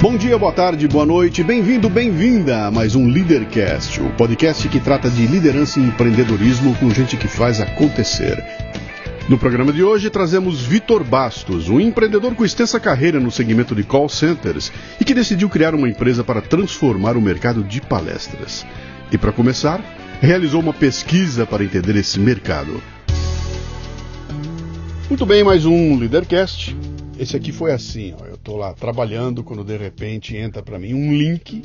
Bom 0.00 0.16
dia, 0.16 0.38
boa 0.38 0.52
tarde, 0.52 0.86
boa 0.86 1.04
noite, 1.04 1.42
bem-vindo, 1.42 1.90
bem-vinda 1.90 2.66
a 2.66 2.70
mais 2.70 2.94
um 2.94 3.08
Leadercast, 3.08 4.00
o 4.00 4.08
podcast 4.10 4.68
que 4.68 4.78
trata 4.78 5.10
de 5.10 5.26
liderança 5.26 5.80
e 5.80 5.82
empreendedorismo 5.82 6.72
com 6.76 6.88
gente 6.90 7.16
que 7.16 7.26
faz 7.26 7.60
acontecer. 7.60 8.40
No 9.28 9.36
programa 9.36 9.72
de 9.72 9.82
hoje 9.82 10.08
trazemos 10.08 10.64
Vitor 10.64 11.02
Bastos, 11.02 11.68
um 11.68 11.80
empreendedor 11.80 12.32
com 12.36 12.44
extensa 12.44 12.78
carreira 12.78 13.18
no 13.18 13.32
segmento 13.32 13.74
de 13.74 13.82
call 13.82 14.08
centers 14.08 14.70
e 15.00 15.04
que 15.04 15.12
decidiu 15.12 15.48
criar 15.48 15.74
uma 15.74 15.88
empresa 15.88 16.22
para 16.22 16.40
transformar 16.40 17.16
o 17.16 17.20
mercado 17.20 17.64
de 17.64 17.80
palestras. 17.80 18.64
E 19.10 19.18
para 19.18 19.32
começar, 19.32 19.80
realizou 20.20 20.60
uma 20.60 20.72
pesquisa 20.72 21.44
para 21.44 21.64
entender 21.64 21.96
esse 21.96 22.20
mercado. 22.20 22.80
Muito 25.08 25.26
bem, 25.26 25.42
mais 25.42 25.66
um 25.66 25.98
Leadercast. 25.98 26.76
Esse 27.18 27.36
aqui 27.36 27.50
foi 27.50 27.72
assim, 27.72 28.14
ó, 28.20 28.24
eu 28.26 28.36
estou 28.36 28.56
lá 28.56 28.72
trabalhando 28.72 29.42
quando 29.42 29.64
de 29.64 29.76
repente 29.76 30.36
entra 30.36 30.62
para 30.62 30.78
mim 30.78 30.94
um 30.94 31.12
link 31.12 31.62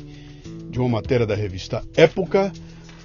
de 0.68 0.80
uma 0.80 0.88
matéria 0.88 1.24
da 1.24 1.36
revista 1.36 1.80
Época 1.96 2.52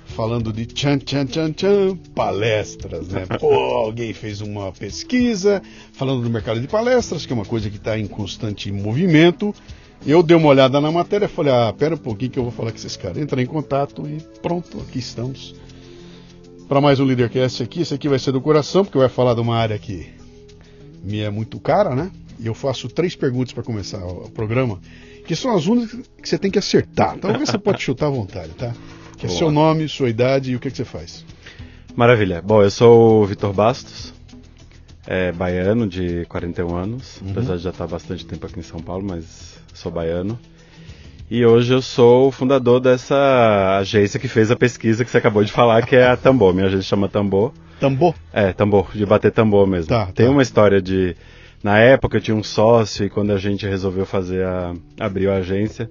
falando 0.08 0.52
de 0.52 0.66
tchan 0.66 0.98
tchan 0.98 1.28
tchan 1.28 1.52
tchan 1.52 1.96
palestras, 2.16 3.10
né? 3.10 3.28
Pô, 3.40 3.54
alguém 3.54 4.14
fez 4.14 4.42
uma 4.42 4.72
pesquisa 4.72 5.62
falando 5.94 6.24
do 6.24 6.30
mercado 6.30 6.60
de 6.60 6.68
palestras, 6.68 7.24
que 7.24 7.32
é 7.32 7.36
uma 7.36 7.46
coisa 7.46 7.70
que 7.70 7.78
está 7.78 8.00
em 8.00 8.08
constante 8.08 8.72
movimento. 8.72 9.54
Eu 10.04 10.24
dei 10.24 10.36
uma 10.36 10.48
olhada 10.48 10.82
na 10.82 10.92
matéria 10.92 11.26
e 11.26 11.30
falei, 11.30 11.54
ah, 11.54 11.72
pera 11.72 11.94
um 11.94 12.00
pouquinho 12.00 12.32
que 12.32 12.40
eu 12.40 12.44
vou 12.44 12.52
falar 12.52 12.72
com 12.72 12.78
esses 12.78 12.98
caras. 12.98 13.20
Entrei 13.20 13.44
em 13.44 13.48
contato 13.48 14.08
e 14.08 14.18
pronto, 14.42 14.80
aqui 14.80 14.98
estamos. 14.98 15.54
Para 16.68 16.82
mais 16.82 17.00
um 17.00 17.04
Leadercast 17.04 17.62
aqui, 17.62 17.82
esse 17.82 17.94
aqui 17.94 18.10
vai 18.10 18.18
ser 18.18 18.32
do 18.32 18.42
coração, 18.42 18.84
porque 18.84 18.98
vai 18.98 19.10
falar 19.10 19.36
de 19.36 19.42
uma 19.42 19.56
área 19.56 19.78
que 19.78 20.08
me 21.04 21.20
é 21.20 21.30
muito 21.30 21.60
cara, 21.60 21.96
né? 21.96 22.12
E 22.40 22.48
eu 22.48 22.54
faço 22.54 22.88
três 22.88 23.16
perguntas 23.16 23.52
para 23.52 23.64
começar 23.64 24.04
o 24.06 24.30
programa, 24.30 24.80
que 25.26 25.36
são 25.36 25.56
as 25.56 25.68
únicas 25.68 26.00
que 26.22 26.30
você 26.30 26.38
tem 26.38 26.50
que 26.50 26.58
acertar. 26.58 27.16
Então 27.18 27.38
você 27.38 27.58
pode 27.58 27.82
chutar 27.82 28.08
à 28.08 28.10
vontade, 28.10 28.50
tá? 28.54 28.74
Que 29.18 29.26
é 29.26 29.30
seu 29.30 29.52
nome, 29.52 29.88
sua 29.90 30.10
idade 30.10 30.52
e 30.52 30.56
o 30.56 30.60
que, 30.60 30.72
que 30.72 30.78
você 30.78 30.86
faz. 30.86 31.26
Maravilha. 31.96 32.42
Bom, 32.42 32.64
eu 32.64 32.72
sou 32.72 33.24
o 33.24 33.26
Vitor 33.26 33.52
Bastos, 33.52 34.14
é, 35.06 35.32
baiano 35.34 35.86
de 35.88 36.26
41 36.30 36.76
anos, 36.76 37.20
uhum. 37.22 37.32
apesar 37.32 37.58
de 37.58 37.64
já 37.64 37.70
estar 37.72 37.88
bastante 37.88 38.26
tempo 38.26 38.46
aqui 38.46 38.60
em 38.60 38.64
São 38.64 38.80
Paulo, 38.80 39.06
mas 39.06 39.60
sou 39.74 39.92
baiano. 39.92 40.40
E 41.30 41.46
hoje 41.46 41.74
eu 41.74 41.82
sou 41.82 42.30
o 42.30 42.32
fundador 42.32 42.80
dessa 42.80 43.78
agência 43.80 44.20
que 44.20 44.28
fez 44.28 44.50
a 44.50 44.56
pesquisa 44.56 45.04
que 45.04 45.12
você 45.12 45.18
acabou 45.18 45.44
de 45.44 45.52
falar, 45.52 45.86
que 45.86 45.96
é 45.96 46.08
a 46.08 46.18
Tambor. 46.18 46.54
Minha 46.54 46.68
agência 46.68 46.88
chama 46.88 47.10
Tambor. 47.10 47.54
Tambor? 47.80 48.16
É, 48.34 48.52
tambor, 48.52 48.90
de 48.94 49.06
bater 49.06 49.32
tambor 49.32 49.66
mesmo. 49.68 49.88
Tá, 49.88 50.08
Tem 50.08 50.26
tá. 50.26 50.32
uma 50.32 50.42
história 50.42 50.82
de 50.82 51.16
na 51.64 51.80
época 51.80 52.18
eu 52.18 52.22
tinha 52.22 52.36
um 52.36 52.44
sócio 52.44 53.06
e 53.06 53.10
quando 53.10 53.32
a 53.32 53.38
gente 53.38 53.66
resolveu 53.68 54.06
fazer 54.06 54.46
a. 54.46 54.74
abriu 55.00 55.32
a 55.32 55.36
agência, 55.36 55.90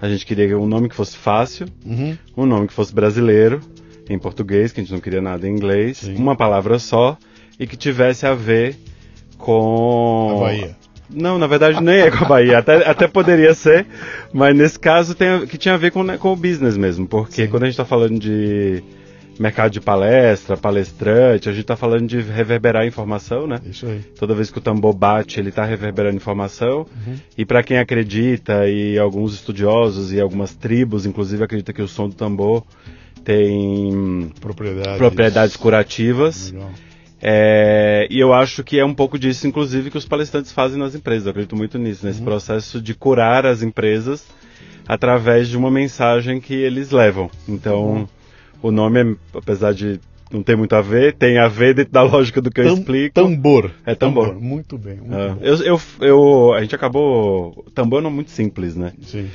a 0.00 0.08
gente 0.08 0.24
queria 0.24 0.58
um 0.58 0.66
nome 0.66 0.88
que 0.88 0.94
fosse 0.94 1.16
fácil, 1.16 1.66
uhum. 1.84 2.16
um 2.36 2.46
nome 2.46 2.66
que 2.66 2.72
fosse 2.72 2.94
brasileiro, 2.94 3.60
em 4.08 4.18
português, 4.18 4.72
que 4.72 4.80
a 4.80 4.82
gente 4.82 4.92
não 4.92 5.00
queria 5.00 5.20
nada 5.20 5.46
em 5.46 5.52
inglês, 5.52 5.98
Sim. 5.98 6.16
uma 6.16 6.34
palavra 6.34 6.78
só 6.78 7.18
e 7.58 7.66
que 7.66 7.76
tivesse 7.76 8.26
a 8.26 8.34
ver 8.34 8.76
com. 9.36 10.36
A 10.38 10.40
Bahia. 10.40 10.76
Não, 11.12 11.38
na 11.38 11.46
verdade 11.48 11.82
nem 11.82 12.00
é 12.00 12.10
com 12.10 12.24
a 12.24 12.28
Bahia, 12.28 12.58
até, 12.58 12.88
até 12.88 13.08
poderia 13.08 13.52
ser, 13.52 13.84
mas 14.32 14.56
nesse 14.56 14.78
caso 14.78 15.14
tem, 15.14 15.44
que 15.44 15.58
tinha 15.58 15.74
a 15.74 15.76
ver 15.76 15.90
com, 15.90 16.04
né, 16.04 16.16
com 16.16 16.32
o 16.32 16.36
business 16.36 16.76
mesmo, 16.76 17.06
porque 17.06 17.44
Sim. 17.44 17.48
quando 17.48 17.64
a 17.64 17.66
gente 17.66 17.74
está 17.74 17.84
falando 17.84 18.18
de 18.18 18.82
mercado 19.38 19.70
de 19.72 19.80
palestra, 19.80 20.56
palestrante, 20.56 21.48
a 21.48 21.52
gente 21.52 21.62
está 21.62 21.76
falando 21.76 22.06
de 22.06 22.20
reverberar 22.20 22.86
informação, 22.86 23.46
né? 23.46 23.58
Isso 23.64 23.86
aí. 23.86 24.00
Toda 24.18 24.34
vez 24.34 24.50
que 24.50 24.58
o 24.58 24.60
tambor 24.60 24.92
bate, 24.94 25.40
ele 25.40 25.48
está 25.48 25.64
reverberando 25.64 26.16
informação. 26.16 26.80
Uhum. 27.06 27.14
E 27.38 27.44
para 27.46 27.62
quem 27.62 27.78
acredita, 27.78 28.68
e 28.68 28.98
alguns 28.98 29.32
estudiosos 29.34 30.12
e 30.12 30.20
algumas 30.20 30.54
tribos, 30.54 31.06
inclusive, 31.06 31.42
acreditam 31.44 31.74
que 31.74 31.82
o 31.82 31.88
som 31.88 32.08
do 32.08 32.14
tambor 32.14 32.64
tem 33.24 34.30
Propriedades. 34.40 34.96
propriedades 34.98 35.56
curativas. 35.56 36.50
Legal. 36.52 36.70
É, 37.22 38.06
e 38.10 38.18
eu 38.18 38.32
acho 38.32 38.64
que 38.64 38.78
é 38.78 38.84
um 38.84 38.94
pouco 38.94 39.18
disso, 39.18 39.46
inclusive, 39.46 39.90
que 39.90 39.98
os 39.98 40.06
palestrantes 40.06 40.52
fazem 40.52 40.78
nas 40.78 40.94
empresas. 40.94 41.26
Eu 41.26 41.30
acredito 41.30 41.54
muito 41.54 41.78
nisso, 41.78 42.06
nesse 42.06 42.18
Uhum. 42.20 42.24
processo 42.24 42.80
de 42.80 42.94
curar 42.94 43.44
as 43.44 43.62
empresas 43.62 44.26
através 44.88 45.48
de 45.48 45.56
uma 45.56 45.70
mensagem 45.70 46.40
que 46.40 46.54
eles 46.54 46.90
levam. 46.90 47.30
Então, 47.46 47.84
Uhum. 47.84 48.08
O 48.62 48.70
nome, 48.70 49.00
é, 49.00 49.16
apesar 49.34 49.72
de 49.72 50.00
não 50.32 50.42
ter 50.42 50.56
muito 50.56 50.74
a 50.76 50.80
ver, 50.80 51.14
tem 51.14 51.38
a 51.38 51.48
ver 51.48 51.74
dentro 51.74 51.92
da 51.92 52.02
lógica 52.02 52.40
do 52.40 52.50
que 52.50 52.60
eu 52.60 52.64
Tam- 52.66 52.74
explico. 52.74 53.14
Tambor. 53.14 53.70
É 53.84 53.94
tambor. 53.94 54.34
Muito 54.40 54.78
bem. 54.78 54.96
Muito 54.96 55.10
bom. 55.10 55.38
eu, 55.42 55.56
eu, 55.64 55.80
eu- 56.00 56.52
a 56.54 56.60
gente 56.62 56.74
acabou. 56.74 57.64
Tambor 57.74 58.00
não 58.00 58.10
é 58.10 58.12
muito 58.12 58.30
simples, 58.30 58.76
né? 58.76 58.92
Sim. 59.02 59.28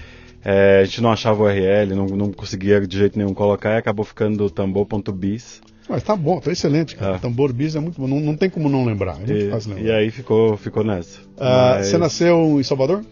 É, 0.44 0.82
a 0.82 0.86
gente 0.86 1.02
não 1.02 1.12
achava 1.12 1.42
o 1.44 1.46
URL, 1.48 1.96
não, 1.96 2.06
não 2.06 2.32
conseguia 2.32 2.80
de 2.86 2.98
jeito 2.98 3.18
nenhum 3.18 3.34
colocar 3.34 3.72
e 3.74 3.78
acabou 3.78 4.06
ficando 4.06 4.48
tambor.biz. 4.50 5.62
Mas 5.90 6.02
tá 6.04 6.16
bom, 6.16 6.40
tá 6.40 6.52
excelente, 6.52 6.96
cara. 6.96 7.16
Ah. 7.16 7.20
Tambor 7.20 7.52
bis 7.54 7.76
é 7.76 7.80
muito 7.80 8.00
bom. 8.00 8.08
Não, 8.08 8.20
não 8.20 8.36
tem 8.36 8.50
como 8.50 8.68
não 8.70 8.86
lembrar. 8.86 9.14
É 9.16 9.18
muito 9.18 9.34
E, 9.34 9.50
fácil 9.50 9.72
e 9.72 9.76
lembrar. 9.76 9.96
aí 9.98 10.10
ficou, 10.12 10.56
ficou 10.58 10.84
nessa. 10.84 11.20
Ah, 11.38 11.74
Mas- 11.78 11.88
Você 11.88 11.98
nasceu 11.98 12.60
em 12.60 12.64
Salvador? 12.64 13.04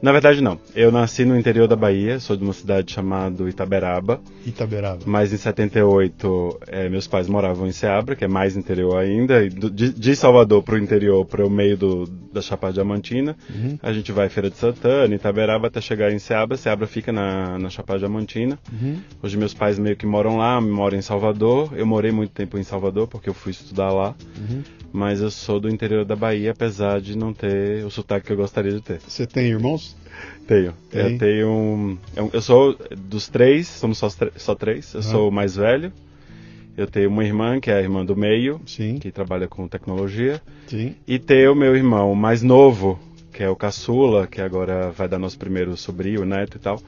Na 0.00 0.12
verdade, 0.12 0.40
não. 0.40 0.58
Eu 0.76 0.92
nasci 0.92 1.24
no 1.24 1.36
interior 1.36 1.66
da 1.66 1.74
Bahia, 1.74 2.20
sou 2.20 2.36
de 2.36 2.44
uma 2.44 2.52
cidade 2.52 2.92
chamada 2.92 3.48
Itaberaba, 3.48 4.20
Itaberaba. 4.46 5.00
mas 5.06 5.32
em 5.32 5.36
78 5.36 6.58
eh, 6.68 6.88
meus 6.88 7.06
pais 7.06 7.28
moravam 7.28 7.66
em 7.66 7.72
Ceabra, 7.72 8.14
que 8.14 8.24
é 8.24 8.28
mais 8.28 8.56
interior 8.56 8.96
ainda. 8.96 9.44
E 9.44 9.48
do- 9.50 9.70
de, 9.70 9.92
de 9.92 10.16
Salvador 10.16 10.62
para 10.62 10.76
o 10.76 10.78
interior, 10.78 11.24
para 11.24 11.44
o 11.44 11.50
meio 11.50 11.76
do, 11.76 12.06
da 12.32 12.40
Chapada 12.40 12.74
Diamantina, 12.74 13.36
Uhum. 13.52 13.78
a 13.82 13.92
gente 13.92 14.12
vai 14.12 14.28
Feira 14.28 14.48
de 14.50 14.56
Santana, 14.56 15.12
Itaberaba, 15.14 15.66
até 15.66 15.80
chegar 15.80 16.12
em 16.12 16.18
Ceabra. 16.18 16.56
Ceabra 16.56 16.86
fica 16.86 17.12
na, 17.12 17.58
na 17.58 17.68
Chapada 17.68 17.98
Diamantina. 17.98 18.58
Uhum. 18.72 18.98
Hoje 19.22 19.36
meus 19.36 19.52
pais 19.54 19.78
meio 19.78 19.96
que 19.96 20.06
moram 20.06 20.36
lá, 20.36 20.60
moram 20.60 20.96
em 20.98 21.02
Salvador. 21.02 21.72
Eu 21.76 21.86
morei 21.86 22.12
muito 22.12 22.30
tempo 22.30 22.56
em 22.58 22.62
Salvador 22.62 23.08
porque 23.08 23.28
eu 23.28 23.34
fui 23.34 23.50
estudar 23.52 23.90
lá. 23.92 24.14
Uhum. 24.38 24.62
Mas 24.90 25.20
eu 25.20 25.30
sou 25.30 25.60
do 25.60 25.68
interior 25.68 26.02
da 26.04 26.16
Bahia, 26.16 26.52
apesar 26.52 26.98
de 27.00 27.16
não 27.16 27.34
ter 27.34 27.84
o 27.84 27.90
sotaque 27.90 28.26
que 28.28 28.32
eu 28.32 28.36
gostaria 28.38 28.72
de 28.72 28.80
ter. 28.80 29.00
Você 29.06 29.26
tem 29.26 29.46
irmãos? 29.48 29.87
Tenho. 30.46 30.72
Tem? 30.90 31.12
Eu 31.12 31.18
tenho. 31.18 31.48
um- 31.50 31.98
Eu, 32.32 32.40
sou 32.40 32.76
dos 32.96 33.28
três, 33.28 33.66
somos 33.68 33.98
só, 33.98 34.08
só 34.36 34.54
três. 34.54 34.92
Eu 34.94 35.00
Aham. 35.00 35.10
sou 35.10 35.28
o 35.28 35.32
mais 35.32 35.56
velho. 35.56 35.92
Eu 36.76 36.86
tenho 36.86 37.10
uma 37.10 37.24
irmã, 37.24 37.58
que 37.60 37.70
é 37.70 37.74
a 37.74 37.80
irmã 37.82 38.04
do 38.04 38.16
meio, 38.16 38.60
Sim. 38.64 38.98
que 38.98 39.10
trabalha 39.10 39.48
com 39.48 39.66
tecnologia. 39.66 40.40
Sim. 40.68 40.94
E 41.06 41.18
tenho 41.18 41.52
o 41.52 41.56
meu 41.56 41.74
irmão 41.76 42.14
mais 42.14 42.40
novo, 42.42 42.98
que 43.32 43.42
é 43.42 43.48
o 43.48 43.56
caçula, 43.56 44.26
que 44.26 44.40
agora 44.40 44.90
vai 44.92 45.08
dar 45.08 45.18
nosso 45.18 45.38
primeiro 45.38 45.76
sobrinho, 45.76 46.24
neto 46.24 46.56
e 46.56 46.60
tal. 46.60 46.80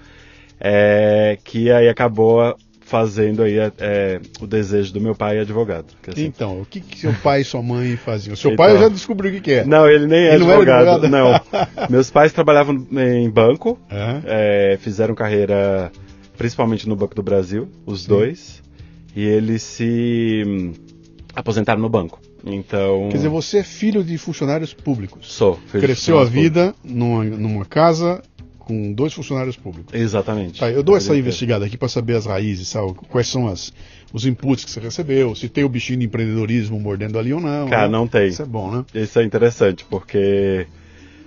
É, 0.61 1.39
que 1.45 1.71
aí 1.73 1.89
acabou 1.89 2.55
fazendo 2.91 3.45
aí 3.45 3.57
é, 3.79 4.21
o 4.41 4.47
desejo 4.49 4.93
do 4.93 5.01
meu 5.01 5.15
pai 5.15 5.39
advogado. 5.39 5.95
que 6.03 6.11
assim- 6.11 6.25
Então, 6.25 6.61
o 6.61 6.67
que, 6.67 6.81
que 6.81 6.99
seu 6.99 7.15
pai 7.23 7.43
e 7.43 7.45
sua 7.45 7.63
mãe 7.63 7.97
faziam? 7.97 8.35
Seu 8.35 8.51
Então. 8.53 8.65
pai 8.67 8.75
eu 8.75 8.81
já 8.81 8.89
descobri 8.89 9.29
o 9.29 9.33
que, 9.33 9.41
que 9.41 9.53
é. 9.53 9.65
Não, 9.65 9.89
ele 9.89 10.09
nem 10.09 10.19
é 10.27 10.35
Ele 10.35 10.45
não 10.45 10.51
advogado. 10.51 11.09
Não, 11.09 11.35
advogado? 11.35 11.69
Meus 11.89 12.11
pais 12.11 12.33
trabalhavam 12.33 12.75
em 12.93 13.31
banco, 13.31 13.79
é, 14.27 14.77
fizeram 14.81 15.15
carreira 15.15 15.93
principalmente 16.37 16.89
no 16.89 16.97
Banco 16.97 17.15
do 17.15 17.23
Brasil, 17.23 17.69
os 17.87 18.03
Sim. 18.03 18.09
dois, 18.09 18.63
e 19.15 19.23
eles 19.23 19.63
se 19.63 20.43
hum, 20.47 20.73
aposentaram 21.35 21.81
no 21.81 21.89
banco. 21.89 22.19
Então, 22.45 23.09
Quer 23.11 23.19
dizer, 23.19 23.29
você 23.29 23.59
é 23.59 23.63
filho 23.63 24.03
de 24.03 24.17
funcionários 24.17 24.73
públicos. 24.73 25.31
sou. 25.31 25.57
filho 25.67 25.81
de 25.81 25.87
Cresceu 25.87 26.19
a 26.19 26.25
vida 26.25 26.75
numa, 26.83 27.23
numa 27.25 27.65
casa 27.67 28.23
com 28.71 28.93
dois 28.93 29.13
funcionários 29.13 29.57
públicos. 29.57 29.93
Exatamente. 29.93 30.61
Tá, 30.61 30.71
eu 30.71 30.81
dou 30.81 30.97
essa 30.97 31.17
investigada 31.17 31.67
aqui 31.67 31.77
para 31.77 31.89
saber 31.89 32.15
as 32.15 32.25
raízes, 32.25 32.69
sabe? 32.69 32.95
quais 33.09 33.27
são 33.27 33.49
as, 33.49 33.73
os 34.13 34.25
inputs 34.25 34.65
que 34.65 34.71
você 34.71 34.79
recebeu, 34.79 35.35
se 35.35 35.49
tem 35.49 35.65
o 35.65 35.69
bichinho 35.69 35.99
de 35.99 36.07
empreendedorismo 36.07 36.79
mordendo 36.79 37.19
ali 37.19 37.35
ou 37.35 37.41
não. 37.41 37.69
Cara, 37.69 37.89
né? 37.89 37.89
não 37.89 38.07
tem. 38.07 38.29
Isso 38.29 38.43
é 38.43 38.47
bom, 38.47 38.71
né? 38.71 38.85
Isso 38.95 39.19
é 39.19 39.25
interessante, 39.25 39.85
porque 39.91 40.69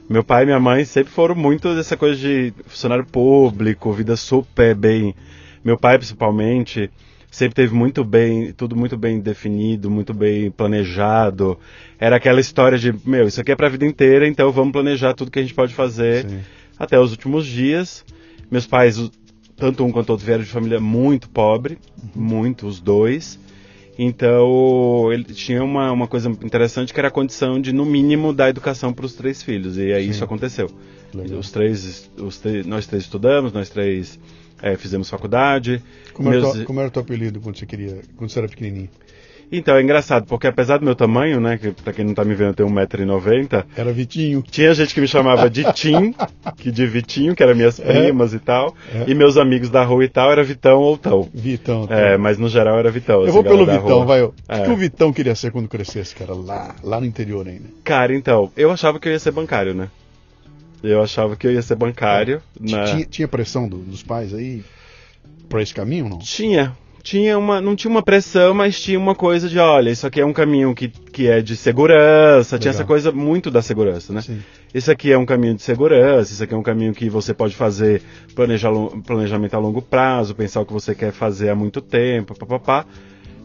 meu 0.10 0.24
pai 0.24 0.44
e 0.44 0.45
minha 0.45 0.60
mãe 0.60 0.86
sempre 0.86 1.12
foram 1.12 1.36
muito 1.36 1.75
dessa 1.75 1.98
coisa 1.98 2.16
de 2.16 2.54
funcionário 2.66 3.06
público, 3.06 3.92
vida 3.92 4.16
super 4.16 4.74
bem. 4.74 5.13
Meu 5.66 5.78
pai, 5.78 5.98
principalmente, 5.98 6.90
sempre 7.30 7.56
teve 7.56 7.74
muito 7.74 8.06
bem, 8.06 8.54
tudo 8.54 8.74
muito 8.74 8.95
bem 8.95 9.19
definido, 9.19 9.92
muito 9.92 10.13
bem 10.13 10.50
planejado. 10.50 11.60
Era 12.00 12.16
aquela 12.16 12.40
história 12.40 12.78
de, 12.78 12.95
meu, 13.06 13.28
isso 13.28 13.42
aqui 13.42 13.51
é 13.51 13.56
pra 13.56 13.68
vida 13.68 13.86
inteira, 13.86 14.25
então 14.25 14.50
vamos 14.50 14.72
planejar 14.72 15.13
tudo 15.13 15.30
que 15.30 15.40
a 15.40 15.42
gente 15.42 15.54
pode 15.54 15.74
fazer 15.74 16.30
Sim. 16.30 16.40
Até 16.78 17.00
os 17.00 17.12
últimos 17.12 17.46
dias. 17.46 18.04
Meus 18.52 18.66
pais, 18.68 19.10
tanto 19.56 19.84
um 19.84 19.92
quanto 19.92 20.10
outro, 20.12 20.25
vieram 20.25 20.44
de 20.44 20.50
família 20.50 20.80
muito 20.80 21.30
pobre, 21.30 21.78
muito, 22.16 22.68
os 22.68 22.80
dois. 22.80 23.40
Então, 23.98 25.12
ele 25.12 25.24
tinha 25.24 25.64
uma, 25.64 25.92
uma 25.92 26.08
coisa 26.08 26.30
interessante 26.30 26.94
que 26.94 27.00
era 27.00 27.10
a 27.10 27.12
condição 27.12 27.62
de, 27.62 27.72
no 27.72 27.86
mínimo, 27.86 28.34
dar 28.34 28.50
educação 28.50 28.92
para 28.92 29.06
os 29.06 29.14
três 29.14 29.44
filhos. 29.44 29.78
E 29.78 29.94
aí 29.94 30.06
Sim. 30.06 30.10
isso 30.12 30.24
aconteceu. 30.24 30.70
Legal. 31.14 31.40
Os 31.40 31.52
três, 31.52 32.10
os 32.18 32.38
três- 32.40 32.66
nós 32.66 32.88
três 32.88 33.04
estudamos, 33.04 33.54
nós 33.54 33.69
três 33.69 34.19
eh, 34.62 34.76
fizemos 34.78 35.10
faculdade. 35.10 35.81
Como, 36.12 36.30
era 36.30 36.42
Meus- 36.42 36.54
teu, 36.54 36.66
como 36.66 36.80
era 36.80 36.90
o 36.90 36.92
teu 36.92 37.02
apelido 37.04 37.40
quando 37.40 37.58
você 37.58 37.66
queria, 37.68 38.02
quando 38.18 38.31
você 38.31 38.40
era 38.40 38.48
pequenininho? 38.48 38.90
Então, 39.56 39.76
é 39.76 39.82
engraçado, 39.84 40.26
porque 40.26 40.48
apesar 40.48 40.78
do 40.80 40.86
meu 40.86 40.96
tamanho, 40.96 41.40
né, 41.40 41.58
que 41.58 41.72
pra 41.72 41.94
quem 41.94 42.04
não 42.04 42.14
tá 42.14 42.26
me 42.26 42.34
vendo 42.34 42.50
eu 42.50 42.54
tenho 42.56 42.70
1,90m, 42.70 43.64
Era 43.78 43.94
Vitinho. 43.94 44.42
tinha 44.50 44.74
gente 44.74 44.94
que 44.94 45.00
me 45.00 45.08
chamava 45.08 45.50
de 45.50 45.64
Tim, 45.74 46.16
que 46.58 46.72
de 46.72 46.88
Vitinho, 46.88 47.36
que 47.36 47.44
eram 47.44 47.54
minhas 47.56 47.80
É. 47.80 47.84
primas 47.84 48.34
e 48.34 48.40
tal, 48.40 48.76
É. 48.94 49.04
e 49.08 49.14
meus 49.14 49.38
amigos 49.38 49.70
da 49.70 49.84
rua 49.84 50.04
e 50.04 50.10
tal 50.10 50.32
era 50.32 50.44
Vitão 50.44 50.80
ou 50.80 50.98
Tão. 50.98 51.30
Vitão. 51.34 51.86
tá. 51.86 51.96
É, 51.96 52.18
mas 52.18 52.38
no 52.40 52.50
geral 52.50 52.80
era 52.80 52.90
Vitão. 52.90 53.18
Eu 53.18 53.24
assim, 53.26 53.32
vou 53.32 53.44
pelo 53.44 53.66
Vitão, 53.66 53.98
rua. 54.00 54.06
vai. 54.06 54.22
O 54.24 54.34
É. 54.50 54.62
que 54.64 54.72
o 54.72 54.76
Vitão 54.76 55.14
queria 55.14 55.36
ser 55.36 55.52
quando 55.52 55.68
crescesse, 55.68 56.16
cara? 56.16 56.34
Lá, 56.34 56.76
lá 56.84 57.00
no 57.00 57.06
interior 57.06 57.48
ainda. 57.48 57.70
Cara, 57.84 58.16
então, 58.16 58.52
eu 58.58 58.72
achava 58.72 59.00
que 59.00 59.08
eu 59.08 59.12
ia 59.14 59.20
ser 59.20 59.32
bancário, 59.32 59.74
né? 59.76 59.88
Eu 60.82 61.02
achava 61.02 61.36
que 61.36 61.48
eu 61.48 61.52
ia 61.54 61.62
ser 61.62 61.76
bancário. 61.76 62.42
Ti- 62.66 62.74
na- 62.74 62.84
Tinha, 62.86 63.06
tinha 63.06 63.28
pressão 63.28 63.70
do- 63.70 63.78
dos 63.78 64.04
pais 64.04 64.34
aí 64.34 64.64
pra 65.48 65.62
esse 65.62 65.74
caminho, 65.74 66.10
não? 66.10 66.18
Tinha. 66.20 66.76
Tinha 67.04 67.38
uma, 67.38 67.60
não 67.60 67.76
tinha 67.76 67.92
uma 67.92 68.02
pressão, 68.02 68.54
mas 68.54 68.80
tinha 68.80 68.98
uma 68.98 69.14
coisa 69.14 69.50
de, 69.50 69.60
olha, 69.60 69.90
isso 69.90 70.08
aqui 70.08 70.22
é 70.22 70.26
um 70.26 70.32
caminho 70.32 70.74
que, 70.74 70.88
que 70.88 71.28
é 71.28 71.42
de 71.42 71.58
segurança, 71.58 72.58
tinha 72.58 72.72
Legal. 72.72 72.80
essa 72.80 72.88
coisa 72.88 73.12
muito 73.12 73.52
da 73.52 73.62
segurança, 73.62 74.14
né? 74.14 74.22
Sim. 74.22 74.40
Isso 74.74 74.90
aqui 74.90 75.12
é 75.12 75.18
um 75.18 75.26
caminho 75.26 75.54
de 75.54 75.62
segurança, 75.62 76.32
isso 76.32 76.42
aqui 76.42 76.54
é 76.54 76.58
um 76.58 76.64
caminho 76.64 76.94
que 76.94 77.10
você 77.10 77.34
pode 77.34 77.56
fazer 77.56 78.02
planejar, 78.34 78.72
planejamento 79.06 79.54
a 79.54 79.60
longo 79.60 79.82
prazo, 79.82 80.34
pensar 80.34 80.62
o 80.62 80.66
que 80.66 80.72
você 80.72 80.96
quer 80.96 81.12
fazer 81.12 81.50
há 81.50 81.56
muito 81.56 81.82
tempo, 81.82 82.40
papapá. 82.40 82.86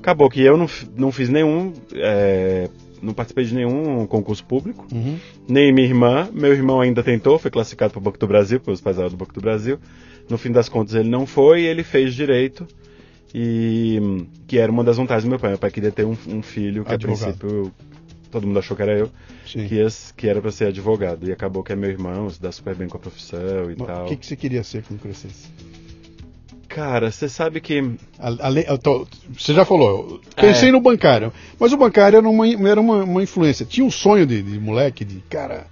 Acabou 0.00 0.30
que 0.30 0.40
eu 0.40 0.56
não, 0.56 0.66
não 0.96 1.10
fiz 1.10 1.28
nenhum, 1.28 1.72
é, 1.96 2.68
não 3.02 3.12
participei 3.12 3.44
de 3.44 3.56
nenhum 3.56 4.06
concurso 4.06 4.44
público, 4.44 4.86
Uhum. 4.92 5.18
nem 5.48 5.72
minha 5.72 5.86
irmã. 5.88 6.28
Meu 6.32 6.52
irmão 6.52 6.80
ainda 6.80 7.02
tentou, 7.02 7.40
foi 7.40 7.50
classificado 7.50 7.92
para 7.92 7.98
o 7.98 8.02
Banco 8.02 8.18
do 8.18 8.26
Brasil, 8.28 8.60
porque 8.60 8.70
os 8.70 8.80
pais 8.80 8.96
eram 8.98 9.10
do 9.10 9.16
Banco 9.16 9.34
do 9.34 9.40
Brasil. 9.40 9.80
No 10.30 10.38
fim 10.38 10.52
das 10.52 10.68
contas 10.68 10.94
ele 10.94 11.08
não 11.08 11.26
foi, 11.26 11.62
ele 11.64 11.82
fez 11.82 12.14
direito. 12.14 12.64
E 13.34 14.26
que 14.46 14.58
era 14.58 14.70
uma 14.72 14.82
das 14.82 14.96
vantagens 14.96 15.24
do 15.24 15.30
meu 15.30 15.38
pai. 15.38 15.50
Meu 15.50 15.58
pai 15.58 15.70
queria 15.70 15.92
ter 15.92 16.04
um, 16.04 16.16
um 16.28 16.42
filho 16.42 16.84
que 16.84 16.92
Advogado. 16.92 17.30
a 17.30 17.32
princípio 17.36 17.72
todo 18.30 18.46
mundo 18.46 18.58
achou 18.58 18.76
que 18.76 18.82
era 18.82 18.92
eu, 18.98 19.10
Sim. 19.46 19.66
que, 19.66 19.74
ia- 19.76 19.86
que 20.16 20.28
era 20.28 20.40
para 20.40 20.50
ser 20.50 20.66
advogado. 20.66 21.26
E 21.28 21.32
acabou 21.32 21.62
que 21.62 21.72
é 21.72 21.76
meu 21.76 21.88
irmão, 21.90 22.28
se 22.30 22.40
dá 22.40 22.52
super 22.52 22.74
bem 22.74 22.88
com 22.88 22.96
a 22.96 23.00
profissão 23.00 23.70
e 23.70 23.76
Mas 23.78 23.86
tal. 23.86 24.04
O 24.04 24.08
que, 24.08 24.16
que 24.16 24.26
você 24.26 24.36
queria 24.36 24.62
ser 24.62 24.82
quando 24.82 25.00
crescesse? 25.00 25.48
Cara, 26.68 27.10
você 27.10 27.28
sabe 27.28 27.60
que 27.60 27.82
você 29.36 29.54
já 29.54 29.64
falou, 29.64 30.10
eu 30.12 30.20
pensei 30.36 30.68
É. 30.68 30.72
no 30.72 30.80
bancário, 30.80 31.32
mas 31.58 31.72
o 31.72 31.76
bancário 31.78 32.18
era 32.18 32.28
uma, 32.28 32.46
era 32.68 32.80
uma, 32.80 33.02
uma 33.04 33.22
influência. 33.22 33.64
Tinha 33.64 33.84
um 33.84 33.90
sonho 33.90 34.26
de, 34.26 34.42
de 34.42 34.60
moleque, 34.60 35.04
de 35.04 35.16
cara, 35.30 35.66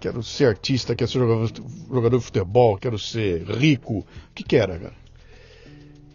quero 0.00 0.22
ser 0.22 0.46
artista, 0.46 0.94
quero 0.96 1.10
ser 1.10 1.18
jogador, 1.18 1.50
jogador 1.92 2.18
de 2.18 2.24
futebol, 2.24 2.78
quero 2.78 2.98
ser 2.98 3.44
rico. 3.44 3.98
O 3.98 4.04
que, 4.34 4.42
que 4.42 4.56
era, 4.56 4.78
cara? 4.78 4.94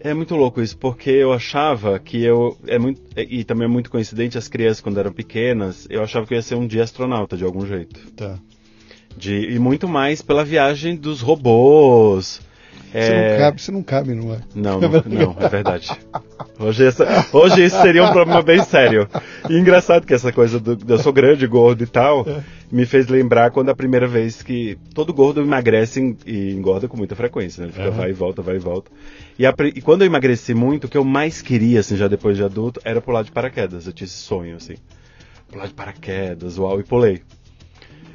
É 0.04 0.14
muito 0.14 0.36
louco 0.36 0.62
isso, 0.62 0.78
porque 0.78 1.10
eu 1.10 1.32
achava 1.32 1.98
que 1.98 2.22
eu. 2.22 2.58
É 2.68 2.78
muito, 2.78 3.02
e 3.16 3.46
também 3.46 3.64
é 3.64 3.70
muito 3.70 3.90
coincidente, 3.90 4.38
as 4.38 4.50
crianças, 4.50 4.82
quando 4.82 5.00
eram 5.00 5.14
pequenas, 5.14 5.88
eu 5.90 6.04
achava 6.04 6.28
que 6.28 6.34
eu 6.34 6.36
ia 6.36 6.42
ser 6.42 6.56
um 6.56 6.68
dia 6.68 6.84
astronauta 6.84 7.38
de 7.38 7.46
algum 7.46 7.66
jeito. 7.66 8.12
Tá. 8.12 8.38
De, 9.16 9.54
e 9.54 9.58
muito 9.60 9.88
mais 9.88 10.22
pela 10.22 10.44
viagem 10.44 10.98
dos 10.98 11.22
robôs. 11.22 12.42
Você, 12.94 13.00
É, 13.00 13.32
não 13.32 13.38
cabe, 13.40 13.62
você 13.62 13.72
não 13.72 13.84
cabe, 13.84 14.14
não 14.14 14.34
é? 14.36 14.38
Não, 14.54 14.80
não, 14.80 14.90
não, 15.08 15.36
é 15.40 15.50
verdade. 15.50 15.90
Hoje, 16.60 16.86
essa- 16.86 17.28
hoje 17.34 17.66
isso 17.66 17.82
seria 17.82 18.04
um 18.04 18.12
problema 18.12 18.42
bem 18.44 18.64
sério. 18.64 19.10
E 19.50 19.58
engraçado 19.58 20.06
que 20.06 20.14
essa 20.14 20.32
coisa 20.32 20.60
do, 20.60 20.78
eu 20.88 21.00
sou 21.00 21.12
grande, 21.12 21.48
gordo 21.48 21.84
e 21.84 21.88
tal, 21.88 22.24
me 22.72 22.86
fez 22.86 23.08
lembrar 23.08 23.50
quando 23.50 23.70
a 23.70 23.76
primeira 23.76 24.08
vez 24.08 24.44
que 24.44 24.78
todo 24.94 25.12
gordo 25.12 25.42
emagrece 25.42 26.16
e 26.26 26.52
engorda 26.52 26.88
com 26.88 26.96
muita 26.96 27.16
frequência, 27.16 27.62
né? 27.62 27.68
Ele 27.68 27.74
fica 27.74 27.90
Uhum. 27.90 27.96
vai 27.98 28.10
e 28.12 28.14
volta, 28.14 28.42
vai 28.44 28.56
e 28.58 28.60
volta. 28.60 28.92
E, 29.40 29.46
a 29.48 29.54
e 29.76 29.82
quando 29.82 30.04
eu 30.04 30.06
emagreci 30.06 30.54
muito, 30.54 30.86
o 30.86 30.88
que 30.88 30.98
eu 30.98 31.04
mais 31.04 31.42
queria, 31.42 31.80
assim, 31.80 31.98
já 31.98 32.08
depois 32.08 32.38
de 32.38 32.44
adulto, 32.44 32.80
era 32.86 33.02
pular 33.02 33.24
de 33.24 33.32
paraquedas. 33.32 33.88
Eu 33.88 33.94
tinha 33.94 34.06
esse 34.06 34.18
sonho, 34.18 34.56
assim. 34.58 34.76
Pular 35.52 35.66
de 35.66 35.74
paraquedas, 35.74 36.60
uau, 36.60 36.80
e 36.80 36.84
pulei. 36.84 37.22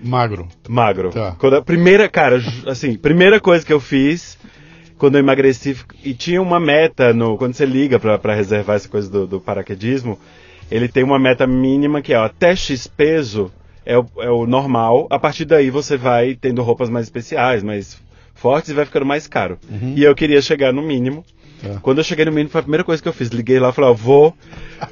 Magro. 0.02 0.46
Magro. 0.68 1.10
Tá. 1.10 1.34
Quando 1.38 1.56
a 1.56 1.62
primeira, 1.62 2.08
cara, 2.08 2.40
assim, 2.66 2.96
primeira 2.96 3.40
coisa 3.40 3.66
que 3.66 3.72
eu 3.72 3.80
fiz 3.80 4.38
quando 4.98 5.14
eu 5.14 5.20
emagreci 5.20 5.76
e 6.04 6.12
tinha 6.12 6.42
uma 6.42 6.60
meta 6.60 7.12
no 7.12 7.36
quando 7.36 7.54
você 7.54 7.64
liga 7.64 7.98
pra 7.98 8.18
pra 8.18 8.34
reservar 8.34 8.76
essa 8.76 8.88
coisa 8.88 9.10
do, 9.10 9.26
do 9.26 9.40
paraquedismo, 9.40 10.18
ele 10.70 10.88
tem 10.88 11.04
uma 11.04 11.18
meta 11.18 11.46
mínima 11.46 12.02
que 12.02 12.12
é 12.12 12.18
ó, 12.18 12.24
até 12.24 12.54
X 12.54 12.86
peso 12.86 13.50
é 13.86 13.96
o, 13.96 14.06
é 14.18 14.30
o 14.30 14.46
normal. 14.46 15.06
A 15.10 15.18
partir 15.18 15.46
daí 15.46 15.70
você 15.70 15.96
vai 15.96 16.34
tendo 16.34 16.62
roupas 16.62 16.90
mais 16.90 17.06
especiais, 17.06 17.62
mais 17.62 17.98
fortes 18.34 18.70
e 18.70 18.74
vai 18.74 18.84
ficando 18.84 19.06
mais 19.06 19.26
caro. 19.26 19.58
Uhum. 19.68 19.94
E 19.96 20.04
eu 20.04 20.14
queria 20.14 20.42
chegar 20.42 20.72
no 20.72 20.82
mínimo. 20.82 21.24
Tá. 21.62 21.80
Quando 21.82 21.98
eu 21.98 22.04
cheguei 22.04 22.24
no 22.24 22.32
mínimo, 22.32 22.50
foi 22.50 22.60
a 22.60 22.62
primeira 22.62 22.84
coisa 22.84 23.02
que 23.02 23.08
eu 23.08 23.12
fiz. 23.12 23.28
Liguei 23.28 23.58
lá 23.58 23.70
e 23.70 23.72
falei, 23.72 23.90
ó, 23.90 23.94
vou, 23.94 24.34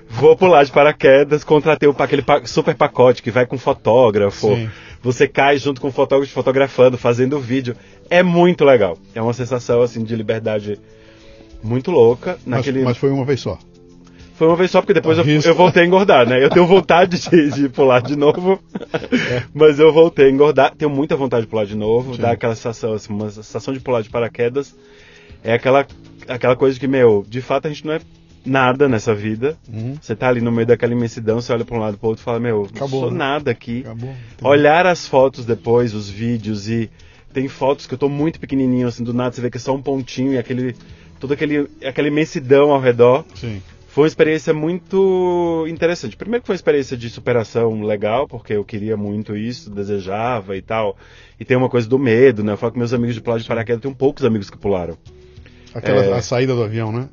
vou 0.08 0.36
pular 0.36 0.64
de 0.64 0.72
paraquedas, 0.72 1.44
contratei 1.44 1.88
aquele 1.98 2.24
super 2.44 2.74
pacote 2.74 3.22
que 3.22 3.30
vai 3.30 3.46
com 3.46 3.56
fotógrafo. 3.56 4.54
Sim. 4.54 4.70
Você 5.02 5.28
cai 5.28 5.58
junto 5.58 5.80
com 5.80 5.88
o 5.88 5.92
fotógrafo 5.92 6.32
fotografando, 6.32 6.98
fazendo 6.98 7.38
vídeo. 7.38 7.76
É 8.10 8.22
muito 8.22 8.64
legal. 8.64 8.98
É 9.14 9.22
uma 9.22 9.32
sensação 9.32 9.80
assim 9.82 10.02
de 10.02 10.16
liberdade 10.16 10.78
muito 11.62 11.90
louca. 11.90 12.38
Mas, 12.44 12.66
Naquele... 12.66 12.82
mas 12.82 12.96
foi 12.96 13.10
uma 13.10 13.24
vez 13.24 13.40
só. 13.40 13.58
Foi 14.36 14.46
uma 14.48 14.56
vez 14.56 14.70
só, 14.70 14.82
porque 14.82 14.92
depois 14.92 15.16
eu, 15.16 15.24
eu 15.24 15.54
voltei 15.54 15.82
a 15.82 15.86
engordar, 15.86 16.28
né? 16.28 16.44
Eu 16.44 16.50
tenho 16.50 16.66
vontade 16.66 17.18
de, 17.18 17.50
de 17.50 17.68
pular 17.70 18.02
de 18.02 18.16
novo, 18.16 18.60
mas 19.54 19.80
eu 19.80 19.90
voltei 19.90 20.26
a 20.26 20.30
engordar. 20.30 20.74
Tenho 20.76 20.90
muita 20.90 21.16
vontade 21.16 21.46
de 21.46 21.48
pular 21.48 21.64
de 21.64 21.74
novo, 21.74 22.14
Sim. 22.14 22.20
dar 22.20 22.32
aquela 22.32 22.54
sensação, 22.54 22.92
assim, 22.92 23.10
uma 23.12 23.30
sensação 23.30 23.72
de 23.72 23.80
pular 23.80 24.02
de 24.02 24.10
paraquedas. 24.10 24.76
É 25.46 25.52
aquela, 25.54 25.86
aquela 26.26 26.56
coisa 26.56 26.78
que, 26.78 26.88
meu, 26.88 27.24
de 27.28 27.40
fato 27.40 27.66
a 27.66 27.68
gente 27.68 27.86
não 27.86 27.94
é 27.94 28.00
nada 28.44 28.88
nessa 28.88 29.14
vida. 29.14 29.56
Uhum. 29.72 29.96
Você 30.00 30.16
tá 30.16 30.28
ali 30.28 30.40
no 30.40 30.50
meio 30.50 30.66
daquela 30.66 30.92
imensidão, 30.92 31.40
você 31.40 31.52
olha 31.52 31.64
pra 31.64 31.76
um 31.76 31.80
lado 31.80 31.94
e 31.94 31.96
pro 31.98 32.08
outro 32.08 32.22
e 32.22 32.24
fala, 32.24 32.40
meu, 32.40 32.62
não 32.62 32.64
Acabou, 32.64 33.00
sou 33.02 33.10
né? 33.12 33.18
nada 33.18 33.52
aqui. 33.52 33.80
Acabou. 33.80 34.14
Olhar 34.42 34.86
as 34.86 35.06
fotos 35.06 35.46
depois, 35.46 35.94
os 35.94 36.10
vídeos 36.10 36.68
e 36.68 36.90
tem 37.32 37.46
fotos 37.46 37.86
que 37.86 37.94
eu 37.94 37.98
tô 37.98 38.08
muito 38.08 38.40
pequenininho, 38.40 38.88
assim, 38.88 39.04
do 39.04 39.14
nada 39.14 39.34
você 39.34 39.40
vê 39.40 39.50
que 39.50 39.56
é 39.56 39.60
só 39.60 39.72
um 39.72 39.80
pontinho 39.80 40.32
e 40.32 40.38
aquele 40.38 40.74
toda 41.20 41.34
aquele, 41.34 41.68
aquela 41.84 42.08
imensidão 42.08 42.72
ao 42.72 42.80
redor. 42.80 43.24
Sim. 43.34 43.62
Foi 43.88 44.02
uma 44.02 44.08
experiência 44.08 44.52
muito 44.52 45.64
interessante. 45.68 46.16
Primeiro 46.16 46.42
que 46.42 46.46
foi 46.46 46.52
uma 46.54 46.58
experiência 46.58 46.98
de 46.98 47.08
superação 47.08 47.82
legal, 47.82 48.28
porque 48.28 48.52
eu 48.52 48.62
queria 48.62 48.94
muito 48.94 49.34
isso, 49.34 49.70
desejava 49.70 50.54
e 50.54 50.60
tal. 50.60 50.98
E 51.40 51.46
tem 51.46 51.56
uma 51.56 51.70
coisa 51.70 51.88
do 51.88 51.98
medo, 51.98 52.44
né? 52.44 52.52
Eu 52.52 52.56
falo 52.58 52.72
com 52.72 52.78
meus 52.78 52.92
amigos 52.92 53.14
de 53.14 53.22
pular 53.22 53.38
de 53.38 53.48
paraquedas, 53.48 53.80
tenho 53.80 53.94
poucos 53.94 54.22
amigos 54.22 54.50
que 54.50 54.58
pularam. 54.58 54.98
Aquela, 55.76 56.04
É. 56.04 56.12
A 56.14 56.22
saída 56.22 56.54
do 56.54 56.62
avião, 56.62 56.90
né? 56.92 57.08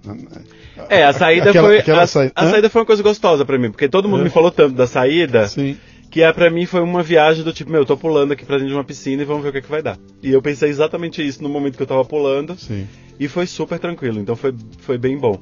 É, 0.90 1.04
a 1.04 1.14
saída 1.14 1.50
Aquela- 1.50 1.68
foi 1.68 1.80
aquela 1.80 2.02
a, 2.04 2.08
saí- 2.08 2.32
a 2.36 2.50
saída 2.50 2.70
foi 2.70 2.82
uma 2.82 2.86
coisa 2.86 3.04
gostosa 3.04 3.46
pra 3.46 3.58
mim, 3.58 3.70
porque 3.72 3.88
todo 3.90 4.08
mundo 4.10 4.22
É. 4.22 4.24
me 4.26 4.30
falou 4.30 4.50
tanto 4.52 4.76
da 4.76 4.88
saída, 4.88 5.48
Sim. 5.48 5.78
que 6.10 6.22
é, 6.22 6.32
pra 6.32 6.50
mim 6.50 6.66
foi 6.66 6.82
uma 6.82 7.04
viagem 7.04 7.44
do 7.44 7.54
tipo, 7.54 7.70
meu, 7.72 7.82
eu 7.82 7.86
tô 7.86 7.98
pulando 7.98 8.32
aqui 8.34 8.46
pra 8.46 8.56
dentro 8.56 8.70
de 8.70 8.76
uma 8.76 8.84
piscina 8.84 9.22
e 9.22 9.26
vamos 9.26 9.44
ver 9.44 9.50
o 9.50 9.52
que, 9.52 9.58
é 9.60 9.62
que 9.62 9.70
vai 9.70 9.82
dar. 9.82 9.98
E 10.22 10.32
eu 10.32 10.42
pensei 10.42 10.70
exatamente 10.70 11.26
isso 11.26 11.42
no 11.44 11.50
momento 11.50 11.76
que 11.78 11.84
eu 11.84 11.88
tava 11.88 12.04
pulando. 12.06 12.56
Sim. 12.58 12.88
E 13.20 13.28
foi 13.28 13.46
super 13.46 13.78
tranquilo, 13.80 14.20
então 14.20 14.36
foi, 14.36 14.54
foi 14.80 14.98
bem 14.98 15.18
bom. 15.18 15.40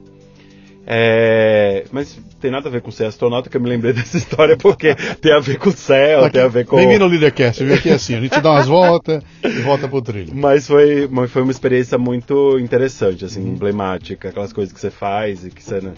É, 0.86 1.86
mas 1.92 2.20
tem 2.40 2.50
nada 2.50 2.68
a 2.68 2.72
ver 2.72 2.82
com 2.82 2.90
ser 2.92 3.06
astronauta, 3.06 3.50
que 3.50 3.56
eu 3.58 3.62
me 3.62 3.70
lembrei 3.70 3.94
dessa 3.94 4.18
história, 4.18 4.58
porque 4.58 4.96
tem 4.96 5.32
a 5.32 5.40
ver 5.40 5.58
com 5.60 5.70
o 5.70 5.74
céu, 5.74 6.30
tem 6.30 6.42
a 6.42 6.48
ver 6.48 6.66
com. 6.66 6.76
Bem-vindo 6.76 7.04
ao 7.04 7.10
Leadercast, 7.10 7.64
viu? 7.64 7.76
Aqui 7.76 7.90
é 7.90 7.94
assim, 7.94 8.16
a 8.16 8.22
gente 8.22 8.40
dá 8.42 8.52
umas 8.52 8.68
voltas 8.68 9.24
e 9.44 9.62
volta 9.62 9.88
pro 9.88 10.02
trilho. 10.02 10.34
Mas 10.36 10.68
foi, 10.68 11.08
mas 11.10 11.32
foi 11.32 11.44
uma 11.44 11.52
experiência 11.52 11.98
muito 11.98 12.58
interessante, 12.60 13.24
assim, 13.26 13.42
Uhum. 13.42 13.54
emblemática, 13.54 14.30
aquelas 14.30 14.52
coisas 14.52 14.74
que 14.74 14.80
você 14.80 14.90
faz 14.92 15.46
e 15.46 15.50
que 15.52 15.64
você. 15.64 15.82
né, 15.82 15.94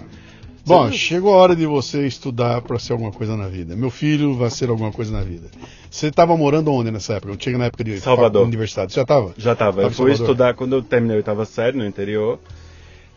Bom, 0.65 0.89
chegou 0.91 1.33
a 1.33 1.37
hora 1.37 1.55
de 1.57 1.65
você 1.65 2.05
estudar 2.07 2.61
para 2.61 2.79
ser 2.79 2.93
alguma 2.93 3.11
coisa 3.11 3.35
na 3.35 3.47
vida. 3.49 3.75
Meu 3.75 3.89
filho 3.89 4.33
vai 4.35 4.49
ser 4.49 4.69
alguma 4.69 4.93
coisa 4.93 5.11
na 5.11 5.21
vida. 5.21 5.47
Você 5.91 6.07
estava 6.07 6.37
morando 6.37 6.71
onde 6.71 6.89
nessa 6.89 7.15
época? 7.15 7.33
Eu 7.33 7.37
tinha 7.37 7.57
na 7.57 7.65
época 7.65 7.83
de 7.83 7.99
Salvador. 7.99 8.43
universidade. 8.45 8.93
Você 8.93 8.95
já 8.97 9.01
estava? 9.01 9.33
Já 9.37 9.55
tava. 9.55 9.71
Tava 9.77 9.87
Eu 9.87 9.91
fui 9.91 10.11
Salvador? 10.11 10.25
estudar 10.25 10.53
quando 10.53 10.73
eu 10.75 10.81
terminei 10.81 11.15
a 11.15 11.19
oitava 11.19 11.43
série 11.45 11.77
no 11.77 11.85
interior. 11.85 12.39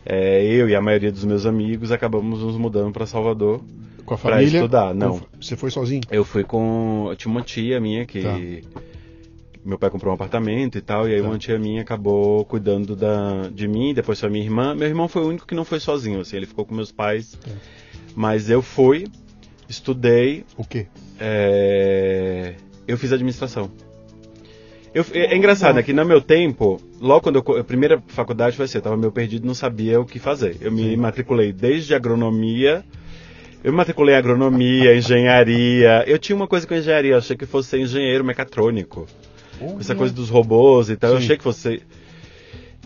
É, 0.09 0.41
eu 0.45 0.69
e 0.69 0.75
a 0.75 0.81
maioria 0.81 1.11
dos 1.11 1.25
meus 1.25 1.45
amigos 1.45 1.91
acabamos 1.91 2.39
nos 2.41 2.55
mudando 2.55 2.93
para 2.93 3.05
Salvador. 3.05 3.61
Com 4.05 4.13
a 4.13 4.17
Pra 4.17 4.31
família? 4.37 4.57
estudar, 4.59 4.93
não. 4.95 5.21
Você 5.41 5.57
foi 5.57 5.69
sozinho? 5.69 6.01
Eu 6.09 6.23
fui 6.23 6.43
com. 6.45 7.07
Eu 7.09 7.15
tinha 7.17 7.29
uma 7.29 7.41
tia 7.41 7.79
minha 7.81 8.05
que. 8.05 8.21
Tá. 8.21 8.81
Meu 9.65 9.77
pai 9.77 9.89
comprou 9.89 10.11
um 10.11 10.15
apartamento 10.15 10.77
e 10.77 10.81
tal, 10.81 11.09
e 11.09 11.13
aí 11.13 11.21
Tá. 11.21 11.27
uma 11.27 11.37
tia 11.37 11.59
minha 11.59 11.81
acabou 11.81 12.45
cuidando 12.45 12.95
da, 12.95 13.49
de 13.53 13.67
mim, 13.67 13.93
depois 13.93 14.17
foi 14.17 14.29
a 14.29 14.31
minha 14.31 14.45
irmã. 14.45 14.73
Meu 14.73 14.87
irmão 14.87 15.09
foi 15.09 15.23
o 15.23 15.27
único 15.27 15.45
que 15.45 15.53
não 15.53 15.65
foi 15.65 15.81
sozinho, 15.81 16.21
assim, 16.21 16.37
ele 16.37 16.45
ficou 16.45 16.65
com 16.65 16.73
meus 16.73 16.89
pais. 16.89 17.33
Tá. 17.33 17.51
Mas 18.15 18.49
eu 18.49 18.61
fui, 18.61 19.07
estudei, 19.67 20.45
O 20.55 20.63
quê? 20.63 20.87
é, 21.19 22.53
eu 22.87 22.97
fiz 22.97 23.11
administração. 23.11 23.69
Eu, 24.97 25.05
é, 25.13 25.33
é 25.33 25.37
engraçado, 25.37 25.75
né? 25.75 25.83
Que 25.83 25.93
no 25.93 26.03
meu 26.03 26.19
tempo, 26.19 26.81
logo 26.99 27.21
quando 27.21 27.35
eu. 27.35 27.57
A 27.57 27.63
primeira 27.63 28.01
faculdade 28.07 28.55
foi 28.55 28.65
assim, 28.65 28.79
eu 28.79 28.81
tava 28.81 28.97
meio 28.97 29.11
perdido, 29.11 29.45
não 29.45 29.53
sabia 29.53 30.01
o 30.01 30.05
que 30.05 30.17
fazer. 30.17 30.57
Eu 30.59 30.71
me 30.71 30.97
matriculei 30.97 31.53
desde 31.53 31.93
agronomia. 31.93 32.83
Eu 33.63 33.71
me 33.71 33.77
matriculei 33.77 34.15
em 34.15 34.17
agronomia, 34.17 34.95
engenharia. 34.95 36.03
Eu 36.07 36.17
tinha 36.17 36.35
uma 36.35 36.47
coisa 36.47 36.65
com 36.65 36.73
engenharia, 36.73 37.11
eu 37.11 37.17
achei 37.19 37.37
que 37.37 37.45
fosse 37.45 37.69
ser 37.69 37.79
engenheiro 37.79 38.25
mecatrônico. 38.25 39.05
Essa 39.79 39.93
coisa 39.93 40.11
dos 40.11 40.29
robôs 40.29 40.89
e 40.89 40.95
tal, 40.95 41.11
eu 41.11 41.17
Sim. 41.17 41.23
achei 41.23 41.37
que 41.37 41.43
fosse. 41.43 41.83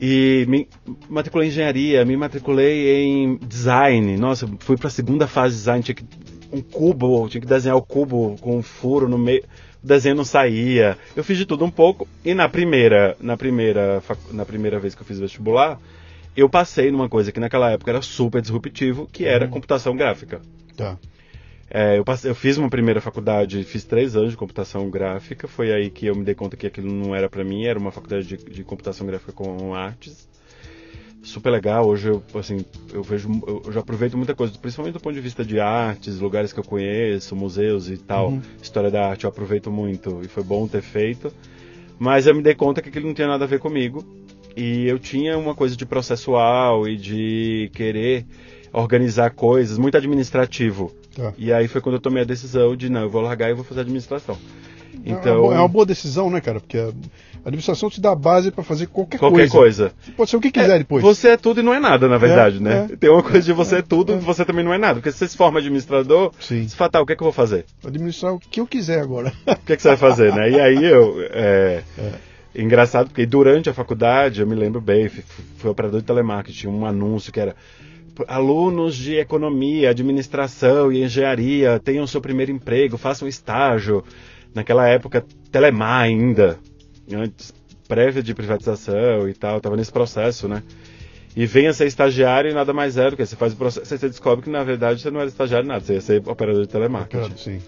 E 0.02 0.46
me 0.50 0.68
matriculei 1.10 1.48
em 1.48 1.52
engenharia, 1.52 2.04
me 2.04 2.18
matriculei 2.18 3.06
em 3.06 3.38
design. 3.38 4.18
Nossa, 4.18 4.50
fui 4.60 4.76
para 4.76 4.88
a 4.88 4.92
segunda 4.92 5.28
fase 5.28 5.54
de 5.54 5.60
design, 5.60 5.84
tinha 5.84 5.96
que 5.96 6.04
um 6.52 6.62
cubo, 6.62 7.30
tinha 7.30 7.40
que 7.40 7.48
desenhar 7.48 7.78
o 7.78 7.82
cubo 7.82 8.36
com 8.42 8.58
um 8.58 8.62
furo 8.62 9.08
no 9.08 9.18
meio. 9.18 9.44
O 9.84 9.88
desenho 9.88 10.16
não 10.16 10.26
saía. 10.26 10.98
Eu 11.16 11.24
fiz 11.24 11.38
de 11.38 11.46
tudo 11.46 11.66
um 11.66 11.72
pouco. 11.72 12.08
E 12.24 12.34
na 12.34 12.48
primeira, 12.48 13.16
na 13.20 13.36
primeira, 13.36 14.02
na 14.32 14.46
primeira 14.46 14.80
vez 14.80 14.94
que 14.94 15.02
eu 15.02 15.06
fiz 15.06 15.20
vestibular, 15.20 15.80
eu 16.36 16.48
passei 16.50 16.92
numa 16.92 17.10
coisa 17.10 17.32
que 17.32 17.40
naquela 17.40 17.72
época 17.72 17.92
era 17.92 18.02
super 18.02 18.42
disruptivo, 18.42 19.08
que 19.12 19.26
era 19.26 19.46
Uhum. 19.46 19.52
computação 19.52 19.96
gráfica. 19.96 20.40
Tá. 20.78 20.98
É, 21.74 21.98
eu, 21.98 22.04
passei- 22.04 22.30
eu 22.30 22.36
fiz 22.36 22.58
uma 22.58 22.70
primeira 22.70 23.00
faculdade, 23.02 23.64
fiz 23.64 23.84
três 23.86 24.16
anos 24.16 24.32
de 24.32 24.38
computação 24.38 24.90
gráfica. 24.90 25.48
Foi 25.48 25.72
aí 25.72 25.90
que 25.90 26.06
eu 26.06 26.16
me 26.16 26.24
dei 26.24 26.36
conta 26.36 26.56
que 26.58 26.68
aquilo 26.68 26.92
não 26.92 27.16
era 27.16 27.30
pra 27.30 27.44
mim. 27.44 27.66
Era 27.66 27.80
uma 27.80 27.92
faculdade 27.92 28.28
de, 28.28 28.38
de 28.38 28.64
computação 28.64 29.08
gráfica 29.08 29.32
com 29.32 29.74
artes. 29.74 30.28
Super 31.24 31.52
legal. 31.52 31.88
Hoje 31.88 32.10
eu, 32.10 32.24
assim, 32.34 32.66
eu 32.92 33.04
vejo, 33.04 33.30
eu, 33.46 33.72
já 33.72 33.80
aproveito 33.80 34.18
muita 34.18 34.34
coisa, 34.34 34.58
principalmente 34.58 34.94
do 34.94 35.00
ponto 35.00 35.14
de 35.14 35.22
vista 35.22 35.46
de 35.46 35.60
artes, 35.60 36.20
lugares 36.20 36.52
que 36.52 36.60
eu 36.60 36.64
conheço, 36.64 37.36
museus 37.36 37.90
e 37.90 37.98
tal. 37.98 38.30
Uhum. 38.30 38.42
História 38.62 38.90
da 38.90 39.08
arte 39.08 39.26
eu 39.26 39.30
aproveito 39.30 39.72
muito 39.72 40.22
e 40.24 40.28
foi 40.28 40.44
bom 40.44 40.68
ter 40.68 40.82
feito. 40.82 41.32
Mas 42.00 42.26
eu 42.26 42.34
me 42.34 42.42
dei 42.42 42.56
conta 42.56 42.82
que 42.82 42.90
aquilo 42.90 43.08
não 43.08 43.14
tinha 43.14 43.28
nada 43.28 43.46
a 43.46 43.48
ver 43.48 43.60
comigo. 43.60 44.04
E 44.58 44.88
eu 44.88 45.00
tinha 45.00 45.38
uma 45.38 45.56
coisa 45.56 45.78
de 45.78 45.86
processual 45.86 46.88
e 46.88 46.98
de 46.98 47.70
querer 47.74 48.26
organizar 48.74 49.30
coisas, 49.32 49.78
muito 49.78 49.98
administrativo. 49.98 50.92
Tá. 51.16 51.34
E 51.38 51.54
aí 51.54 51.68
foi 51.68 51.82
quando 51.82 51.96
eu 51.96 52.02
tomei 52.02 52.24
a 52.24 52.26
decisão 52.26 52.76
de, 52.76 52.90
não, 52.90 53.02
eu 53.02 53.10
vou 53.10 53.22
largar 53.22 53.50
e 53.50 53.54
vou 53.54 53.64
fazer 53.64 53.82
administração. 53.82 54.38
É 55.06 55.12
Então, 55.12 55.52
é 55.52 55.60
uma 55.60 55.68
boa 55.68 55.86
decisão, 55.86 56.30
né, 56.30 56.42
cara? 56.42 56.60
Porque 56.60 56.78
a 57.44 57.50
administração 57.50 57.90
te 57.90 58.00
dá 58.00 58.12
a 58.12 58.16
base 58.16 58.52
para 58.52 58.64
fazer 58.64 58.88
qualquer, 58.88 59.18
qualquer 59.18 59.50
coisa. 59.50 59.92
Pode 60.16 60.30
ser 60.30 60.38
o 60.38 60.42
que 60.42 60.52
quiser 60.52 60.78
depois. 60.78 61.04
Você 61.04 61.30
é 61.30 61.38
tudo 61.38 61.60
e 61.60 61.64
não 61.64 61.74
é 61.74 61.80
nada, 61.80 62.08
na 62.08 62.18
verdade, 62.18 62.62
né? 62.62 62.88
é. 62.92 62.96
Tem 62.96 63.10
uma 63.10 63.24
coisa 63.24 63.42
de 63.42 63.52
você 63.52 63.76
é, 63.76 63.80
É, 63.80 63.82
tudo 63.82 64.14
é. 64.14 64.16
e 64.18 64.20
você 64.20 64.46
também 64.46 64.64
não 64.64 64.74
é 64.74 64.78
nada. 64.78 64.96
Porque 64.96 65.12
se 65.12 65.18
você 65.18 65.28
se 65.30 65.38
forma 65.38 65.60
administrador, 65.60 66.32
Sim. 66.40 66.68
você 66.68 66.76
fala, 66.76 66.92
tá, 66.92 67.02
o 67.02 67.06
que 67.06 67.14
é 67.14 67.16
que 67.16 67.24
eu 67.24 67.26
vou 67.26 67.34
fazer? 67.34 67.66
Administrar 67.84 68.34
o 68.34 68.40
que 68.40 68.60
eu 68.60 68.68
quiser 68.68 69.02
agora. 69.02 69.34
O 69.62 69.66
que 69.66 69.74
é 69.74 69.76
que 69.76 69.82
você 69.82 69.90
vai 69.90 69.98
fazer, 69.98 70.34
né? 70.34 70.50
E 70.50 70.60
aí 70.60 70.84
eu. 70.86 71.16
É, 71.32 71.84
É. 71.98 72.32
Engraçado, 72.54 73.08
porque 73.08 73.26
durante 73.26 73.70
a 73.70 73.74
faculdade, 73.74 74.42
eu 74.42 74.48
me 74.48 74.56
lembro 74.56 74.82
bem, 74.82 75.08
fui, 75.08 75.72
operador 75.72 76.02
de 76.02 76.06
telemarketing, 76.06 76.68
um 76.68 76.86
anúncio 76.86 77.32
que 77.32 77.40
era 77.40 77.56
alunos 78.28 78.96
de 78.96 79.16
economia, 79.16 79.90
administração 79.90 80.92
e 80.92 81.02
engenharia, 81.02 81.80
tenham 81.80 82.06
seu 82.06 82.20
primeiro 82.20 82.52
emprego, 82.52 82.98
façam 82.98 83.28
estágio. 83.28 84.04
Naquela 84.54 84.86
época, 84.86 85.26
Telemar 85.50 86.02
ainda, 86.02 86.60
antes, 87.16 87.54
prévia 87.88 88.24
de 88.24 88.34
privatização 88.34 89.28
e 89.28 89.34
tal, 89.34 89.60
tava 89.60 89.76
nesse 89.76 89.92
processo, 89.92 90.48
né? 90.48 90.64
E 91.36 91.46
venha 91.46 91.72
ser 91.74 91.88
estagiário 91.88 92.52
e 92.52 92.54
nada 92.54 92.74
mais 92.74 92.98
é 92.98 93.10
do 93.10 93.16
que 93.16 93.26
você 93.26 93.36
faz 93.36 93.54
o 93.54 93.56
processo, 93.56 93.86
você 93.86 94.10
descobre 94.10 94.44
que 94.44 94.50
na 94.50 94.64
verdade 94.64 95.02
você 95.02 95.10
não 95.10 95.20
era 95.20 95.30
estagiário 95.30 95.68
nada, 95.68 95.82
você 95.82 95.94
ia 95.94 96.02
ser 96.02 96.22
operador 96.28 96.64
de 96.64 96.70
telemarketing. 96.70 97.38
Sim. 97.38 97.62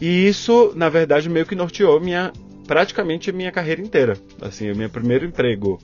E 0.00 0.26
isso, 0.26 0.72
na 0.74 0.88
verdade, 0.88 1.28
meio 1.28 1.46
que 1.46 1.54
norteou 1.54 2.00
minha, 2.00 2.32
praticamente 2.66 3.30
a 3.30 3.32
minha 3.32 3.52
carreira 3.52 3.80
inteira. 3.80 4.16
Assim, 4.40 4.70
o 4.70 4.76
meu 4.76 4.90
primeiro 4.90 5.24
emprego 5.24 5.78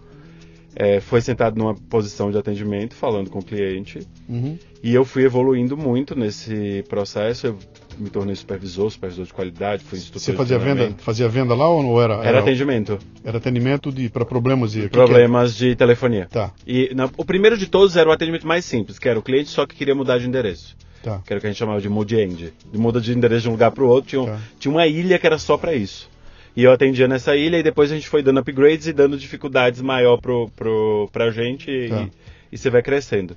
é, 0.74 1.00
foi 1.00 1.20
sentado 1.20 1.56
numa 1.56 1.74
posição 1.74 2.30
de 2.30 2.38
atendimento, 2.38 2.94
falando 2.94 3.30
com 3.30 3.38
o 3.38 3.44
cliente. 3.44 4.00
Uhum. 4.28 4.58
E 4.82 4.94
eu 4.94 5.04
fui 5.04 5.24
evoluindo 5.24 5.76
muito 5.76 6.14
nesse 6.18 6.84
processo. 6.88 7.46
Eu 7.46 7.58
me 7.98 8.10
tornei 8.10 8.34
supervisor, 8.34 8.90
supervisor 8.90 9.24
de 9.26 9.32
qualidade, 9.32 9.82
fui 9.84 9.98
instrutor 9.98 10.20
Você 10.22 10.32
de 10.32 10.36
fazia 10.38 10.58
venda, 10.58 10.94
fazia 10.98 11.28
venda 11.28 11.54
lá 11.54 11.68
ou 11.68 11.82
não 11.82 12.00
era? 12.00 12.14
Era 12.24 12.38
atendimento. 12.40 12.98
era 13.24 13.38
atendimento 13.38 13.90
de 13.92 14.08
para 14.08 14.24
problemas 14.24 14.74
e 14.74 14.80
o 14.80 14.82
que 14.84 14.88
Problemas 14.90 15.56
de 15.56 15.74
telefonia. 15.76 16.22
é? 16.22 16.26
Tá, 16.26 16.52
E 16.66 16.90
na- 16.94 17.10
o 17.16 17.24
primeiro 17.24 17.56
de 17.56 17.66
todos 17.66 17.96
era 17.96 18.08
o 18.08 18.12
atendimento 18.12 18.46
mais 18.46 18.64
simples, 18.64 18.98
que 18.98 19.08
era 19.08 19.18
o 19.18 19.22
cliente 19.22 19.50
só 19.50 19.66
que 19.66 19.74
queria 19.76 19.94
mudar 19.94 20.18
de 20.18 20.26
endereço. 20.26 20.76
tá. 21.02 21.20
que 21.26 21.32
era 21.32 21.38
o 21.38 21.40
que 21.40 21.46
a 21.48 21.50
gente 21.50 21.58
chamava 21.58 21.80
de 21.80 21.88
mood-end. 21.88 22.52
De 22.72 22.78
muda 22.78 23.00
de 23.00 23.12
endereço 23.12 23.42
de 23.42 23.48
um 23.48 23.52
lugar 23.52 23.72
para 23.72 23.82
o 23.82 23.88
outro, 23.88 24.08
tinha, 24.10 24.24
Tá. 24.24 24.38
tinha 24.60 24.70
uma 24.72 24.86
ilha 24.86 25.18
que 25.18 25.26
era 25.26 25.36
só 25.36 25.58
para 25.58 25.74
isso. 25.74 26.08
E 26.56 26.62
eu 26.62 26.70
atendia 26.70 27.08
nessa 27.08 27.34
ilha 27.34 27.56
e 27.58 27.62
depois 27.62 27.90
a 27.90 27.94
gente 27.96 28.08
foi 28.08 28.22
dando 28.22 28.38
upgrades 28.38 28.86
e 28.86 28.92
dando 28.92 29.16
dificuldades 29.16 29.80
maior 29.82 30.18
pro, 30.20 30.48
pro, 30.54 31.08
pra 31.12 31.30
gente 31.32 31.68
e, 31.70 31.88
Tá. 31.88 32.08
e 32.52 32.56
você 32.56 32.70
vai 32.70 32.82
crescendo. 32.82 33.36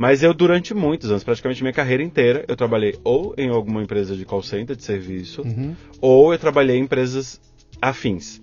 Mas 0.00 0.22
eu, 0.22 0.32
durante 0.32 0.72
muitos 0.74 1.10
anos, 1.10 1.24
praticamente 1.24 1.60
minha 1.60 1.72
carreira 1.72 2.04
inteira, 2.04 2.44
eu 2.46 2.54
trabalhei 2.54 2.96
ou 3.02 3.34
em 3.36 3.48
alguma 3.48 3.82
empresa 3.82 4.14
de 4.14 4.24
call 4.24 4.44
center, 4.44 4.76
de 4.76 4.84
serviço, 4.84 5.42
Uhum. 5.42 5.74
ou 6.00 6.32
eu 6.32 6.38
trabalhei 6.38 6.78
em 6.78 6.84
empresas 6.84 7.40
afins. 7.82 8.40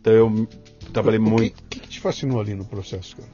Então 0.00 0.10
eu 0.14 0.48
trabalhei 0.94 1.18
O 1.18 1.22
muito. 1.22 1.58
O 1.60 1.62
que, 1.68 1.80
que 1.80 1.88
te 1.88 2.00
fascinou 2.00 2.40
ali 2.40 2.54
no 2.54 2.64
processo, 2.64 3.14
cara? 3.14 3.28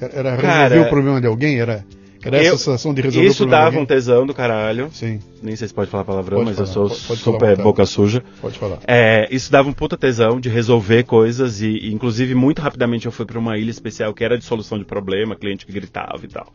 Era, 0.00 0.30
era 0.30 0.36
Cara, 0.40 0.62
resolver 0.68 0.86
o 0.86 0.90
problema 0.90 1.20
de 1.20 1.26
alguém? 1.26 1.60
Era, 1.60 1.84
era 2.26 2.36
essa 2.38 2.46
eu- 2.48 2.58
sensação 2.58 2.92
de 2.94 3.02
resolver 3.02 3.28
Isso 3.28 3.46
dava 3.46 3.78
um 3.78 3.86
tesão 3.86 4.26
do 4.26 4.34
caralho. 4.34 4.88
Sim, 4.92 5.20
Nem 5.42 5.54
sei 5.56 5.68
se 5.68 5.74
pode 5.74 5.90
falar 5.90 6.04
palavrão, 6.04 6.38
Pode 6.38 6.50
mas 6.50 6.58
eu 6.58 6.66
falar, 6.66 6.88
sou 6.88 6.88
pode- 6.88 7.06
pode 7.08 7.20
super 7.20 7.56
boca 7.58 7.86
suja. 7.86 8.22
pode 8.40 8.58
falar. 8.58 8.78
É, 8.86 9.28
isso 9.30 9.50
dava 9.52 9.68
um 9.68 9.72
puta 9.72 9.96
tesão 9.96 10.40
de 10.40 10.48
resolver 10.48 11.04
coisas 11.04 11.60
e, 11.60 11.68
e, 11.68 11.92
inclusive, 11.92 12.34
muito 12.34 12.60
rapidamente 12.60 13.06
eu 13.06 13.12
fui 13.12 13.24
para 13.26 13.38
uma 13.38 13.56
ilha 13.58 13.70
especial 13.70 14.12
que 14.14 14.24
era 14.24 14.36
de 14.38 14.44
solução 14.44 14.78
de 14.78 14.84
problema, 14.84 15.34
cliente 15.36 15.64
que 15.66 15.72
gritava 15.72 16.20
e 16.22 16.28
tal. 16.28 16.52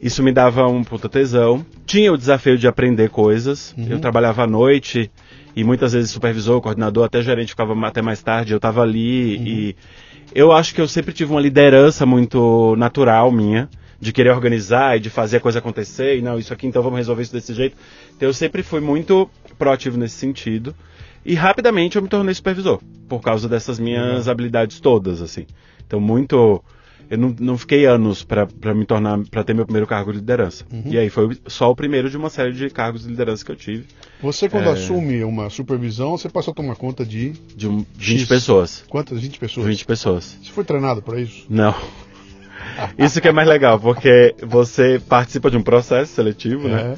Isso 0.00 0.22
me 0.22 0.30
dava 0.32 0.66
um 0.68 0.84
puta 0.84 1.08
tesão. 1.08 1.64
Tinha 1.84 2.12
o 2.12 2.16
desafio 2.16 2.56
de 2.56 2.68
aprender 2.68 3.10
coisas. 3.10 3.74
Uhum. 3.76 3.86
Eu 3.90 3.98
trabalhava 3.98 4.44
à 4.44 4.46
noite 4.46 5.10
e 5.56 5.64
muitas 5.64 5.92
vezes 5.92 6.10
supervisor, 6.12 6.60
coordenador, 6.60 7.04
até 7.04 7.20
gerente 7.20 7.48
ficava 7.48 7.74
até 7.86 8.00
mais 8.00 8.22
tarde. 8.22 8.52
Eu 8.52 8.60
tava 8.60 8.80
ali 8.80 9.36
Uhum. 9.36 9.44
e 9.44 9.76
eu 10.34 10.52
acho 10.52 10.72
que 10.72 10.80
eu 10.80 10.86
sempre 10.86 11.12
tive 11.12 11.32
uma 11.32 11.40
liderança 11.40 12.06
muito 12.06 12.76
natural 12.76 13.32
minha. 13.32 13.68
De 14.00 14.12
querer 14.12 14.30
organizar 14.30 14.96
e 14.96 15.00
de 15.00 15.10
fazer 15.10 15.38
a 15.38 15.40
coisa 15.40 15.58
acontecer, 15.58 16.18
e 16.18 16.22
não, 16.22 16.38
isso 16.38 16.52
aqui 16.52 16.66
então 16.66 16.82
vamos 16.82 16.98
resolver 16.98 17.22
isso 17.22 17.32
desse 17.32 17.52
jeito. 17.52 17.76
Então 18.16 18.28
eu 18.28 18.32
sempre 18.34 18.62
fui 18.62 18.80
muito 18.80 19.28
proativo 19.58 19.98
nesse 19.98 20.14
sentido. 20.16 20.74
E 21.26 21.34
rapidamente 21.34 21.96
eu 21.96 22.02
me 22.02 22.08
tornei 22.08 22.32
supervisor, 22.32 22.80
por 23.08 23.20
causa 23.20 23.48
dessas 23.48 23.78
minhas 23.78 24.06
Legal. 24.20 24.30
habilidades 24.30 24.78
todas, 24.80 25.20
assim. 25.20 25.46
Então, 25.86 26.00
muito. 26.00 26.62
Eu 27.10 27.16
não, 27.18 27.34
não 27.40 27.58
fiquei 27.58 27.86
anos 27.86 28.22
para 28.22 28.46
me 28.74 28.84
tornar, 28.86 29.18
para 29.30 29.42
ter 29.42 29.54
meu 29.54 29.64
primeiro 29.64 29.86
cargo 29.86 30.12
de 30.12 30.18
liderança. 30.18 30.64
Uhum. 30.70 30.82
E 30.86 30.96
aí 30.98 31.08
foi 31.10 31.36
só 31.46 31.70
o 31.70 31.74
primeiro 31.74 32.08
de 32.10 32.16
uma 32.18 32.28
série 32.30 32.52
de 32.52 32.68
cargos 32.70 33.02
de 33.02 33.08
liderança 33.08 33.44
que 33.44 33.50
eu 33.50 33.56
tive, 33.56 33.84
Você, 34.22 34.46
quando 34.48 34.66
É. 34.68 34.72
assume 34.72 35.24
uma 35.24 35.48
supervisão, 35.50 36.16
você 36.18 36.28
passa 36.28 36.50
a 36.50 36.54
tomar 36.54 36.76
conta 36.76 37.04
de 37.06 37.32
de 37.56 37.66
um, 37.66 37.84
20 37.96 38.20
X. 38.20 38.28
pessoas. 38.28 38.84
quantas? 38.88 39.20
20 39.20 39.38
pessoas? 39.38 39.66
20 39.66 39.84
pessoas. 39.86 40.38
Você 40.42 40.52
foi 40.52 40.64
treinado 40.64 41.00
para 41.02 41.18
isso? 41.20 41.46
Não. 41.48 41.74
Isso 42.98 43.20
que 43.20 43.28
é 43.28 43.32
mais 43.32 43.48
legal, 43.48 43.78
porque 43.78 44.34
você 44.42 45.00
participa 45.08 45.50
de 45.50 45.56
um 45.56 45.62
processo 45.62 46.12
seletivo, 46.14 46.68
né? 46.68 46.96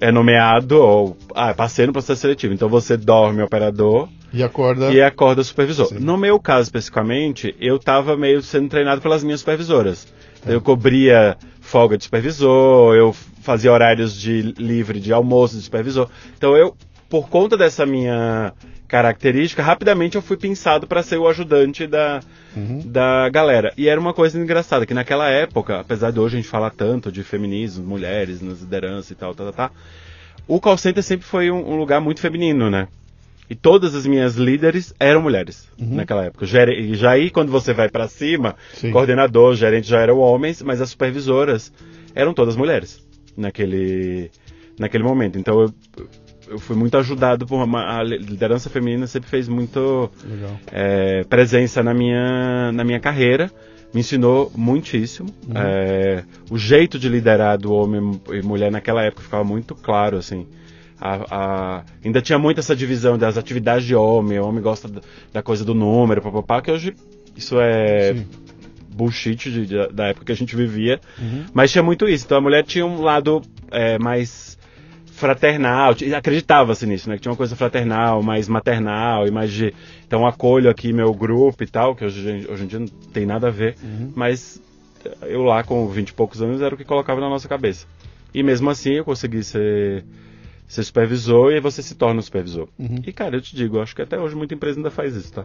É 0.00 0.10
nomeado, 0.10 0.78
ou. 0.80 1.16
Ah, 1.34 1.52
passei 1.52 1.86
no 1.86 1.92
processo 1.92 2.22
seletivo. 2.22 2.54
Então 2.54 2.68
você 2.68 2.96
dorme 2.96 3.42
operador, 3.42 4.08
E 4.32 4.42
acorda. 4.42 4.90
e 4.90 5.00
acorda 5.02 5.42
supervisor. 5.44 5.86
Sim. 5.88 5.98
No 5.98 6.16
meu 6.16 6.38
caso 6.40 6.62
especificamente, 6.62 7.54
eu 7.60 7.76
estava 7.76 8.16
meio 8.16 8.40
sendo 8.42 8.68
treinado 8.68 9.00
pelas 9.02 9.22
minhas 9.22 9.40
supervisoras. 9.40 10.06
Então, 10.40 10.54
Eu 10.54 10.60
cobria 10.62 11.36
folga 11.60 11.98
de 11.98 12.04
supervisor, 12.04 12.94
eu 12.94 13.12
fazia 13.42 13.70
horários 13.70 14.18
de 14.18 14.40
livre 14.58 14.98
de 15.00 15.12
almoço 15.12 15.56
de 15.56 15.62
supervisor. 15.62 16.08
Então 16.36 16.56
eu, 16.56 16.74
por 17.10 17.28
conta 17.28 17.56
dessa 17.58 17.84
minha 17.84 18.54
característica, 18.90 19.62
rapidamente 19.62 20.16
eu 20.16 20.22
fui 20.22 20.36
pensado 20.36 20.86
para 20.86 21.02
ser 21.02 21.16
o 21.16 21.28
ajudante 21.28 21.86
da, 21.86 22.20
Uhum. 22.56 22.82
da 22.84 23.28
galera. 23.28 23.72
E 23.78 23.88
era 23.88 24.00
uma 24.00 24.12
coisa 24.12 24.36
engraçada, 24.38 24.84
que 24.84 24.92
naquela 24.92 25.28
época, 25.30 25.78
apesar 25.78 26.10
de 26.10 26.18
hoje 26.18 26.36
a 26.36 26.40
gente 26.40 26.50
falar 26.50 26.70
tanto 26.70 27.12
de 27.12 27.22
feminismo, 27.22 27.86
mulheres 27.86 28.42
nas 28.42 28.60
lideranças 28.60 29.10
e 29.12 29.14
tal, 29.14 29.32
tá, 29.34 29.44
tá, 29.44 29.52
tá, 29.52 29.70
o 30.48 30.60
call 30.60 30.76
center 30.76 31.02
sempre 31.04 31.24
foi 31.24 31.50
um, 31.50 31.70
um 31.72 31.76
lugar 31.76 32.00
muito 32.00 32.20
feminino, 32.20 32.68
né? 32.68 32.88
E 33.48 33.54
todas 33.54 33.94
as 33.94 34.06
minhas 34.06 34.34
líderes 34.34 34.92
eram 34.98 35.22
mulheres 35.22 35.68
Uhum. 35.78 35.94
naquela 35.96 36.24
época. 36.24 36.44
E 36.44 36.94
já 36.94 37.12
aí, 37.12 37.30
quando 37.30 37.50
você 37.52 37.72
vai 37.72 37.88
pra 37.88 38.08
cima, 38.08 38.56
Sim. 38.74 38.90
coordenador, 38.90 39.54
gerente 39.54 39.88
já 39.88 40.00
eram 40.00 40.18
homens, 40.18 40.60
mas 40.62 40.80
as 40.80 40.90
supervisoras 40.90 41.72
eram 42.14 42.34
todas 42.34 42.56
mulheres 42.56 43.00
naquele, 43.36 44.30
naquele 44.78 45.04
momento. 45.04 45.38
Então 45.38 45.60
eu, 45.62 45.74
eu 46.50 46.58
fui 46.58 46.76
muito 46.76 46.96
ajudado 46.98 47.46
por 47.46 47.62
uma, 47.62 47.98
a 47.98 48.02
liderança 48.02 48.68
feminina 48.68 49.06
sempre 49.06 49.30
fez 49.30 49.48
muito 49.48 50.10
é, 50.72 51.24
presença 51.24 51.82
na 51.82 51.94
minha, 51.94 52.72
na 52.72 52.84
minha 52.84 52.98
carreira, 53.00 53.50
me 53.94 54.00
ensinou 54.00 54.50
muitíssimo. 54.56 55.28
Uhum. 55.46 55.52
É, 55.56 56.24
o 56.50 56.58
jeito 56.58 56.98
de 56.98 57.08
liderar 57.08 57.56
do 57.58 57.72
homem 57.72 58.20
e 58.32 58.42
mulher 58.42 58.70
naquela 58.70 59.02
época 59.04 59.22
ficava 59.22 59.44
muito 59.44 59.74
claro, 59.74 60.16
assim. 60.18 60.46
A- 61.00 61.24
a- 61.30 61.84
ainda 62.04 62.20
tinha 62.20 62.38
muito 62.38 62.58
essa 62.60 62.76
divisão 62.76 63.16
das 63.16 63.38
atividades 63.38 63.86
de 63.86 63.94
homem, 63.94 64.38
o 64.38 64.46
homem 64.46 64.60
gosta 64.62 64.86
da, 64.86 65.00
da 65.32 65.42
coisa 65.42 65.64
do 65.64 65.72
número, 65.74 66.20
papapá, 66.20 66.60
que 66.60 66.70
hoje 66.70 66.94
isso 67.36 67.58
é 67.58 68.12
Sim. 68.14 68.26
bullshit 68.92 69.50
de- 69.50 69.66
de- 69.66 69.88
da 69.92 70.08
época 70.08 70.26
que 70.26 70.32
a 70.32 70.36
gente 70.36 70.54
vivia. 70.54 71.00
Uhum. 71.18 71.44
Mas 71.54 71.72
tinha 71.72 71.82
muito 71.82 72.06
isso. 72.06 72.26
Então 72.26 72.36
a 72.38 72.40
mulher 72.40 72.64
tinha 72.64 72.84
um 72.84 73.00
lado 73.00 73.40
é, 73.70 73.98
mais 73.98 74.49
fraternal, 75.20 75.94
acreditava-se 76.16 76.86
nisso, 76.86 77.08
né? 77.08 77.16
Que 77.16 77.22
tinha 77.22 77.30
uma 77.30 77.36
coisa 77.36 77.54
fraternal, 77.54 78.22
mais 78.22 78.48
maternal 78.48 79.26
e 79.26 79.30
mais 79.30 79.52
de. 79.52 79.72
Então 80.06 80.26
acolho 80.26 80.68
aqui 80.70 80.92
meu 80.92 81.12
grupo 81.12 81.62
e 81.62 81.66
tal, 81.66 81.94
que 81.94 82.04
hoje, 82.04 82.46
hoje 82.48 82.64
em 82.64 82.66
dia 82.66 82.78
não 82.78 82.86
tem 82.86 83.26
nada 83.26 83.48
a 83.48 83.50
ver, 83.50 83.76
uhum. 83.82 84.12
mas 84.16 84.60
eu 85.22 85.42
lá 85.42 85.62
com 85.62 85.86
20 85.86 86.08
e 86.08 86.12
poucos 86.12 86.42
anos 86.42 86.60
era 86.60 86.74
o 86.74 86.78
que 86.78 86.84
colocava 86.84 87.20
na 87.20 87.28
nossa 87.28 87.46
cabeça. 87.48 87.86
E 88.34 88.42
mesmo 88.42 88.70
assim 88.70 88.94
eu 88.94 89.04
consegui 89.04 89.42
ser, 89.42 90.04
ser 90.66 90.82
supervisor 90.82 91.52
e 91.52 91.60
você 91.60 91.82
se 91.82 91.94
torna 91.94 92.18
um 92.18 92.22
supervisor. 92.22 92.68
Uhum. 92.78 93.02
E 93.06 93.12
cara, 93.12 93.36
eu 93.36 93.40
te 93.40 93.54
digo, 93.54 93.76
eu 93.76 93.82
acho 93.82 93.94
que 93.94 94.02
até 94.02 94.18
hoje 94.18 94.34
muita 94.34 94.54
empresa 94.54 94.78
ainda 94.78 94.90
faz 94.90 95.14
isso, 95.14 95.32
tá? 95.32 95.44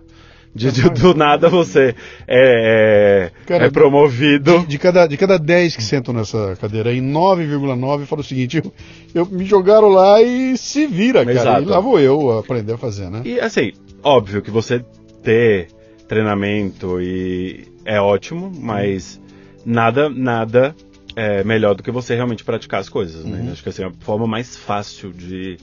De, 0.56 0.72
de, 0.72 0.90
do 0.90 1.14
nada 1.14 1.50
você 1.50 1.94
é, 2.26 3.28
é 3.28 3.32
Cara, 3.46 3.66
é 3.66 3.70
promovido. 3.70 4.60
De, 4.60 4.68
de, 4.68 4.80
cada, 4.80 5.06
de 5.06 5.18
cada 5.18 5.38
10 5.38 5.76
que 5.76 5.84
sentam 5.84 6.14
nessa 6.14 6.56
cadeira 6.56 6.92
aí, 6.92 7.02
9,9 7.02 8.06
fala 8.06 8.22
o 8.22 8.24
seguinte: 8.24 8.62
eu, 8.64 8.74
eu, 9.14 9.26
me 9.26 9.44
jogaram 9.44 9.90
lá 9.90 10.22
e 10.22 10.58
se 10.58 10.88
vira, 10.88 11.26
cara. 11.26 11.38
Exato. 11.38 11.64
E 11.64 11.66
lá 11.66 11.80
vou 11.82 12.00
eu 12.00 12.40
aprender 12.40 12.72
a 12.72 12.78
fazer, 12.78 13.10
né? 13.10 13.22
E 13.26 13.38
assim, 13.38 13.74
óbvio 14.02 14.42
que 14.42 14.50
você 14.50 14.82
ter 15.22 15.68
treinamento 16.08 17.02
e 17.02 17.68
é 17.84 18.00
ótimo, 18.00 18.50
mas 18.58 19.20
nada, 19.66 20.10
nada 20.10 20.74
é 21.18 21.44
melhor 21.44 21.76
do 21.76 21.84
que 21.84 21.92
você 21.92 22.16
realmente 22.16 22.46
praticar 22.46 22.80
as 22.80 22.88
coisas, 22.88 23.26
né? 23.26 23.42
Uhum. 23.42 23.52
Acho 23.52 23.62
que 23.62 23.70
assim, 23.70 23.84
a 23.84 23.92
forma 24.00 24.26
mais 24.26 24.56
fácil 24.56 25.12
de, 25.12 25.58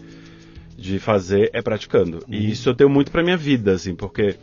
de 0.76 0.98
fazer 0.98 1.48
é 1.54 1.62
praticando. 1.62 2.18
Uhum. 2.18 2.34
E 2.34 2.50
isso 2.50 2.68
eu 2.68 2.74
tenho 2.74 2.90
muito 2.90 3.10
pra 3.10 3.22
minha 3.22 3.36
vida, 3.36 3.72
assim, 3.72 3.94
porque 3.94 4.36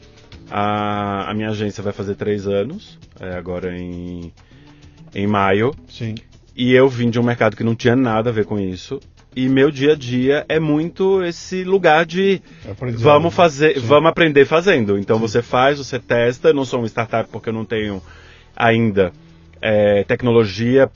a, 0.49 1.29
a 1.29 1.33
minha 1.33 1.49
agência 1.49 1.83
vai 1.83 1.93
fazer 1.93 2.15
três 2.15 2.47
anos, 2.47 2.97
é, 3.19 3.35
agora 3.35 3.77
em, 3.77 4.33
em 5.13 5.27
maio. 5.27 5.73
Sim. 5.87 6.15
E 6.55 6.73
eu 6.73 6.89
vim 6.89 7.09
de 7.09 7.19
um 7.19 7.23
mercado 7.23 7.55
que 7.55 7.63
não 7.63 7.75
tinha 7.75 7.95
nada 7.95 8.29
a 8.29 8.33
ver 8.33 8.45
com 8.45 8.59
isso. 8.59 8.99
E 9.35 9.47
meu 9.47 9.69
dia 9.69 9.93
a 9.93 9.95
dia 9.95 10.45
é 10.49 10.59
muito 10.59 11.23
esse 11.23 11.63
lugar 11.63 12.05
de 12.05 12.41
vamos 12.97 13.33
fazer, 13.33 13.75
Sim. 13.75 13.85
vamos 13.85 14.09
aprender 14.09 14.45
fazendo. 14.45 14.97
Então 14.97 15.17
Sim. 15.17 15.21
você 15.21 15.41
faz, 15.41 15.77
você 15.77 15.99
testa. 15.99 16.49
Eu 16.49 16.53
não 16.53 16.65
sou 16.65 16.81
um 16.81 16.85
startup 16.85 17.29
porque 17.31 17.49
eu 17.49 17.53
não 17.53 17.63
tenho 17.63 18.01
ainda 18.55 19.13
é, 19.61 20.03
tecnologia 20.03 20.89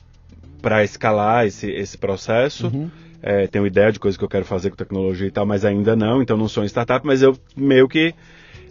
para 0.60 0.82
escalar 0.82 1.46
esse, 1.46 1.70
esse 1.70 1.96
processo. 1.96 2.66
Uhum. 2.66 2.90
É, 3.22 3.46
tenho 3.46 3.66
ideia 3.66 3.90
de 3.90 3.98
coisas 3.98 4.18
que 4.18 4.24
eu 4.24 4.28
quero 4.28 4.44
fazer 4.44 4.68
com 4.68 4.76
tecnologia 4.76 5.26
e 5.26 5.30
tal, 5.30 5.46
mas 5.46 5.64
ainda 5.64 5.96
não. 5.96 6.20
Então 6.20 6.36
não 6.36 6.48
sou 6.48 6.62
um 6.62 6.66
startup, 6.66 7.06
mas 7.06 7.22
eu 7.22 7.34
meio 7.56 7.88
que 7.88 8.14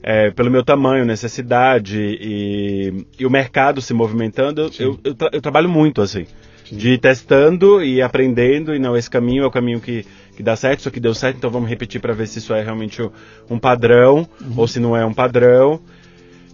é, 0.04 0.30
pelo 0.32 0.52
meu 0.52 0.64
tamanho, 0.64 1.06
necessidade 1.06 1.98
e, 1.98 3.06
e 3.18 3.26
o 3.26 3.30
mercado 3.30 3.82
se 3.82 3.94
movimentando, 3.94 4.70
eu, 4.78 5.00
eu, 5.02 5.16
tra 5.16 5.30
eu, 5.32 5.42
trabalho 5.42 5.70
muito 5.70 6.02
assim. 6.02 6.26
Sim. 6.66 6.76
De 6.76 6.90
ir 6.92 6.98
testando 6.98 7.82
e 7.82 8.02
aprendendo, 8.02 8.76
e 8.76 8.80
não, 8.80 8.98
esse 8.98 9.10
caminho 9.10 9.44
é 9.44 9.48
o 9.48 9.52
caminho 9.52 9.80
que, 9.80 10.06
que 10.36 10.44
dá 10.44 10.56
certo, 10.58 10.80
isso 10.80 10.90
aqui 10.90 11.00
deu 11.00 11.14
certo, 11.14 11.38
então 11.38 11.50
vamos 11.50 11.70
repetir 11.70 12.02
para 12.02 12.14
ver 12.14 12.28
se 12.28 12.40
isso 12.40 12.54
é 12.54 12.62
realmente 12.62 13.02
um 13.50 13.58
padrão 13.58 14.28
uhum. 14.42 14.54
ou 14.58 14.68
se 14.68 14.80
não 14.80 14.96
é 14.96 15.06
um 15.06 15.14
padrão. 15.14 15.80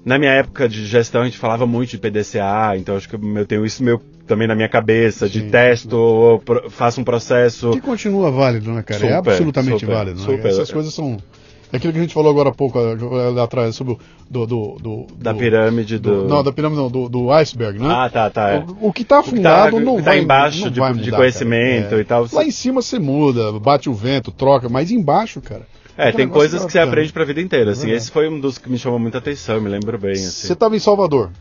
Na 0.06 0.18
minha 0.18 0.32
época 0.32 0.70
de 0.70 0.86
gestão, 0.86 1.22
a 1.22 1.26
gente 1.26 1.38
falava 1.38 1.66
muito 1.66 1.90
de 1.90 1.98
PDCA, 1.98 2.78
então 2.78 2.96
acho 2.96 3.10
que 3.10 3.16
eu 3.16 3.46
tenho 3.46 3.66
isso 3.66 3.84
meu, 3.84 4.00
também 4.26 4.48
na 4.48 4.56
minha 4.56 4.70
cabeça, 4.70 5.28
sim, 5.28 5.34
de 5.34 5.50
testo, 5.50 6.42
faço 6.70 7.02
um 7.02 7.04
processo. 7.04 7.72
Que 7.72 7.82
continua 7.82 8.32
válido, 8.32 8.72
né, 8.72 8.84
cara? 8.84 9.00
É 9.00 9.00
super, 9.00 9.12
é 9.12 9.18
absolutamente 9.18 9.80
super, 9.80 9.94
válido. 9.94 10.20
Né? 10.20 10.26
Super. 10.26 10.48
Essas 10.48 10.72
coisas 10.72 10.94
são 10.94 11.18
aquilo 11.72 11.94
que 11.94 12.00
a 12.00 12.02
gente 12.02 12.14
falou 12.14 12.32
agora 12.32 12.50
há 12.50 12.54
pouco, 12.54 12.80
lá 12.80 13.44
atrás, 13.44 13.76
sobre 13.76 13.94
o. 13.94 14.00
Do, 14.30 14.46
do, 14.46 14.78
do, 14.80 15.08
da 15.18 15.34
pirâmide 15.34 15.98
do... 15.98 16.28
Não, 16.28 16.44
da 16.44 16.52
pirâmide 16.52 16.80
não, 16.80 16.88
do, 16.88 17.10
do 17.10 17.32
iceberg, 17.32 17.80
né? 17.80 17.88
Ah, 17.90 18.08
tá, 18.12 18.30
tá. 18.30 18.50
É. 18.50 18.60
O, 18.60 18.90
o, 18.90 18.94
que 18.94 19.02
está 19.02 19.22
afundado 19.22 19.76
o 19.76 19.80
que 19.80 19.86
tá, 19.86 19.92
não 19.92 19.98
que 19.98 20.04
tá 20.04 20.12
vai. 20.12 20.20
embaixo 20.20 20.66
não 20.66 20.72
de, 20.72 20.80
vai 20.80 20.92
mudar, 20.92 21.04
de 21.04 21.12
conhecimento 21.12 21.96
é. 21.96 22.00
e 22.00 22.04
tal. 22.04 22.28
Lá 22.32 22.44
em 22.44 22.52
cima 22.52 22.80
você 22.80 23.00
muda, 23.00 23.52
bate 23.54 23.90
o 23.90 23.94
vento, 23.94 24.32
troca, 24.32 24.70
mas 24.70 24.92
embaixo, 24.92 25.42
cara. 25.42 25.66
É, 25.98 26.12
tem 26.12 26.30
coisas 26.30 26.64
que 26.64 26.72
você 26.72 26.80
aprende 26.80 27.12
pra 27.12 27.26
vida 27.26 27.42
inteira, 27.42 27.72
assim. 27.72 27.90
É 27.90 27.96
Esse 27.96 28.12
foi 28.12 28.30
um 28.30 28.40
dos 28.40 28.60
que 28.60 28.70
me 28.70 28.78
chamou 28.78 29.00
muita 29.00 29.18
atenção, 29.18 29.60
me 29.60 29.68
lembro 29.68 29.98
bem, 29.98 30.12
assim. 30.12 30.48
Você 30.48 30.54
estava 30.54 30.76
em 30.76 30.80
Salvador? 30.80 31.32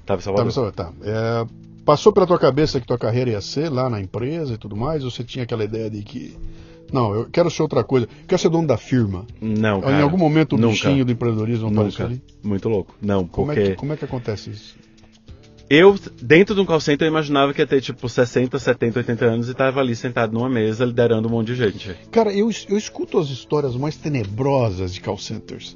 Estava 0.00 0.20
em 0.20 0.24
Salvador. 0.24 0.36
Tava 0.36 0.48
em 0.48 0.52
Salvador, 0.52 0.72
tá. 0.72 0.92
É, 1.04 1.46
passou 1.84 2.12
pela 2.12 2.26
tua 2.26 2.38
cabeça 2.38 2.80
que 2.80 2.86
tua 2.86 2.98
carreira 2.98 3.30
ia 3.30 3.40
ser 3.40 3.68
lá 3.68 3.88
na 3.88 4.00
empresa 4.00 4.54
e 4.54 4.58
tudo 4.58 4.76
mais, 4.76 5.04
ou 5.04 5.10
você 5.10 5.22
tinha 5.22 5.44
aquela 5.44 5.64
ideia 5.64 5.90
de 5.90 6.02
que 6.02 6.36
não, 6.92 7.14
eu 7.14 7.28
quero 7.30 7.50
ser 7.50 7.62
outra 7.62 7.82
coisa. 7.82 8.06
Quero 8.28 8.40
ser 8.40 8.50
dono 8.50 8.66
da 8.66 8.76
firma. 8.76 9.26
Não, 9.40 9.80
cara. 9.80 9.98
Em 9.98 10.02
algum 10.02 10.18
momento 10.18 10.54
o 10.54 10.58
nunca. 10.58 10.72
bichinho 10.72 11.04
do 11.04 11.12
empreendedorismo 11.12 11.68
apareceu 11.68 12.06
ali? 12.06 12.22
Muito 12.42 12.68
louco. 12.68 12.94
Não, 13.00 13.26
como 13.26 13.46
porque... 13.46 13.60
É 13.60 13.70
que, 13.70 13.76
como 13.76 13.92
é 13.92 13.96
que 13.96 14.04
acontece 14.04 14.50
isso? 14.50 14.76
Eu, 15.70 15.98
dentro 16.20 16.54
de 16.54 16.60
um 16.60 16.66
call 16.66 16.80
center, 16.80 17.06
eu 17.06 17.10
imaginava 17.10 17.54
que 17.54 17.62
ia 17.62 17.66
ter 17.66 17.80
tipo 17.80 18.06
60, 18.06 18.58
70, 18.58 18.98
80 18.98 19.24
anos 19.24 19.48
e 19.48 19.52
estava 19.52 19.80
ali 19.80 19.96
sentado 19.96 20.30
numa 20.34 20.50
mesa 20.50 20.84
liderando 20.84 21.28
um 21.28 21.30
monte 21.30 21.46
de 21.46 21.54
gente. 21.54 21.96
Cara, 22.10 22.30
eu, 22.30 22.50
eu 22.68 22.76
escuto 22.76 23.18
as 23.18 23.30
histórias 23.30 23.74
mais 23.74 23.96
tenebrosas 23.96 24.92
de 24.92 25.00
call 25.00 25.16
centers. 25.16 25.74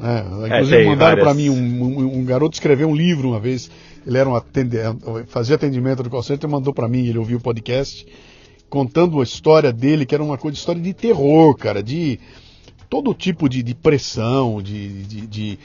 É, 0.00 0.46
inclusive 0.46 0.82
é, 0.82 0.86
mandaram 0.86 1.22
para 1.22 1.34
mim 1.34 1.50
um, 1.50 1.84
um, 1.84 2.18
um, 2.18 2.24
garoto 2.24 2.54
escreveu 2.54 2.88
um 2.88 2.96
livro 2.96 3.28
uma 3.28 3.38
vez. 3.38 3.70
Ele 4.04 4.18
era 4.18 4.28
um 4.28 4.34
atendente, 4.34 4.82
fazia 5.28 5.54
atendimento 5.54 6.02
do 6.02 6.10
call 6.10 6.22
center, 6.22 6.50
mandou 6.50 6.74
para 6.74 6.88
mim, 6.88 7.06
ele 7.06 7.18
ouviu 7.18 7.38
o 7.38 7.40
podcast 7.40 8.06
contando 8.68 9.20
a 9.20 9.24
história 9.24 9.72
dele, 9.72 10.06
que 10.06 10.14
era 10.14 10.22
uma 10.22 10.38
coisa, 10.38 10.56
história 10.56 10.80
de 10.80 10.92
terror, 10.92 11.56
cara, 11.56 11.82
de 11.82 12.18
todo 12.88 13.14
tipo 13.14 13.48
de, 13.48 13.62
de 13.62 13.74
pressão, 13.74 14.62
de, 14.62 15.02
de, 15.04 15.26
de, 15.26 15.58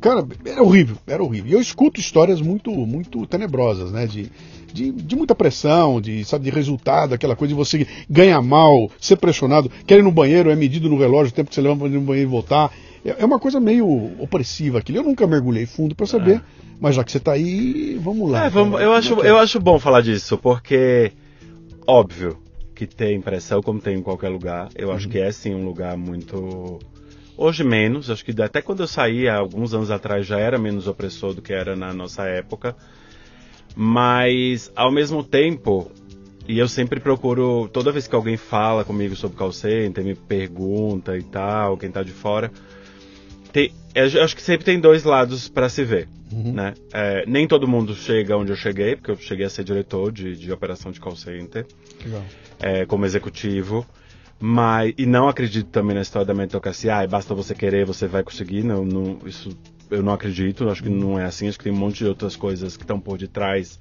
Cara, 0.00 0.26
era 0.44 0.62
horrível, 0.62 0.96
era 1.06 1.22
horrível. 1.22 1.50
E 1.50 1.54
eu 1.54 1.60
escuto 1.60 2.00
histórias 2.00 2.40
muito 2.40 2.70
muito 2.70 3.26
tenebrosas, 3.26 3.90
né? 3.90 4.06
De, 4.06 4.30
de, 4.72 4.92
de, 4.92 5.16
muita 5.16 5.34
pressão, 5.34 6.00
de, 6.00 6.24
sabe, 6.24 6.44
de 6.44 6.50
resultado, 6.50 7.14
aquela 7.14 7.34
coisa 7.34 7.54
de 7.54 7.54
você 7.54 7.86
ganhar 8.08 8.42
mal, 8.42 8.90
ser 9.00 9.16
pressionado, 9.16 9.70
quer 9.86 9.98
ir 9.98 10.02
no 10.02 10.12
banheiro, 10.12 10.50
é 10.50 10.56
medido 10.56 10.90
no 10.90 10.98
relógio 10.98 11.32
o 11.32 11.34
tempo 11.34 11.48
que 11.48 11.54
você 11.54 11.62
leva 11.62 11.76
para 11.76 11.88
ir 11.88 11.92
no 11.92 12.00
banheiro 12.02 12.28
e 12.28 12.30
voltar. 12.30 12.70
É, 13.04 13.16
é 13.22 13.24
uma 13.24 13.38
coisa 13.38 13.58
meio 13.58 13.86
opressiva 14.18 14.78
aquilo. 14.78 14.98
Eu 14.98 15.04
nunca 15.04 15.26
mergulhei 15.26 15.64
fundo 15.64 15.94
para 15.94 16.06
saber, 16.06 16.36
é. 16.36 16.40
mas 16.78 16.94
já 16.94 17.04
que 17.04 17.10
você 17.10 17.18
está 17.18 17.32
aí, 17.32 17.98
vamos 18.02 18.30
lá. 18.30 18.44
É, 18.44 18.50
vamos, 18.50 18.80
eu, 18.80 18.92
acho, 18.92 19.14
eu 19.20 19.38
acho 19.38 19.58
bom 19.58 19.78
falar 19.78 20.02
disso, 20.02 20.36
porque 20.36 21.12
óbvio 21.88 22.38
que 22.74 22.86
tem 22.86 23.20
pressão, 23.20 23.62
como 23.62 23.80
tem 23.80 23.96
em 23.96 24.02
qualquer 24.02 24.28
lugar. 24.28 24.68
Eu 24.76 24.88
uhum. 24.88 24.94
acho 24.94 25.08
que 25.08 25.18
é 25.18 25.32
sim 25.32 25.54
um 25.54 25.64
lugar 25.64 25.96
muito. 25.96 26.78
Hoje 27.36 27.64
menos, 27.64 28.10
acho 28.10 28.24
que 28.24 28.40
até 28.42 28.60
quando 28.60 28.80
eu 28.80 28.86
saí 28.86 29.28
há 29.28 29.36
alguns 29.36 29.72
anos 29.72 29.90
atrás 29.90 30.26
já 30.26 30.38
era 30.38 30.58
menos 30.58 30.86
opressor 30.86 31.34
do 31.34 31.40
que 31.42 31.52
era 31.52 31.74
na 31.74 31.92
nossa 31.94 32.24
época. 32.24 32.76
Mas 33.74 34.70
ao 34.76 34.90
mesmo 34.90 35.24
tempo, 35.24 35.90
e 36.46 36.58
eu 36.58 36.68
sempre 36.68 37.00
procuro, 37.00 37.68
toda 37.72 37.92
vez 37.92 38.06
que 38.06 38.14
alguém 38.14 38.36
fala 38.36 38.84
comigo 38.84 39.14
sobre 39.16 39.36
call 39.36 39.52
center, 39.52 40.04
me 40.04 40.14
pergunta 40.14 41.16
e 41.16 41.22
tal, 41.22 41.76
quem 41.76 41.90
tá 41.90 42.02
de 42.02 42.12
fora, 42.12 42.50
tem, 43.52 43.72
eu 43.98 44.22
acho 44.22 44.36
que 44.36 44.42
sempre 44.42 44.64
tem 44.64 44.80
dois 44.80 45.04
lados 45.04 45.48
para 45.48 45.68
se 45.68 45.84
ver. 45.84 46.08
Uhum. 46.32 46.52
Né? 46.52 46.74
É, 46.92 47.24
nem 47.26 47.46
todo 47.48 47.66
mundo 47.66 47.94
chega 47.94 48.36
onde 48.36 48.52
eu 48.52 48.56
cheguei, 48.56 48.96
porque 48.96 49.10
eu 49.10 49.16
cheguei 49.16 49.46
a 49.46 49.50
ser 49.50 49.64
diretor 49.64 50.12
de, 50.12 50.36
de 50.36 50.52
operação 50.52 50.92
de 50.92 51.00
call 51.00 51.16
center, 51.16 51.66
é, 52.60 52.84
como 52.84 53.06
executivo. 53.06 53.86
Mas, 54.40 54.94
e 54.96 55.04
não 55.04 55.28
acredito 55.28 55.68
também 55.70 55.96
na 55.96 56.02
história 56.02 56.26
da 56.26 56.34
meritocracia, 56.34 56.96
ah, 56.96 57.06
basta 57.06 57.34
você 57.34 57.54
querer, 57.54 57.84
você 57.84 58.06
vai 58.06 58.22
conseguir. 58.22 58.62
Não, 58.62 58.84
não, 58.84 59.18
isso 59.26 59.56
eu 59.90 60.02
não 60.02 60.12
acredito, 60.12 60.68
acho 60.68 60.82
que 60.82 60.88
não 60.88 61.18
é 61.18 61.24
assim, 61.24 61.48
acho 61.48 61.58
que 61.58 61.64
tem 61.64 61.72
um 61.72 61.76
monte 61.76 61.98
de 61.98 62.06
outras 62.06 62.36
coisas 62.36 62.76
que 62.76 62.84
estão 62.84 63.00
por 63.00 63.18
detrás 63.18 63.78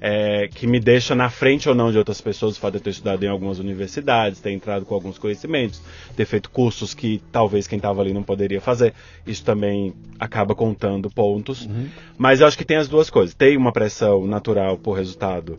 é, 0.00 0.48
que 0.48 0.66
me 0.66 0.80
deixa 0.80 1.14
na 1.14 1.28
frente 1.28 1.68
ou 1.68 1.74
não 1.74 1.92
de 1.92 1.98
outras 1.98 2.20
pessoas, 2.20 2.56
o 2.56 2.60
fato 2.60 2.72
de 2.72 2.78
eu 2.78 2.82
ter 2.82 2.90
estudado 2.90 3.22
em 3.22 3.28
algumas 3.28 3.58
universidades, 3.58 4.40
ter 4.40 4.50
entrado 4.50 4.86
com 4.86 4.94
alguns 4.94 5.18
conhecimentos, 5.18 5.82
ter 6.16 6.24
feito 6.24 6.50
cursos 6.50 6.94
que 6.94 7.20
talvez 7.30 7.66
quem 7.66 7.76
estava 7.76 8.00
ali 8.00 8.12
não 8.12 8.22
poderia 8.22 8.60
fazer. 8.60 8.94
Isso 9.26 9.44
também 9.44 9.92
acaba 10.18 10.54
contando 10.54 11.10
pontos. 11.10 11.66
Uhum. 11.66 11.88
Mas 12.16 12.40
eu 12.40 12.46
acho 12.46 12.56
que 12.56 12.64
tem 12.64 12.78
as 12.78 12.88
duas 12.88 13.10
coisas. 13.10 13.34
Tem 13.34 13.56
uma 13.56 13.72
pressão 13.72 14.26
natural 14.26 14.78
por 14.78 14.94
resultado 14.94 15.58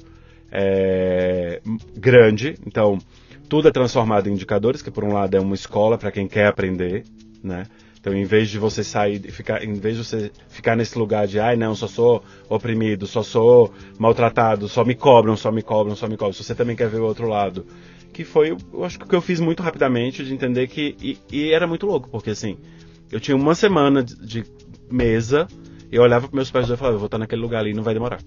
é, 0.52 1.62
grande, 1.96 2.56
então 2.66 2.98
tudo 3.48 3.68
é 3.68 3.72
transformado 3.72 4.28
em 4.28 4.34
indicadores, 4.34 4.82
que 4.82 4.90
por 4.90 5.04
um 5.04 5.14
lado 5.14 5.36
é 5.36 5.40
uma 5.40 5.56
escola 5.56 5.98
para 5.98 6.12
quem 6.12 6.28
quer 6.28 6.48
aprender, 6.48 7.04
né? 7.44 7.66
Então, 8.02 8.16
em 8.16 8.26
vez 8.26 8.50
de 8.50 8.58
você 8.58 8.84
sair, 8.84 9.20
ficar, 9.32 9.64
em 9.64 9.76
vez 9.76 9.96
de 9.96 10.04
você 10.04 10.32
ficar 10.50 10.76
nesse 10.76 10.98
lugar 10.98 11.28
de, 11.28 11.40
ai, 11.40 11.56
não, 11.56 11.76
só 11.76 11.88
sou 11.88 12.24
oprimido, 12.50 13.06
só 13.06 13.22
sou 13.22 13.72
maltratado, 14.00 14.68
só 14.68 14.84
me 14.84 14.96
cobram, 14.96 15.38
só 15.38 15.52
me 15.52 15.62
cobram, 15.62 15.96
só 15.96 16.08
me 16.08 16.18
cobram. 16.18 16.34
Se 16.34 16.44
você 16.44 16.56
também 16.56 16.76
quer 16.76 16.90
ver 16.90 17.00
o 17.00 17.06
outro 17.06 17.28
lado, 17.28 17.64
que 18.12 18.24
foi, 18.24 18.58
eu 18.74 18.84
acho 18.84 18.98
que 18.98 19.06
o 19.06 19.08
que 19.08 19.16
eu 19.16 19.22
fiz 19.22 19.40
muito 19.40 19.62
rapidamente 19.62 20.24
de 20.26 20.34
entender 20.34 20.68
que 20.68 20.96
e, 21.00 21.20
e 21.32 21.52
era 21.52 21.68
muito 21.68 21.86
louco, 21.86 22.10
porque 22.10 22.32
assim, 22.32 22.58
eu 23.12 23.20
tinha 23.20 23.38
uma 23.38 23.54
semana 23.54 24.04
de, 24.04 24.16
de 24.16 24.44
mesa, 24.90 25.48
eu 25.92 26.02
olhava 26.02 26.28
para 26.28 26.36
meus 26.36 26.50
pais 26.50 26.68
e 26.68 26.76
falava, 26.76 26.96
eu 26.96 27.00
vou 27.00 27.06
estar 27.06 27.20
naquele 27.20 27.42
lugar 27.44 27.60
ali, 27.60 27.72
não 27.72 27.84
vai 27.84 27.94
demorar. 27.94 28.20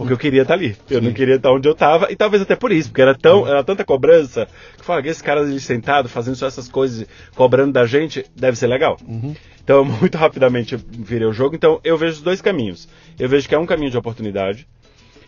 Porque 0.00 0.12
eu 0.14 0.18
queria 0.18 0.42
estar 0.42 0.54
ali. 0.54 0.76
Eu 0.88 1.00
Sim. 1.00 1.06
não 1.06 1.12
queria 1.12 1.36
estar 1.36 1.52
onde 1.52 1.68
eu 1.68 1.72
estava. 1.72 2.10
E 2.10 2.16
talvez 2.16 2.42
até 2.42 2.56
por 2.56 2.72
isso, 2.72 2.88
porque 2.88 3.02
era, 3.02 3.14
tão, 3.14 3.46
era 3.46 3.62
tanta 3.62 3.84
cobrança. 3.84 4.48
Que 4.76 4.84
fala 4.84 5.02
que 5.02 5.08
esse 5.08 5.22
cara 5.22 5.40
ali 5.40 5.60
sentado, 5.60 6.08
fazendo 6.08 6.36
só 6.36 6.46
essas 6.46 6.68
coisas, 6.68 7.06
cobrando 7.34 7.72
da 7.72 7.86
gente, 7.86 8.24
deve 8.34 8.56
ser 8.56 8.66
legal. 8.66 8.96
Uhum. 9.06 9.34
Então, 9.62 9.84
muito 10.00 10.16
rapidamente 10.16 10.74
eu 10.74 10.80
virei 10.88 11.26
o 11.26 11.32
jogo. 11.32 11.54
Então, 11.54 11.80
eu 11.84 11.96
vejo 11.96 12.14
os 12.14 12.22
dois 12.22 12.40
caminhos. 12.40 12.88
Eu 13.18 13.28
vejo 13.28 13.48
que 13.48 13.54
é 13.54 13.58
um 13.58 13.66
caminho 13.66 13.90
de 13.90 13.98
oportunidade. 13.98 14.66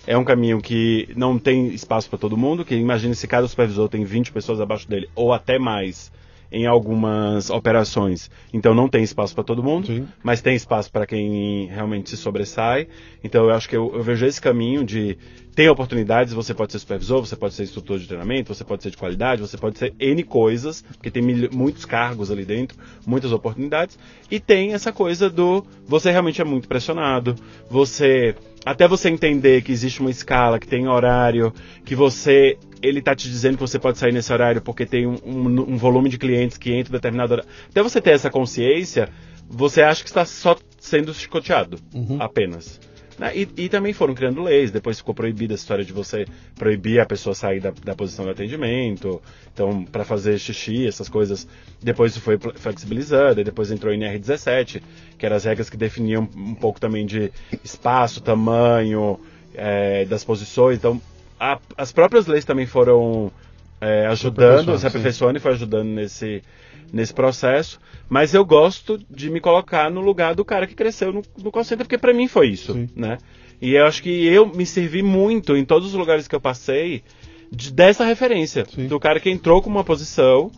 é 0.06 0.16
um 0.16 0.24
caminho 0.24 0.60
que 0.60 1.08
não 1.16 1.38
tem 1.38 1.68
espaço 1.68 2.08
para 2.08 2.18
todo 2.18 2.36
mundo, 2.36 2.64
que 2.64 2.74
imagine 2.74 3.14
se 3.14 3.26
cada 3.26 3.46
supervisor 3.46 3.88
tem 3.88 4.04
20 4.04 4.32
pessoas 4.32 4.60
abaixo 4.60 4.88
dele, 4.88 5.08
ou 5.14 5.32
até 5.32 5.58
mais, 5.58 6.10
em 6.52 6.66
algumas 6.66 7.50
operações. 7.50 8.30
Então 8.52 8.74
não 8.74 8.88
tem 8.88 9.02
espaço 9.02 9.34
para 9.34 9.42
todo 9.42 9.62
mundo, 9.62 9.86
Sim. 9.86 10.06
mas 10.22 10.42
tem 10.42 10.54
espaço 10.54 10.92
para 10.92 11.06
quem 11.06 11.66
realmente 11.66 12.10
se 12.10 12.16
sobressai. 12.16 12.86
Então 13.24 13.44
eu 13.44 13.50
acho 13.50 13.68
que 13.68 13.76
eu, 13.76 13.90
eu 13.94 14.02
vejo 14.02 14.26
esse 14.26 14.40
caminho 14.40 14.84
de 14.84 15.16
tem 15.54 15.68
oportunidades, 15.68 16.32
você 16.32 16.54
pode 16.54 16.72
ser 16.72 16.78
supervisor, 16.78 17.20
você 17.20 17.36
pode 17.36 17.54
ser 17.54 17.64
instrutor 17.64 17.98
de 17.98 18.06
treinamento, 18.06 18.54
você 18.54 18.64
pode 18.64 18.82
ser 18.82 18.90
de 18.90 18.96
qualidade, 18.96 19.42
você 19.42 19.58
pode 19.58 19.78
ser 19.78 19.94
N 19.98 20.22
coisas, 20.22 20.82
porque 20.82 21.10
tem 21.10 21.22
mil, 21.22 21.50
muitos 21.52 21.84
cargos 21.84 22.30
ali 22.30 22.44
dentro, 22.44 22.78
muitas 23.06 23.32
oportunidades, 23.32 23.98
e 24.30 24.40
tem 24.40 24.72
essa 24.72 24.92
coisa 24.92 25.28
do 25.28 25.62
você 25.86 26.10
realmente 26.10 26.40
é 26.40 26.44
muito 26.44 26.68
pressionado, 26.68 27.34
você 27.68 28.34
até 28.64 28.86
você 28.86 29.08
entender 29.08 29.62
que 29.62 29.72
existe 29.72 30.00
uma 30.00 30.10
escala, 30.10 30.58
que 30.58 30.66
tem 30.66 30.86
horário, 30.88 31.52
que 31.84 31.94
você 31.94 32.56
ele 32.82 33.00
tá 33.00 33.14
te 33.14 33.28
dizendo 33.28 33.54
que 33.56 33.60
você 33.60 33.78
pode 33.78 33.96
sair 33.98 34.12
nesse 34.12 34.32
horário 34.32 34.60
porque 34.60 34.84
tem 34.84 35.06
um, 35.06 35.16
um, 35.24 35.72
um 35.72 35.76
volume 35.76 36.08
de 36.08 36.18
clientes 36.18 36.58
que 36.58 36.72
entra 36.72 36.90
em 36.90 36.96
determinado 36.98 37.32
horário. 37.34 37.50
Até 37.70 37.80
você 37.82 38.00
ter 38.00 38.10
essa 38.10 38.28
consciência, 38.28 39.08
você 39.48 39.82
acha 39.82 40.02
que 40.02 40.08
está 40.10 40.24
só 40.24 40.56
sendo 40.80 41.14
chicoteado, 41.14 41.78
Uhum. 41.94 42.16
apenas. 42.20 42.80
Né? 43.22 43.30
E, 43.36 43.48
e 43.56 43.68
também 43.68 43.92
foram 43.92 44.14
criando 44.14 44.42
leis, 44.42 44.72
depois 44.72 44.98
ficou 44.98 45.14
proibida 45.14 45.54
a 45.54 45.56
história 45.56 45.84
de 45.84 45.92
você 45.92 46.26
proibir 46.56 46.98
a 46.98 47.06
pessoa 47.06 47.36
sair 47.36 47.60
da, 47.60 47.70
da 47.70 47.94
posição 47.94 48.24
de 48.24 48.32
atendimento, 48.32 49.22
então 49.54 49.84
para 49.84 50.04
fazer 50.04 50.36
xixi, 50.40 50.88
essas 50.88 51.08
coisas, 51.08 51.46
depois 51.80 52.10
isso 52.10 52.20
foi 52.20 52.36
flexibilizado, 52.56 53.40
e 53.40 53.44
depois 53.44 53.70
entrou 53.70 53.94
em 53.94 54.00
NR17, 54.00 54.82
que 55.16 55.24
eram 55.24 55.36
as 55.36 55.44
regras 55.44 55.70
que 55.70 55.76
definiam 55.76 56.28
um 56.34 56.56
pouco 56.56 56.80
também 56.80 57.06
de 57.06 57.30
espaço, 57.62 58.20
tamanho, 58.20 59.20
é, 59.54 60.04
das 60.06 60.24
posições, 60.24 60.78
então 60.78 61.00
a- 61.38 61.60
as 61.78 61.92
próprias 61.92 62.26
leis 62.26 62.44
também 62.44 62.66
foram 62.66 63.30
é, 63.80 64.06
ajudando, 64.06 64.76
se 64.78 64.86
aperfeiçoando 64.86 65.38
e 65.38 65.40
foi 65.40 65.52
ajudando 65.52 65.86
nesse, 65.88 66.42
nesse 66.92 67.14
processo. 67.14 67.80
Mas 68.08 68.34
eu 68.34 68.44
gosto 68.44 68.98
de 69.10 69.30
me 69.30 69.40
colocar 69.40 69.90
no 69.90 70.00
lugar 70.00 70.34
do 70.34 70.44
cara 70.44 70.66
que 70.66 70.74
cresceu 70.74 71.12
no, 71.12 71.22
no 71.42 71.50
call 71.50 71.64
center, 71.64 71.86
porque 71.86 71.98
pra 71.98 72.12
mim 72.12 72.28
foi 72.28 72.48
isso, 72.50 72.72
Sim. 72.74 72.88
né? 72.94 73.18
E 73.60 73.74
eu 73.74 73.86
acho 73.86 74.02
que 74.02 74.26
eu 74.26 74.46
me 74.46 74.66
servi 74.66 75.02
muito 75.02 75.56
em 75.56 75.64
todos 75.64 75.88
os 75.88 75.94
lugares 75.94 76.26
que 76.28 76.34
eu 76.34 76.40
passei 76.40 77.02
de- 77.50 77.72
dessa 77.72 78.04
referência. 78.04 78.64
Sim. 78.66 78.86
Do 78.88 78.98
cara 79.00 79.18
que 79.20 79.30
entrou 79.30 79.62
com 79.62 79.70
uma 79.70 79.84
posição 79.84 80.50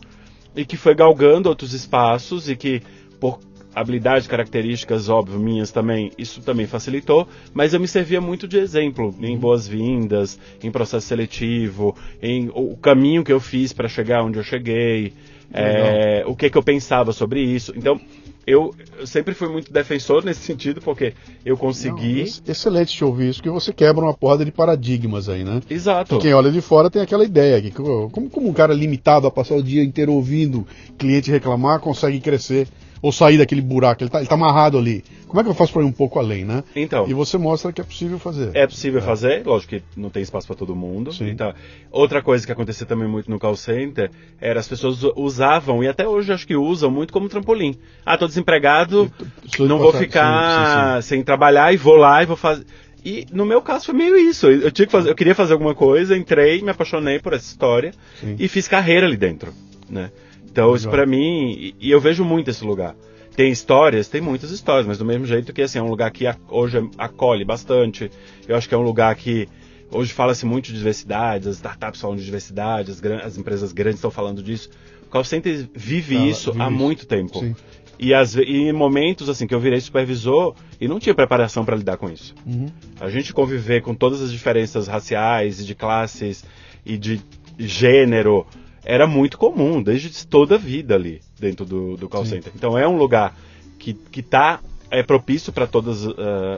e 0.55 0.65
que 0.65 0.75
foi 0.75 0.95
galgando 0.95 1.47
outros 1.49 1.73
espaços 1.73 2.49
e 2.49 2.55
que 2.55 2.81
por 3.19 3.39
habilidades, 3.75 4.25
características, 4.25 5.09
óbvio, 5.09 5.37
minhas 5.37 5.69
também, 5.69 6.09
isso 6.17 6.41
também 6.41 6.65
facilitou, 6.65 7.27
mas 7.53 7.73
eu 7.73 7.79
me 7.79 7.87
servia 7.89 8.21
muito 8.21 8.47
de 8.47 8.57
exemplo 8.57 9.13
Uhum. 9.19 9.25
em 9.25 9.37
boas-vindas, 9.37 10.39
em 10.63 10.71
processo 10.71 11.05
seletivo, 11.07 11.95
em 12.21 12.49
o 12.53 12.75
caminho 12.77 13.21
que 13.23 13.33
eu 13.33 13.39
fiz 13.41 13.73
para 13.73 13.89
chegar 13.89 14.23
onde 14.23 14.39
eu 14.39 14.43
cheguei, 14.43 15.11
é, 15.53 16.23
o 16.27 16.35
que 16.35 16.49
que 16.49 16.57
eu 16.57 16.63
pensava 16.63 17.11
sobre 17.11 17.41
isso. 17.41 17.73
Então, 17.75 17.99
eu, 18.47 18.75
eu 18.99 19.07
sempre 19.07 19.33
fui 19.33 19.47
muito 19.49 19.73
defensor 19.73 20.23
nesse 20.23 20.41
sentido, 20.41 20.79
porque 20.81 21.13
eu 21.43 21.57
consegui... 21.57 22.13
Não, 22.13 22.19
ex- 22.19 22.43
excelente 22.47 22.95
te 22.95 23.03
ouvir 23.03 23.29
isso, 23.29 23.39
porque 23.39 23.49
você 23.49 23.73
quebra 23.73 24.03
uma 24.03 24.13
porrada 24.13 24.45
de 24.45 24.51
paradigmas 24.51 25.27
aí, 25.27 25.43
né? 25.43 25.61
Exato. 25.69 26.19
Quem 26.19 26.33
olha 26.33 26.51
de 26.51 26.61
fora 26.61 26.89
tem 26.89 27.01
aquela 27.01 27.23
ideia 27.23 27.61
que 27.61 27.71
como, 27.71 28.29
como 28.29 28.47
um 28.47 28.53
cara 28.53 28.73
limitado 28.73 29.25
a 29.25 29.31
passar 29.31 29.55
o 29.55 29.63
dia 29.63 29.83
inteiro 29.83 30.13
ouvindo 30.13 30.67
cliente 30.97 31.31
reclamar 31.31 31.79
consegue 31.79 32.19
crescer 32.19 32.67
ou 33.05 33.11
sair 33.11 33.37
daquele 33.37 33.61
buraco, 33.61 34.01
ele 34.01 34.09
tá, 34.09 34.17
ele 34.17 34.27
tá 34.27 34.33
amarrado 34.33 34.79
ali. 34.79 35.03
Como 35.27 35.39
é 35.39 35.43
que 35.43 35.49
eu 35.49 35.53
faço 35.53 35.71
para 35.73 35.83
ir 35.83 35.85
um 35.85 35.91
pouco 35.91 36.17
além, 36.17 36.43
né? 36.43 36.63
Então, 36.75 37.07
E 37.07 37.13
você 37.13 37.37
mostra 37.37 37.71
que 37.71 37.79
é 37.79 37.83
possível 37.83 38.17
fazer. 38.17 38.49
É 38.55 38.65
possível 38.65 38.99
fazer, 38.99 39.45
lógico 39.45 39.75
que 39.75 39.83
não 39.95 40.09
tem 40.09 40.23
espaço 40.23 40.47
para 40.47 40.55
todo 40.55 40.75
mundo. 40.75 41.13
Sim. 41.13 41.29
Então, 41.29 41.53
outra 41.91 42.23
coisa 42.23 42.43
que 42.43 42.51
acontecia 42.51 42.87
também 42.87 43.07
muito 43.07 43.29
no 43.29 43.37
call 43.37 43.55
center 43.55 44.09
era 44.41 44.59
as 44.59 44.67
pessoas 44.67 45.03
usavam, 45.15 45.83
e 45.83 45.87
até 45.87 46.07
hoje 46.07 46.33
acho 46.33 46.47
que 46.47 46.55
usam 46.55 46.89
muito 46.89 47.13
como 47.13 47.29
trampolim. 47.29 47.75
Ah, 48.03 48.17
tô 48.17 48.25
desempregado, 48.27 49.11
não 49.59 49.77
vou 49.77 49.91
passar- 49.91 50.03
ficar 50.03 50.95
sim, 50.95 51.01
sim, 51.01 51.07
sem 51.15 51.23
trabalhar 51.23 51.71
e 51.71 51.77
vou 51.77 51.97
lá 51.97 52.23
e 52.23 52.25
vou 52.25 52.35
fazer. 52.37 52.65
E 53.03 53.27
no 53.31 53.45
meu 53.45 53.61
caso 53.61 53.85
foi 53.85 53.93
meio 53.93 54.17
isso. 54.17 54.47
Eu, 54.47 54.71
tinha 54.71 54.87
que 54.87 54.91
fazer, 54.91 55.11
eu 55.11 55.15
queria 55.15 55.35
fazer 55.35 55.53
alguma 55.53 55.75
coisa, 55.75 56.17
entrei, 56.17 56.63
me 56.63 56.71
apaixonei 56.71 57.19
por 57.19 57.33
essa 57.33 57.45
história 57.45 57.91
Sim. 58.19 58.35
e 58.39 58.47
fiz 58.47 58.67
carreira 58.67 59.05
ali 59.05 59.15
dentro, 59.15 59.53
né? 59.87 60.09
Então 60.55 60.73
isso 60.73 60.89
pra 60.89 61.05
mim, 61.05 61.51
e, 61.51 61.75
e 61.81 61.91
eu 61.91 61.99
vejo 61.99 62.23
muito 62.23 62.49
esse 62.49 62.63
lugar. 62.63 62.95
Tem 63.35 63.51
histórias, 63.51 64.07
tem 64.07 64.21
muitas 64.21 64.51
histórias, 64.51 64.87
mas 64.87 64.97
do 64.97 65.03
mesmo 65.03 65.25
jeito 65.25 65.51
que 65.51 65.61
assim, 65.61 65.79
é 65.79 65.81
um 65.81 65.89
lugar 65.89 66.09
que 66.11 66.23
hoje 66.49 66.89
acolhe 66.97 67.43
bastante. 67.43 68.09
Eu 68.47 68.55
acho 68.55 68.69
que 68.69 68.73
é 68.73 68.77
um 68.77 68.81
lugar 68.83 69.13
que 69.17 69.49
hoje 69.91 70.13
fala-se 70.13 70.45
muito 70.45 70.67
de 70.67 70.73
diversidade, 70.77 71.49
as 71.49 71.55
startups 71.55 71.99
falam 71.99 72.15
de 72.15 72.23
diversidade, 72.23 72.91
as, 72.91 73.03
as 73.25 73.37
empresas 73.37 73.73
grandes 73.73 73.97
estão 73.97 74.09
falando 74.09 74.41
disso. 74.41 74.69
O 75.05 75.09
call 75.09 75.25
center 75.25 75.67
vive 75.75 76.15
Ela 76.15 76.27
isso 76.27 76.53
vive 76.53 76.63
há 76.63 76.67
isso. 76.69 76.77
muito 76.77 77.05
tempo. 77.05 77.37
Sim. 77.39 77.53
E, 77.99 78.13
ve- 78.23 78.43
e 78.45 78.69
em 78.69 78.71
momentos 78.71 79.27
assim 79.27 79.45
que 79.45 79.53
eu 79.53 79.59
virei 79.59 79.81
supervisor 79.81 80.55
e 80.79 80.87
não 80.87 80.99
tinha 80.99 81.13
preparação 81.13 81.65
para 81.65 81.75
lidar 81.75 81.97
com 81.97 82.09
isso. 82.09 82.33
Uhum. 82.45 82.67
A 83.01 83.09
gente 83.09 83.33
conviver 83.33 83.81
com 83.81 83.93
todas 83.93 84.21
as 84.21 84.31
diferenças 84.31 84.87
raciais 84.87 85.59
e 85.59 85.65
de 85.65 85.75
classes 85.75 86.45
e 86.85 86.97
de 86.97 87.19
gênero 87.59 88.45
era 88.85 89.07
muito 89.07 89.37
comum 89.37 89.81
desde 89.81 90.25
toda 90.27 90.55
a 90.55 90.57
vida 90.57 90.95
ali 90.95 91.21
dentro 91.39 91.65
do, 91.65 91.97
do 91.97 92.07
call 92.07 92.23
Sim. 92.23 92.35
center. 92.35 92.51
Então 92.55 92.77
é 92.77 92.87
um 92.87 92.97
lugar 92.97 93.35
que, 93.79 93.93
que 93.93 94.21
tá 94.21 94.59
é 94.91 95.01
propício 95.01 95.51
para 95.51 95.65
todas 95.67 96.05
ah, 96.07 96.11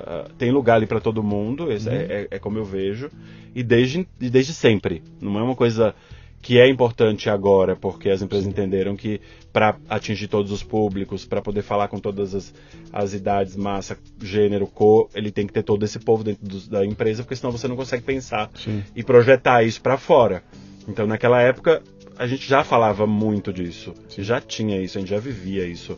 ah, 0.06 0.28
tem 0.38 0.52
lugar 0.52 0.76
ali 0.76 0.86
para 0.86 1.00
todo 1.00 1.24
mundo 1.24 1.72
esse 1.72 1.90
é, 1.90 2.28
é- 2.32 2.36
é 2.36 2.40
como 2.40 2.58
eu 2.58 2.66
vejo 2.66 3.10
e 3.56 3.64
desde 3.64 4.06
desde 4.20 4.54
sempre 4.54 5.02
não 5.22 5.40
é 5.40 5.42
uma 5.44 5.56
coisa 5.56 5.96
que 6.42 6.60
é 6.60 6.70
importante 6.70 7.30
agora 7.30 7.76
porque 7.76 8.10
as 8.10 8.22
empresas 8.22 8.46
entenderam 8.46 8.96
que 8.98 9.20
para 9.52 9.76
atingir 9.90 10.28
todos 10.28 10.52
os 10.52 10.62
públicos 10.62 11.26
para 11.26 11.42
poder 11.42 11.62
falar 11.64 11.88
com 11.88 12.00
todas 12.00 12.36
as, 12.36 12.54
as 12.92 13.14
idades 13.14 13.56
massa 13.56 13.98
gênero 14.22 14.68
cor 14.68 15.10
ele 15.16 15.32
tem 15.32 15.48
que 15.48 15.54
ter 15.54 15.64
todo 15.64 15.84
esse 15.84 15.98
povo 15.98 16.24
dentro 16.24 16.46
dos- 16.46 16.68
da 16.68 16.86
empresa 16.86 17.24
porque 17.24 17.36
senão 17.36 17.52
você 17.52 17.68
não 17.68 17.78
consegue 17.78 18.04
pensar 18.04 18.52
Sim. 18.56 18.84
e 18.96 19.04
projetar 19.04 19.64
isso 19.64 19.82
para 19.82 19.98
fora. 19.98 20.44
Então, 20.90 21.06
naquela 21.06 21.42
época, 21.42 21.82
a 22.18 22.28
gente 22.28 22.48
já 22.48 22.64
falava 22.64 23.06
muito 23.06 23.54
disso, 23.54 23.94
já 24.18 24.42
tinha 24.42 24.82
isso, 24.82 24.98
a 24.98 25.02
gente 25.02 25.10
já 25.10 25.20
vivia 25.20 25.66
isso 25.66 25.98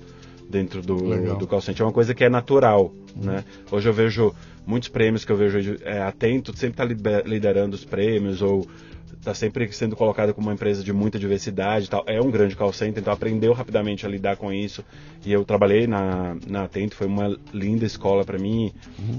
dentro 0.50 0.82
do, 0.82 1.08
Legal. 1.08 1.38
do 1.38 1.48
call 1.48 1.62
center. 1.62 1.84
É 1.84 1.86
uma 1.86 1.94
coisa 1.94 2.14
que 2.14 2.24
é 2.24 2.30
natural, 2.30 2.94
né? 3.16 3.44
Hoje 3.72 3.88
eu 3.88 3.94
vejo 3.94 4.34
muitos 4.66 4.90
prêmios 4.90 5.24
que 5.24 5.32
eu 5.32 5.38
vejo 5.38 5.78
é, 5.84 6.02
atento, 6.02 6.56
sempre 6.58 6.84
está 6.84 7.22
liderando 7.24 7.76
os 7.76 7.86
prêmios 7.86 8.42
ou 8.42 8.68
está 9.20 9.34
sempre 9.34 9.70
sendo 9.74 9.96
colocado 9.98 10.34
como 10.34 10.48
uma 10.48 10.54
empresa 10.54 10.82
de 10.82 10.94
muita 10.94 11.20
diversidade 11.20 11.90
tal. 11.90 12.04
É 12.08 12.22
um 12.22 12.32
grande 12.32 12.56
call 12.56 12.72
center, 12.72 13.02
então 13.02 13.12
aprendeu 13.12 13.52
rapidamente 13.52 14.06
a 14.06 14.10
lidar 14.10 14.38
com 14.38 14.52
isso. 14.52 14.84
E 15.26 15.32
eu 15.32 15.44
trabalhei 15.44 15.86
na, 15.88 16.38
na 16.48 16.64
Atento, 16.64 16.96
foi 16.96 17.06
uma 17.06 17.38
linda 17.54 17.86
escola 17.86 18.24
para 18.24 18.40
mim. 18.40 18.72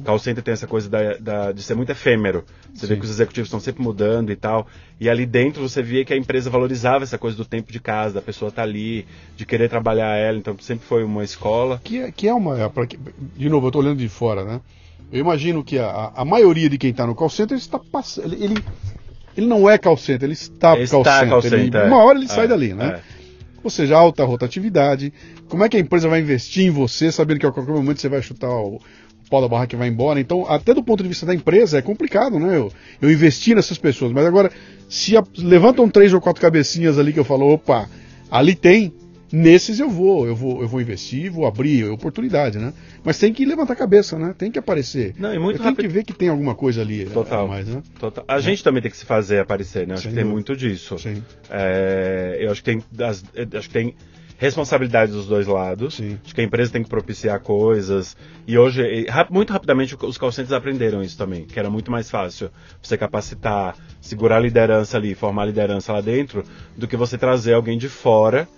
Call 0.04 0.18
center 0.18 0.42
tem 0.42 0.52
essa 0.52 0.66
coisa 0.66 0.88
da, 0.88 1.16
da- 1.18 1.52
de 1.52 1.62
ser 1.62 1.74
muito 1.74 1.92
efêmero. 1.92 2.44
Você 2.74 2.86
vê 2.86 2.94
Sim. 2.94 3.00
que 3.00 3.04
os 3.06 3.10
executivos 3.12 3.48
estão 3.48 3.60
sempre 3.60 3.82
mudando 3.82 4.32
e 4.32 4.36
tal. 4.36 4.66
E 4.98 5.08
ali 5.08 5.26
dentro 5.26 5.60
você 5.68 5.82
via 5.82 6.04
que 6.04 6.14
a 6.14 6.16
empresa 6.16 6.48
valorizava 6.48 7.04
essa 7.04 7.18
coisa 7.18 7.36
do 7.36 7.44
tempo 7.44 7.70
de 7.70 7.78
casa, 7.78 8.14
da 8.14 8.22
pessoa 8.22 8.48
estar 8.48 8.62
ali, 8.62 9.06
de 9.36 9.44
querer 9.44 9.68
trabalhar 9.68 10.16
ela. 10.16 10.38
Então 10.38 10.56
sempre 10.60 10.86
foi 10.86 11.04
uma 11.04 11.22
escola. 11.24 11.78
Que 11.84 11.98
é, 12.00 12.10
que 12.10 12.26
é 12.26 12.32
uma. 12.32 12.58
é 12.58 12.70
de 13.36 13.48
novo, 13.50 13.66
eu 13.66 13.68
estou 13.68 13.82
olhando 13.82 13.98
de 13.98 14.08
fora, 14.08 14.44
né? 14.44 14.60
Eu 15.12 15.20
imagino 15.20 15.62
que 15.62 15.78
a, 15.78 15.86
a- 15.90 16.12
a 16.22 16.24
maioria 16.24 16.70
de 16.70 16.78
quem 16.78 16.90
está 16.90 17.06
no 17.06 17.14
call 17.14 17.28
center 17.28 17.58
está 17.58 17.78
passando. 17.78 18.32
Ele, 18.34 18.54
ele, 19.40 19.48
não 19.48 19.68
é 19.68 19.76
call 19.78 19.96
center, 19.96 20.24
ele 20.26 20.32
está, 20.34 20.76
Ele 20.76 20.86
call 20.88 21.00
está 21.02 21.14
center. 21.20 21.28
call 21.30 21.38
Ele- 21.44 21.64
center, 21.64 21.86
uma 21.86 22.04
hora 22.04 22.18
ele 22.18 22.28
sai 22.28 22.44
É, 22.44 22.48
dali, 22.48 22.72
né? 22.74 23.00
é. 23.16 23.20
Ou 23.62 23.70
seja, 23.70 23.96
alta 23.96 24.24
rotatividade. 24.24 25.12
Como 25.48 25.62
é 25.64 25.68
que 25.68 25.76
a 25.76 25.80
empresa 25.80 26.08
vai 26.08 26.20
investir 26.20 26.66
em 26.66 26.70
você, 26.70 27.12
sabendo 27.12 27.40
que 27.40 27.46
a 27.46 27.52
qualquer 27.52 27.72
momento 27.74 28.00
você 28.00 28.08
vai 28.08 28.22
chutar 28.22 28.48
o, 28.50 28.80
pau 29.30 29.40
da 29.42 29.48
barra 29.48 29.66
que 29.66 29.76
vai 29.76 29.86
embora? 29.88 30.18
Então, 30.18 30.46
até 30.48 30.72
do 30.72 30.82
ponto 30.82 31.02
de 31.02 31.08
vista 31.10 31.26
da 31.26 31.34
empresa, 31.34 31.78
é 31.78 31.82
complicado, 31.82 32.38
né? 32.38 32.56
Eu, 32.56 32.72
eu 33.02 33.10
investir 33.12 33.54
nessas 33.54 33.76
pessoas. 33.76 34.12
Mas 34.12 34.24
agora, 34.24 34.50
se 34.88 35.16
a- 35.16 35.22
levantam 35.38 35.88
três 35.90 36.12
ou 36.14 36.20
quatro 36.20 36.40
cabecinhas 36.40 36.98
ali 36.98 37.12
que 37.12 37.20
eu 37.20 37.24
falo, 37.24 37.52
opa, 37.52 37.86
ali 38.30 38.54
tem. 38.54 38.92
Nesses 39.32 39.78
eu 39.78 39.88
vou, 39.88 40.26
eu 40.26 40.34
vou, 40.34 40.60
eu 40.62 40.66
vou 40.68 40.80
investir, 40.80 41.30
vou 41.30 41.46
abrir 41.46 41.84
oportunidade, 41.86 42.58
né? 42.58 42.72
Mas 43.04 43.18
tem 43.18 43.32
que 43.32 43.44
levantar 43.44 43.74
a 43.74 43.76
cabeça, 43.76 44.18
né? 44.18 44.34
Tem 44.36 44.50
que 44.50 44.58
aparecer. 44.58 45.14
Não, 45.18 45.32
e 45.32 45.38
muito 45.38 45.62
rápido- 45.62 45.82
que 45.86 45.88
ver 45.88 46.04
que 46.04 46.12
tem 46.12 46.28
alguma 46.28 46.54
coisa 46.54 46.80
ali 46.80 47.04
Total. 47.06 47.44
a 47.44 47.48
mais, 47.48 47.68
né? 47.68 47.82
Total. 47.98 48.24
A 48.26 48.40
gente 48.40 48.64
também 48.64 48.82
tem 48.82 48.90
que 48.90 48.96
se 48.96 49.04
fazer 49.04 49.38
aparecer, 49.38 49.86
né? 49.86 49.94
Acho 49.94 50.02
Sem 50.02 50.10
que 50.10 50.14
tem 50.16 50.24
dúvida. 50.24 50.34
muito 50.34 50.56
disso. 50.56 50.98
Sim. 50.98 51.22
É, 51.48 52.38
eu 52.40 52.50
acho 52.50 52.60
que 52.62 52.70
tem 52.72 52.82
das- 52.90 53.24
eu 53.34 53.58
acho 53.58 53.68
que 53.68 53.74
tem 53.74 53.94
responsabilidade 54.36 55.12
dos 55.12 55.26
dois 55.26 55.46
lados. 55.46 55.94
Sim. 55.96 56.18
Acho 56.24 56.34
que 56.34 56.40
a 56.40 56.44
empresa 56.44 56.72
tem 56.72 56.82
que 56.82 56.88
propiciar 56.88 57.38
coisas. 57.40 58.16
E 58.46 58.56
hoje, 58.58 58.82
e 58.82 59.06
muito 59.30 59.52
rapidamente, 59.52 59.94
os 60.02 60.16
call 60.18 60.32
centers 60.32 60.52
aprenderam 60.52 61.02
isso 61.02 61.16
também, 61.16 61.44
que 61.44 61.58
era 61.58 61.68
muito 61.70 61.90
mais 61.90 62.10
fácil 62.10 62.50
você 62.82 62.96
capacitar, 62.96 63.76
segurar 64.00 64.38
a 64.38 64.40
liderança 64.40 64.96
ali, 64.96 65.14
formar 65.14 65.42
a 65.42 65.46
liderança 65.46 65.92
lá 65.92 66.00
dentro, 66.00 66.42
do 66.76 66.88
que 66.88 66.96
você 66.96 67.18
trazer 67.18 67.52
alguém 67.52 67.76
de 67.78 67.88
fora 67.88 68.48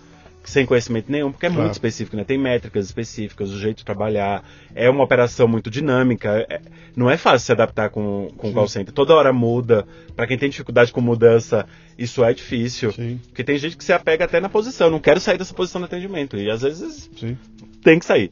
sem 0.44 0.66
conhecimento 0.66 1.10
nenhum, 1.10 1.30
porque 1.30 1.46
é 1.46 1.48
Claro. 1.48 1.62
muito 1.62 1.74
específico, 1.74 2.16
né? 2.16 2.24
Tem 2.24 2.36
métricas 2.36 2.86
específicas, 2.86 3.50
o 3.50 3.58
jeito 3.58 3.78
de 3.78 3.84
trabalhar, 3.84 4.42
é 4.74 4.90
uma 4.90 5.04
operação 5.04 5.46
muito 5.46 5.70
dinâmica, 5.70 6.44
é- 6.50 6.60
não 6.96 7.08
é 7.10 7.16
fácil 7.16 7.46
se 7.46 7.52
adaptar 7.52 7.90
com, 7.90 8.30
com 8.36 8.50
o 8.50 8.52
call 8.52 8.68
center. 8.68 8.92
Toda 8.92 9.14
hora 9.14 9.32
muda, 9.32 9.86
para 10.16 10.26
quem 10.26 10.36
tem 10.36 10.50
dificuldade 10.50 10.92
com 10.92 11.00
mudança, 11.00 11.66
isso 11.96 12.24
é 12.24 12.32
difícil. 12.34 12.92
Sim, 12.92 13.20
Porque 13.28 13.44
tem 13.44 13.56
gente 13.56 13.76
que 13.76 13.84
se 13.84 13.92
apega 13.92 14.24
até 14.24 14.40
na 14.40 14.48
posição, 14.48 14.90
não 14.90 14.98
quero 15.00 15.20
sair 15.20 15.38
dessa 15.38 15.54
posição 15.54 15.80
de 15.80 15.84
atendimento, 15.86 16.36
e 16.36 16.50
às 16.50 16.62
vezes 16.62 17.08
sim. 17.16 17.36
tem 17.82 17.98
que 17.98 18.04
sair. 18.04 18.30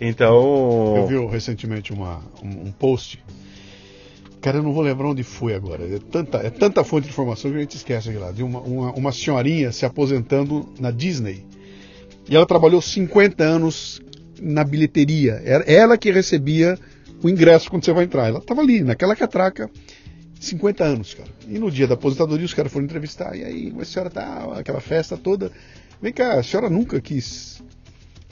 Então, 0.00 0.94
Eu 0.96 1.06
vi 1.06 1.26
recentemente 1.26 1.92
uma, 1.92 2.22
um, 2.42 2.68
um 2.68 2.72
post. 2.72 3.22
Cara, 4.40 4.56
eu 4.56 4.62
não 4.62 4.72
vou 4.72 4.82
lembrar 4.82 5.08
onde 5.08 5.22
foi 5.22 5.54
agora. 5.54 5.84
É 5.84 5.98
tanta, 5.98 6.38
é 6.38 6.48
tanta 6.48 6.82
fonte 6.82 7.04
de 7.04 7.10
informação 7.10 7.50
que 7.50 7.58
a 7.58 7.60
gente 7.60 7.76
esquece 7.76 8.08
aqui 8.08 8.16
lá. 8.18 8.32
De 8.32 8.42
uma, 8.42 8.60
uma, 8.60 8.92
uma 8.92 9.12
senhorinha 9.12 9.70
se 9.70 9.84
aposentando 9.84 10.66
na 10.80 10.90
Disney. 10.90 11.44
E 12.30 12.36
ela 12.36 12.46
trabalhou 12.46 12.80
50 12.80 13.42
anos 13.42 14.00
na 14.40 14.62
bilheteria. 14.64 15.42
Era 15.44 15.64
ela 15.64 15.98
que 15.98 16.10
recebia 16.10 16.78
o 17.22 17.28
ingresso 17.28 17.68
quando 17.68 17.84
você 17.84 17.92
vai 17.92 18.04
entrar. 18.04 18.28
Ela 18.28 18.38
estava 18.38 18.60
ali, 18.60 18.82
naquela 18.82 19.16
catraca, 19.16 19.68
50 20.40 20.84
anos, 20.84 21.12
cara. 21.12 21.28
E 21.48 21.58
no 21.58 21.70
dia 21.70 21.88
da 21.88 21.94
aposentadoria 21.94 22.46
os 22.46 22.54
caras 22.54 22.72
foram 22.72 22.84
entrevistar. 22.84 23.36
E 23.36 23.44
aí, 23.44 23.74
a 23.78 23.84
senhora 23.84 24.08
tá, 24.08 24.48
aquela 24.56 24.80
festa 24.80 25.16
toda. 25.16 25.50
Vem 26.00 26.12
cá, 26.12 26.38
a 26.38 26.42
senhora 26.42 26.70
nunca 26.70 27.00
quis 27.00 27.60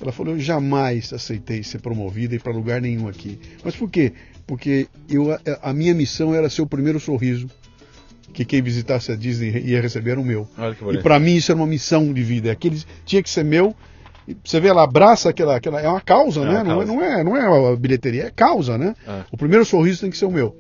ela 0.01 0.13
falou: 0.13 0.35
Eu 0.35 0.41
jamais 0.41 1.13
aceitei 1.13 1.63
ser 1.63 1.81
promovida 1.81 2.35
e 2.35 2.39
para 2.39 2.53
lugar 2.53 2.81
nenhum 2.81 3.09
aqui. 3.09 3.39
Mas 3.65 3.75
por 3.75 3.91
quê? 3.91 4.13
Porque 4.47 4.87
eu, 5.09 5.33
a, 5.33 5.41
a 5.63 5.73
minha 5.73 5.95
missão 5.95 6.35
era 6.35 6.49
ser 6.49 6.63
o 6.63 6.67
primeiro 6.67 7.01
sorriso 7.01 7.49
que 8.33 8.45
quem 8.45 8.63
visitasse 8.63 9.11
a 9.13 9.17
Disney 9.17 9.51
ia 9.65 9.81
receber 9.81 10.19
o 10.19 10.25
meu. 10.25 10.47
E 10.93 10.99
para 11.03 11.19
mim 11.19 11.35
isso 11.37 11.51
era 11.53 11.59
uma 11.61 11.67
missão 11.67 12.13
de 12.13 12.23
vida. 12.23 12.51
Aquele 12.53 12.83
tinha 13.05 13.23
que 13.23 13.31
ser 13.31 13.45
meu. 13.45 13.75
Você 14.45 14.61
vê, 14.61 14.69
ela 14.69 14.85
abraça 14.85 15.31
aquela, 15.31 15.57
aquela 15.57 15.81
é 15.81 15.89
uma 15.89 16.01
causa, 16.03 16.43
É 16.43 16.45
né? 16.45 16.63
uma 16.63 16.65
Não, 16.65 16.71
é, 16.73 16.75
causa. 16.77 16.93
não 16.93 17.03
é, 17.03 17.25
não 17.25 17.37
é 17.69 17.73
a 17.73 17.77
bilheteria, 17.77 18.25
é 18.25 18.31
causa, 18.31 18.77
né? 18.77 18.95
É. 19.07 19.23
O 19.33 19.37
primeiro 19.39 19.65
sorriso 19.65 20.03
tem 20.03 20.11
que 20.11 20.19
ser 20.19 20.27
o 20.27 20.31
meu. 20.31 20.55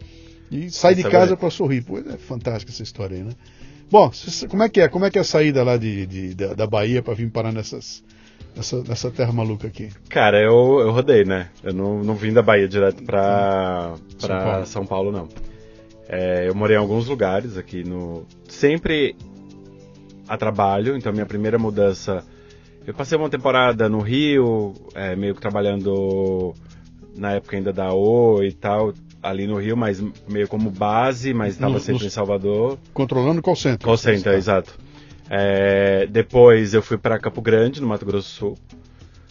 E 0.50 0.70
sai 0.70 0.94
de 0.94 1.06
é 1.06 1.10
casa 1.10 1.36
para 1.36 1.50
sorrir. 1.50 1.82
Pô, 1.82 1.98
é 1.98 2.16
fantástica 2.16 2.72
essa 2.72 2.82
história 2.82 3.16
aí, 3.18 3.22
né? 3.22 3.32
Bom, 3.90 4.10
como 4.48 4.62
é 4.62 4.68
que 4.70 4.80
é? 4.80 4.88
Como 4.88 5.04
é 5.04 5.10
que 5.10 5.18
é 5.18 5.20
a 5.20 5.24
saída 5.24 5.62
lá 5.62 5.76
de, 5.76 6.06
de- 6.06 6.34
da, 6.34 6.54
da 6.54 6.66
Bahia 6.66 7.02
para 7.02 7.12
vir 7.14 7.30
parar 7.30 7.52
nessas, 7.52 8.02
nessa, 8.56 8.82
nessa 8.82 9.10
terra 9.10 9.32
maluca 9.32 9.66
aqui? 9.66 9.90
Cara, 10.08 10.38
eu, 10.40 10.80
eu 10.80 10.90
rodei, 10.90 11.24
né? 11.24 11.48
Eu 11.62 11.74
não, 11.74 12.02
não 12.02 12.14
vim 12.14 12.32
da 12.32 12.42
Bahia 12.42 12.66
direto 12.68 13.02
pra, 13.02 13.94
São 14.18 14.28
pra 14.28 14.42
Paulo. 14.44 14.66
São 14.66 14.86
Paulo, 14.86 15.12
não. 15.12 15.28
É, 16.08 16.48
eu 16.48 16.54
morei 16.54 16.76
em 16.76 16.80
alguns 16.80 17.06
lugares 17.06 17.56
aqui 17.58 17.84
no. 17.84 18.24
Sempre 18.48 19.14
a 20.26 20.36
trabalho, 20.36 20.96
então 20.96 21.12
minha 21.12 21.26
primeira 21.26 21.58
mudança. 21.58 22.24
Eu 22.86 22.94
passei 22.94 23.18
uma 23.18 23.28
temporada 23.28 23.88
no 23.88 24.00
Rio, 24.00 24.72
é, 24.94 25.14
meio 25.14 25.34
que 25.34 25.40
trabalhando 25.42 26.54
na 27.16 27.32
época 27.32 27.56
ainda 27.56 27.72
da 27.72 27.92
O 27.92 28.42
e 28.42 28.50
tal, 28.52 28.94
ali 29.22 29.46
no 29.46 29.58
Rio, 29.58 29.76
mas 29.76 30.02
meio 30.26 30.48
como 30.48 30.70
base, 30.70 31.34
mas 31.34 31.54
estava 31.54 31.78
sempre 31.80 32.02
no- 32.02 32.06
em 32.06 32.10
Salvador. 32.10 32.78
Controlando 32.94 33.40
o 33.40 33.42
call 33.42 33.56
center. 33.56 33.84
Call 33.86 33.96
center, 33.98 34.32
exato. 34.34 34.74
É, 35.28 36.06
depois 36.06 36.72
eu 36.72 36.80
fui 36.80 36.96
para 36.96 37.18
Campo 37.18 37.42
Grande, 37.42 37.82
no 37.82 37.86
Mato 37.86 38.06
Grosso 38.06 38.28
do 38.28 38.32
Sul, 38.32 38.58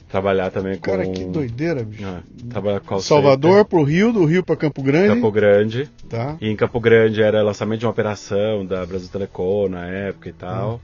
trabalhar 0.08 0.52
também 0.52 0.76
com. 0.76 0.92
Cara, 0.92 1.08
que 1.08 1.26
doideira, 1.26 1.84
bicho. 1.84 2.06
É, 2.06 2.22
trabalhar 2.50 2.80
com 2.80 3.00
Salvador 3.00 3.66
pro 3.66 3.84
Rio, 3.84 4.12
do 4.12 4.26
Rio 4.26 4.44
para 4.44 4.56
Campo 4.56 4.82
Grande. 4.82 5.16
Campo 5.16 5.32
Grande. 5.32 5.90
Tá. 6.10 6.38
E 6.40 6.50
em 6.50 6.56
Campo 6.56 6.80
Grande 6.80 7.22
era 7.22 7.42
lançamento 7.44 7.80
de 7.80 7.86
uma 7.86 7.92
operação 7.92 8.66
da 8.66 8.86
Brasil 8.86 9.10
Telecom 9.10 9.70
na 9.70 9.86
época 9.88 10.30
e 10.30 10.34
tal. 10.34 10.76
Hum. 10.76 10.80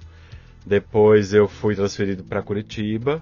Depois 0.66 1.34
eu 1.34 1.48
fui 1.48 1.76
transferido 1.76 2.24
para 2.24 2.42
Curitiba. 2.42 3.22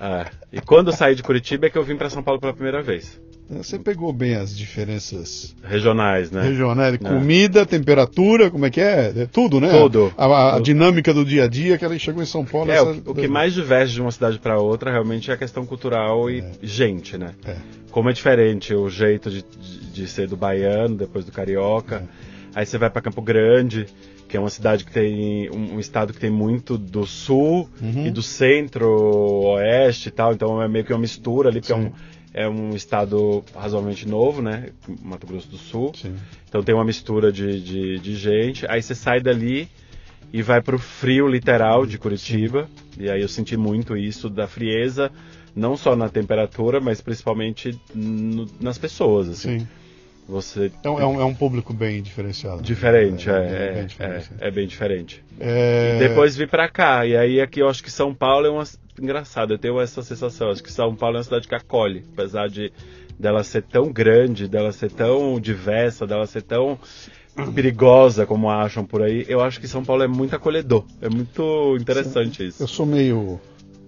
É, 0.00 0.26
E 0.52 0.60
quando 0.60 0.88
eu 0.88 0.92
saí 0.92 1.14
de 1.14 1.22
Curitiba 1.22 1.66
é 1.66 1.70
que 1.70 1.76
eu 1.76 1.82
vim 1.82 1.96
para 1.96 2.08
São 2.08 2.22
Paulo 2.22 2.40
pela 2.40 2.52
primeira 2.52 2.82
vez. 2.82 3.20
Você 3.50 3.78
pegou 3.78 4.10
bem 4.12 4.34
as 4.36 4.56
diferenças 4.56 5.54
Regionais, 5.62 6.30
né? 6.30 6.42
regionais, 6.42 6.94
É. 6.94 6.98
comida, 6.98 7.66
temperatura, 7.66 8.50
como 8.50 8.64
é 8.64 8.70
que 8.70 8.80
é? 8.80 9.12
É 9.14 9.26
tudo, 9.26 9.60
né? 9.60 9.68
Tudo. 9.70 10.12
A, 10.16 10.56
a- 10.56 10.60
dinâmica 10.60 11.12
do 11.12 11.24
dia 11.26 11.44
a 11.44 11.46
dia, 11.46 11.76
que 11.76 11.84
ela 11.84 11.98
chegou 11.98 12.22
em 12.22 12.26
São 12.26 12.44
Paulo. 12.44 12.70
É, 12.70 12.76
essa- 12.76 12.84
o, 13.04 13.10
o 13.10 13.14
que 13.14 13.28
mais 13.28 13.52
diverge 13.52 13.94
de 13.94 14.00
uma 14.00 14.10
cidade 14.10 14.38
para 14.38 14.58
outra 14.58 14.90
realmente 14.90 15.30
é 15.30 15.34
a 15.34 15.36
questão 15.36 15.66
cultural 15.66 16.30
e 16.30 16.42
gente, 16.62 17.18
né? 17.18 17.32
É. 17.44 17.56
Como 17.90 18.08
é 18.08 18.12
diferente 18.14 18.74
o 18.74 18.88
jeito 18.88 19.30
de, 19.30 19.42
de, 19.42 19.78
de 19.92 20.08
ser 20.08 20.26
do 20.26 20.36
baiano, 20.38 20.96
depois 20.96 21.24
do 21.24 21.30
carioca. 21.30 21.96
É. 22.56 22.60
Aí 22.60 22.64
você 22.66 22.78
vai 22.78 22.88
para 22.88 23.02
Campo 23.02 23.20
Grande, 23.20 23.86
que 24.28 24.36
é 24.36 24.40
uma 24.40 24.48
cidade 24.50 24.84
que 24.84 24.90
tem 24.92 25.50
um, 25.50 25.74
um 25.74 25.80
estado 25.80 26.12
que 26.14 26.18
tem 26.18 26.30
muito 26.30 26.78
do 26.78 27.04
sul 27.06 27.68
Uhum. 27.82 28.06
e 28.06 28.10
do 28.10 28.22
centro-oeste 28.22 30.08
e 30.08 30.12
tal, 30.12 30.32
então 30.32 30.62
é 30.62 30.68
meio 30.68 30.84
que 30.84 30.92
uma 30.92 30.98
mistura 31.00 31.48
ali, 31.50 31.60
porque 31.60 31.72
é 31.72 31.76
um, 31.76 31.92
é 32.34 32.48
um 32.48 32.74
estado 32.74 33.42
razoavelmente 33.54 34.06
novo, 34.08 34.42
né? 34.42 34.70
Mato 35.02 35.26
Grosso 35.26 35.48
do 35.48 35.56
Sul. 35.56 35.92
Sim. 35.94 36.16
Então 36.48 36.62
tem 36.62 36.74
uma 36.74 36.84
mistura 36.84 37.32
de, 37.32 37.60
de, 37.62 37.98
de 38.00 38.16
gente. 38.16 38.66
Aí 38.68 38.82
você 38.82 38.94
sai 38.94 39.20
dali 39.20 39.68
e 40.32 40.42
vai 40.42 40.60
pro 40.60 40.78
frio 40.78 41.28
literal 41.28 41.86
de 41.86 41.96
Curitiba. 41.96 42.68
E 42.98 43.08
aí 43.08 43.22
eu 43.22 43.28
senti 43.28 43.56
muito 43.56 43.96
isso 43.96 44.28
da 44.28 44.46
frieza, 44.48 45.10
não 45.54 45.76
só 45.76 45.94
na 45.96 46.08
temperatura, 46.08 46.80
mas 46.80 47.00
principalmente 47.00 47.78
no- 47.94 48.48
nas 48.60 48.76
pessoas. 48.78 49.28
Assim. 49.28 49.60
Sim. 49.60 49.68
Você 50.26 50.72
É 50.82 50.88
um, 50.88 51.00
é 51.00 51.24
um- 51.26 51.30
é 51.30 51.34
público 51.34 51.74
bem 51.74 52.00
diferenciado. 52.02 52.62
diferente, 52.62 53.28
é, 53.28 53.32
bem- 53.40 53.50
é, 53.52 53.72
bem 53.72 53.82
é, 53.82 53.84
diferente. 53.84 54.30
é 54.40 54.50
bem 54.50 54.66
diferente. 54.66 55.24
É, 55.38 55.98
Depois 55.98 56.34
vi 56.34 56.46
pra 56.46 56.66
cá, 56.68 57.04
e 57.06 57.14
aí 57.14 57.40
aqui 57.42 57.60
eu 57.60 57.68
acho 57.68 57.82
que 57.84 57.90
São 57.90 58.14
Paulo 58.14 58.46
é 58.46 58.50
uma. 58.50 58.64
Engraçado, 59.00 59.54
eu 59.54 59.58
tenho 59.58 59.80
essa 59.80 60.02
sensação. 60.02 60.50
Acho 60.50 60.62
que 60.62 60.72
São 60.72 60.94
Paulo 60.94 61.16
é 61.16 61.18
uma 61.18 61.24
cidade 61.24 61.48
que 61.48 61.54
acolhe, 61.54 62.04
apesar 62.12 62.48
de 62.48 62.72
dela 63.18 63.42
ser 63.44 63.62
tão 63.62 63.92
grande, 63.92 64.46
dela 64.48 64.72
ser 64.72 64.90
tão 64.90 65.38
diversa, 65.40 66.06
dela 66.06 66.26
ser 66.26 66.42
tão 66.42 66.78
perigosa 67.54 68.26
como 68.26 68.48
acham 68.50 68.84
por 68.84 69.02
aí. 69.02 69.24
Eu 69.28 69.40
acho 69.40 69.60
que 69.60 69.66
São 69.68 69.84
Paulo 69.84 70.02
é 70.02 70.08
muito 70.08 70.34
acolhedor. 70.36 70.84
É 71.00 71.08
muito 71.08 71.76
interessante 71.80 72.46
isso. 72.46 72.62
Eu 72.62 72.68
sou 72.68 72.86
meio 72.86 73.40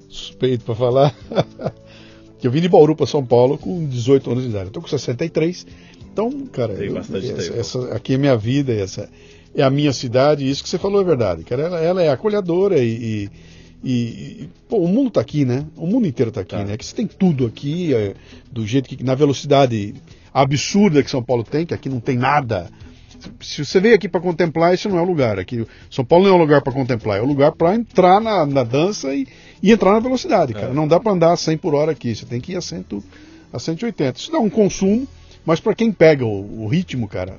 suspeito 0.09 0.65
para 0.65 0.75
falar. 0.75 1.15
que 2.39 2.47
eu 2.47 2.51
vim 2.51 2.61
de 2.61 2.69
Bauru 2.69 2.95
para 2.97 3.07
São 3.07 3.25
Paulo 3.25 3.57
com 3.59 3.87
18 3.87 4.31
anos 4.31 4.43
de 4.45 4.51
idade. 4.51 4.67
Eu 4.67 4.73
tô 4.73 4.81
com 4.81 4.89
63. 4.89 5.67
Então, 6.13 6.47
cara, 6.53 6.75
Tem 6.75 6.89
eu- 6.89 6.95
bastante 6.95 7.31
essa, 7.31 7.43
tempo. 7.43 7.61
essa- 7.61 7.95
aqui 7.95 8.15
é 8.15 8.19
minha 8.19 8.37
vida, 8.37 8.73
essa 8.73 9.09
é 9.55 9.63
a 9.63 9.71
minha 9.71 9.93
cidade. 9.93 10.45
E 10.45 10.51
isso 10.51 10.63
que 10.63 10.69
você 10.69 10.79
falou 10.79 11.01
é 11.01 11.05
verdade, 11.05 11.45
cara. 11.45 11.63
Ela, 11.63 11.81
ela 11.81 12.03
é 12.03 12.09
acolhedora 12.11 12.79
e, 12.79 12.89
e, 12.89 13.31
e- 13.91 14.49
pô, 14.69 14.79
o 14.79 14.89
mundo 14.89 15.11
tá 15.11 15.21
aqui, 15.21 15.45
né? 15.45 15.65
O 15.77 15.87
mundo 15.87 16.07
inteiro 16.07 16.31
tá 16.33 16.41
aqui, 16.41 16.57
Tá. 16.57 16.65
né? 16.65 16.77
Que 16.77 16.85
você 16.85 16.95
tem 16.95 17.07
tudo 17.07 17.47
aqui, 17.47 17.95
é, 17.95 18.15
do 18.51 18.67
jeito 18.67 18.89
que 18.89 19.03
na 19.03 19.15
velocidade 19.15 19.95
absurda 20.33 21.03
que 21.03 21.11
São 21.11 21.23
Paulo 21.23 21.45
tem, 21.45 21.65
que 21.65 21.73
aqui 21.75 21.89
não 21.89 22.01
tem 22.01 22.17
nada. 22.17 22.69
Se 23.41 23.65
você 23.65 23.81
veio 23.81 23.95
aqui 23.95 24.09
para 24.09 24.21
contemplar, 24.21 24.75
esse 24.75 24.87
não 24.89 24.99
é 24.99 25.01
o 25.01 25.05
lugar. 25.05 25.39
Aqui, 25.39 25.67
São 25.91 26.05
Paulo 26.05 26.25
não 26.27 26.33
é 26.33 26.37
um 26.37 26.41
lugar 26.41 26.63
para 26.63 26.73
contemplar, 26.73 27.19
é 27.19 27.23
um 27.23 27.27
lugar 27.27 27.53
para 27.53 27.75
entrar 27.75 28.21
na, 28.21 28.45
na 28.45 28.63
dança 28.63 29.15
e, 29.15 29.27
e 29.63 29.73
entrar 29.73 29.93
na 29.93 30.01
velocidade, 30.01 30.53
cara. 30.53 30.69
É. 30.69 30.73
Não 30.75 30.87
dá 30.87 31.01
para 31.01 31.13
andar 31.13 31.33
a 31.33 31.37
100 31.37 31.57
por 31.59 31.75
hora 31.75 31.93
aqui, 31.93 32.15
você 32.15 32.27
tem 32.27 32.41
que 32.41 32.53
ir 32.53 32.57
a, 32.57 32.61
100, 32.61 32.85
a 33.53 33.59
180. 33.59 34.19
Isso 34.19 34.31
dá 34.31 34.39
um 34.39 34.51
consumo, 34.51 35.09
mas 35.45 35.61
para 35.61 35.75
quem 35.75 35.91
pega 35.91 36.25
o, 36.27 36.65
o 36.65 36.69
ritmo, 36.69 37.09
cara, 37.09 37.39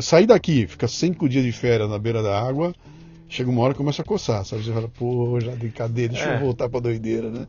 sair 0.00 0.26
daqui, 0.26 0.66
fica 0.66 0.88
cinco 0.88 1.28
dias 1.28 1.44
de 1.44 1.52
férias 1.52 1.88
na 1.88 1.98
beira 1.98 2.22
da 2.22 2.38
água, 2.38 2.74
chega 3.28 3.50
uma 3.50 3.62
hora 3.62 3.72
que 3.74 3.78
começa 3.78 4.02
a 4.02 4.04
coçar, 4.04 4.44
sabe? 4.44 4.62
Você 4.64 4.72
fala, 4.72 4.88
pô, 4.88 5.38
já 5.40 5.52
de 5.54 5.68
cadeia, 5.70 6.08
deixa 6.08 6.24
É. 6.24 6.36
eu 6.36 6.40
voltar 6.40 6.68
pra 6.68 6.80
doideira, 6.80 7.30
né? 7.30 7.46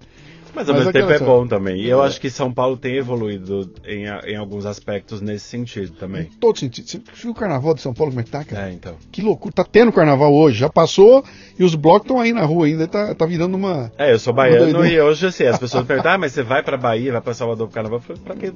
Mas 0.53 0.69
ao 0.69 0.75
Mas 0.75 0.85
mesmo 0.85 0.93
tempo 0.93 1.11
é 1.11 1.19
bom 1.19 1.45
também. 1.45 1.81
E 1.81 1.89
eu 1.89 2.01
É. 2.01 2.07
acho 2.07 2.21
que 2.21 2.29
São 2.29 2.49
Paulo 2.49 2.77
tem 2.77 2.95
evoluído 2.95 3.69
em, 3.85 4.05
em 4.05 4.37
alguns 4.37 4.65
aspectos 4.65 5.19
nesse 5.19 5.43
sentido 5.47 5.91
também. 5.97 6.21
Em 6.33 6.39
todo 6.39 6.57
sentido. 6.57 6.87
Você 6.87 7.01
viu 7.13 7.31
o 7.31 7.35
carnaval 7.35 7.73
de 7.73 7.81
São 7.81 7.93
Paulo 7.93 8.13
como 8.13 8.21
é 8.21 8.23
que 8.23 8.31
tá, 8.31 8.41
cara? 8.45 8.69
É, 8.69 8.71
então. 8.71 8.95
Que 9.11 9.21
loucura. 9.21 9.53
Tá 9.53 9.65
tendo 9.65 9.91
carnaval 9.91 10.33
hoje, 10.33 10.57
já 10.59 10.69
passou 10.69 11.25
e 11.59 11.63
os 11.65 11.75
blocos 11.75 12.03
estão 12.03 12.21
aí 12.21 12.31
na 12.31 12.43
rua 12.45 12.67
ainda, 12.67 12.87
tá, 12.87 13.13
tá 13.13 13.25
virando 13.25 13.55
uma. 13.57 13.91
É, 13.97 14.13
eu 14.13 14.19
sou 14.19 14.31
baiano 14.33 14.85
e 14.85 14.97
hoje, 15.01 15.25
assim, 15.27 15.43
as 15.43 15.59
pessoas 15.59 15.83
perguntam, 15.87 16.13
ah, 16.13 16.17
mas 16.17 16.31
você 16.31 16.41
vai 16.41 16.63
pra 16.63 16.77
Bahia, 16.77 17.11
vai 17.11 17.21
pra 17.21 17.33
Salvador 17.33 17.67
pro 17.67 17.75
carnaval? 17.75 17.99
Eu 17.99 18.03
falei, 18.03 18.21
pra 18.23 18.35
quê? 18.37 18.53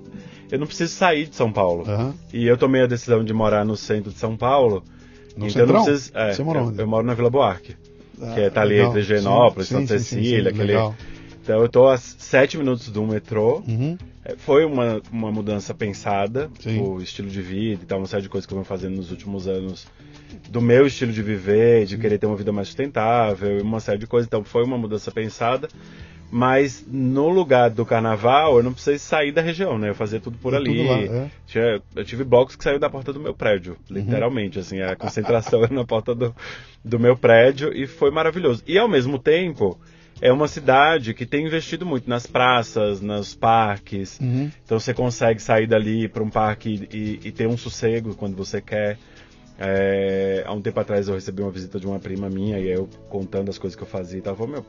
Eu 0.49 0.57
não 0.57 0.67
preciso 0.67 0.93
sair 0.95 1.25
de 1.27 1.35
São 1.35 1.51
Paulo. 1.51 1.83
Aham. 1.85 2.13
E 2.31 2.47
eu 2.47 2.55
tomei 2.57 2.81
a 2.81 2.87
decisão 2.87 3.25
de 3.25 3.33
morar 3.33 3.65
no 3.65 3.75
centro 3.75 4.09
de 4.09 4.17
São 4.17 4.37
Paulo. 4.37 4.81
No 5.37 5.47
então 5.47 5.61
eu 5.61 5.67
centrão? 5.67 5.75
não 5.79 5.85
preciso. 5.85 6.11
É, 6.15 6.33
Você 6.33 6.43
mora 6.43 6.59
eu, 6.59 6.65
onde? 6.65 6.79
eu 6.81 6.87
moro 6.87 7.05
na 7.05 7.13
Vila 7.13 7.29
Buarque. 7.29 7.75
Ah, 8.21 8.33
que 8.35 8.49
tá 8.49 8.61
ali 8.61 8.75
legal. 8.75 8.87
entre 8.89 8.99
Higienópolis, 9.01 9.67
Sim, 9.69 9.75
Santa 9.75 9.99
sim, 9.99 10.03
Cecília, 10.05 10.49
aquele. 10.49 10.65
legal. 10.67 10.95
Então 11.41 11.61
eu 11.61 11.69
tô 11.69 11.87
a 11.87 11.97
sete 11.97 12.57
minutos 12.57 12.89
do 12.89 13.03
metrô. 13.05 13.63
Uhum. 13.67 13.97
É, 14.25 14.35
Foi 14.35 14.65
uma, 14.65 15.01
uma 15.11 15.31
mudança 15.31 15.73
pensada, 15.73 16.49
Sim. 16.59 16.81
o 16.81 17.01
estilo 17.01 17.29
de 17.29 17.41
vida 17.41 17.81
e 17.83 17.85
tal, 17.85 17.97
uma 17.99 18.07
série 18.07 18.23
de 18.23 18.29
coisas 18.29 18.45
que 18.45 18.53
eu 18.53 18.57
venho 18.57 18.65
fazendo 18.65 18.97
nos 18.97 19.09
últimos 19.09 19.47
anos 19.47 19.87
do 20.49 20.61
meu 20.61 20.85
estilo 20.85 21.11
de 21.11 21.23
viver, 21.23 21.85
de 21.85 21.97
querer 21.97 22.17
ter 22.19 22.27
uma 22.27 22.35
vida 22.35 22.51
mais 22.51 22.67
sustentável, 22.67 23.57
e 23.57 23.61
uma 23.61 23.79
série 23.79 23.97
de 23.97 24.05
coisas. 24.05 24.27
Então 24.27 24.43
foi 24.43 24.63
uma 24.63 24.77
mudança 24.77 25.09
pensada. 25.11 25.69
Mas 26.31 26.85
no 26.87 27.27
lugar 27.29 27.71
do 27.71 27.83
carnaval, 27.85 28.57
eu 28.57 28.63
não 28.63 28.71
precisei 28.71 28.99
sair 28.99 29.31
da 29.31 29.41
região, 29.41 29.79
né? 29.79 29.89
Eu 29.89 29.95
fazia 29.95 30.19
tudo 30.19 30.37
por 30.37 30.53
É 30.53 30.57
ali. 30.57 30.75
tudo 30.77 30.87
lá, 30.87 30.99
é. 30.99 31.31
Tinha- 31.47 31.81
eu 31.95 32.05
tive 32.05 32.23
blocos 32.23 32.55
que 32.55 32.63
saíram 32.63 32.79
da 32.79 32.89
porta 32.89 33.11
do 33.11 33.19
meu 33.19 33.33
prédio, 33.33 33.75
literalmente, 33.89 34.59
assim, 34.59 34.79
a 34.81 34.95
concentração 34.95 35.61
era 35.65 35.73
na 35.73 35.85
porta 35.85 36.13
do, 36.13 36.35
do 36.85 36.99
meu 36.99 37.17
prédio 37.17 37.73
e 37.73 37.87
foi 37.87 38.11
maravilhoso. 38.11 38.63
E 38.67 38.77
ao 38.77 38.87
mesmo 38.87 39.17
tempo, 39.17 39.79
é 40.21 40.31
uma 40.31 40.47
cidade 40.47 41.13
que 41.13 41.25
tem 41.25 41.45
investido 41.47 41.85
muito 41.85 42.09
nas 42.09 42.27
praças, 42.27 43.01
nos 43.01 43.33
parques. 43.33 44.19
Uhum. 44.19 44.51
Então 44.63 44.79
você 44.79 44.93
consegue 44.93 45.41
sair 45.41 45.65
dali 45.65 46.07
para 46.07 46.21
um 46.21 46.29
parque 46.29 46.87
e, 46.91 47.19
e, 47.27 47.31
ter 47.31 47.47
um 47.47 47.57
sossego 47.57 48.15
quando 48.15 48.35
você 48.35 48.61
quer. 48.61 48.97
É, 49.57 50.43
há 50.45 50.53
um 50.53 50.61
tempo 50.61 50.79
atrás 50.79 51.07
eu 51.07 51.15
recebi 51.15 51.41
uma 51.41 51.51
visita 51.51 51.79
de 51.79 51.87
uma 51.87 51.99
prima 51.99 52.29
minha 52.29 52.59
e 52.59 52.69
eu 52.69 52.87
contando 53.09 53.49
as 53.49 53.57
coisas 53.57 53.75
que 53.75 53.83
eu 53.83 53.87
fazia 53.87 54.19
e 54.19 54.21
tal, 54.21 54.35
falou, 54.35 54.53
meu, 54.53 54.65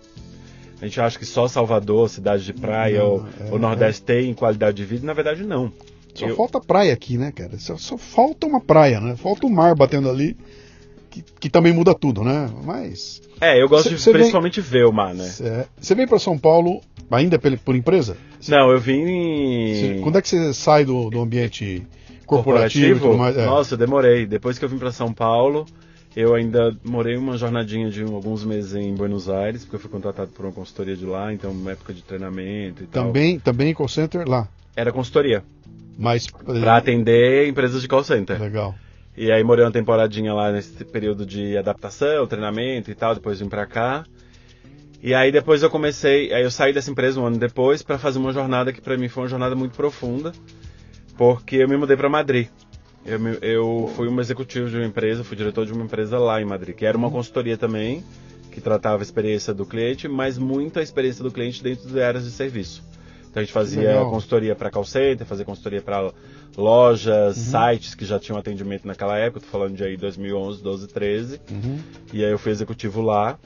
a 0.81 0.87
gente 0.87 1.01
acha 1.01 1.19
que 1.19 1.27
só 1.27 1.47
Salvador, 1.49 2.09
cidade 2.09 2.45
de 2.45 2.53
praia 2.53 2.99
Não, 3.01 3.07
ou, 3.11 3.27
é, 3.41 3.51
ou 3.53 3.59
Nordeste 3.59 4.03
tem 4.03 4.33
qualidade 4.35 4.77
de 4.77 4.85
vida, 4.85 5.07
na 5.07 5.13
verdade 5.13 5.45
não. 5.45 5.73
Só 6.15 6.27
Eu- 6.27 6.37
falta 6.37 6.61
praia 6.61 6.93
aqui, 6.93 7.17
né, 7.17 7.31
cara? 7.33 7.59
Só, 7.59 7.77
só 7.77 7.97
falta 7.97 8.47
uma 8.47 8.61
praia, 8.61 9.01
né? 9.01 9.15
Falta 9.17 9.47
o 9.47 9.51
mar 9.51 9.75
batendo 9.75 10.09
ali, 10.11 10.37
que, 11.11 11.23
que 11.39 11.49
também 11.51 11.73
muda 11.73 11.95
tudo, 11.95 12.23
né? 12.25 12.51
Mas. 12.65 13.21
É, 13.41 13.61
eu 13.63 13.69
gosto 13.69 13.89
Cê- 13.89 13.95
de 13.95 14.01
cê 14.01 14.11
vem- 14.13 14.21
principalmente 14.21 14.61
ver 14.61 14.87
o 14.87 14.93
mar, 14.93 15.15
né? 15.15 15.25
cê- 15.25 15.67
Você 15.81 15.95
veio 15.95 16.09
para 16.09 16.19
São 16.19 16.37
Paulo 16.37 16.81
ainda 17.11 17.39
pela- 17.39 17.57
por 17.57 17.75
empresa? 17.77 18.17
Não, 18.49 18.71
eu 18.71 18.81
vim 18.81 19.75
Cê- 19.75 20.01
Quando 20.03 20.19
é 20.19 20.23
que 20.23 20.29
você 20.29 20.53
sai 20.55 20.85
do, 20.85 21.11
do 21.11 21.21
ambiente 21.21 21.87
corporativo, 22.27 23.01
tudo 23.01 23.19
mais? 23.19 23.37
É. 23.37 23.45
Nossa, 23.47 23.75
eu 23.75 23.79
demorei. 23.79 24.27
Depois 24.27 24.59
que 24.59 24.65
eu 24.65 24.69
vim 24.69 24.79
para 24.79 24.93
São 24.93 25.13
Paulo, 25.13 25.67
eu 26.15 26.35
ainda 26.35 26.77
morei 26.85 27.17
uma 27.17 27.37
jornadinha 27.37 27.91
de 27.91 28.03
alguns 28.03 28.45
meses 28.45 28.75
em 28.75 28.95
Buenos 28.95 29.29
Aires, 29.29 29.63
porque 29.63 29.77
eu 29.77 29.81
fui 29.81 29.91
contratado 29.91 30.31
por 30.33 30.45
uma 30.45 30.53
consultoria 30.53 30.97
de 30.97 31.07
lá, 31.07 31.33
então 31.33 31.53
uma 31.53 31.73
época 31.73 31.95
de 31.95 32.03
treinamento 32.03 32.83
e 32.83 32.87
tal. 32.87 33.07
Também, 33.07 33.39
também 33.39 33.73
call 33.73 33.89
center 33.89 34.29
lá. 34.29 34.49
Era 34.75 34.93
consultoria, 34.93 35.45
Mas. 35.97 36.27
para 36.27 36.77
atender 36.77 37.49
empresas 37.49 37.81
de 37.81 37.89
call 37.89 38.03
center. 38.03 38.41
Legal. 38.41 38.75
E 39.17 39.31
aí 39.31 39.43
morei 39.45 39.65
uma 39.65 39.71
temporadinha 39.71 40.33
lá 40.33 40.51
nesse 40.51 40.85
período 40.85 41.27
de 41.27 41.57
adaptação, 41.57 42.27
treinamento 42.27 42.91
e 42.91 42.95
tal, 42.95 43.15
depois 43.15 43.39
vim 43.39 43.49
pra 43.49 43.67
cá. 43.67 44.05
E 45.03 45.15
aí 45.15 45.33
depois 45.33 45.63
eu 45.63 45.71
comecei, 45.71 46.33
aí 46.33 46.43
eu 46.43 46.51
saí 46.51 46.73
dessa 46.73 46.91
empresa 46.91 47.21
um 47.21 47.27
ano 47.27 47.39
depois 47.39 47.83
para 47.83 47.99
fazer 47.99 48.19
uma 48.19 48.33
jornada 48.33 48.73
que 48.73 48.81
pra 48.81 48.99
mim 48.99 49.09
foi 49.09 49.23
uma 49.23 49.29
jornada 49.29 49.55
muito 49.55 49.75
profunda, 49.75 50.33
porque 51.17 51.57
eu 51.57 51.69
me 51.69 51.77
mudei 51.77 51.97
para 51.97 52.09
Madrid. 52.09 52.49
Eu, 53.05 53.19
eu 53.43 53.93
fui 53.97 54.09
um 54.09 54.21
executivo 54.21 54.69
de 54.69 54.77
uma 54.77 54.87
empresa, 54.87 55.25
fui 55.25 55.37
diretor 55.37 55.65
de 55.65 55.73
uma 55.73 55.85
empresa 55.85 56.19
lá 56.19 56.41
em 56.41 56.45
Madrid, 56.45 56.75
que 56.75 56.85
era 56.85 56.97
uma 56.97 57.11
consultoria 57.11 57.57
também, 57.57 58.05
que 58.51 58.61
tratava 58.61 59.03
a 59.03 59.03
experiência 59.03 59.55
do 59.55 59.65
cliente, 59.65 60.07
mas 60.07 60.37
muito 60.37 60.79
a 60.79 60.83
experiência 60.83 61.23
do 61.25 61.31
cliente 61.31 61.63
dentro 61.63 61.89
de 61.89 62.03
áreas 62.03 62.25
de 62.25 62.31
serviço. 62.31 62.83
Então 63.31 63.41
a 63.41 63.45
gente 63.45 63.53
fazia 63.53 63.89
Legal. 63.89 64.11
consultoria 64.11 64.57
para 64.57 64.71
call 64.71 64.85
center, 64.85 65.25
fazia 65.25 65.45
consultoria 65.45 65.81
para 65.81 66.13
lojas, 66.57 67.37
sites 67.37 67.95
que 67.95 68.05
já 68.05 68.19
tinham 68.19 68.37
atendimento 68.37 68.87
naquela 68.87 69.17
época, 69.17 69.41
tô 69.41 69.47
falando 69.47 69.77
de 69.77 69.85
aí 69.85 69.97
2011, 69.97 70.63
12, 70.63 70.89
13. 70.89 71.41
Uhum. 71.51 71.79
E 72.13 72.25
aí 72.25 72.31
eu 72.31 72.39
fui 72.39 72.51
executivo 72.51 73.01
lá. 73.01 73.39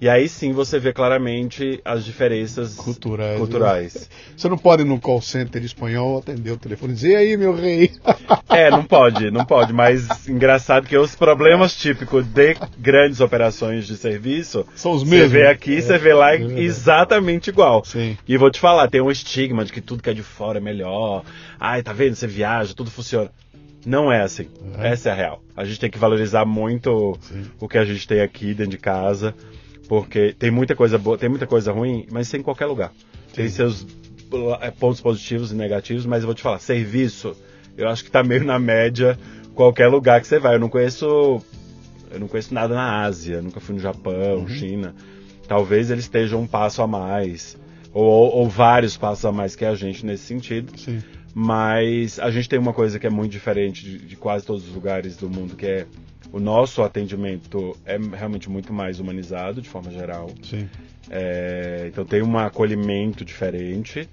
E 0.00 0.08
aí 0.08 0.28
sim 0.28 0.52
você 0.52 0.78
vê 0.78 0.92
claramente 0.92 1.80
as 1.84 2.04
diferenças 2.04 2.74
Culturais. 2.74 3.38
culturais. 3.38 4.10
Você 4.36 4.48
não 4.48 4.58
pode 4.58 4.82
ir 4.82 4.84
no 4.84 5.00
call 5.00 5.22
center 5.22 5.62
espanhol 5.64 6.18
atender 6.18 6.50
o 6.50 6.56
telefone 6.56 6.92
e 6.92 6.94
dizer, 6.96 7.10
e 7.12 7.16
aí, 7.16 7.36
meu 7.36 7.54
rei? 7.54 7.90
É, 8.50 8.70
não 8.70 8.84
pode, 8.84 9.32
não 9.32 9.44
pode, 9.44 9.72
mas 9.72 10.28
engraçado 10.28 10.86
que 10.86 10.96
os 10.96 11.16
problemas 11.16 11.74
típicos 11.74 12.24
de 12.24 12.54
grandes 12.78 13.20
operações 13.20 13.84
de 13.84 13.96
serviço, 13.96 14.64
São 14.76 14.92
os 14.92 15.02
você 15.02 15.10
mesmos. 15.10 15.32
vê 15.32 15.46
aqui, 15.48 15.82
você 15.82 15.98
vê 15.98 16.14
lá 16.14 16.34
é 16.36 16.40
exatamente 16.60 17.48
igual. 17.50 17.84
Sim. 17.84 18.16
E 18.28 18.36
vou 18.36 18.50
te 18.52 18.60
falar, 18.60 18.88
tem 18.88 19.00
um 19.00 19.10
estigma 19.10 19.64
de 19.64 19.72
que 19.72 19.80
tudo 19.80 20.02
que 20.02 20.10
é 20.10 20.14
de 20.14 20.22
fora 20.22 20.58
é 20.58 20.60
melhor. 20.60 21.24
Ai, 21.58 21.82
tá 21.82 21.92
vendo? 21.92 22.14
Você 22.14 22.28
viaja, 22.28 22.74
tudo 22.74 22.90
funciona. 22.92 23.28
Não 23.84 24.12
é 24.12 24.22
assim. 24.22 24.48
É. 24.78 24.90
Essa 24.92 25.08
é 25.08 25.12
a 25.12 25.14
real. 25.16 25.42
A 25.56 25.64
gente 25.64 25.80
tem 25.80 25.90
que 25.90 25.98
valorizar 25.98 26.44
muito 26.44 27.18
Sim. 27.22 27.44
o 27.58 27.68
que 27.68 27.76
a 27.78 27.84
gente 27.84 28.06
tem 28.06 28.20
aqui 28.20 28.54
dentro 28.54 28.70
de 28.70 28.78
casa, 28.78 29.34
porque 29.88 30.34
tem 30.38 30.50
muita 30.50 30.74
coisa 30.74 30.98
boa, 30.98 31.16
tem 31.18 31.28
muita 31.28 31.46
coisa 31.46 31.72
ruim, 31.72 32.06
mas 32.10 32.26
isso 32.26 32.36
é 32.36 32.38
em 32.38 32.42
qualquer 32.42 32.66
lugar. 32.66 32.92
Tem 33.32 33.48
Sim. 33.48 33.54
seus 33.54 33.86
eh, 34.60 34.70
pontos 34.72 35.00
positivos 35.00 35.52
e 35.52 35.54
negativos, 35.54 36.06
mas 36.06 36.22
eu 36.22 36.26
vou 36.26 36.34
te 36.34 36.42
falar, 36.42 36.58
serviço, 36.58 37.36
eu 37.76 37.88
acho 37.88 38.04
que 38.04 38.10
tá 38.10 38.22
meio 38.22 38.44
na 38.44 38.58
média 38.58 39.18
qualquer 39.54 39.88
lugar 39.88 40.20
que 40.20 40.26
você 40.26 40.38
vai. 40.38 40.54
Eu 40.54 40.60
não 40.60 40.68
conheço 40.68 41.42
eu 42.10 42.20
não 42.20 42.28
conheço 42.28 42.54
nada 42.54 42.74
na 42.74 43.02
Ásia, 43.02 43.42
nunca 43.42 43.58
fui 43.60 43.74
no 43.74 43.80
Japão, 43.80 44.38
Uhum. 44.40 44.48
China. 44.48 44.94
Talvez 45.48 45.90
eles 45.90 46.04
estejam 46.04 46.40
um 46.40 46.46
passo 46.46 46.80
a 46.80 46.86
mais, 46.86 47.56
ou, 47.92 48.04
ou- 48.04 48.36
ou 48.36 48.48
vários 48.48 48.96
passos 48.96 49.24
a 49.24 49.32
mais 49.32 49.56
que 49.56 49.64
a 49.64 49.74
gente 49.74 50.06
nesse 50.06 50.24
sentido. 50.24 50.72
Sim. 50.78 51.02
Mas 51.34 52.20
a 52.20 52.30
gente 52.30 52.48
tem 52.48 52.58
uma 52.58 52.72
coisa 52.72 52.98
que 53.00 53.06
é 53.06 53.10
muito 53.10 53.32
diferente 53.32 53.84
de, 53.84 53.98
de 53.98 54.16
quase 54.16 54.46
todos 54.46 54.66
os 54.68 54.72
lugares 54.72 55.16
do 55.16 55.28
mundo, 55.28 55.56
que 55.56 55.66
é 55.66 55.86
o 56.34 56.40
nosso 56.40 56.82
atendimento 56.82 57.76
é 57.86 57.96
realmente 57.96 58.50
muito 58.50 58.72
mais 58.72 58.98
humanizado, 58.98 59.62
de 59.62 59.68
forma 59.68 59.88
geral. 59.92 60.28
Sim. 60.42 60.68
É, 61.08 61.84
então 61.86 62.04
tem 62.04 62.22
um 62.22 62.36
acolhimento 62.36 63.24
diferente. 63.24 64.08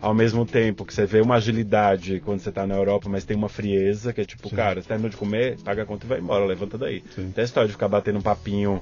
Ao 0.00 0.14
mesmo 0.14 0.46
tempo 0.46 0.84
que 0.84 0.94
você 0.94 1.04
vê 1.04 1.20
uma 1.20 1.34
agilidade 1.34 2.20
quando 2.24 2.38
você 2.38 2.50
está 2.50 2.64
na 2.64 2.76
Europa, 2.76 3.08
mas 3.08 3.24
tem 3.24 3.36
uma 3.36 3.48
frieza, 3.48 4.12
que 4.12 4.20
é 4.20 4.24
tipo, 4.24 4.48
Sim. 4.48 4.54
cara, 4.54 4.80
você 4.80 4.86
terminou 4.86 5.10
de 5.10 5.16
comer, 5.16 5.58
paga 5.64 5.82
a 5.82 5.86
conta 5.86 6.06
e 6.06 6.08
vai 6.08 6.20
embora, 6.20 6.44
levanta 6.44 6.78
daí. 6.78 7.02
Sim. 7.12 7.32
Tem 7.34 7.42
a 7.42 7.44
história 7.44 7.66
de 7.66 7.72
ficar 7.72 7.88
batendo 7.88 8.20
um 8.20 8.22
papinho 8.22 8.80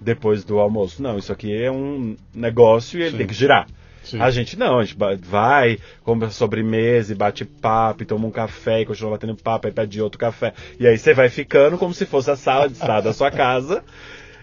depois 0.00 0.42
do 0.42 0.58
almoço. 0.58 1.00
Não, 1.00 1.18
isso 1.18 1.32
aqui 1.32 1.54
é 1.54 1.70
um 1.70 2.16
negócio 2.34 2.98
e 2.98 3.02
ele 3.02 3.12
Sim. 3.12 3.18
tem 3.18 3.26
que 3.28 3.34
girar. 3.34 3.68
Sim. 4.02 4.20
A 4.20 4.30
gente 4.30 4.58
não, 4.58 4.78
a 4.78 4.84
gente 4.84 4.96
vai, 5.22 5.78
compra 6.02 6.30
sobremesa 6.30 7.12
e 7.12 7.16
bate 7.16 7.44
papo, 7.44 8.02
e 8.02 8.06
toma 8.06 8.26
um 8.26 8.30
café 8.30 8.80
e 8.80 8.86
continua 8.86 9.12
batendo 9.12 9.36
papo, 9.36 9.66
aí 9.66 9.72
pede 9.72 10.00
outro 10.00 10.18
café. 10.18 10.52
E 10.78 10.86
aí 10.86 10.98
você 10.98 11.14
vai 11.14 11.28
ficando 11.28 11.78
como 11.78 11.94
se 11.94 12.04
fosse 12.04 12.30
a 12.30 12.36
sala 12.36 12.68
de 12.68 12.74
estar 12.74 13.00
da 13.00 13.12
sua 13.12 13.30
casa. 13.32 13.82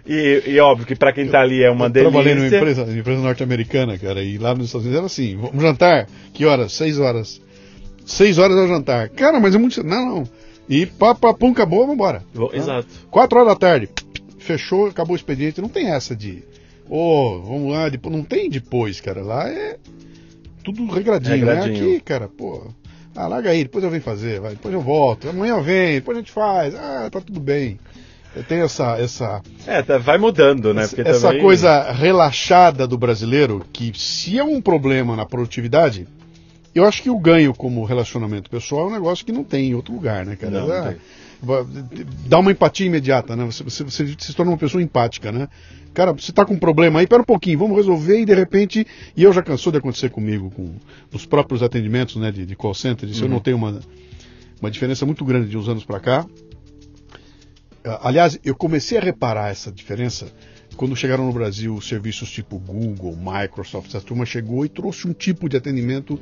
E, 0.08 0.44
e 0.48 0.60
óbvio 0.60 0.88
que 0.88 0.96
pra 0.96 1.12
quem 1.12 1.28
tá 1.28 1.42
ali 1.42 1.62
é 1.62 1.70
uma 1.70 1.86
eu 1.86 1.90
delícia. 1.90 2.12
trabalhei 2.12 2.36
numa 2.36 2.48
empresa, 2.48 2.86
numa 2.86 2.98
empresa 2.98 3.22
norte-americana, 3.22 3.98
cara, 3.98 4.24
e 4.24 4.38
lá 4.38 4.56
nos 4.56 4.68
Estados 4.68 4.86
Unidos 4.86 4.98
era 4.98 5.06
assim, 5.06 5.38
vamos 5.38 5.62
jantar, 5.62 6.08
que 6.34 6.46
horas? 6.46 6.72
Seis 6.74 6.98
horas. 6.98 7.42
Seis 8.06 8.40
horas 8.40 8.58
é 8.58 8.62
o 8.62 8.68
jantar. 8.68 9.10
Cara, 9.10 9.40
mas 9.40 9.54
é 9.54 9.58
muito... 9.58 9.84
Não, 9.84 10.06
não. 10.06 10.24
E 10.68 10.86
pá, 10.86 11.14
pá, 11.14 11.34
pum, 11.34 11.52
acabou, 11.52 11.86
vambora. 11.86 12.24
Exato. 12.54 12.88
Quatro 13.12 13.40
horas 13.40 13.54
da 13.54 13.60
tarde, 13.60 13.90
fechou, 14.40 14.88
acabou 14.88 15.14
o 15.14 15.16
expediente. 15.16 15.62
Não 15.62 15.70
tem 15.70 15.90
essa 15.90 16.16
de, 16.16 16.44
ô, 16.90 17.42
vamos 17.42 17.72
lá, 17.74 17.88
depois. 17.90 18.16
Não 18.16 18.24
tem 18.24 18.50
depois, 18.50 19.00
cara. 19.00 19.22
Lá 19.22 19.48
é 19.50 19.78
tudo 20.64 20.86
regradinho, 20.88 21.36
Regradinho. 21.38 21.74
né? 21.74 21.96
Aqui, 21.96 22.00
cara, 22.02 22.28
pô. 22.28 22.68
Ah, 23.16 23.28
larga 23.28 23.50
aí, 23.50 23.64
depois 23.64 23.84
eu 23.84 23.90
venho 23.90 24.04
fazer, 24.04 24.40
vai, 24.40 24.52
depois 24.52 24.74
eu 24.74 24.82
volto. 24.82 25.28
Amanhã 25.30 25.54
eu 25.56 25.64
venho, 25.64 25.96
depois 26.00 26.18
a 26.18 26.22
gente 26.22 26.32
faz. 26.32 26.74
Ah, 26.76 27.10
tá 27.12 27.20
tudo 27.20 27.40
bem. 27.40 27.80
Tem 28.48 28.60
essa, 28.62 28.96
essa, 29.00 29.42
É, 29.66 29.82
tá- 29.82 29.98
vai 29.98 30.18
mudando, 30.20 30.72
né? 30.74 30.88
Porque 30.88 31.02
essa 31.02 31.28
também- 31.30 31.42
coisa 31.42 31.92
relaxada 31.92 32.86
do 32.88 32.96
brasileiro, 32.98 33.66
que 33.74 33.92
se 34.00 34.38
é 34.38 34.44
um 34.44 34.62
problema 34.62 35.16
na 35.16 35.26
produtividade, 35.26 36.08
eu 36.76 36.86
acho 36.86 37.02
que 37.02 37.10
o 37.10 37.18
ganho 37.18 37.54
como 37.56 37.84
relacionamento 37.84 38.48
pessoal 38.50 38.86
é 38.86 38.90
um 38.90 38.94
negócio 38.94 39.26
que 39.26 39.32
não 39.32 39.44
tem 39.44 39.70
em 39.72 39.74
outro 39.76 39.94
lugar, 39.94 40.26
né, 40.28 40.36
cara? 40.36 40.52
Não, 40.60 40.68
não 40.68 40.76
Ah, 40.76 40.88
tem. 40.90 40.98
Dá 42.28 42.40
uma 42.40 42.52
empatia 42.52 42.86
imediata, 42.86 43.36
né? 43.36 43.46
Você, 43.46 43.64
você, 43.64 43.84
você 43.84 44.16
se 44.20 44.34
torna 44.34 44.52
uma 44.52 44.58
pessoa 44.58 44.82
empática, 44.84 45.32
né? 45.32 45.48
Cara, 45.94 46.12
você 46.14 46.32
tá 46.32 46.46
com 46.46 46.54
um 46.54 46.60
problema 46.60 47.00
aí, 47.00 47.08
pera 47.08 47.22
um 47.22 47.26
pouquinho, 47.26 47.58
vamos 47.60 47.76
resolver 47.78 48.20
e 48.20 48.26
de 48.26 48.34
repente. 48.34 48.86
E 49.16 49.24
eu 49.24 49.34
já 49.34 49.42
cansou 49.42 49.72
de 49.72 49.78
acontecer 49.78 50.10
comigo, 50.10 50.52
com 50.52 50.76
os 51.14 51.26
próprios 51.26 51.64
atendimentos 51.64 52.16
né, 52.18 52.32
de, 52.32 52.46
de 52.46 52.56
call 52.56 52.74
center, 52.74 53.10
isso 53.10 53.24
eu 53.24 53.28
Uhum. 53.28 53.34
notei 53.36 53.54
uma, 53.54 53.80
uma 54.62 54.70
diferença 54.70 55.06
muito 55.06 55.24
grande 55.26 55.50
de 55.50 55.58
uns 55.58 55.68
anos 55.68 55.84
para 55.86 56.00
cá. 56.00 56.26
Ah, 57.84 58.08
Aliás, 58.10 58.40
eu 58.44 58.56
comecei 58.56 58.98
a 58.98 59.02
reparar 59.02 59.50
essa 59.50 59.72
diferença 59.72 60.28
quando 60.76 60.96
chegaram 60.96 61.26
no 61.26 61.34
Brasil 61.34 61.80
serviços 61.82 62.30
tipo 62.30 62.60
Google, 62.60 63.16
Microsoft. 63.18 63.88
Essa 63.88 64.02
turma 64.02 64.26
chegou 64.26 64.64
e 64.66 64.70
trouxe 64.70 65.08
um 65.08 65.14
tipo 65.14 65.50
de 65.50 65.58
atendimento 65.58 66.20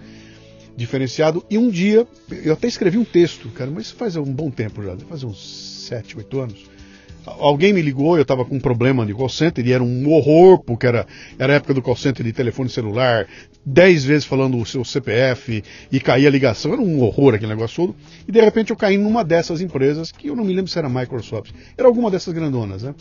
diferenciado. 0.77 1.43
E 1.49 1.57
um 1.57 1.69
dia, 1.69 2.07
eu 2.43 2.53
até 2.53 2.67
escrevi 2.67 2.97
um 2.97 3.03
texto, 3.03 3.49
cara, 3.49 3.69
mas 3.69 3.87
isso 3.87 3.95
faz 3.95 4.15
um 4.15 4.23
bom 4.23 4.51
tempo 4.51 4.83
já, 4.83 4.95
fazer 5.09 5.25
uns 5.25 5.85
7, 5.87 6.17
8 6.17 6.39
anos. 6.39 6.77
Alguém 7.25 7.73
me 7.73 7.81
ligou, 7.81 8.15
eu 8.15 8.21
estava 8.21 8.45
com 8.45 8.55
um 8.55 8.59
problema 8.59 9.05
de 9.05 9.13
call 9.13 9.27
center 9.27 9.65
e 9.67 9.73
era 9.73 9.83
um 9.83 10.09
horror, 10.09 10.63
porque 10.63 10.87
era, 10.87 11.05
era 11.37 11.55
época 11.55 11.73
do 11.73 11.81
call 11.81 11.97
center 11.97 12.25
de 12.25 12.31
telefone 12.31 12.69
celular, 12.69 13.27
10 13.65 14.05
vezes 14.05 14.23
falando 14.23 14.57
o 14.57 14.65
seu 14.65 14.85
CPF 14.85 15.61
e 15.91 15.99
caía 15.99 16.29
a 16.29 16.31
ligação, 16.31 16.71
era 16.71 16.81
um 16.81 17.01
horror 17.01 17.33
aquele 17.33 17.53
negócio 17.53 17.87
todo. 17.87 17.95
E 18.25 18.31
de 18.31 18.39
repente 18.39 18.69
eu 18.69 18.77
caí 18.77 18.97
numa 18.97 19.25
dessas 19.25 19.59
empresas, 19.59 20.09
que 20.09 20.27
eu 20.27 20.37
não 20.37 20.45
me 20.45 20.53
lembro 20.53 20.71
se 20.71 20.79
era 20.79 20.87
Microsoft, 20.87 21.51
era 21.77 21.85
alguma 21.85 22.09
dessas 22.09 22.33
grandonas, 22.33 22.83
né? 22.83 22.95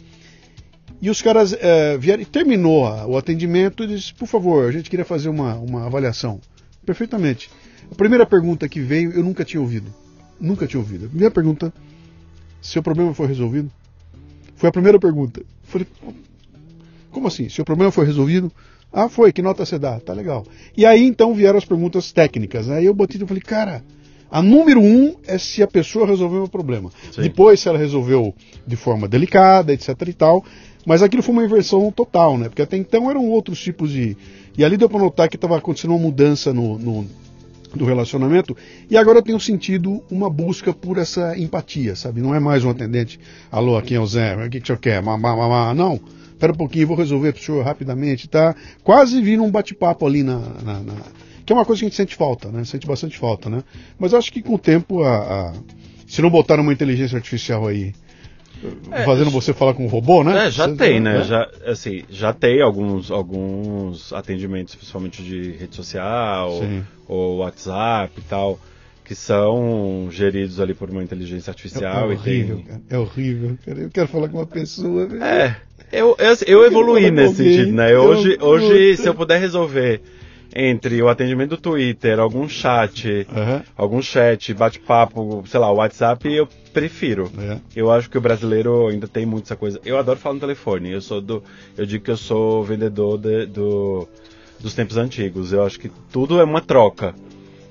E 1.00 1.08
os 1.08 1.22
caras 1.22 1.52
eh, 1.52 1.96
vieram 1.98 2.24
terminou 2.24 2.84
o 3.06 3.16
atendimento 3.16 3.84
e 3.84 3.86
disse, 3.86 4.12
por 4.14 4.26
favor, 4.26 4.66
a 4.66 4.72
gente 4.72 4.90
queria 4.90 5.04
fazer 5.04 5.28
uma, 5.28 5.54
uma 5.54 5.86
avaliação. 5.86 6.40
Perfeitamente. 6.84 7.50
A 7.90 7.94
primeira 7.94 8.26
pergunta 8.26 8.68
que 8.68 8.80
veio 8.80 9.12
eu 9.12 9.22
nunca 9.22 9.44
tinha 9.44 9.60
ouvido. 9.60 9.92
Nunca 10.40 10.66
tinha 10.66 10.80
ouvido. 10.80 11.06
A 11.06 11.08
primeira 11.08 11.30
pergunta, 11.30 11.72
seu 12.60 12.82
problema 12.82 13.14
foi 13.14 13.26
resolvido? 13.26 13.70
Foi 14.56 14.68
a 14.68 14.72
primeira 14.72 14.98
pergunta. 14.98 15.42
Falei, 15.64 15.86
como 17.10 17.28
assim? 17.28 17.48
Seu 17.48 17.64
problema 17.64 17.90
foi 17.90 18.04
resolvido? 18.04 18.52
Ah, 18.92 19.08
foi, 19.08 19.32
que 19.32 19.42
nota 19.42 19.64
você 19.64 19.78
dá? 19.78 19.98
Tá 20.00 20.12
legal. 20.12 20.46
E 20.76 20.86
aí 20.86 21.04
então 21.04 21.34
vieram 21.34 21.58
as 21.58 21.64
perguntas 21.64 22.12
técnicas. 22.12 22.68
Aí 22.70 22.86
eu 22.86 22.94
botei 22.94 23.20
e 23.20 23.26
falei, 23.26 23.42
cara, 23.42 23.82
A 24.30 24.42
número 24.42 24.80
um 24.80 25.14
é 25.26 25.38
se 25.38 25.62
a 25.62 25.66
pessoa 25.66 26.06
resolveu 26.06 26.44
o 26.44 26.48
problema. 26.48 26.90
Sim. 27.12 27.22
Depois, 27.22 27.60
se 27.60 27.68
ela 27.68 27.78
resolveu 27.78 28.34
de 28.66 28.76
forma 28.76 29.06
delicada, 29.06 29.72
etc 29.72 29.90
e 30.06 30.12
tal. 30.12 30.44
Mas 30.84 31.02
aquilo 31.02 31.22
foi 31.22 31.32
uma 31.32 31.44
inversão 31.44 31.90
total, 31.92 32.36
né? 32.36 32.48
Porque 32.48 32.62
até 32.62 32.76
então 32.76 33.10
eram 33.10 33.26
outros 33.28 33.60
tipos 33.60 33.90
de. 33.90 34.16
E 34.56 34.64
ali 34.64 34.76
deu 34.76 34.88
para 34.88 35.00
notar 35.00 35.28
que 35.28 35.36
estava 35.36 35.56
acontecendo 35.56 35.90
uma 35.90 35.98
mudança 35.98 36.52
no, 36.52 36.78
no, 36.78 37.06
do 37.76 37.84
relacionamento. 37.84 38.56
E 38.90 38.96
agora 38.96 39.18
eu 39.18 39.22
tenho 39.22 39.38
sentido 39.38 40.02
uma 40.10 40.30
busca 40.30 40.72
por 40.72 40.98
essa 40.98 41.38
empatia, 41.38 41.94
sabe? 41.94 42.20
Não 42.20 42.34
é 42.34 42.40
mais 42.40 42.64
um 42.64 42.70
atendente. 42.70 43.20
Alô, 43.50 43.76
aqui 43.76 43.94
é 43.94 44.00
o 44.00 44.06
Zé, 44.06 44.36
o 44.36 44.50
que, 44.50 44.58
que 44.58 44.64
o 44.64 44.66
senhor 44.66 44.78
quer? 44.78 45.02
Mamá. 45.02 45.74
Não. 45.74 46.00
Espera 46.32 46.52
um 46.52 46.56
pouquinho, 46.56 46.86
vou 46.86 46.96
resolver 46.96 47.32
para 47.32 47.40
o 47.40 47.42
senhor 47.42 47.64
rapidamente, 47.64 48.28
tá? 48.28 48.54
Quase 48.84 49.20
vindo 49.22 49.42
um 49.42 49.50
bate-papo 49.50 50.06
ali 50.06 50.22
na, 50.22 50.38
na, 50.38 50.80
na, 50.80 50.94
Que 51.46 51.52
é 51.52 51.56
uma 51.56 51.64
coisa 51.64 51.80
que 51.80 51.86
a 51.86 51.88
gente 51.88 51.96
sente 51.96 52.14
falta, 52.14 52.50
né? 52.50 52.62
Sente 52.64 52.86
bastante 52.86 53.16
falta, 53.16 53.48
né? 53.48 53.64
Mas 53.98 54.12
acho 54.12 54.30
que 54.32 54.42
com 54.42 54.54
o 54.54 54.58
tempo, 54.58 55.02
a, 55.02 55.16
a... 55.16 55.52
se 56.06 56.20
não 56.20 56.28
botaram 56.28 56.62
uma 56.62 56.74
inteligência 56.74 57.16
artificial 57.16 57.66
aí 57.66 57.94
é, 58.90 59.04
fazendo 59.04 59.30
você 59.30 59.52
falar 59.52 59.74
com 59.74 59.84
um 59.84 59.88
robô, 59.88 60.24
né? 60.24 60.46
É, 60.46 60.50
já 60.50 60.68
você 60.68 60.76
tem, 60.76 61.00
né? 61.00 61.22
Já, 61.24 61.48
assim, 61.64 62.04
já 62.08 62.32
tem 62.32 62.62
alguns, 62.62 63.10
alguns 63.10 64.12
atendimentos, 64.12 64.74
principalmente 64.74 65.22
de 65.22 65.52
rede 65.52 65.74
social 65.74 66.58
Sim. 66.60 66.84
ou 67.06 67.38
WhatsApp 67.38 68.12
e 68.16 68.22
tal, 68.22 68.58
que 69.04 69.14
são 69.14 70.08
geridos 70.10 70.60
ali 70.60 70.74
por 70.74 70.90
uma 70.90 71.02
inteligência 71.02 71.50
artificial. 71.50 72.10
É, 72.10 72.14
é 72.14 72.16
horrível, 72.16 72.56
tem... 72.56 72.64
cara. 72.64 72.82
É 72.90 72.98
horrível, 72.98 73.58
cara. 73.64 73.78
Eu 73.78 73.90
quero 73.90 74.08
falar 74.08 74.28
com 74.28 74.38
uma 74.38 74.46
pessoa. 74.46 75.08
É, 75.22 75.56
eu, 75.92 76.16
eu, 76.18 76.36
eu 76.46 76.66
evoluí 76.66 77.10
nesse 77.10 77.36
sentido, 77.36 77.72
né? 77.72 77.96
Hoje, 77.96 78.38
hoje, 78.40 78.96
se 78.96 79.06
eu 79.06 79.14
puder 79.14 79.40
resolver 79.40 80.00
entre 80.58 81.02
o 81.02 81.08
atendimento 81.10 81.50
do 81.50 81.56
Twitter, 81.58 82.18
algum 82.18 82.48
chat, 82.48 83.26
uhum. 83.30 83.62
algum 83.76 84.00
chat, 84.00 84.54
bate-papo, 84.54 85.44
sei 85.46 85.60
lá, 85.60 85.70
o 85.70 85.76
WhatsApp, 85.76 86.32
eu 86.32 86.48
prefiro. 86.72 87.30
É. 87.38 87.58
Eu 87.76 87.92
acho 87.92 88.08
que 88.08 88.16
o 88.16 88.20
brasileiro 88.22 88.86
ainda 88.86 89.06
tem 89.06 89.26
muito 89.26 89.44
essa 89.44 89.54
coisa. 89.54 89.78
Eu 89.84 89.98
adoro 89.98 90.18
falar 90.18 90.36
no 90.36 90.40
telefone. 90.40 90.90
Eu 90.90 91.02
sou 91.02 91.20
do, 91.20 91.42
eu 91.76 91.84
digo 91.84 92.02
que 92.02 92.10
eu 92.10 92.16
sou 92.16 92.64
vendedor 92.64 93.18
de, 93.18 93.44
do, 93.44 94.08
dos 94.58 94.72
tempos 94.74 94.96
antigos. 94.96 95.52
Eu 95.52 95.62
acho 95.62 95.78
que 95.78 95.90
tudo 96.10 96.40
é 96.40 96.44
uma 96.44 96.62
troca. 96.62 97.14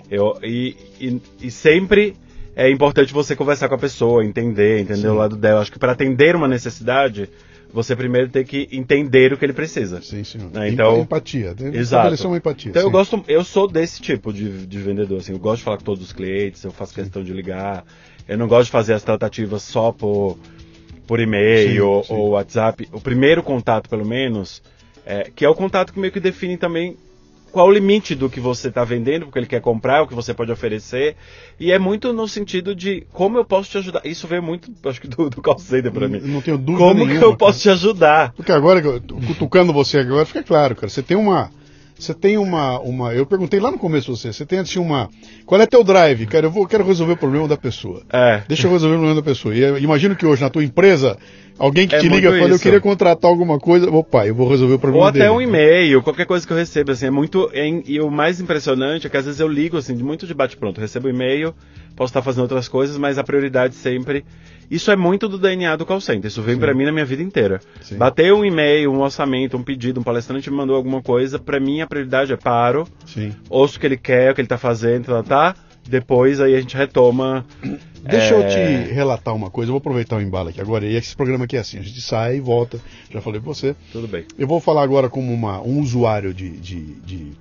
Eu, 0.07 0.37
e, 0.43 0.77
e, 1.01 1.19
e 1.41 1.49
sempre 1.49 2.15
é 2.55 2.69
importante 2.69 3.11
você 3.11 3.35
conversar 3.35 3.67
com 3.67 3.73
a 3.73 3.79
pessoa, 3.79 4.23
entender, 4.23 4.79
entender 4.79 5.01
Sim. 5.01 5.07
o 5.07 5.15
lado 5.15 5.35
dela. 5.35 5.57
Eu 5.57 5.61
acho 5.63 5.71
que 5.71 5.79
para 5.79 5.93
atender 5.93 6.35
uma 6.35 6.47
necessidade 6.47 7.27
você 7.73 7.95
primeiro 7.95 8.29
tem 8.29 8.45
que 8.45 8.67
entender 8.71 9.33
o 9.33 9.37
que 9.37 9.45
ele 9.45 9.53
precisa. 9.53 10.01
Sim, 10.01 10.23
senhor. 10.23 10.51
Né? 10.51 10.69
Então, 10.69 11.01
empatia. 11.01 11.53
Exato. 11.73 12.27
uma 12.27 12.37
empatia. 12.37 12.69
Então 12.69 12.81
sim. 12.81 12.87
eu 12.87 12.91
gosto, 12.91 13.23
eu 13.27 13.43
sou 13.43 13.67
desse 13.67 14.01
tipo 14.01 14.31
de, 14.31 14.65
de 14.65 14.79
vendedor. 14.79 15.19
Assim, 15.19 15.33
eu 15.33 15.39
gosto 15.39 15.59
de 15.59 15.63
falar 15.63 15.77
com 15.77 15.83
todos 15.83 16.03
os 16.03 16.13
clientes, 16.13 16.63
eu 16.63 16.71
faço 16.71 16.93
questão 16.93 17.23
de 17.23 17.33
ligar. 17.33 17.83
Eu 18.27 18.37
não 18.37 18.47
gosto 18.47 18.65
de 18.65 18.71
fazer 18.71 18.93
as 18.93 19.03
tratativas 19.03 19.61
só 19.63 19.91
por, 19.91 20.37
por 21.05 21.19
e-mail 21.19 21.87
ou, 21.87 22.05
ou 22.09 22.29
WhatsApp. 22.31 22.87
O 22.91 22.99
primeiro 22.99 23.43
contato, 23.43 23.89
pelo 23.89 24.05
menos, 24.05 24.63
é, 25.05 25.29
que 25.35 25.45
é 25.45 25.49
o 25.49 25.53
contato 25.53 25.93
que 25.93 25.99
meio 25.99 26.11
que 26.11 26.19
define 26.19 26.57
também 26.57 26.97
qual 27.55 27.69
o 27.69 27.71
limite 27.71 28.15
do 28.15 28.29
que 28.29 28.41
você 28.41 28.67
está 28.67 28.83
vendendo, 28.83 29.27
porque 29.27 29.39
ele 29.39 29.47
quer 29.47 29.61
comprar, 29.61 30.03
o 30.03 30.07
que 30.07 30.13
você 30.13 30.33
pode 30.33 30.51
oferecer. 30.51 31.15
E 31.57 31.71
é 31.71 31.79
muito 31.79 32.11
no 32.11 32.27
sentido 32.27 32.75
de 32.75 33.07
como 33.13 33.37
eu 33.37 33.45
posso 33.45 33.71
te 33.71 33.77
ajudar. 33.77 34.01
Isso 34.03 34.27
veio 34.27 34.43
muito, 34.43 34.69
acho 34.83 34.99
que, 34.99 35.07
do, 35.07 35.29
do 35.29 35.41
call 35.41 35.57
center 35.57 35.89
para 35.89 36.09
mim. 36.09 36.19
Não 36.19 36.41
tenho 36.41 36.57
dúvida 36.57 36.83
Como 36.83 36.95
nenhuma, 36.95 37.17
que 37.17 37.23
eu 37.23 37.29
cara. 37.29 37.37
posso 37.37 37.61
te 37.61 37.69
ajudar? 37.69 38.33
Porque 38.33 38.51
agora, 38.51 38.81
cutucando 39.25 39.71
você 39.71 39.99
agora, 39.99 40.25
fica 40.25 40.43
claro, 40.43 40.75
cara. 40.75 40.89
Você 40.89 41.01
tem 41.01 41.15
uma 41.15 41.49
você 41.97 42.13
tem 42.13 42.37
uma, 42.37 42.79
uma. 42.79 43.13
Eu 43.13 43.25
perguntei 43.25 43.59
lá 43.59 43.71
no 43.71 43.77
começo 43.77 44.15
você, 44.15 44.31
você 44.33 44.45
tem 44.45 44.59
assim 44.59 44.79
uma. 44.79 45.09
Qual 45.45 45.59
é 45.59 45.65
teu 45.65 45.83
drive? 45.83 46.25
Cara, 46.25 46.47
eu 46.47 46.51
vou, 46.51 46.67
quero 46.67 46.85
resolver 46.85 47.13
o 47.13 47.17
problema 47.17 47.47
da 47.47 47.55
pessoa. 47.55 48.03
É. 48.11 48.43
Deixa 48.47 48.67
eu 48.67 48.71
resolver 48.71 48.95
o 48.95 48.99
problema 48.99 49.21
da 49.21 49.25
pessoa. 49.25 49.55
E 49.55 49.61
imagino 49.81 50.15
que 50.15 50.25
hoje 50.25 50.41
na 50.41 50.49
tua 50.49 50.63
empresa, 50.63 51.17
alguém 51.57 51.87
que 51.87 51.95
é 51.95 51.99
te 51.99 52.09
liga 52.09 52.35
e 52.35 52.39
fala, 52.39 52.51
eu 52.51 52.59
queria 52.59 52.81
contratar 52.81 53.31
alguma 53.31 53.57
coisa, 53.57 53.89
opa, 53.89 54.27
eu 54.27 54.35
vou 54.35 54.49
resolver 54.49 54.75
o 54.75 54.79
problema 54.79 55.05
Ou 55.05 55.09
até 55.09 55.19
dele. 55.19 55.31
um 55.31 55.41
e-mail, 55.41 56.03
qualquer 56.03 56.25
coisa 56.25 56.45
que 56.45 56.51
eu 56.51 56.57
recebo, 56.57 56.91
assim, 56.91 57.05
é 57.05 57.11
muito. 57.11 57.49
É, 57.53 57.65
e 57.85 58.01
o 58.01 58.11
mais 58.11 58.41
impressionante 58.41 59.07
é 59.07 59.09
que 59.09 59.17
às 59.17 59.25
vezes 59.25 59.39
eu 59.39 59.47
ligo, 59.47 59.77
assim, 59.77 59.95
de 59.95 60.03
muito 60.03 60.27
de 60.27 60.33
bate-pronto. 60.33 60.81
Recebo 60.81 61.07
um 61.07 61.11
e-mail, 61.11 61.55
posso 61.95 62.09
estar 62.09 62.21
fazendo 62.21 62.41
outras 62.41 62.67
coisas, 62.67 62.97
mas 62.97 63.17
a 63.17 63.23
prioridade 63.23 63.73
sempre 63.73 64.25
isso 64.69 64.91
é 64.91 64.95
muito 64.95 65.27
do 65.27 65.37
DNA 65.37 65.75
do 65.75 65.85
call 65.85 66.01
center. 66.01 66.27
Isso 66.27 66.41
vem 66.41 66.57
para 66.57 66.73
mim 66.73 66.85
na 66.85 66.91
minha 66.91 67.05
vida 67.05 67.21
inteira. 67.21 67.59
Sim. 67.81 67.97
Bateu 67.97 68.37
um 68.37 68.45
e-mail, 68.45 68.91
um 68.91 69.01
orçamento, 69.01 69.57
um 69.57 69.63
pedido, 69.63 69.99
um 69.99 70.03
palestrante 70.03 70.49
me 70.49 70.57
mandou 70.57 70.75
alguma 70.75 71.01
coisa, 71.01 71.37
para 71.39 71.59
mim 71.59 71.81
a 71.81 71.87
prioridade 71.87 72.33
é 72.33 72.37
paro, 72.37 72.87
Sim. 73.05 73.33
ouço 73.49 73.77
o 73.77 73.79
que 73.79 73.85
ele 73.85 73.97
quer, 73.97 74.31
o 74.31 74.35
que 74.35 74.41
ele 74.41 74.47
tá 74.47 74.57
fazendo, 74.57 75.05
tá, 75.05 75.23
tá. 75.23 75.55
Depois 75.87 76.41
aí 76.41 76.55
a 76.55 76.59
gente 76.59 76.75
retoma. 76.75 77.45
Deixa 78.01 78.35
é... 78.35 78.37
eu 78.37 78.47
te 78.47 78.93
relatar 78.93 79.35
uma 79.35 79.49
coisa, 79.49 79.69
eu 79.69 79.73
vou 79.73 79.79
aproveitar 79.79 80.17
o 80.17 80.21
embalo 80.21 80.49
aqui 80.49 80.59
agora. 80.59 80.85
E 80.85 80.95
esse 80.95 81.15
programa 81.15 81.45
aqui 81.45 81.57
é 81.57 81.59
assim, 81.59 81.77
a 81.77 81.81
gente 81.81 82.01
sai 82.01 82.37
e 82.37 82.39
volta. 82.39 82.79
Já 83.11 83.21
falei 83.21 83.39
pra 83.39 83.53
você. 83.53 83.75
Tudo 83.91 84.07
bem. 84.07 84.25
Eu 84.37 84.47
vou 84.47 84.59
falar 84.59 84.83
agora 84.83 85.09
como 85.09 85.31
uma, 85.31 85.61
um 85.61 85.79
usuário 85.79 86.33
de, 86.33 86.49
de, 86.49 86.81
de 87.01 87.31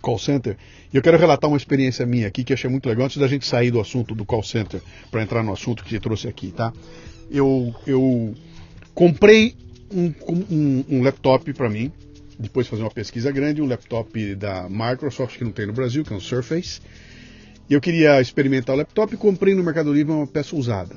call 0.00 0.18
center. 0.18 0.56
E 0.92 0.96
eu 0.96 1.02
quero 1.02 1.18
relatar 1.18 1.48
uma 1.50 1.56
experiência 1.56 2.06
minha 2.06 2.26
aqui 2.26 2.44
que 2.44 2.52
achei 2.52 2.68
muito 2.68 2.88
legal, 2.88 3.06
antes 3.06 3.18
da 3.18 3.28
gente 3.28 3.46
sair 3.46 3.70
do 3.70 3.80
assunto 3.80 4.14
do 4.14 4.24
call 4.24 4.42
center, 4.42 4.80
para 5.10 5.22
entrar 5.22 5.42
no 5.42 5.52
assunto 5.52 5.84
que 5.84 5.90
você 5.90 6.00
trouxe 6.00 6.28
aqui, 6.28 6.50
tá? 6.50 6.72
Eu, 7.30 7.74
eu 7.86 8.34
comprei 8.94 9.54
um, 9.92 10.12
um, 10.28 10.84
um 10.88 11.02
laptop 11.02 11.52
para 11.52 11.68
mim, 11.68 11.92
depois 12.38 12.66
de 12.66 12.70
fazer 12.70 12.82
uma 12.82 12.90
pesquisa 12.90 13.30
grande, 13.32 13.60
um 13.60 13.66
laptop 13.66 14.34
da 14.34 14.68
Microsoft 14.68 15.36
que 15.36 15.44
não 15.44 15.52
tem 15.52 15.66
no 15.66 15.72
Brasil, 15.72 16.04
que 16.04 16.12
é 16.12 16.16
um 16.16 16.20
Surface. 16.20 16.80
E 17.68 17.74
eu 17.74 17.80
queria 17.82 18.18
experimentar 18.18 18.74
o 18.74 18.78
laptop 18.78 19.12
e 19.12 19.16
comprei 19.18 19.54
no 19.54 19.62
Mercado 19.62 19.92
Livre 19.92 20.10
uma 20.10 20.26
peça 20.26 20.56
usada. 20.56 20.96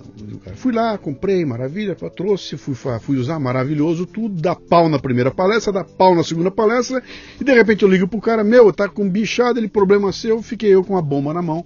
Fui 0.56 0.72
lá, 0.72 0.98
comprei, 0.98 1.44
maravilha, 1.44 1.96
trouxe, 2.16 2.56
fui, 2.56 2.74
fui 3.02 3.18
usar, 3.18 3.40
maravilhoso, 3.40 4.06
tudo, 4.06 4.42
dá 4.42 4.56
pau 4.56 4.88
na 4.88 4.98
primeira 4.98 5.30
palestra, 5.32 5.74
dá 5.74 5.84
pau 5.84 6.16
na 6.16 6.24
segunda 6.24 6.50
palestra, 6.50 7.04
e 7.40 7.44
de 7.44 7.54
repente 7.54 7.84
eu 7.84 7.90
ligo 7.90 8.08
pro 8.08 8.22
cara, 8.22 8.42
meu, 8.42 8.72
tá 8.72 8.88
com 8.88 9.10
bichado, 9.10 9.60
ele 9.60 9.68
problema 9.68 10.14
seu, 10.14 10.42
fiquei 10.42 10.74
eu 10.74 10.82
com 10.82 10.98
a 10.98 11.02
bomba 11.02 11.34
na 11.34 11.42
mão. 11.42 11.66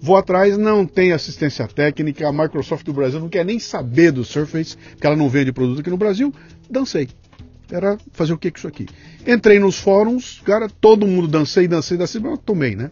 Vou 0.00 0.16
atrás, 0.16 0.58
não 0.58 0.84
tem 0.84 1.12
assistência 1.12 1.68
técnica, 1.68 2.26
a 2.26 2.32
Microsoft 2.32 2.84
do 2.84 2.92
Brasil 2.92 3.20
não 3.20 3.28
quer 3.28 3.44
nem 3.44 3.60
saber 3.60 4.10
do 4.10 4.24
Surface, 4.24 4.76
porque 4.90 5.06
ela 5.06 5.14
não 5.14 5.28
vende 5.28 5.52
produto 5.52 5.80
aqui 5.80 5.90
no 5.90 5.96
Brasil, 5.96 6.34
dancei. 6.68 7.08
Era 7.70 7.96
fazer 8.10 8.32
o 8.32 8.38
que 8.38 8.50
com 8.50 8.58
isso 8.58 8.66
aqui? 8.66 8.86
Entrei 9.24 9.60
nos 9.60 9.78
fóruns, 9.78 10.42
cara, 10.44 10.68
todo 10.68 11.06
mundo 11.06 11.28
dancei, 11.28 11.68
dancei, 11.68 11.96
dancei, 11.96 12.20
mas 12.20 12.40
tomei, 12.44 12.74
né? 12.74 12.90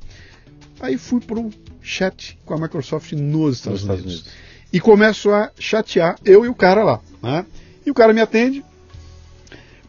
Aí 0.81 0.97
fui 0.97 1.21
para 1.21 1.39
o 1.39 1.51
chat 1.83 2.39
com 2.45 2.55
a 2.55 2.59
Microsoft 2.59 3.13
nos 3.13 3.57
Estados, 3.57 3.85
nos 3.85 3.91
Unidos. 3.91 4.15
Unidos. 4.15 4.33
E 4.73 4.81
começo 4.81 5.31
a 5.31 5.51
chatear 5.59 6.17
eu 6.25 6.45
e 6.45 6.49
o 6.49 6.55
cara 6.55 6.83
lá. 6.83 7.01
Né? 7.23 7.45
E 7.85 7.91
o 7.91 7.95
cara 7.95 8.13
me 8.13 8.21
atende. 8.21 8.65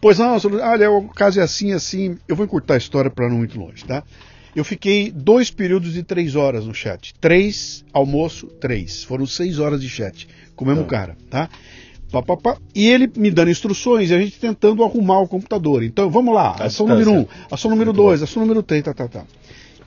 Pois 0.01 0.17
não, 0.17 0.35
olha, 0.63 0.91
o 0.91 1.07
caso 1.09 1.39
é 1.39 1.43
assim, 1.43 1.73
assim. 1.73 2.17
Eu 2.27 2.35
vou 2.35 2.45
encurtar 2.45 2.73
a 2.73 2.77
história 2.77 3.11
para 3.11 3.29
não 3.29 3.35
ir 3.35 3.39
muito 3.39 3.59
longe, 3.59 3.85
tá? 3.85 4.03
Eu 4.55 4.65
fiquei 4.65 5.11
dois 5.11 5.51
períodos 5.51 5.93
de 5.93 6.03
três 6.03 6.35
horas 6.35 6.65
no 6.65 6.73
chat. 6.73 7.13
Três, 7.21 7.85
almoço, 7.93 8.47
três. 8.47 9.03
Foram 9.03 9.25
seis 9.25 9.59
horas 9.59 9.79
de 9.79 9.87
chat 9.87 10.27
com 10.55 10.65
o 10.65 10.67
mesmo 10.67 10.83
tá. 10.83 10.89
cara, 10.89 11.17
tá? 11.29 11.49
Pá, 12.11 12.21
pá, 12.21 12.35
pá. 12.35 12.57
E 12.75 12.89
ele 12.89 13.09
me 13.15 13.31
dando 13.31 13.51
instruções 13.51 14.09
e 14.09 14.13
a 14.13 14.19
gente 14.19 14.37
tentando 14.37 14.83
arrumar 14.83 15.19
o 15.19 15.27
computador. 15.27 15.83
Então, 15.83 16.09
vamos 16.09 16.33
lá. 16.33 16.55
Ação 16.59 16.87
número 16.87 17.11
um, 17.11 17.25
ação 17.49 17.71
número 17.71 17.93
dois, 17.93 18.21
ação 18.21 18.41
número 18.41 18.61
três, 18.61 18.83
tá, 18.83 18.93
tá, 18.93 19.07
tá 19.07 19.23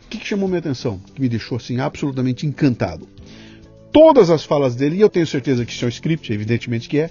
que, 0.09 0.19
que 0.19 0.27
chamou 0.27 0.49
minha 0.49 0.61
atenção, 0.61 1.01
que 1.15 1.21
me 1.21 1.29
deixou 1.29 1.57
assim 1.57 1.81
absolutamente 1.81 2.47
encantado? 2.47 3.09
Todas 3.93 4.29
as 4.31 4.45
falas 4.45 4.75
dele, 4.75 4.97
e 4.97 5.01
eu 5.01 5.09
tenho 5.09 5.27
certeza 5.27 5.65
que 5.65 5.73
isso 5.73 5.85
é 5.85 5.87
um 5.87 5.89
script, 5.89 6.33
evidentemente 6.33 6.89
que 6.89 6.99
é, 6.99 7.11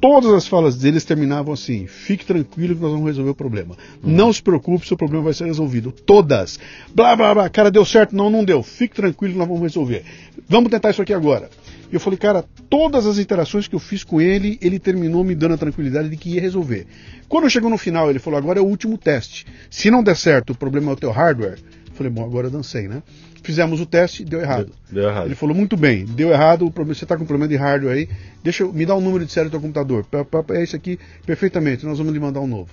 todas 0.00 0.32
as 0.32 0.46
falas 0.46 0.76
deles 0.76 1.04
terminavam 1.04 1.54
assim: 1.54 1.86
fique 1.86 2.26
tranquilo 2.26 2.74
que 2.74 2.82
nós 2.82 2.92
vamos 2.92 3.06
resolver 3.06 3.30
o 3.30 3.34
problema. 3.34 3.76
Uhum. 4.02 4.12
Não 4.12 4.32
se 4.32 4.42
preocupe, 4.42 4.86
seu 4.86 4.96
problema 4.96 5.24
vai 5.24 5.34
ser 5.34 5.46
resolvido. 5.46 5.92
Todas. 5.92 6.58
Blá, 6.94 7.16
blá, 7.16 7.34
blá. 7.34 7.48
Cara, 7.48 7.70
deu 7.70 7.84
certo? 7.84 8.14
Não, 8.14 8.28
não 8.28 8.44
deu. 8.44 8.62
Fique 8.62 8.94
tranquilo 8.94 9.32
que 9.32 9.38
nós 9.38 9.48
vamos 9.48 9.62
resolver. 9.62 10.04
Vamos 10.48 10.70
tentar 10.70 10.90
isso 10.90 11.00
aqui 11.00 11.14
agora. 11.14 11.48
E 11.90 11.94
eu 11.94 12.00
falei, 12.00 12.18
cara, 12.18 12.44
todas 12.68 13.06
as 13.06 13.18
interações 13.18 13.68
que 13.68 13.74
eu 13.74 13.78
fiz 13.78 14.04
com 14.04 14.20
ele, 14.20 14.58
ele 14.60 14.78
terminou 14.78 15.22
me 15.24 15.34
dando 15.34 15.54
a 15.54 15.58
tranquilidade 15.58 16.08
de 16.08 16.16
que 16.16 16.30
ia 16.30 16.40
resolver. 16.40 16.86
Quando 17.28 17.48
chegou 17.48 17.70
no 17.70 17.78
final, 17.78 18.10
ele 18.10 18.18
falou: 18.18 18.38
agora 18.38 18.58
é 18.58 18.62
o 18.62 18.66
último 18.66 18.98
teste. 18.98 19.46
Se 19.70 19.90
não 19.90 20.02
der 20.02 20.16
certo, 20.16 20.50
o 20.50 20.56
problema 20.56 20.90
é 20.90 20.94
o 20.94 20.96
teu 20.96 21.10
hardware 21.10 21.58
Falei, 21.94 22.10
bom, 22.10 22.24
agora 22.24 22.50
dancei, 22.50 22.88
né? 22.88 23.02
Fizemos 23.42 23.80
o 23.80 23.86
teste, 23.86 24.24
deu 24.24 24.40
errado. 24.40 24.72
Deu, 24.90 25.02
deu 25.02 25.10
errado. 25.10 25.26
Ele 25.26 25.34
falou, 25.34 25.54
muito 25.54 25.76
bem, 25.76 26.04
deu 26.04 26.30
errado, 26.30 26.72
você 26.74 27.04
está 27.04 27.16
com 27.16 27.24
problema 27.24 27.48
de 27.48 27.56
hardware 27.56 27.96
aí, 27.96 28.08
deixa, 28.42 28.66
me 28.66 28.84
dá 28.84 28.94
o 28.94 28.98
um 28.98 29.00
número 29.00 29.24
de 29.24 29.32
série 29.32 29.48
do 29.48 29.52
teu 29.52 29.60
computador. 29.60 30.04
É 30.50 30.62
esse 30.62 30.74
aqui, 30.74 30.98
perfeitamente, 31.24 31.86
nós 31.86 31.98
vamos 31.98 32.12
lhe 32.12 32.20
mandar 32.20 32.40
um 32.40 32.46
novo. 32.46 32.70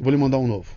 Vou 0.00 0.10
lhe 0.10 0.16
mandar 0.16 0.38
um 0.38 0.46
novo. 0.46 0.68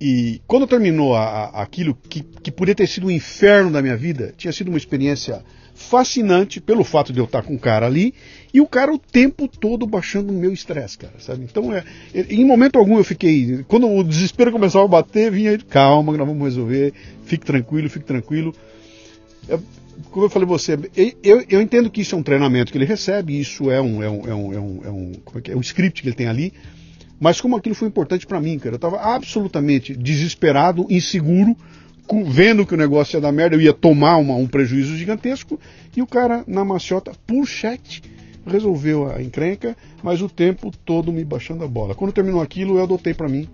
E 0.00 0.40
quando 0.46 0.66
terminou 0.66 1.14
a, 1.14 1.24
a, 1.24 1.62
aquilo 1.62 1.94
que, 1.94 2.22
que 2.22 2.50
poderia 2.50 2.74
ter 2.74 2.86
sido 2.86 3.06
um 3.06 3.10
inferno 3.10 3.70
da 3.70 3.80
minha 3.80 3.96
vida, 3.96 4.34
tinha 4.36 4.52
sido 4.52 4.68
uma 4.68 4.78
experiência 4.78 5.42
fascinante 5.74 6.60
pelo 6.60 6.84
fato 6.84 7.12
de 7.12 7.18
eu 7.18 7.24
estar 7.24 7.42
com 7.42 7.54
o 7.54 7.58
cara 7.58 7.86
ali 7.86 8.14
e 8.54 8.60
o 8.60 8.68
cara 8.68 8.94
o 8.94 8.98
tempo 8.98 9.48
todo 9.48 9.84
baixando 9.84 10.32
o 10.32 10.36
meu 10.36 10.52
estresse, 10.52 10.96
cara, 10.96 11.14
sabe? 11.18 11.42
Então, 11.42 11.74
é, 11.74 11.82
em 12.14 12.44
momento 12.44 12.78
algum 12.78 12.96
eu 12.96 13.02
fiquei. 13.02 13.64
Quando 13.66 13.90
o 13.90 14.04
desespero 14.04 14.52
começava 14.52 14.84
a 14.84 14.88
bater, 14.88 15.32
vinha, 15.32 15.58
calma, 15.58 16.12
que 16.12 16.18
nós 16.18 16.28
vamos 16.28 16.44
resolver, 16.44 16.94
fique 17.24 17.44
tranquilo, 17.44 17.90
fique 17.90 18.04
tranquilo. 18.04 18.54
É, 19.48 19.58
como 20.08 20.26
eu 20.26 20.30
falei 20.30 20.46
você, 20.46 20.78
eu, 21.24 21.44
eu 21.48 21.60
entendo 21.60 21.90
que 21.90 22.02
isso 22.02 22.14
é 22.14 22.18
um 22.18 22.22
treinamento 22.22 22.70
que 22.70 22.78
ele 22.78 22.84
recebe, 22.84 23.38
isso 23.38 23.72
é 23.72 23.80
um, 23.80 24.00
é 24.00 24.08
um, 24.08 24.28
é 24.28 24.34
um, 24.34 24.52
é 24.52 24.60
um, 24.60 24.80
é 24.84 24.90
um, 24.90 25.12
como 25.24 25.38
é 25.40 25.42
que 25.42 25.50
é? 25.50 25.56
um 25.56 25.60
script 25.60 26.00
que 26.00 26.08
ele 26.08 26.14
tem 26.14 26.28
ali, 26.28 26.52
mas 27.18 27.40
como 27.40 27.56
aquilo 27.56 27.74
foi 27.74 27.88
importante 27.88 28.24
para 28.24 28.40
mim, 28.40 28.56
cara, 28.60 28.74
eu 28.74 28.76
estava 28.76 29.00
absolutamente 29.00 29.96
desesperado, 29.96 30.86
inseguro, 30.88 31.56
vendo 32.24 32.64
que 32.64 32.74
o 32.74 32.76
negócio 32.76 33.16
ia 33.16 33.20
dar 33.20 33.32
merda, 33.32 33.56
eu 33.56 33.60
ia 33.60 33.72
tomar 33.72 34.16
uma, 34.18 34.36
um 34.36 34.46
prejuízo 34.46 34.96
gigantesco, 34.96 35.58
e 35.96 36.02
o 36.02 36.06
cara 36.06 36.44
na 36.46 36.64
maciota, 36.64 37.10
por 37.26 37.46
chat, 37.46 38.13
resolveu 38.46 39.10
a 39.10 39.22
encrenca, 39.22 39.76
mas 40.02 40.20
o 40.22 40.28
tempo 40.28 40.72
todo 40.84 41.12
me 41.12 41.24
baixando 41.24 41.64
a 41.64 41.68
bola. 41.68 41.94
Quando 41.94 42.12
terminou 42.12 42.40
aquilo, 42.40 42.78
eu 42.78 42.82
adotei 42.82 43.14
para 43.14 43.28
mim 43.28 43.48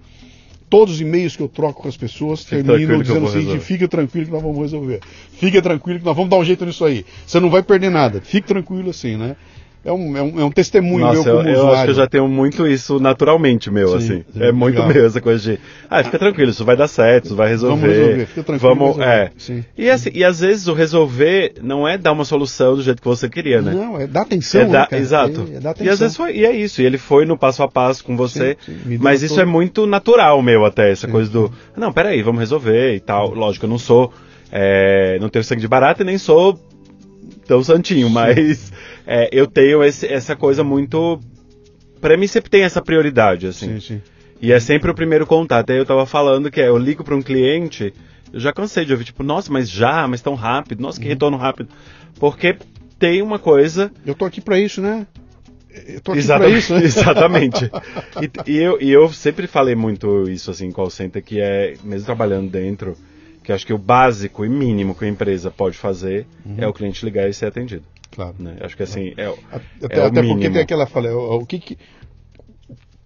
todos 0.70 0.95
os 0.95 1.01
e-mails 1.01 1.36
que 1.36 1.43
eu 1.43 1.49
troco 1.49 1.82
com 1.82 1.88
as 1.88 1.97
pessoas 1.97 2.45
Fique 2.45 2.62
terminam 2.62 3.03
dizendo 3.03 3.26
o 3.26 3.28
seguinte: 3.28 3.59
fica 3.59 3.88
tranquilo 3.88 4.26
que 4.26 4.32
nós 4.32 4.43
vamos 4.43 4.59
resolver. 4.59 5.01
Fica 5.32 5.61
tranquilo 5.61 5.99
que 5.99 6.05
nós 6.05 6.16
vamos 6.16 6.30
dar 6.30 6.36
um 6.36 6.45
jeito 6.45 6.64
nisso 6.64 6.84
aí. 6.84 7.05
Você 7.26 7.41
não 7.41 7.51
vai 7.51 7.62
perder 7.62 7.91
nada. 7.91 8.20
Fique 8.20 8.47
tranquilo 8.47 8.91
assim, 8.91 9.16
né? 9.16 9.36
É 9.83 9.91
um, 9.91 10.16
é 10.16 10.22
um, 10.22 10.41
é 10.41 10.45
um 10.45 10.51
testemunho 10.51 11.07
Nossa, 11.07 11.22
meu 11.22 11.37
como 11.37 11.49
eu, 11.49 11.55
eu 11.55 11.70
acho 11.70 11.85
que 11.85 11.91
eu 11.91 11.95
já 11.95 12.07
tenho 12.07 12.28
muito 12.28 12.66
isso 12.66 13.01
naturalmente 13.01 13.70
meu, 13.70 13.89
sim, 13.89 13.97
assim. 13.97 14.24
Sim, 14.33 14.43
é 14.43 14.53
muito 14.53 14.74
legal. 14.74 14.93
meu 14.93 15.07
essa 15.07 15.20
coisa 15.22 15.53
de, 15.53 15.61
ah, 15.89 16.05
fica 16.05 16.18
tranquilo, 16.18 16.51
isso 16.51 16.64
vai 16.66 16.76
dar 16.76 16.87
certo, 16.87 17.26
isso 17.26 17.37
vai 17.37 17.49
resolver. 17.49 17.81
Vamos 17.81 17.97
resolver, 17.97 18.26
fica 18.26 18.43
tranquilo. 18.43 18.74
Vamos, 18.74 18.99
é. 18.99 19.31
Sim. 19.39 19.64
E, 19.76 19.89
assim, 19.89 20.11
e 20.12 20.22
às 20.22 20.41
vezes 20.41 20.68
o 20.68 20.74
resolver 20.74 21.55
não 21.62 21.89
é 21.89 21.97
dar 21.97 22.12
uma 22.12 22.26
solução 22.26 22.76
do 22.76 22.83
jeito 22.83 23.01
que 23.01 23.09
você 23.09 23.28
queria, 23.28 23.62
né? 23.62 23.72
Não, 23.72 23.99
é 23.99 24.07
dar 24.07 24.22
atenção, 24.22 24.61
é 24.61 24.64
né, 24.64 24.72
dar, 24.72 24.93
Exato. 24.93 25.49
É, 25.51 25.57
é 25.57 25.61
dar 25.61 25.70
atenção. 25.70 25.87
E 25.87 25.89
às 25.89 25.99
vezes 25.99 26.16
foi, 26.16 26.37
e 26.37 26.45
é 26.45 26.55
isso, 26.55 26.83
e 26.83 26.85
ele 26.85 26.99
foi 26.99 27.24
no 27.24 27.39
passo 27.39 27.62
a 27.62 27.68
passo 27.68 28.05
com 28.05 28.16
você, 28.16 28.59
mas 29.01 29.22
isso 29.22 29.37
todo... 29.37 29.43
é 29.43 29.47
muito 29.47 29.87
natural 29.87 30.43
meu 30.43 30.66
até, 30.66 30.91
essa 30.91 31.09
coisa 31.09 31.31
do, 31.31 31.51
não, 31.74 31.91
peraí, 31.91 32.22
vamos 32.22 32.41
resolver 32.41 32.95
e 32.95 33.01
tal. 33.01 33.33
Lógico, 33.33 33.64
eu 33.64 33.70
não 33.70 33.78
sou, 33.78 34.12
é, 34.53 35.18
não 35.20 35.31
tenho 35.31 35.43
sangue 35.43 35.62
de 35.62 35.68
barata 35.68 36.03
e 36.03 36.07
nem 36.07 36.18
sou 36.18 36.61
tão 37.47 37.64
santinho, 37.64 38.09
mas 38.09 38.70
é, 39.12 39.28
eu 39.32 39.48
tenho 39.48 39.82
esse, 39.82 40.06
essa 40.06 40.36
coisa 40.36 40.62
muito. 40.62 41.18
Pra 42.00 42.16
mim 42.16 42.28
sempre 42.28 42.48
tem 42.48 42.62
essa 42.62 42.80
prioridade, 42.80 43.48
assim. 43.48 43.80
Sim, 43.80 43.80
sim. 43.80 44.02
E 44.40 44.52
é 44.52 44.61
sempre 44.61 44.88
o 44.88 44.94
primeiro 44.94 45.26
contato. 45.26 45.70
Aí 45.70 45.78
eu 45.78 45.84
tava 45.84 46.06
falando 46.06 46.48
que 46.48 46.61
é, 46.61 46.68
eu 46.68 46.78
ligo 46.78 47.02
para 47.02 47.16
um 47.16 47.20
cliente, 47.20 47.92
eu 48.32 48.38
já 48.38 48.52
cansei 48.52 48.84
de 48.84 48.92
ouvir, 48.92 49.04
tipo, 49.04 49.24
nossa, 49.24 49.52
mas 49.52 49.68
já, 49.68 50.06
mas 50.06 50.22
tão 50.22 50.36
rápido, 50.36 50.80
nossa, 50.80 51.00
que 51.00 51.06
uhum. 51.06 51.11
retorno 51.11 51.36
rápido. 51.36 51.70
Porque 52.20 52.56
tem 53.00 53.20
uma 53.20 53.36
coisa. 53.36 53.90
Eu 54.06 54.14
tô 54.14 54.24
aqui 54.24 54.40
para 54.40 54.61
isso, 54.61 54.80
né? 54.80 55.04
Eu 55.88 56.00
tô 56.00 56.12
aqui 56.12 56.20
exatamente, 56.20 56.58
isso, 56.58 56.74
né? 56.74 56.82
Exatamente. 56.86 57.70
e, 58.46 58.52
e, 58.52 58.58
eu, 58.58 58.80
e 58.80 58.92
eu 58.92 59.12
sempre 59.12 59.48
falei 59.48 59.74
muito 59.74 60.30
isso, 60.30 60.52
assim, 60.52 60.66
em 60.66 60.72
call 60.72 60.88
center, 60.88 61.20
que 61.20 61.40
é, 61.40 61.74
mesmo 61.82 62.06
trabalhando 62.06 62.48
dentro, 62.48 62.96
que 63.42 63.52
acho 63.52 63.66
que 63.66 63.72
o 63.72 63.78
básico 63.78 64.44
e 64.44 64.48
mínimo 64.48 64.94
que 64.94 65.04
a 65.04 65.08
empresa 65.08 65.50
pode 65.50 65.76
fazer 65.76 66.26
uhum. 66.46 66.54
é 66.58 66.68
o 66.68 66.72
cliente 66.72 67.04
ligar 67.04 67.28
e 67.28 67.34
ser 67.34 67.46
atendido. 67.46 67.82
Claro. 68.11 68.34
Né? 68.38 68.56
Acho 68.61 68.76
que 68.76 68.82
assim, 68.82 69.14
é, 69.16 69.32
até, 69.82 70.00
é 70.00 70.06
até 70.06 70.22
porque 70.22 70.50
tem 70.50 70.62
aquela 70.62 70.86
fala, 70.86 71.11
o, 71.12 71.36
o 71.36 71.46
que, 71.46 71.58
que, 71.58 71.78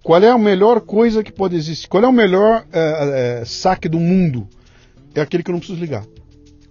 qual 0.02 0.22
é 0.22 0.28
a 0.28 0.38
melhor 0.38 0.82
coisa 0.82 1.24
que 1.24 1.32
pode 1.32 1.56
existir? 1.56 1.88
Qual 1.88 2.04
é 2.04 2.06
o 2.06 2.12
melhor 2.12 2.66
é, 2.72 3.40
é, 3.40 3.44
saque 3.44 3.88
do 3.88 3.98
mundo? 3.98 4.46
É 5.14 5.20
aquele 5.20 5.42
que 5.42 5.50
eu 5.50 5.52
não 5.52 5.60
preciso 5.60 5.80
ligar. 5.80 6.04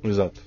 Exato. 0.03 0.39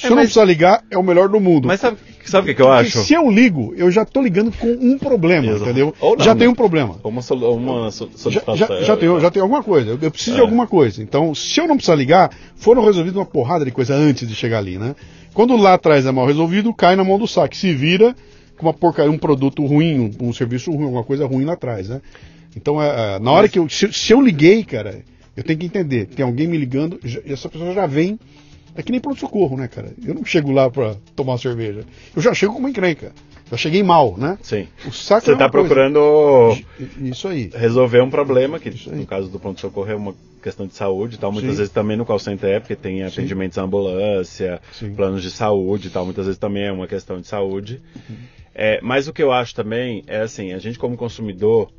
Se 0.00 0.06
é, 0.06 0.10
eu 0.10 0.16
não 0.16 0.22
precisar 0.22 0.44
ligar, 0.46 0.82
é 0.90 0.96
o 0.96 1.02
melhor 1.02 1.28
do 1.28 1.38
mundo. 1.38 1.68
Mas 1.68 1.80
sabe, 1.80 1.98
sabe 2.24 2.44
o 2.44 2.46
que, 2.46 2.54
que, 2.54 2.62
eu 2.62 2.72
acho? 2.72 3.04
Se 3.04 3.12
eu 3.12 3.30
ligo, 3.30 3.74
eu 3.76 3.90
já 3.90 4.02
estou 4.02 4.22
ligando 4.22 4.50
com 4.50 4.66
um 4.66 4.96
problema, 4.96 5.46
Exato. 5.46 5.64
entendeu? 5.64 5.94
Não, 6.00 6.18
já 6.18 6.34
tem 6.34 6.48
um 6.48 6.54
problema. 6.54 6.96
Uma, 7.04 7.20
uma 7.50 7.90
solicitação. 7.90 8.32
Já, 8.32 8.56
já, 8.56 8.80
já, 8.80 8.96
tem, 8.96 9.20
já 9.20 9.30
tem 9.30 9.42
alguma 9.42 9.62
coisa. 9.62 9.98
Eu 10.00 10.10
preciso 10.10 10.36
de 10.36 10.40
é. 10.40 10.44
alguma 10.44 10.66
coisa. 10.66 11.02
Então, 11.02 11.34
se 11.34 11.60
eu 11.60 11.68
não 11.68 11.76
precisar 11.76 11.96
ligar, 11.96 12.30
foram 12.56 12.82
resolvidas 12.82 13.18
uma 13.18 13.26
porrada 13.26 13.62
de 13.62 13.70
coisa 13.70 13.94
antes 13.94 14.26
de 14.26 14.34
chegar 14.34 14.56
ali, 14.56 14.78
né? 14.78 14.96
Quando 15.34 15.54
lá 15.54 15.74
atrás 15.74 16.06
é 16.06 16.10
mal 16.10 16.26
resolvido, 16.26 16.72
cai 16.72 16.96
na 16.96 17.04
mão 17.04 17.18
do 17.18 17.28
saque. 17.28 17.54
Se 17.54 17.74
vira 17.74 18.16
com 18.56 18.66
uma 18.66 18.72
porcaria, 18.72 19.10
um 19.10 19.18
produto 19.18 19.66
ruim, 19.66 20.10
um, 20.20 20.28
um 20.28 20.32
serviço 20.32 20.70
ruim, 20.70 20.84
alguma 20.84 21.04
coisa 21.04 21.26
ruim 21.26 21.44
lá 21.44 21.52
atrás, 21.52 21.90
né? 21.90 22.00
Então, 22.56 22.82
é, 22.82 23.16
é, 23.16 23.18
na 23.18 23.30
hora 23.30 23.42
Mas... 23.42 23.50
que 23.50 23.58
eu. 23.58 23.68
Se, 23.68 23.92
se, 23.92 24.14
eu 24.14 24.20
liguei, 24.20 24.64
cara, 24.64 25.02
eu 25.36 25.44
tenho 25.44 25.58
que 25.58 25.66
entender. 25.66 26.06
Tem 26.06 26.24
alguém 26.24 26.46
me 26.46 26.56
ligando, 26.56 26.98
essa 27.26 27.50
pessoa 27.50 27.74
já 27.74 27.86
vem. 27.86 28.18
É 28.74 28.82
que 28.82 28.92
nem 28.92 29.00
pronto-socorro, 29.00 29.56
né, 29.56 29.68
cara? 29.68 29.92
Eu 30.04 30.14
não 30.14 30.24
chego 30.24 30.52
lá 30.52 30.70
pra 30.70 30.94
tomar 31.16 31.32
uma 31.32 31.38
cerveja. 31.38 31.84
Eu 32.14 32.22
já 32.22 32.32
chego 32.32 32.52
com 32.52 32.58
uma 32.60 32.70
encrenca. 32.70 33.12
Já 33.50 33.56
cheguei 33.56 33.82
mal, 33.82 34.16
né? 34.16 34.38
Sim. 34.42 34.68
O 34.86 34.92
saco 34.92 35.24
Você 35.24 35.32
está 35.32 35.46
é 35.46 35.48
procurando 35.48 36.56
isso 37.00 37.26
aí. 37.26 37.50
resolver 37.52 38.00
um 38.00 38.08
problema, 38.08 38.60
que 38.60 38.70
no 38.88 39.04
caso 39.04 39.28
do 39.28 39.40
pronto-socorro 39.40 39.90
é 39.90 39.96
uma 39.96 40.14
questão 40.40 40.66
de 40.68 40.74
saúde 40.74 41.16
e 41.16 41.18
tal. 41.18 41.32
Muitas 41.32 41.50
Sim. 41.52 41.56
vezes 41.56 41.72
também 41.72 41.96
no 41.96 42.06
call 42.06 42.18
center 42.20 42.48
é 42.48 42.60
porque 42.60 42.76
tem 42.76 43.02
atendimentos 43.02 43.58
à 43.58 43.62
ambulância, 43.62 44.60
Sim. 44.72 44.94
planos 44.94 45.22
de 45.22 45.30
saúde 45.32 45.88
e 45.88 45.90
tal. 45.90 46.04
Muitas 46.04 46.26
vezes 46.26 46.38
também 46.38 46.64
é 46.64 46.72
uma 46.72 46.86
questão 46.86 47.20
de 47.20 47.26
saúde. 47.26 47.82
Uhum. 48.08 48.16
É, 48.54 48.78
mas 48.82 49.08
o 49.08 49.12
que 49.12 49.22
eu 49.22 49.32
acho 49.32 49.52
também 49.54 50.04
é 50.06 50.20
assim, 50.20 50.52
a 50.52 50.58
gente 50.58 50.78
como 50.78 50.96
consumidor, 50.96 51.70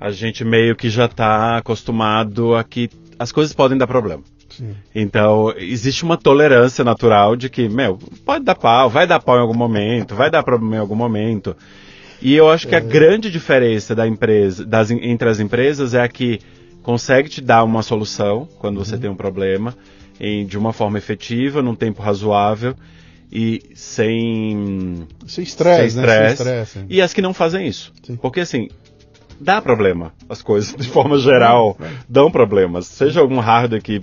a 0.00 0.10
gente 0.10 0.44
meio 0.44 0.74
que 0.74 0.88
já 0.88 1.04
está 1.04 1.58
acostumado 1.58 2.54
a 2.54 2.64
que 2.64 2.88
as 3.18 3.30
coisas 3.30 3.52
podem 3.54 3.76
dar 3.76 3.86
problema. 3.86 4.22
Sim. 4.56 4.74
Então, 4.94 5.52
existe 5.56 6.04
uma 6.04 6.16
tolerância 6.16 6.84
natural 6.84 7.36
de 7.36 7.48
que, 7.48 7.68
meu, 7.68 7.98
pode 8.24 8.44
dar 8.44 8.54
pau, 8.54 8.88
vai 8.88 9.06
dar 9.06 9.20
pau 9.20 9.36
em 9.36 9.40
algum 9.40 9.54
momento, 9.54 10.14
vai 10.14 10.30
dar 10.30 10.42
problema 10.42 10.76
em 10.76 10.78
algum 10.78 10.94
momento. 10.94 11.56
E 12.20 12.34
eu 12.34 12.48
acho 12.48 12.68
que 12.68 12.74
a 12.74 12.78
é. 12.78 12.80
grande 12.80 13.30
diferença 13.30 13.94
da 13.94 14.06
empresa, 14.06 14.64
das, 14.64 14.90
entre 14.90 15.28
as 15.28 15.40
empresas 15.40 15.94
é 15.94 16.02
a 16.02 16.08
que 16.08 16.40
consegue 16.82 17.28
te 17.28 17.40
dar 17.40 17.64
uma 17.64 17.82
solução 17.82 18.48
quando 18.58 18.78
você 18.78 18.94
uhum. 18.94 19.00
tem 19.00 19.10
um 19.10 19.16
problema, 19.16 19.74
em, 20.20 20.46
de 20.46 20.56
uma 20.56 20.72
forma 20.72 20.98
efetiva, 20.98 21.62
num 21.62 21.74
tempo 21.74 22.02
razoável 22.02 22.74
e 23.30 23.62
sem 23.74 25.06
sem 25.26 25.42
estresse, 25.42 25.96
né? 25.96 26.64
Sem 26.66 26.86
e 26.88 27.00
as 27.00 27.14
que 27.14 27.22
não 27.22 27.32
fazem 27.32 27.66
isso. 27.66 27.92
Sim. 28.02 28.16
Porque 28.16 28.40
assim, 28.40 28.68
dá 29.40 29.60
problema. 29.60 30.12
As 30.28 30.42
coisas, 30.42 30.76
de 30.76 30.88
forma 30.88 31.18
geral, 31.18 31.76
é, 31.80 31.86
é. 31.86 31.90
dão 32.08 32.30
problemas. 32.30 32.86
Seja 32.86 33.20
algum 33.20 33.38
hardware 33.38 33.82
que 33.82 34.02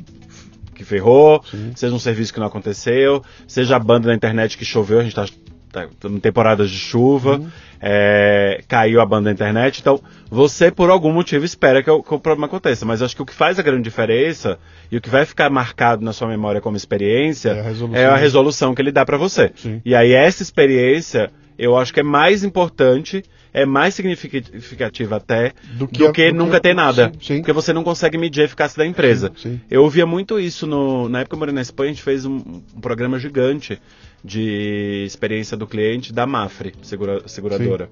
que 0.80 0.86
ferrou, 0.86 1.43
Sim. 1.51 1.73
seja 1.75 1.93
um 1.93 1.99
serviço 1.99 2.34
que 2.34 2.39
não 2.39 2.47
aconteceu, 2.47 3.21
seja 3.45 3.75
a 3.75 3.80
banda 3.80 4.07
na 4.07 4.15
internet 4.15 4.57
que 4.57 4.63
choveu, 4.63 4.99
a 4.99 5.03
gente 5.03 5.19
está 5.19 5.25
tá, 5.69 5.88
em 6.05 6.19
temporadas 6.19 6.71
de 6.71 6.77
chuva, 6.77 7.36
uhum. 7.36 7.49
é, 7.82 8.63
caiu 8.65 9.01
a 9.01 9.05
banda 9.05 9.25
na 9.25 9.34
internet, 9.34 9.82
então 9.82 9.99
você 10.32 10.71
por 10.71 10.89
algum 10.89 11.11
motivo 11.11 11.43
espera 11.43 11.84
que 11.84 11.91
o, 11.91 12.01
que 12.01 12.13
o, 12.13 12.19
problema 12.19 12.47
aconteça, 12.47 12.86
mas 12.86 13.01
acho 13.01 13.13
que 13.13 13.21
o 13.21 13.25
que 13.25 13.34
faz 13.34 13.59
a 13.59 13.61
grande 13.61 13.84
diferença 13.84 14.57
e 14.89 14.95
o 14.95 15.01
que 15.01 15.09
vai 15.09 15.25
ficar 15.25 15.49
marcado 15.49 16.01
na 16.01 16.13
sua 16.13 16.30
memória 16.30 16.61
como 16.61 16.77
experiência 16.77 17.49
é 17.49 17.59
a 17.59 17.63
resolução, 17.63 18.01
é 18.01 18.05
a 18.05 18.15
resolução 18.15 18.73
que 18.73 18.82
ele 18.82 18.91
dá 18.91 19.03
para 19.03 19.17
você. 19.17 19.51
Sim. 19.57 19.82
E 19.84 19.93
aí 19.93 20.13
essa 20.13 20.41
experiência 20.41 21.30
eu 21.57 21.77
acho 21.77 21.93
que 21.93 21.99
é 21.99 22.03
mais 22.03 22.45
importante 22.45 23.21
é 23.54 23.66
mais 23.66 23.95
significativa 23.95 25.18
até 25.18 25.54
do 25.74 25.88
que, 25.88 26.00
do 26.00 26.12
que 26.14 26.32
do 26.32 26.38
nunca 26.38 26.58
que... 26.58 26.62
ter 26.62 26.74
nada. 26.74 27.12
Sim, 27.14 27.20
sim. 27.22 27.38
Porque 27.38 27.54
você 27.54 27.74
não 27.74 27.84
consegue 27.84 28.18
medir 28.18 28.41
a 28.41 28.45
eficácia 28.45 28.78
da 28.78 28.86
empresa. 28.86 29.32
Sim, 29.36 29.60
eu 29.70 29.84
ouvia 29.84 30.06
muito 30.06 30.39
isso 30.39 30.68
no, 30.68 31.10
na 31.10 31.20
época 31.20 31.30
que 31.32 31.36
eu 31.36 31.39
morei 31.39 31.54
na 31.54 31.62
Espanha, 31.62 31.91
a 31.91 31.93
gente 31.93 32.04
fez 32.04 32.26
um, 32.26 32.36
um 32.76 32.82
programa 32.82 33.20
gigante 33.20 33.80
de 34.24 35.04
experiência 35.06 35.56
do 35.56 35.66
cliente 35.66 36.14
da 36.14 36.26
Mafre, 36.26 36.74
segura, 36.82 37.28
seguradora. 37.28 37.89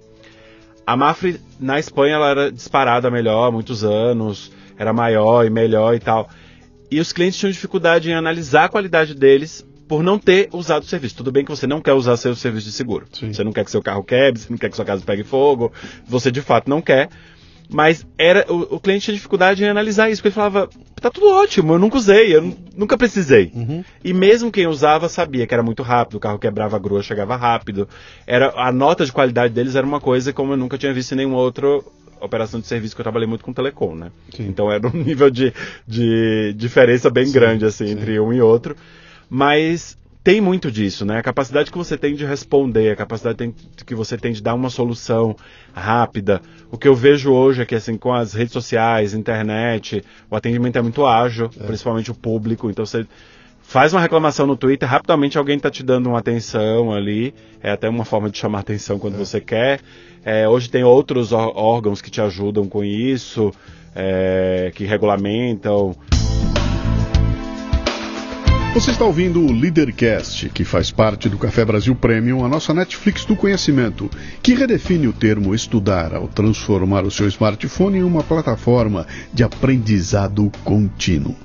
A 0.86 0.95
Mafre 0.95 1.39
na 1.60 1.80
Espanha 1.80 2.16
ela 2.16 2.30
era 2.30 2.51
disparada 2.51 3.10
melhor 3.10 3.47
há 3.47 3.51
muitos 3.51 3.84
anos, 3.84 4.51
era 4.78 4.93
maior 4.93 5.45
e 5.45 5.49
melhor 5.49 5.95
e 5.95 5.99
tal. 5.99 6.30
E 6.89 6.99
os 6.99 7.12
clientes 7.12 7.38
tinham 7.38 7.51
dificuldade 7.51 8.10
em 8.10 8.14
analisar 8.14 8.66
a 8.66 8.70
qualidade 8.70 9.14
deles 9.14 9.66
por 9.88 10.03
não 10.03 10.19
ter 10.19 10.49
usado 10.51 10.83
o 10.83 10.85
serviço. 10.85 11.15
Tudo 11.15 11.31
bem 11.31 11.45
que 11.45 11.51
você 11.51 11.65
não 11.65 11.81
quer 11.81 11.93
usar 11.93 12.17
seu 12.17 12.35
serviço 12.35 12.67
de 12.67 12.73
seguro. 12.73 13.05
Sim. 13.11 13.33
Você 13.33 13.43
não 13.43 13.53
quer 13.53 13.63
que 13.63 13.71
seu 13.71 13.81
carro 13.81 14.03
quebre, 14.03 14.39
você 14.39 14.47
não 14.49 14.57
quer 14.57 14.69
que 14.69 14.75
sua 14.75 14.85
casa 14.85 15.03
pegue 15.05 15.23
fogo, 15.23 15.71
você 16.07 16.29
de 16.29 16.41
fato 16.41 16.69
não 16.69 16.81
quer. 16.81 17.09
Mas 17.69 18.05
era 18.17 18.45
o, 18.51 18.75
o 18.75 18.79
cliente 18.79 19.05
tinha 19.05 19.15
dificuldade 19.15 19.63
em 19.63 19.67
analisar 19.67 20.09
isso, 20.09 20.21
porque 20.21 20.29
ele 20.29 20.35
falava, 20.35 20.69
tá 21.01 21.09
tudo 21.09 21.29
ótimo, 21.29 21.73
eu 21.73 21.79
nunca 21.79 21.97
usei, 21.97 22.33
eu 22.33 22.55
nunca 22.75 22.97
precisei. 22.97 23.51
Uhum. 23.53 23.83
E 24.03 24.13
mesmo 24.13 24.51
quem 24.51 24.67
usava 24.67 25.09
sabia 25.09 25.45
que 25.45 25.53
era 25.53 25.63
muito 25.63 25.83
rápido, 25.83 26.15
o 26.15 26.19
carro 26.19 26.39
quebrava 26.39 26.77
a 26.77 26.79
grua, 26.79 27.03
chegava 27.03 27.35
rápido. 27.35 27.88
Era, 28.25 28.53
a 28.55 28.71
nota 28.71 29.05
de 29.05 29.11
qualidade 29.11 29.53
deles 29.53 29.75
era 29.75 29.85
uma 29.85 29.99
coisa 29.99 30.31
como 30.31 30.53
eu 30.53 30.57
nunca 30.57 30.77
tinha 30.77 30.93
visto 30.93 31.11
em 31.11 31.17
nenhuma 31.17 31.39
outra 31.39 31.67
operação 32.21 32.59
de 32.59 32.67
serviço 32.67 32.95
que 32.95 33.01
eu 33.01 33.03
trabalhei 33.03 33.27
muito 33.27 33.43
com 33.43 33.53
telecom, 33.53 33.95
né? 33.95 34.11
Sim. 34.33 34.47
Então 34.47 34.71
era 34.71 34.88
um 34.88 34.91
nível 35.03 35.29
de, 35.29 35.53
de 35.85 36.53
diferença 36.55 37.09
bem 37.09 37.25
sim, 37.25 37.33
grande, 37.33 37.65
assim, 37.65 37.88
sim. 37.88 37.91
entre 37.91 38.17
um 38.19 38.31
e 38.31 38.41
outro. 38.41 38.75
Mas 39.30 39.97
tem 40.28 40.41
muito 40.41 40.69
disso, 40.69 41.05
né? 41.05 41.19
A 41.19 41.23
capacidade 41.23 41.71
que 41.71 41.78
você 41.78 41.97
tem 41.97 42.13
de 42.13 42.25
responder, 42.25 42.91
a 42.91 42.95
capacidade 42.97 43.55
que 43.86 43.95
você 43.95 44.17
tem 44.17 44.34
de 44.34 44.43
dar 44.43 44.55
uma 44.55 44.69
solução 44.69 45.34
rápida. 45.73 46.41
O 46.69 46.78
que 46.78 46.86
eu 46.86 46.93
vejo 46.93 47.32
hoje 47.32 47.61
é 47.61 47.65
que, 47.65 47.75
assim, 47.75 47.95
com 47.97 48.13
as 48.13 48.34
redes 48.34 48.51
sociais, 48.51 49.13
internet, 49.13 50.03
o 50.30 50.36
atendimento 50.36 50.78
é 50.78 50.82
muito 50.82 51.05
ágil, 51.05 51.49
é. 51.57 51.63
principalmente 51.65 52.11
o 52.11 52.13
público. 52.13 52.69
Então, 52.69 52.86
você 52.86 53.07
faz 53.61 53.93
uma 53.93 54.01
reclamação 54.01 54.45
no 54.45 54.57
Twitter, 54.57 54.89
rapidamente 54.89 55.38
alguém 55.38 55.55
está 55.55 55.71
te 55.71 55.82
dando 55.82 56.09
uma 56.09 56.19
atenção 56.19 56.91
ali. 56.91 57.34
É 57.63 57.71
até 57.71 57.88
uma 57.88 58.03
forma 58.03 58.30
de 58.30 58.38
chamar 58.38 58.59
atenção 58.59 58.99
quando 58.99 59.15
é. 59.15 59.17
você 59.17 59.39
quer. 59.39 59.80
É, 60.25 60.45
hoje 60.45 60.69
tem 60.69 60.84
outros 60.84 61.32
órgãos 61.32 62.01
que 62.01 62.11
te 62.11 62.19
ajudam 62.19 62.67
com 62.67 62.84
isso, 62.84 63.53
é, 63.95 64.73
que 64.75 64.84
regulamentam. 64.84 65.95
Você 68.78 68.91
está 68.91 69.05
ouvindo 69.05 69.41
o 69.41 69.51
Leadercast, 69.51 70.49
que 70.49 70.63
faz 70.63 70.91
parte 70.91 71.28
do 71.28 71.39
Café 71.39 71.65
Brasil 71.65 71.95
Premium, 71.95 72.45
a 72.45 72.47
nossa 72.47 72.75
Netflix 72.75 73.25
do 73.25 73.36
conhecimento, 73.36 74.07
que 74.43 74.53
redefine 74.53 75.07
o 75.07 75.13
termo 75.13 75.55
estudar 75.55 76.13
ao 76.13 76.28
transformar 76.28 77.03
o 77.03 77.09
seu 77.09 77.28
smartphone 77.28 77.97
em 77.97 78.03
uma 78.03 78.21
plataforma 78.21 79.07
de 79.34 79.43
aprendizado 79.43 80.51
contínuo. 80.63 81.36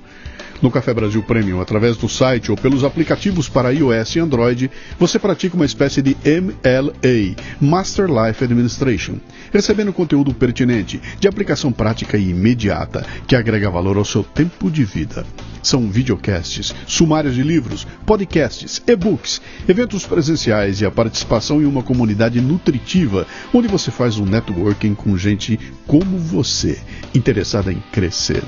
No 0.61 0.71
Café 0.71 0.93
Brasil 0.93 1.23
Premium, 1.23 1.63
através 1.63 1.97
do 1.97 2.07
site 2.07 2.51
ou 2.51 2.57
pelos 2.57 2.85
aplicativos 2.85 3.49
para 3.49 3.73
iOS 3.73 4.15
e 4.15 4.21
Android, 4.21 4.71
você 4.99 5.19
pratica 5.19 5.57
uma 5.57 5.65
espécie 5.65 6.03
de 6.03 6.15
MLA, 6.15 7.35
Master 7.59 8.09
Life 8.09 8.45
Administration, 8.45 9.17
recebendo 9.53 9.93
conteúdo 9.93 10.33
pertinente, 10.33 11.01
de 11.21 11.29
aplicação 11.29 11.71
prática 11.71 12.17
e 12.17 12.31
imediata, 12.31 13.07
que 13.27 13.37
agrega 13.37 13.71
valor 13.71 13.97
ao 13.97 14.05
seu 14.05 14.25
tempo 14.25 14.71
de 14.71 14.85
vida. 14.85 15.25
São 15.63 15.89
videocasts, 15.89 16.75
sumários 16.87 17.35
de 17.35 17.43
livros, 17.43 17.87
podcasts, 18.05 18.83
e-books, 18.87 19.41
eventos 19.69 20.05
presenciais 20.05 20.81
e 20.81 20.87
a 20.87 20.91
participação 20.91 21.63
em 21.63 21.67
uma 21.67 21.83
comunidade 21.83 22.41
nutritiva, 22.41 23.27
onde 23.55 23.69
você 23.69 23.91
faz 23.91 24.19
um 24.19 24.25
networking 24.25 24.95
com 24.95 25.17
gente 25.17 25.61
como 25.87 26.19
você, 26.19 26.81
interessada 27.15 27.73
em 27.73 27.81
crescer. 27.93 28.43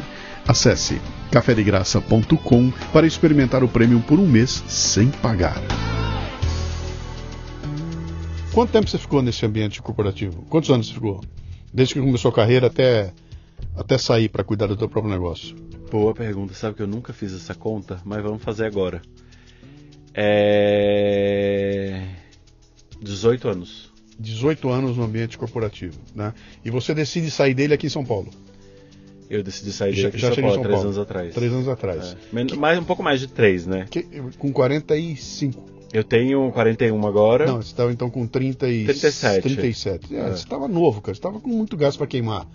Acesse 0.47 1.01
cafedegraça.com 1.31 2.73
para 2.93 3.07
experimentar 3.07 3.63
o 3.63 3.69
prêmio 3.69 4.01
por 4.01 4.19
um 4.19 4.27
mês 4.27 4.63
sem 4.67 5.09
pagar. 5.09 5.61
Quanto 8.55 8.71
tempo 8.71 8.89
você 8.89 8.99
ficou 8.99 9.21
nesse 9.21 9.45
ambiente 9.45 9.83
corporativo? 9.83 10.43
Quantos 10.49 10.71
anos 10.71 10.87
você 10.87 10.95
ficou? 10.95 11.21
Desde 11.73 11.95
que 11.95 12.01
começou 12.01 12.31
a 12.31 12.35
carreira 12.35 12.69
até, 12.69 13.13
até 13.77 13.99
sair 13.99 14.29
para 14.29 14.45
cuidar 14.45 14.69
do 14.69 14.79
seu 14.79 14.89
próprio 14.89 15.13
negócio? 15.13 15.57
Boa 15.91 16.15
pergunta. 16.15 16.55
Sabe 16.55 16.77
que 16.77 16.83
eu 16.83 16.87
nunca 16.87 17.13
fiz 17.13 17.35
essa 17.35 17.53
conta, 17.53 18.01
mas 18.05 18.23
vamos 18.23 18.45
fazer 18.45 18.67
agora. 18.67 19.03
É... 20.15 22.01
18 23.03 23.49
anos. 23.49 23.93
18 24.21 24.69
anos 24.69 24.97
no 24.97 25.03
ambiente 25.03 25.37
corporativo, 25.37 25.99
né? 26.15 26.33
E 26.65 26.71
você 26.71 26.95
decide 26.95 27.33
sair 27.33 27.55
dele 27.55 27.75
aqui 27.75 27.89
em 27.89 27.91
São 27.91 28.05
Paulo? 28.05 28.31
Eu 29.29 29.43
decidi 29.43 29.73
sair 29.73 30.01
daqui 30.01 30.17
já, 30.17 30.29
já 30.29 30.35
São 30.37 30.45
Paulo, 30.45 30.55
São 30.55 30.63
três 30.63 30.75
Paulo. 30.77 30.89
anos 30.91 30.99
atrás. 30.99 31.35
Três 31.35 31.53
anos 31.53 31.67
atrás. 31.67 32.17
É. 32.33 32.45
Que... 32.45 32.57
Mais, 32.57 32.79
um 32.79 32.85
pouco 32.85 33.03
mais 33.03 33.19
de 33.19 33.27
três, 33.27 33.67
né? 33.67 33.87
Que... 33.91 34.05
Com 34.39 34.53
45. 34.53 35.74
Eu 35.95 36.03
tenho 36.03 36.51
41 36.51 37.07
agora. 37.07 37.47
Não, 37.47 37.63
você 37.63 37.69
estava 37.69 37.93
então 37.93 38.11
com 38.11 38.27
30 38.27 38.69
e... 38.69 38.85
37. 38.85 39.43
37. 39.43 40.15
É, 40.15 40.19
é. 40.19 40.23
Você 40.25 40.35
estava 40.43 40.67
novo, 40.67 41.01
cara. 41.01 41.15
Você 41.15 41.19
estava 41.21 41.39
com 41.39 41.49
muito 41.49 41.77
gás 41.77 41.97
para 41.97 42.09
queimar 42.09 42.47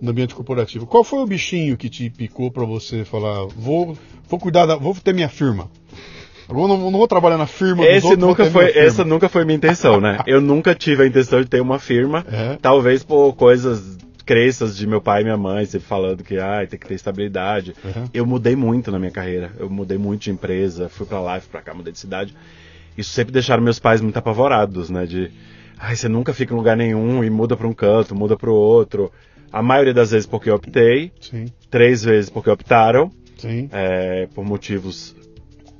no 0.00 0.10
ambiente 0.10 0.34
corporativo. 0.34 0.84
Qual 0.84 1.04
foi 1.04 1.20
o 1.20 1.26
bichinho 1.26 1.76
que 1.76 1.88
te 1.88 2.10
picou 2.10 2.50
para 2.50 2.64
você 2.64 3.04
falar, 3.04 3.46
vou, 3.56 3.96
vou 4.28 4.40
cuidar 4.40 4.66
da, 4.66 4.74
vou 4.74 4.92
ter 4.96 5.14
minha 5.14 5.28
firma? 5.28 5.70
Eu 6.48 6.56
não, 6.68 6.90
não 6.90 6.98
vou 6.98 7.06
trabalhar 7.06 7.38
na 7.38 7.46
firma 7.46 7.84
Esse 7.86 8.08
outros, 8.08 8.28
nunca 8.28 8.44
foi, 8.46 8.76
essa 8.76 9.04
nunca 9.04 9.28
foi 9.28 9.44
minha 9.44 9.56
intenção, 9.56 10.00
né? 10.00 10.18
Eu 10.26 10.40
nunca 10.40 10.74
tive 10.74 11.04
a 11.04 11.06
intenção 11.06 11.40
de 11.40 11.46
ter 11.46 11.62
uma 11.62 11.78
firma, 11.78 12.26
é. 12.30 12.58
talvez 12.60 13.04
por 13.04 13.32
coisas 13.34 13.96
crenças 14.26 14.76
de 14.76 14.86
meu 14.86 15.00
pai 15.00 15.20
e 15.20 15.24
minha 15.24 15.36
mãe, 15.36 15.64
sempre 15.66 15.86
falando 15.86 16.22
que 16.22 16.36
ah, 16.38 16.66
tem 16.68 16.78
que 16.78 16.86
ter 16.86 16.94
estabilidade. 16.94 17.74
Uhum. 17.84 18.04
Eu 18.12 18.26
mudei 18.26 18.56
muito 18.56 18.90
na 18.90 18.98
minha 18.98 19.10
carreira. 19.10 19.52
Eu 19.58 19.70
mudei 19.70 19.98
muito 19.98 20.22
de 20.22 20.30
empresa, 20.30 20.88
fui 20.88 21.06
para 21.06 21.20
lá, 21.20 21.40
fui 21.40 21.50
para 21.50 21.62
cá, 21.62 21.74
mudei 21.74 21.92
de 21.92 21.98
cidade. 21.98 22.34
Isso 22.96 23.10
sempre 23.10 23.32
deixaram 23.32 23.62
meus 23.62 23.78
pais 23.78 24.00
muito 24.00 24.16
apavorados, 24.16 24.90
né? 24.90 25.06
De, 25.06 25.30
ai, 25.78 25.96
você 25.96 26.08
nunca 26.08 26.34
fica 26.34 26.52
em 26.52 26.56
lugar 26.56 26.76
nenhum 26.76 27.24
e 27.24 27.30
muda 27.30 27.56
para 27.56 27.66
um 27.66 27.72
canto, 27.72 28.14
muda 28.14 28.36
para 28.36 28.50
o 28.50 28.54
outro. 28.54 29.10
A 29.50 29.62
maioria 29.62 29.94
das 29.94 30.10
vezes 30.10 30.26
porque 30.26 30.50
eu 30.50 30.54
optei. 30.54 31.12
Sim. 31.20 31.46
Três 31.70 32.02
vezes 32.02 32.30
porque 32.30 32.50
optaram. 32.50 33.10
Sim. 33.38 33.68
É, 33.72 34.26
por 34.34 34.44
motivos 34.44 35.16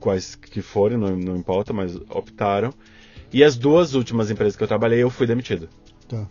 quais 0.00 0.34
que 0.34 0.60
forem, 0.60 0.98
não, 0.98 1.16
não 1.16 1.36
importa, 1.36 1.72
mas 1.72 1.96
optaram. 2.10 2.74
E 3.32 3.42
as 3.42 3.56
duas 3.56 3.94
últimas 3.94 4.30
empresas 4.30 4.56
que 4.56 4.62
eu 4.62 4.68
trabalhei, 4.68 5.02
eu 5.02 5.08
fui 5.08 5.26
demitido. 5.26 5.68
Tá. 6.08 6.26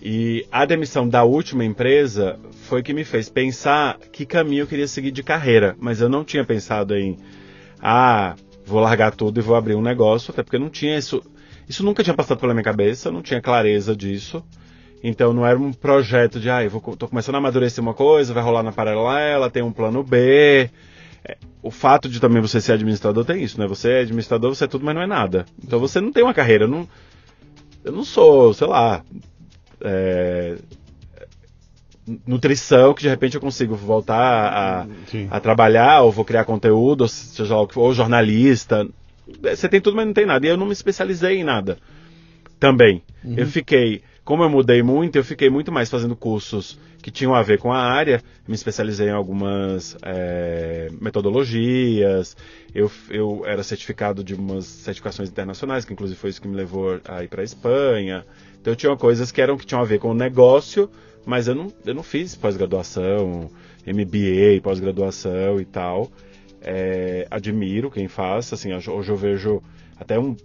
E 0.00 0.46
a 0.52 0.64
demissão 0.64 1.08
da 1.08 1.24
última 1.24 1.64
empresa 1.64 2.38
foi 2.68 2.82
que 2.82 2.92
me 2.92 3.04
fez 3.04 3.28
pensar 3.28 3.98
que 4.12 4.24
caminho 4.24 4.62
eu 4.62 4.66
queria 4.66 4.86
seguir 4.86 5.10
de 5.10 5.22
carreira. 5.22 5.74
Mas 5.80 6.00
eu 6.00 6.08
não 6.08 6.24
tinha 6.24 6.44
pensado 6.44 6.94
em, 6.94 7.16
ah, 7.80 8.36
vou 8.68 8.80
largar 8.80 9.14
tudo 9.14 9.40
e 9.40 9.42
vou 9.42 9.56
abrir 9.56 9.74
um 9.74 9.82
negócio, 9.82 10.30
até 10.30 10.42
porque 10.42 10.58
não 10.58 10.70
tinha 10.70 10.96
isso. 10.96 11.22
Isso 11.68 11.84
nunca 11.84 12.02
tinha 12.02 12.14
passado 12.14 12.38
pela 12.38 12.54
minha 12.54 12.64
cabeça, 12.64 13.10
não 13.10 13.22
tinha 13.22 13.40
clareza 13.40 13.94
disso. 13.96 14.42
Então 15.02 15.32
não 15.32 15.46
era 15.46 15.58
um 15.58 15.72
projeto 15.72 16.40
de, 16.40 16.50
ah, 16.50 16.62
eu 16.62 16.70
vou, 16.70 16.80
tô 16.96 17.08
começando 17.08 17.36
a 17.36 17.38
amadurecer 17.38 17.82
uma 17.82 17.94
coisa, 17.94 18.34
vai 18.34 18.42
rolar 18.42 18.62
na 18.62 18.72
paralela, 18.72 19.50
tem 19.50 19.62
um 19.62 19.72
plano 19.72 20.02
B. 20.02 20.70
É, 21.24 21.36
o 21.62 21.70
fato 21.70 22.08
de 22.08 22.20
também 22.20 22.40
você 22.40 22.60
ser 22.60 22.72
administrador 22.72 23.24
tem 23.24 23.42
isso, 23.42 23.60
né? 23.60 23.66
Você 23.66 23.90
é 23.90 24.00
administrador, 24.00 24.54
você 24.54 24.64
é 24.64 24.68
tudo, 24.68 24.84
mas 24.84 24.94
não 24.94 25.02
é 25.02 25.06
nada. 25.06 25.46
Então 25.62 25.78
você 25.78 26.00
não 26.00 26.12
tem 26.12 26.22
uma 26.22 26.34
carreira. 26.34 26.64
Eu 26.64 26.68
não, 26.68 26.88
eu 27.84 27.92
não 27.92 28.04
sou, 28.04 28.52
sei 28.54 28.66
lá, 28.66 29.02
é, 29.80 30.56
nutrição 32.26 32.94
que 32.94 33.02
de 33.02 33.08
repente 33.08 33.34
eu 33.34 33.40
consigo 33.40 33.74
voltar 33.74 34.16
a, 34.16 34.86
a, 35.30 35.40
trabalhar, 35.40 36.02
ou 36.02 36.12
vou 36.12 36.24
criar 36.24 36.44
conteúdo, 36.44 37.02
ou 37.02 37.08
seja 37.08 37.56
ou 37.56 37.92
jornalista. 37.92 38.86
Você 39.42 39.68
tem 39.68 39.80
tudo, 39.80 39.96
mas 39.96 40.06
não 40.06 40.14
tem 40.14 40.26
nada. 40.26 40.46
E 40.46 40.48
eu 40.48 40.56
não 40.56 40.66
me 40.66 40.72
especializei 40.72 41.38
em 41.38 41.44
nada 41.44 41.78
também. 42.58 43.02
Uhum. 43.24 43.34
Eu 43.36 43.46
fiquei, 43.46 44.02
como 44.24 44.42
eu 44.42 44.50
mudei 44.50 44.82
muito, 44.82 45.16
eu 45.16 45.24
fiquei 45.24 45.50
muito 45.50 45.70
mais 45.70 45.90
fazendo 45.90 46.16
cursos 46.16 46.78
que 47.02 47.10
tinham 47.10 47.34
a 47.34 47.42
ver 47.42 47.58
com 47.58 47.72
a 47.72 47.78
área. 47.78 48.22
Me 48.46 48.54
especializei 48.54 49.08
em 49.08 49.12
algumas 49.12 49.96
é, 50.02 50.88
metodologias. 51.00 52.36
Eu, 52.74 52.90
eu 53.10 53.42
era 53.46 53.62
certificado 53.62 54.24
de 54.24 54.34
umas 54.34 54.64
certificações 54.64 55.28
internacionais, 55.28 55.84
que 55.84 55.92
inclusive 55.92 56.18
foi 56.18 56.30
isso 56.30 56.42
que 56.42 56.48
me 56.48 56.56
levou 56.56 57.00
a 57.06 57.22
ir 57.22 57.28
para 57.28 57.42
a 57.42 57.44
Espanha. 57.44 58.24
Então 58.60 58.74
tinha 58.74 58.94
coisas 58.96 59.30
que 59.30 59.40
eram 59.40 59.56
que 59.56 59.64
tinham 59.64 59.80
a 59.80 59.84
ver 59.84 59.98
com 59.98 60.10
o 60.10 60.14
negócio, 60.14 60.90
mas 61.26 61.48
eu 61.48 61.54
não, 61.54 61.72
eu 61.84 61.94
não 61.94 62.02
fiz 62.02 62.34
pós-graduação, 62.34 63.50
MBA, 63.86 64.60
pós-graduação 64.62 65.60
e 65.60 65.64
tal. 65.64 66.10
É, 66.60 67.26
admiro 67.30 67.90
quem 67.90 68.08
faz, 68.08 68.52
assim, 68.52 68.72
hoje 68.72 69.10
eu 69.10 69.16
vejo 69.16 69.62
até 69.98 70.18
um 70.18 70.36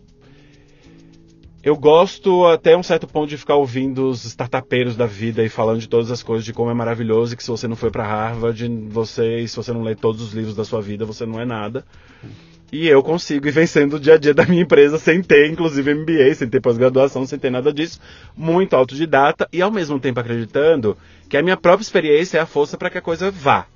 eu 1.64 1.78
gosto 1.78 2.46
até 2.48 2.76
um 2.76 2.84
certo 2.84 3.08
ponto 3.08 3.30
de 3.30 3.38
ficar 3.38 3.56
ouvindo 3.56 4.10
os 4.10 4.26
startupeiros 4.26 4.98
da 4.98 5.06
vida 5.06 5.42
e 5.46 5.48
falando 5.48 5.80
de 5.80 5.88
todas 5.88 6.12
as 6.12 6.22
coisas, 6.22 6.44
de 6.44 6.52
como 6.52 6.70
é 6.70 6.74
maravilhoso 6.74 7.34
e 7.34 7.38
que 7.38 7.44
se 7.44 7.50
você 7.50 7.70
não 7.70 7.78
foi 7.78 7.90
para 7.90 8.06
Harvard, 8.06 8.68
você, 8.90 9.48
se 9.48 9.56
você 9.56 9.72
não 9.72 9.82
lê 9.82 9.96
todos 9.96 10.22
os 10.22 10.34
livros 10.34 10.58
da 10.58 10.66
sua 10.66 10.82
vida, 10.82 11.06
você 11.06 11.26
não 11.26 11.40
é 11.40 11.46
nada. 11.46 11.86
E 12.74 12.88
eu 12.88 13.04
consigo 13.04 13.48
ir 13.48 13.52
vencendo 13.52 13.98
o 13.98 14.00
dia 14.00 14.16
a 14.16 14.18
dia 14.18 14.34
da 14.34 14.48
minha 14.48 14.64
empresa 14.64 14.98
sem 14.98 15.22
ter, 15.22 15.48
inclusive, 15.48 15.94
MBA, 15.94 16.34
sem 16.34 16.50
ter 16.50 16.60
pós-graduação, 16.60 17.24
sem 17.24 17.38
ter 17.38 17.52
nada 17.52 17.72
disso. 17.72 18.02
Muito 18.36 18.76
autodidata 18.76 19.48
e, 19.54 19.62
ao 19.62 19.70
mesmo 19.70 20.00
tempo, 20.00 20.20
acreditando 20.20 20.98
que 21.30 21.38
a 21.38 21.44
minha 21.44 21.56
própria 21.56 21.84
experiência 21.84 22.40
é 22.40 22.42
a 22.42 22.48
força 22.48 22.76
para 22.76 22.90
que 22.90 22.98
a 22.98 23.02
coisa 23.02 23.30
vá. 23.30 23.68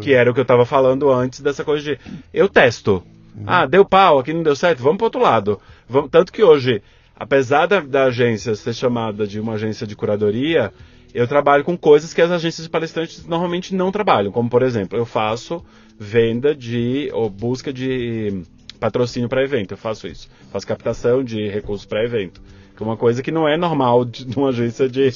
Que 0.00 0.12
era 0.12 0.28
o 0.28 0.34
que 0.34 0.40
eu 0.40 0.42
estava 0.42 0.66
falando 0.66 1.08
antes 1.12 1.38
dessa 1.38 1.62
coisa 1.62 1.84
de 1.84 1.98
eu 2.34 2.48
testo. 2.48 3.04
Uhum. 3.36 3.44
Ah, 3.46 3.64
deu 3.64 3.84
pau, 3.84 4.18
aqui 4.18 4.32
não 4.32 4.42
deu 4.42 4.56
certo, 4.56 4.82
vamos 4.82 4.98
para 4.98 5.06
outro 5.06 5.20
lado. 5.20 5.60
Vamos... 5.88 6.10
Tanto 6.10 6.32
que 6.32 6.42
hoje, 6.42 6.82
apesar 7.14 7.66
da, 7.66 7.78
da 7.78 8.06
agência 8.06 8.56
ser 8.56 8.74
chamada 8.74 9.24
de 9.24 9.38
uma 9.38 9.52
agência 9.52 9.86
de 9.86 9.94
curadoria, 9.94 10.72
eu 11.14 11.28
trabalho 11.28 11.62
com 11.62 11.78
coisas 11.78 12.12
que 12.12 12.20
as 12.20 12.32
agências 12.32 12.64
de 12.64 12.70
palestrantes 12.70 13.24
normalmente 13.24 13.72
não 13.72 13.92
trabalham. 13.92 14.32
Como, 14.32 14.50
por 14.50 14.62
exemplo, 14.62 14.98
eu 14.98 15.06
faço 15.06 15.64
venda 16.02 16.54
de 16.54 17.08
ou 17.12 17.30
busca 17.30 17.72
de 17.72 18.42
patrocínio 18.80 19.28
para 19.28 19.44
evento. 19.44 19.72
Eu 19.72 19.78
faço 19.78 20.06
isso. 20.06 20.28
Faço 20.50 20.66
captação 20.66 21.22
de 21.22 21.48
recursos 21.48 21.86
para 21.86 22.04
evento. 22.04 22.42
Que 22.76 22.82
é 22.82 22.86
uma 22.86 22.96
coisa 22.96 23.22
que 23.22 23.30
não 23.30 23.48
é 23.48 23.56
normal 23.56 24.04
de, 24.04 24.24
de 24.24 24.36
uma 24.36 24.48
agência 24.48 24.88
de, 24.88 25.10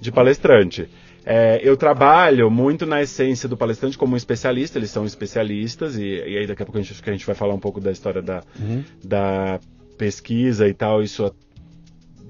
de 0.00 0.10
palestrante. 0.10 0.88
É, 1.24 1.60
eu 1.62 1.76
trabalho 1.76 2.50
muito 2.50 2.86
na 2.86 3.02
essência 3.02 3.46
do 3.46 3.56
palestrante 3.56 3.98
como 3.98 4.14
um 4.14 4.16
especialista, 4.16 4.78
eles 4.78 4.90
são 4.90 5.04
especialistas, 5.04 5.96
e, 5.98 6.04
e 6.04 6.38
aí 6.38 6.46
daqui 6.46 6.62
a 6.62 6.66
pouco 6.66 6.78
a 6.78 6.82
gente, 6.82 6.98
a 7.04 7.12
gente 7.12 7.26
vai 7.26 7.34
falar 7.34 7.52
um 7.52 7.58
pouco 7.58 7.78
da 7.78 7.92
história 7.92 8.22
da, 8.22 8.42
uhum. 8.58 8.82
da 9.04 9.60
pesquisa 9.98 10.66
e 10.66 10.72
tal. 10.72 11.02
Isso 11.02 11.30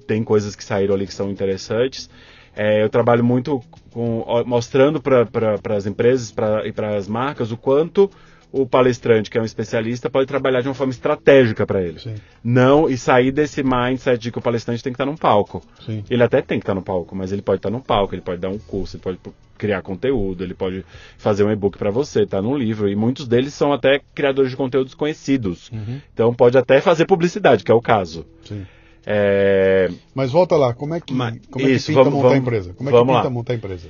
tem 0.09 0.25
coisas 0.25 0.57
que 0.57 0.65
saíram 0.65 0.95
ali 0.95 1.07
que 1.07 1.15
são 1.15 1.31
interessantes. 1.31 2.11
É, 2.55 2.83
eu 2.83 2.89
trabalho 2.89 3.25
muito 3.25 3.63
com, 3.93 4.25
mostrando 4.47 5.01
para 5.01 5.77
as 5.77 5.87
empresas 5.87 6.31
pra, 6.31 6.67
e 6.67 6.73
para 6.73 6.97
as 6.97 7.07
marcas 7.09 7.53
o 7.53 7.57
quanto 7.57 8.11
o 8.53 8.67
palestrante, 8.67 9.31
que 9.31 9.39
é 9.39 9.41
um 9.41 9.45
especialista, 9.45 10.11
pode 10.11 10.27
trabalhar 10.27 10.61
de 10.61 10.69
uma 10.69 10.75
forma 10.75 10.93
estratégica 10.93 11.65
para 11.65 11.83
ele. 11.83 12.01
Sim. 12.01 12.17
Não, 12.43 12.89
e 12.89 12.99
sair 12.99 13.31
desse 13.31 13.63
mindset 13.63 14.19
de 14.21 14.33
que 14.33 14.39
o 14.39 14.43
palestrante 14.43 14.83
tem 14.83 14.93
que 14.93 14.95
estar 14.95 15.07
num 15.07 15.17
palco. 15.17 15.63
Sim. 15.87 16.05
Ele 16.11 16.23
até 16.23 16.43
tem 16.43 16.59
que 16.59 16.65
estar 16.65 16.75
no 16.75 16.83
palco, 16.83 17.15
mas 17.15 17.31
ele 17.31 17.43
pode 17.43 17.59
estar 17.59 17.71
no 17.71 17.81
palco, 17.81 18.15
ele 18.15 18.23
pode 18.23 18.41
dar 18.41 18.49
um 18.49 18.59
curso, 18.59 18.97
ele 18.97 19.03
pode 19.03 19.19
criar 19.57 19.83
conteúdo, 19.83 20.43
ele 20.43 20.55
pode 20.55 20.85
fazer 21.19 21.45
um 21.45 21.53
e-book 21.53 21.79
para 21.79 21.91
você, 21.91 22.27
tá 22.27 22.41
num 22.41 22.57
livro, 22.57 22.89
e 22.89 22.97
muitos 22.97 23.29
deles 23.29 23.53
são 23.53 23.73
até 23.73 24.01
criadores 24.15 24.51
de 24.51 24.57
conteúdos 24.57 24.95
conhecidos. 24.95 25.71
Uhum. 25.71 26.01
Então 26.13 26.35
pode 26.35 26.59
até 26.59 26.81
fazer 26.81 27.05
publicidade, 27.05 27.63
que 27.63 27.71
é 27.71 27.75
o 27.75 27.81
caso. 27.81 28.27
Sim. 28.43 28.67
É, 29.07 29.91
Mas 30.15 30.31
volta 30.31 30.57
lá, 30.57 30.75
como 30.75 30.95
é 30.95 31.01
que, 31.01 31.13
Mas- 31.15 31.39
como 31.51 31.65
é 31.65 31.69
que 31.69 31.75
isso, 31.75 31.87
pinta 31.89 32.03
vamos- 32.05 32.15
montar 32.15 32.27
a 32.27 32.31
vamos- 32.31 32.43
empresa? 32.47 32.75
Como 32.75 32.89
é 32.89 32.93
que 32.93 32.99
pinta 32.99 33.13
lá. 33.13 33.31
montar 33.31 33.53
a 33.53 33.57
empresa? 33.57 33.89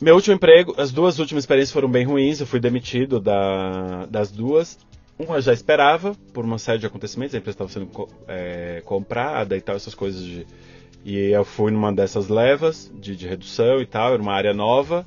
Meu 0.00 0.14
último 0.14 0.34
emprego, 0.34 0.74
as 0.78 0.90
duas 0.90 1.18
últimas 1.18 1.42
experiências 1.44 1.72
foram 1.72 1.88
bem 1.88 2.04
ruins, 2.04 2.40
eu 2.40 2.46
fui 2.46 2.58
demitido 2.58 3.20
da- 3.20 4.06
das 4.06 4.30
duas. 4.30 4.78
Uma 5.18 5.40
já 5.42 5.52
esperava, 5.52 6.14
por 6.32 6.44
uma 6.44 6.58
série 6.58 6.78
de 6.78 6.86
acontecimentos, 6.86 7.34
a 7.34 7.38
empresa 7.38 7.54
estava 7.54 7.70
sendo 7.70 7.88
é, 8.26 8.82
comprada 8.84 9.56
e 9.56 9.60
tal, 9.60 9.76
essas 9.76 9.94
coisas 9.94 10.24
de. 10.24 10.46
E 11.04 11.16
eu 11.30 11.44
fui 11.44 11.70
numa 11.70 11.92
dessas 11.92 12.28
levas 12.28 12.90
de, 12.98 13.14
de 13.16 13.26
redução 13.28 13.80
e 13.80 13.86
tal, 13.86 14.12
era 14.14 14.22
uma 14.22 14.32
área 14.32 14.52
nova, 14.54 15.06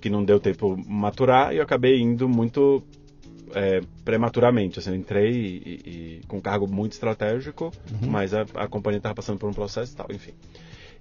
que 0.00 0.08
não 0.10 0.22
deu 0.24 0.38
tempo 0.38 0.76
maturar, 0.86 1.52
e 1.54 1.56
eu 1.58 1.62
acabei 1.62 1.98
indo 2.00 2.28
muito 2.28 2.82
é, 3.54 3.80
prematuramente. 4.04 4.78
Assim, 4.78 4.90
eu 4.90 4.96
entrei 4.96 5.30
e, 5.32 6.20
e- 6.20 6.20
com 6.26 6.38
um 6.38 6.40
cargo 6.40 6.66
muito 6.66 6.92
estratégico, 6.92 7.72
mas 8.06 8.32
a, 8.34 8.42
a 8.54 8.68
companhia 8.68 8.98
estava 8.98 9.14
passando 9.14 9.38
por 9.38 9.48
um 9.48 9.52
processo 9.54 9.92
e 9.92 9.96
tal, 9.96 10.06
enfim. 10.10 10.32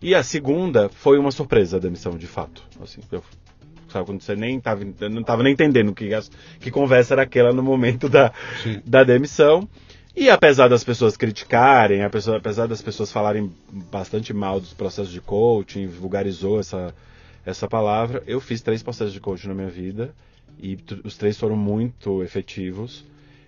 E 0.01 0.15
a 0.15 0.23
segunda 0.23 0.89
foi 0.89 1.17
uma 1.17 1.31
surpresa 1.31 1.77
a 1.77 1.79
demissão, 1.79 2.17
de 2.17 2.27
fato. 2.27 2.63
Assim, 2.81 3.01
eu, 3.11 3.21
sabe, 3.89 4.05
quando 4.05 4.21
você 4.21 4.35
nem 4.35 4.57
estava 4.57 4.83
não 5.09 5.21
estava 5.21 5.43
nem 5.43 5.53
entendendo 5.53 5.93
que, 5.93 6.09
que 6.59 6.71
conversa 6.71 7.13
era 7.15 7.23
aquela 7.23 7.51
no 7.51 7.61
momento 7.61 8.07
da, 8.07 8.31
Sim. 8.63 8.81
da 8.85 9.03
demissão. 9.03 9.67
E 10.15 10.29
apesar 10.29 10.67
das 10.67 10.83
pessoas 10.83 11.15
criticarem, 11.15 12.07
pessoa- 12.09 12.37
apesar 12.37 12.67
das 12.67 12.81
pessoas 12.81 13.11
falarem 13.11 13.51
bastante 13.91 14.33
mal 14.33 14.59
dos 14.59 14.73
processos 14.73 15.11
de 15.11 15.21
coaching, 15.21 15.87
vulgarizou 15.87 16.59
essa, 16.59 16.93
essa 17.45 17.67
palavra, 17.67 18.23
eu 18.25 18.39
fiz 18.41 18.61
três 18.61 18.81
processos 18.81 19.13
de 19.13 19.19
coaching 19.19 19.47
na 19.49 19.53
minha 19.53 19.69
vida 19.69 20.13
e 20.61 20.77
os 21.03 21.17
três 21.17 21.37
foram 21.37 21.55
muito 21.55 22.21
efetivos. 22.23 23.05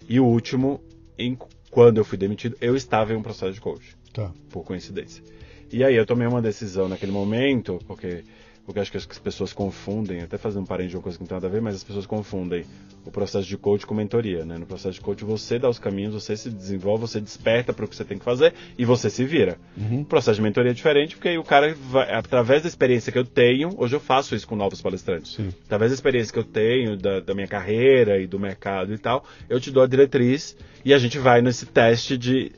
E 0.07 0.20
o 0.20 0.26
último, 0.26 0.82
em- 1.18 1.38
quando 1.70 1.97
eu 1.97 2.05
fui 2.05 2.18
demitido, 2.18 2.57
eu 2.62 2.76
estava 2.76 3.14
em 3.14 3.16
um 3.16 3.22
processo 3.22 3.53
de 3.53 3.62
coaching 3.62 3.95
Tá. 4.14 4.32
por 4.49 4.64
coincidência. 4.64 5.24
E 5.72 5.84
aí 5.84 5.95
eu 5.95 6.05
tomei 6.05 6.28
uma 6.28 6.41
decisão 6.41 6.89
naquele 6.89 7.12
momento, 7.14 7.80
porque, 7.88 8.24
porque 8.66 8.80
acho 8.80 8.91
que 8.91 8.97
as 8.97 9.05
pessoas 9.05 9.53
confundem, 9.53 10.22
até 10.22 10.38
fazendo 10.38 10.64
um 10.64 10.66
parênteses 10.66 10.91
de 10.91 10.97
uma 10.97 11.03
coisa 11.03 11.18
que 11.18 11.24
não 11.24 11.28
tem 11.28 11.36
nada 11.36 11.47
a 11.47 11.49
ver, 11.49 11.62
mas 11.62 11.76
as 11.76 11.84
pessoas 11.84 12.05
confundem 12.05 12.64
o 13.05 13.12
processo 13.12 13.47
de 13.47 13.57
coach 13.57 13.86
com 13.86 13.95
mentoria, 13.95 14.45
né? 14.45 14.57
No 14.57 14.66
processo 14.66 14.93
de 14.93 15.01
coach 15.01 15.24
você 15.24 15.57
dá 15.57 15.68
os 15.68 15.80
caminhos, 15.80 16.14
você 16.14 16.38
se 16.38 16.49
desenvolve, 16.49 17.01
você 17.01 17.20
desperta 17.20 17.74
para 17.74 17.86
o 17.86 17.88
que 17.88 17.95
você 17.95 18.05
tem 18.05 18.18
que 18.18 18.24
fazer 18.24 18.53
e 18.78 18.86
você 18.86 19.09
se 19.09 19.26
vira. 19.26 19.57
Uhum. 19.76 20.01
O 20.01 20.05
processo 20.05 20.36
de 20.36 20.41
mentoria 20.41 20.72
é 20.72 20.74
diferente, 20.74 21.16
porque 21.16 21.30
aí 21.30 21.38
o 21.38 21.43
cara, 21.43 21.74
vai, 21.74 22.14
através 22.14 22.62
da 22.62 22.68
experiência 22.68 23.12
que 23.12 23.18
eu 23.18 23.26
tenho, 23.26 23.74
hoje 23.78 23.95
eu 23.95 23.99
faço 23.99 24.36
isso 24.36 24.47
com 24.47 24.55
novos 24.55 24.82
palestrantes. 24.82 25.34
Sim. 25.34 25.49
Através 25.66 25.91
da 25.91 25.95
experiência 25.95 26.32
que 26.32 26.39
eu 26.39 26.43
tenho, 26.43 26.95
da, 26.95 27.20
da 27.20 27.34
minha 27.34 27.47
carreira 27.47 28.20
e 28.20 28.28
do 28.28 28.39
mercado 28.39 28.93
e 28.93 28.97
tal, 28.97 29.26
eu 29.49 29.59
te 29.59 29.72
dou 29.72 29.84
a 29.84 29.88
diretriz 29.88 30.55
e 30.86 30.93
a 30.93 30.97
gente 30.97 31.18
vai 31.18 31.41
nesse 31.41 31.66
teste 31.66 32.18
de 32.18 32.51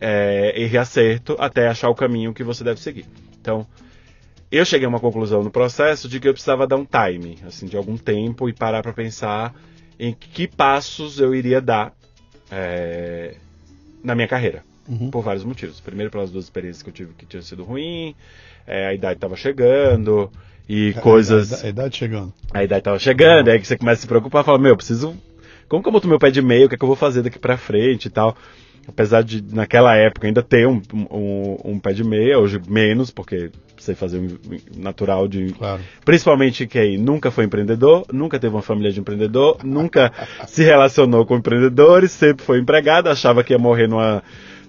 é, 0.00 0.60
erro 0.60 0.74
e 0.74 0.78
acerto 0.78 1.36
até 1.38 1.68
achar 1.68 1.88
o 1.88 1.94
caminho 1.94 2.34
que 2.34 2.44
você 2.44 2.62
deve 2.62 2.80
seguir. 2.80 3.06
Então, 3.40 3.66
eu 4.50 4.64
cheguei 4.64 4.86
a 4.86 4.88
uma 4.88 5.00
conclusão 5.00 5.42
no 5.42 5.50
processo 5.50 6.08
de 6.08 6.18
que 6.20 6.28
eu 6.28 6.32
precisava 6.32 6.66
dar 6.66 6.76
um 6.76 6.86
time, 6.86 7.38
assim, 7.46 7.66
de 7.66 7.76
algum 7.76 7.96
tempo 7.96 8.48
e 8.48 8.52
parar 8.52 8.82
para 8.82 8.92
pensar 8.92 9.54
em 9.98 10.12
que 10.14 10.46
passos 10.46 11.18
eu 11.18 11.34
iria 11.34 11.60
dar 11.60 11.92
é, 12.50 13.34
na 14.02 14.14
minha 14.14 14.28
carreira, 14.28 14.62
Uhum. 14.88 15.10
por 15.10 15.22
vários 15.22 15.44
motivos. 15.44 15.80
Primeiro, 15.80 16.10
pelas 16.10 16.30
duas 16.30 16.44
experiências 16.44 16.82
que 16.82 16.88
eu 16.88 16.94
tive 16.94 17.12
que 17.12 17.26
tinham 17.26 17.42
sido 17.42 17.62
ruim, 17.62 18.14
é, 18.66 18.86
a 18.86 18.94
idade 18.94 19.16
estava 19.16 19.36
chegando 19.36 20.30
e 20.66 20.94
coisas. 21.02 21.52
A, 21.52 21.64
a, 21.64 21.66
a 21.66 21.68
idade 21.70 21.96
chegando. 21.96 22.32
A 22.54 22.64
idade 22.64 22.82
tava 22.84 22.98
chegando, 22.98 23.48
aí 23.48 23.58
que 23.60 23.66
você 23.66 23.76
começa 23.76 23.98
a 23.98 24.02
se 24.02 24.06
preocupar, 24.06 24.44
fala, 24.44 24.58
meu, 24.58 24.70
eu 24.70 24.76
preciso. 24.76 25.14
Como 25.68 25.82
que 25.82 25.88
eu 25.88 25.92
boto 25.92 26.08
meu 26.08 26.18
pé 26.18 26.30
de 26.30 26.40
meio? 26.40 26.64
O 26.64 26.68
que 26.70 26.74
é 26.74 26.78
que 26.78 26.84
eu 26.84 26.88
vou 26.88 26.96
fazer 26.96 27.20
daqui 27.22 27.38
pra 27.38 27.58
frente 27.58 28.06
e 28.06 28.10
tal? 28.10 28.34
Apesar 28.86 29.22
de, 29.22 29.42
naquela 29.54 29.94
época, 29.94 30.26
ainda 30.26 30.42
ter 30.42 30.66
um, 30.66 30.80
um, 31.10 31.56
um 31.72 31.78
pé 31.78 31.92
de 31.92 32.02
meia, 32.02 32.38
hoje 32.38 32.58
menos, 32.66 33.10
porque 33.10 33.50
sei 33.82 33.94
fazer 33.94 34.18
um 34.18 34.38
natural 34.76 35.28
de. 35.28 35.52
Claro. 35.52 35.82
Principalmente 36.04 36.66
quem 36.66 36.98
nunca 36.98 37.30
foi 37.30 37.44
empreendedor, 37.44 38.04
nunca 38.12 38.38
teve 38.38 38.54
uma 38.54 38.62
família 38.62 38.92
de 38.92 39.00
empreendedor, 39.00 39.58
nunca 39.64 40.12
se 40.46 40.62
relacionou 40.62 41.24
com 41.24 41.36
empreendedores, 41.36 42.10
sempre 42.12 42.44
foi 42.44 42.58
empregado, 42.58 43.08
achava 43.08 43.42
que 43.42 43.52
ia 43.52 43.58
morrer 43.58 43.88
numa, 43.88 44.22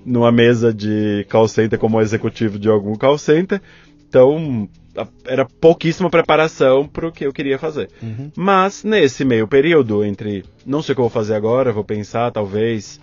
numa 0.06 0.32
mesa 0.32 0.74
de 0.74 1.26
call 1.30 1.48
center 1.48 1.78
como 1.78 2.02
executivo 2.02 2.58
de 2.58 2.70
algum 2.70 2.96
call 2.96 3.18
center. 3.18 3.62
Então, 4.08 4.68
era 5.26 5.46
pouquíssima 5.46 6.10
preparação 6.10 6.88
para 6.88 7.08
o 7.08 7.12
que 7.12 7.26
eu 7.26 7.32
queria 7.32 7.60
fazer. 7.60 7.90
Uhum. 8.02 8.32
Mas 8.36 8.84
nesse 8.84 9.24
meio 9.24 9.48
período, 9.48 10.04
entre 10.04 10.44
não 10.66 10.82
sei 10.82 10.94
o 10.94 10.96
que 10.96 11.00
eu 11.00 11.04
vou 11.04 11.12
fazer 11.12 11.36
agora, 11.36 11.72
vou 11.72 11.84
pensar, 11.84 12.32
talvez. 12.32 13.00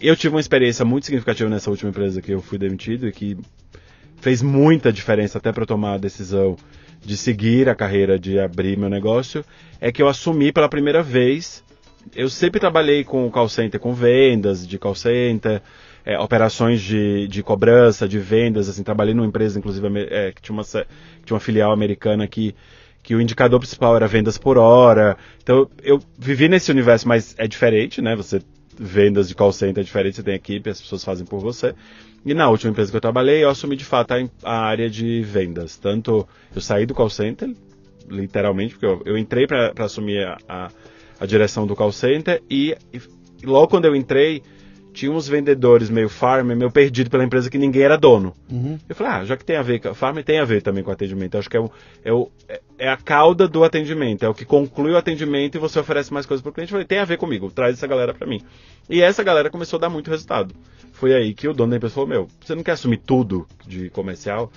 Eu 0.00 0.14
tive 0.14 0.34
uma 0.34 0.40
experiência 0.40 0.84
muito 0.84 1.04
significativa 1.06 1.48
nessa 1.48 1.70
última 1.70 1.90
empresa 1.90 2.20
que 2.20 2.32
eu 2.32 2.42
fui 2.42 2.58
demitido 2.58 3.08
e 3.08 3.12
que 3.12 3.38
fez 4.20 4.42
muita 4.42 4.92
diferença 4.92 5.38
até 5.38 5.52
para 5.52 5.66
tomar 5.66 5.94
a 5.94 5.98
decisão 5.98 6.56
de 7.00 7.16
seguir 7.16 7.68
a 7.68 7.74
carreira 7.74 8.18
de 8.18 8.38
abrir 8.38 8.76
meu 8.76 8.88
negócio. 8.88 9.44
É 9.80 9.92
que 9.92 10.02
eu 10.02 10.08
assumi 10.08 10.52
pela 10.52 10.68
primeira 10.68 11.02
vez. 11.02 11.64
Eu 12.14 12.28
sempre 12.28 12.58
trabalhei 12.58 13.04
com 13.04 13.30
call 13.30 13.48
center, 13.48 13.78
com 13.78 13.94
vendas 13.94 14.66
de 14.66 14.78
call 14.78 14.94
center, 14.94 15.62
é, 16.04 16.18
operações 16.18 16.80
de, 16.80 17.28
de 17.28 17.42
cobrança, 17.42 18.08
de 18.08 18.18
vendas. 18.18 18.68
Assim, 18.68 18.82
trabalhei 18.82 19.14
numa 19.14 19.26
empresa, 19.26 19.58
inclusive, 19.58 19.86
é, 20.10 20.32
que 20.32 20.42
tinha 20.42 20.54
uma, 20.54 20.64
que 20.64 21.24
tinha 21.24 21.34
uma 21.34 21.40
filial 21.40 21.72
americana 21.72 22.26
que 22.26 22.54
que 23.00 23.14
o 23.14 23.22
indicador 23.22 23.58
principal 23.58 23.96
era 23.96 24.06
vendas 24.06 24.36
por 24.36 24.58
hora. 24.58 25.16
Então 25.42 25.70
eu 25.82 25.98
vivi 26.18 26.46
nesse 26.46 26.70
universo, 26.70 27.08
mas 27.08 27.34
é 27.38 27.48
diferente, 27.48 28.02
né? 28.02 28.14
Você 28.14 28.42
vendas 28.78 29.28
de 29.28 29.34
call 29.34 29.52
center 29.52 29.80
é 29.80 29.84
diferente, 29.84 30.16
você 30.16 30.22
tem 30.22 30.34
equipe, 30.34 30.70
as 30.70 30.80
pessoas 30.80 31.02
fazem 31.02 31.26
por 31.26 31.40
você. 31.40 31.74
E 32.24 32.34
na 32.34 32.48
última 32.48 32.70
empresa 32.70 32.90
que 32.90 32.96
eu 32.96 33.00
trabalhei, 33.00 33.42
eu 33.42 33.48
assumi 33.48 33.76
de 33.76 33.84
fato 33.84 34.12
a, 34.12 34.18
a 34.42 34.60
área 34.60 34.90
de 34.90 35.22
vendas. 35.22 35.76
Tanto 35.76 36.28
eu 36.54 36.60
saí 36.60 36.84
do 36.84 36.94
call 36.94 37.10
center, 37.10 37.54
literalmente, 38.08 38.74
porque 38.74 38.86
eu, 38.86 39.02
eu 39.04 39.16
entrei 39.16 39.46
para 39.46 39.72
assumir 39.78 40.26
a, 40.26 40.36
a, 40.48 40.70
a 41.20 41.26
direção 41.26 41.66
do 41.66 41.76
call 41.76 41.92
center 41.92 42.42
e, 42.50 42.76
e 42.92 43.00
logo 43.46 43.68
quando 43.68 43.84
eu 43.84 43.94
entrei, 43.94 44.42
tinha 44.92 45.12
uns 45.12 45.28
vendedores 45.28 45.88
meio 45.90 46.08
farm, 46.08 46.48
meio 46.52 46.70
perdido 46.70 47.08
pela 47.10 47.22
empresa 47.24 47.48
que 47.50 47.58
ninguém 47.58 47.82
era 47.82 47.96
dono. 47.96 48.34
Uhum. 48.50 48.78
Eu 48.88 48.94
falei, 48.96 49.12
ah, 49.12 49.24
já 49.24 49.36
que 49.36 49.44
tem 49.44 49.56
a 49.56 49.62
ver 49.62 49.78
com 49.80 49.94
farm, 49.94 50.18
tem 50.22 50.40
a 50.40 50.44
ver 50.44 50.60
também 50.62 50.82
com 50.82 50.90
atendimento. 50.90 51.34
Eu 51.34 51.40
acho 51.40 51.48
que 51.50 51.56
é, 51.56 51.60
o, 51.60 51.70
é, 52.04 52.12
o, 52.12 52.30
é- 52.48 52.60
é 52.78 52.88
a 52.88 52.96
cauda 52.96 53.46
do 53.46 53.62
atendimento, 53.64 54.24
é 54.24 54.28
o 54.28 54.34
que 54.34 54.44
conclui 54.44 54.92
o 54.92 54.96
atendimento 54.96 55.54
e 55.56 55.58
você 55.58 55.78
oferece 55.78 56.12
mais 56.12 56.26
coisas 56.26 56.42
para 56.42 56.50
o 56.50 56.52
cliente. 56.52 56.72
Eu 56.72 56.76
falei, 56.76 56.86
tem 56.86 56.98
a 56.98 57.04
ver 57.04 57.16
comigo, 57.16 57.50
traz 57.50 57.74
essa 57.76 57.86
galera 57.86 58.12
para 58.12 58.26
mim. 58.26 58.42
E 58.90 59.00
essa 59.00 59.22
galera 59.22 59.50
começou 59.50 59.76
a 59.76 59.80
dar 59.80 59.88
muito 59.90 60.10
resultado. 60.10 60.54
Foi 60.92 61.14
aí 61.14 61.32
que 61.34 61.46
o 61.46 61.52
dono 61.54 61.70
da 61.70 61.76
empresa 61.76 61.94
falou, 61.94 62.08
meu, 62.08 62.28
você 62.44 62.54
não 62.54 62.62
quer 62.64 62.72
assumir 62.72 62.98
tudo 62.98 63.46
de 63.66 63.90
comercial? 63.90 64.50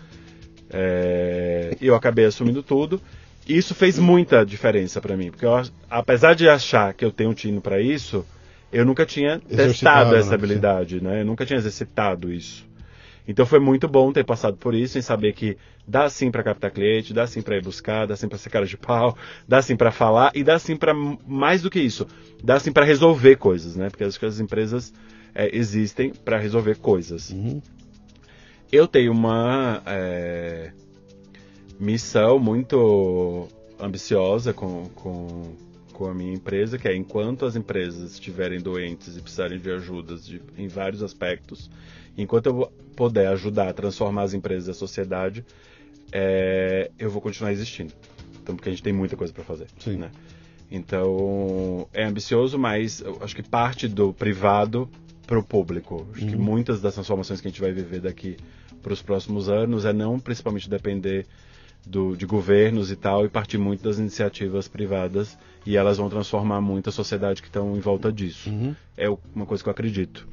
É, 0.69 1.75
E 1.81 1.87
eu 1.87 1.95
acabei 1.95 2.25
assumindo 2.25 2.63
tudo. 2.63 3.01
Isso 3.47 3.73
fez 3.75 3.97
muita 3.99 4.45
diferença 4.45 5.01
para 5.01 5.17
mim, 5.17 5.29
porque 5.31 5.45
eu, 5.45 5.61
apesar 5.89 6.33
de 6.35 6.47
achar 6.47 6.93
que 6.93 7.03
eu 7.03 7.11
tenho 7.11 7.31
um 7.31 7.33
tino 7.33 7.59
para 7.59 7.81
isso, 7.81 8.25
eu 8.71 8.85
nunca 8.85 9.05
tinha 9.05 9.39
testado 9.39 10.15
essa 10.15 10.29
né? 10.29 10.35
habilidade, 10.35 11.01
né? 11.01 11.21
Eu 11.21 11.25
nunca 11.25 11.45
tinha 11.45 11.57
exercitado 11.57 12.31
isso. 12.31 12.65
Então 13.27 13.45
foi 13.45 13.59
muito 13.59 13.87
bom 13.87 14.11
ter 14.11 14.23
passado 14.23 14.57
por 14.57 14.73
isso, 14.73 14.97
em 14.97 15.01
saber 15.01 15.33
que 15.33 15.57
dá 15.87 16.09
sim 16.09 16.31
para 16.31 16.43
captar 16.43 16.71
cliente, 16.71 17.13
dá 17.13 17.27
sim 17.27 17.41
para 17.41 17.57
ir 17.57 17.61
buscar, 17.61 18.07
dá 18.07 18.15
sim 18.15 18.27
para 18.27 18.37
ser 18.37 18.49
cara 18.49 18.65
de 18.65 18.77
pau, 18.77 19.15
dá 19.47 19.61
sim 19.61 19.75
para 19.75 19.91
falar 19.91 20.31
e 20.33 20.43
dá 20.43 20.57
sim 20.57 20.75
para 20.75 20.93
mais 20.93 21.61
do 21.61 21.69
que 21.69 21.79
isso, 21.79 22.07
dá 22.43 22.59
sim 22.59 22.71
para 22.71 22.85
resolver 22.85 23.35
coisas, 23.37 23.75
né? 23.75 23.89
Porque 23.89 24.03
acho 24.03 24.19
que 24.19 24.25
as 24.25 24.39
empresas 24.39 24.93
é, 25.35 25.55
existem 25.55 26.11
para 26.11 26.37
resolver 26.37 26.77
coisas. 26.77 27.29
Uhum. 27.29 27.61
Eu 28.71 28.87
tenho 28.87 29.11
uma 29.11 29.83
é, 29.85 30.71
missão 31.79 32.39
muito 32.39 33.47
ambiciosa 33.79 34.53
com, 34.53 34.85
com, 34.95 35.55
com 36.01 36.07
a 36.07 36.15
minha 36.15 36.33
empresa, 36.33 36.79
que 36.79 36.87
é 36.87 36.95
enquanto 36.95 37.45
as 37.45 37.55
empresas 37.55 38.13
estiverem 38.13 38.59
doentes 38.59 39.15
e 39.15 39.21
precisarem 39.21 39.59
de 39.59 39.69
ajudas 39.69 40.25
de, 40.25 40.41
em 40.57 40.67
vários 40.67 41.03
aspectos, 41.03 41.69
enquanto 42.17 42.47
eu 42.47 42.71
puder 42.95 43.27
ajudar 43.27 43.69
a 43.69 43.73
transformar 43.73 44.23
as 44.23 44.33
empresas 44.33 44.67
e 44.67 44.71
a 44.71 44.73
sociedade, 44.73 45.45
é, 46.11 46.89
eu 46.97 47.11
vou 47.11 47.21
continuar 47.21 47.51
existindo. 47.51 47.93
Então, 48.41 48.55
porque 48.55 48.69
a 48.69 48.71
gente 48.71 48.81
tem 48.81 48.91
muita 48.91 49.15
coisa 49.15 49.31
para 49.31 49.43
fazer. 49.43 49.67
Sim. 49.77 49.97
Né? 49.97 50.09
Então, 50.71 51.87
é 51.93 52.03
ambicioso, 52.03 52.57
mas 52.57 53.03
acho 53.21 53.35
que 53.35 53.43
parte 53.43 53.87
do 53.87 54.11
privado 54.11 54.89
para 55.27 55.37
o 55.37 55.43
público. 55.43 56.07
Acho 56.15 56.25
que 56.25 56.35
Uhum. 56.35 56.41
muitas 56.41 56.81
das 56.81 56.95
transformações 56.95 57.39
que 57.39 57.47
a 57.47 57.51
gente 57.51 57.61
vai 57.61 57.71
viver 57.71 58.01
daqui 58.01 58.37
para 58.81 58.91
os 58.91 59.03
próximos 59.03 59.49
anos 59.49 59.85
é 59.85 59.93
não 59.93 60.19
principalmente 60.19 60.67
depender 60.67 61.27
do, 61.85 62.15
de 62.15 62.25
governos 62.25 62.91
e 62.91 62.95
tal, 62.95 63.25
e 63.25 63.29
partir 63.29 63.57
muito 63.57 63.83
das 63.83 63.97
iniciativas 63.97 64.67
privadas, 64.67 65.37
e 65.65 65.77
elas 65.77 65.97
vão 65.97 66.09
transformar 66.09 66.61
muito 66.61 66.89
a 66.89 66.91
sociedade 66.91 67.41
que 67.41 67.47
estão 67.47 67.75
em 67.75 67.79
volta 67.79 68.11
disso. 68.11 68.49
Uhum. 68.49 68.75
É 68.97 69.09
uma 69.35 69.45
coisa 69.45 69.63
que 69.63 69.69
eu 69.69 69.71
acredito. 69.71 70.27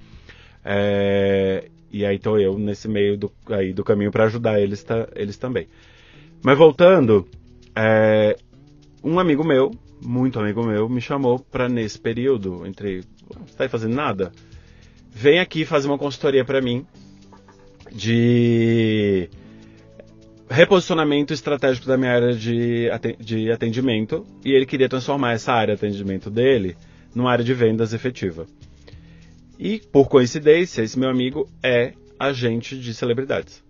É, 0.64 1.68
e 1.90 2.04
aí 2.04 2.16
estou 2.16 2.38
eu 2.38 2.58
nesse 2.58 2.88
meio 2.88 3.16
do, 3.16 3.32
aí, 3.48 3.72
do 3.72 3.82
caminho 3.82 4.10
para 4.10 4.24
ajudar 4.24 4.60
eles, 4.60 4.82
tá, 4.82 5.08
eles 5.14 5.36
também. 5.36 5.66
Mas 6.42 6.56
voltando, 6.56 7.26
é, 7.74 8.36
um 9.02 9.18
amigo 9.18 9.44
meu, 9.44 9.72
muito 10.02 10.38
amigo 10.38 10.64
meu, 10.64 10.88
me 10.88 11.00
chamou 11.00 11.38
para 11.38 11.68
nesse 11.68 11.98
período, 11.98 12.66
entre. 12.66 13.02
Você 13.28 13.56
tá 13.56 13.64
aí 13.64 13.68
fazendo 13.68 13.94
nada? 13.94 14.32
Vem 15.10 15.40
aqui 15.40 15.64
fazer 15.64 15.88
uma 15.88 15.98
consultoria 15.98 16.44
para 16.44 16.60
mim 16.60 16.86
de 17.90 19.28
reposicionamento 20.50 21.32
estratégico 21.32 21.86
da 21.86 21.96
minha 21.96 22.12
área 22.12 22.34
de, 22.34 23.50
atendimento 23.52 24.26
e 24.44 24.52
ele 24.52 24.66
queria 24.66 24.88
transformar 24.88 25.32
essa 25.32 25.52
área 25.52 25.76
de 25.76 25.84
atendimento 25.84 26.30
dele 26.30 26.76
numa 27.14 27.30
área 27.30 27.44
de 27.44 27.52
vendas 27.54 27.92
efetiva. 27.92 28.46
E, 29.58 29.80
por 29.92 30.08
coincidência, 30.08 30.82
esse 30.82 30.98
meu 30.98 31.10
amigo 31.10 31.48
é 31.62 31.92
agente 32.18 32.78
de 32.78 32.94
celebridades. 32.94 33.62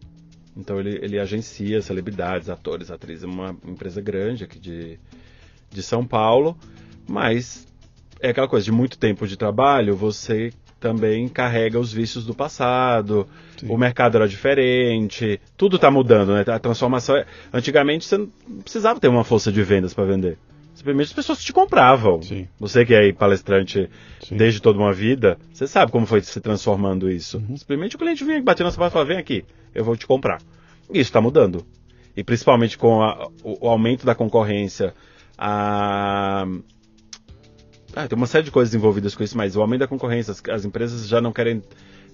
Então 0.57 0.79
ele, 0.79 0.99
ele 1.03 1.19
agencia 1.19 1.81
celebridades, 1.81 2.49
atores, 2.49 2.91
atrizes, 2.91 3.25
uma 3.25 3.57
empresa 3.65 4.01
grande 4.01 4.45
aqui 4.45 4.59
de, 4.59 4.99
de 5.71 5.83
São 5.83 6.05
Paulo, 6.05 6.57
mas 7.09 7.67
é 8.21 8.31
aquela 8.31 8.49
coisa 8.49 8.65
de 8.65 8.73
muito 8.73 8.99
tempo 8.99 9.27
de 9.27 9.37
trabalho, 9.37 9.95
você 9.97 10.51
também 10.81 11.29
carrega 11.29 11.79
os 11.79 11.93
vícios 11.93 12.25
do 12.25 12.35
passado, 12.35 13.27
Sim. 13.57 13.67
o 13.69 13.77
mercado 13.77 14.17
era 14.17 14.29
diferente, 14.29 15.41
tudo 15.57 15.77
está 15.77 15.91
mudando, 15.91 16.33
né? 16.33 16.45
A 16.47 16.59
transformação 16.59 17.17
é... 17.17 17.27
Antigamente 17.53 18.05
você 18.05 18.19
não 18.19 18.29
precisava 18.63 19.01
ter 19.01 19.09
uma 19.09 19.25
força 19.25 19.51
de 19.51 19.63
vendas 19.63 19.93
para 19.93 20.05
vender. 20.05 20.39
Simplesmente 20.75 21.07
as 21.07 21.13
pessoas 21.13 21.43
te 21.43 21.53
compravam. 21.53 22.23
Sim. 22.23 22.47
Você 22.61 22.87
que 22.87 22.95
é 22.95 23.13
palestrante 23.13 23.91
Sim. 24.21 24.37
desde 24.37 24.63
toda 24.63 24.79
uma 24.79 24.93
vida, 24.93 25.37
você 25.53 25.67
sabe 25.67 25.91
como 25.91 26.07
foi 26.07 26.21
se 26.21 26.41
transformando 26.41 27.11
isso. 27.11 27.39
Uhum. 27.39 27.57
Simplesmente 27.57 27.97
o 27.97 27.99
cliente 27.99 28.25
vinha 28.25 28.41
bater 28.41 28.63
na 28.63 28.71
sua 28.71 28.79
porta 28.79 28.93
e 28.93 28.95
falava, 28.95 29.09
vem 29.09 29.19
aqui, 29.19 29.45
eu 29.75 29.85
vou 29.85 29.97
te 29.97 30.07
comprar. 30.07 30.41
E 30.93 31.01
isso 31.01 31.09
está 31.11 31.21
mudando. 31.21 31.67
E 32.17 32.23
principalmente 32.23 32.79
com 32.79 33.03
a, 33.03 33.29
o, 33.43 33.67
o 33.67 33.69
aumento 33.69 34.07
da 34.07 34.15
concorrência, 34.15 34.95
a 35.37 36.47
ah, 37.95 38.07
tem 38.07 38.17
uma 38.17 38.27
série 38.27 38.45
de 38.45 38.51
coisas 38.51 38.75
envolvidas 38.75 39.15
com 39.15 39.23
isso, 39.23 39.37
mas 39.37 39.57
o 39.57 39.61
aumento 39.61 39.81
da 39.81 39.89
concorrência, 39.89 40.33
as, 40.33 40.43
as, 40.51 40.65
empresas 40.65 41.09
já 41.09 41.21
não 41.21 41.33
querem, 41.33 41.63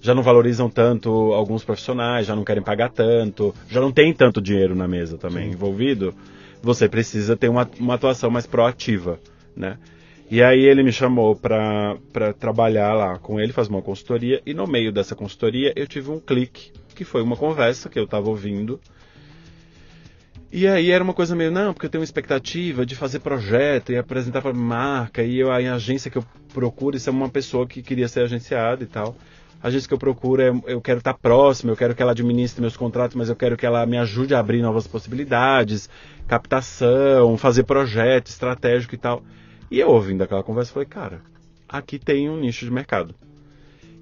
já 0.01 0.15
não 0.15 0.23
valorizam 0.23 0.69
tanto 0.69 1.09
alguns 1.33 1.63
profissionais, 1.63 2.25
já 2.25 2.35
não 2.35 2.43
querem 2.43 2.63
pagar 2.63 2.89
tanto, 2.89 3.53
já 3.69 3.81
não 3.81 3.91
tem 3.91 4.13
tanto 4.13 4.41
dinheiro 4.41 4.75
na 4.75 4.87
mesa 4.87 5.17
também 5.17 5.45
Sim. 5.45 5.53
envolvido. 5.53 6.13
Você 6.61 6.89
precisa 6.89 7.35
ter 7.35 7.49
uma, 7.49 7.69
uma 7.79 7.95
atuação 7.95 8.31
mais 8.31 8.47
proativa, 8.47 9.19
né? 9.55 9.77
E 10.29 10.41
aí 10.41 10.65
ele 10.65 10.81
me 10.81 10.91
chamou 10.91 11.35
para 11.35 12.33
trabalhar 12.39 12.93
lá 12.93 13.19
com 13.19 13.39
ele, 13.39 13.53
fazer 13.53 13.69
uma 13.69 13.81
consultoria, 13.81 14.41
e 14.43 14.55
no 14.55 14.65
meio 14.65 14.91
dessa 14.91 15.15
consultoria 15.15 15.71
eu 15.75 15.85
tive 15.85 16.09
um 16.09 16.19
clique, 16.19 16.71
que 16.95 17.03
foi 17.03 17.21
uma 17.21 17.37
conversa 17.37 17.89
que 17.89 17.99
eu 17.99 18.05
estava 18.05 18.27
ouvindo, 18.27 18.79
e 20.51 20.67
aí 20.67 20.91
era 20.91 21.03
uma 21.03 21.13
coisa 21.13 21.35
meio, 21.35 21.51
não, 21.51 21.73
porque 21.73 21.87
eu 21.87 21.89
tenho 21.89 22.01
uma 22.01 22.05
expectativa 22.05 22.85
de 22.85 22.95
fazer 22.95 23.19
projeto 23.19 23.91
e 23.91 23.97
apresentar 23.97 24.41
para 24.41 24.53
marca, 24.53 25.23
e 25.23 25.37
eu, 25.37 25.51
a 25.51 25.57
agência 25.57 26.09
que 26.09 26.17
eu 26.17 26.25
procuro, 26.53 26.95
isso 26.95 27.09
é 27.09 27.11
uma 27.11 27.29
pessoa 27.29 27.67
que 27.67 27.81
queria 27.81 28.07
ser 28.07 28.21
agenciada 28.21 28.83
e 28.83 28.87
tal. 28.87 29.15
A 29.61 29.67
agência 29.67 29.87
que 29.87 29.93
eu 29.93 29.97
procuro, 29.97 30.41
é, 30.41 30.49
eu 30.67 30.79
quero 30.79 30.99
estar 30.99 31.13
próximo, 31.13 31.71
eu 31.71 31.75
quero 31.75 31.95
que 31.95 32.01
ela 32.01 32.11
administre 32.11 32.61
meus 32.61 32.77
contratos, 32.77 33.15
mas 33.15 33.29
eu 33.29 33.35
quero 33.35 33.57
que 33.57 33.65
ela 33.65 33.85
me 33.85 33.97
ajude 33.97 34.35
a 34.35 34.39
abrir 34.39 34.61
novas 34.61 34.85
possibilidades, 34.85 35.89
captação, 36.27 37.37
fazer 37.37 37.63
projeto 37.63 38.27
estratégico 38.27 38.95
e 38.95 38.97
tal. 38.97 39.23
E 39.69 39.79
eu 39.79 39.89
ouvindo 39.89 40.23
aquela 40.23 40.43
conversa, 40.43 40.71
falei, 40.71 40.87
cara, 40.87 41.21
aqui 41.67 41.97
tem 41.97 42.29
um 42.29 42.39
nicho 42.39 42.63
de 42.63 42.71
mercado, 42.71 43.15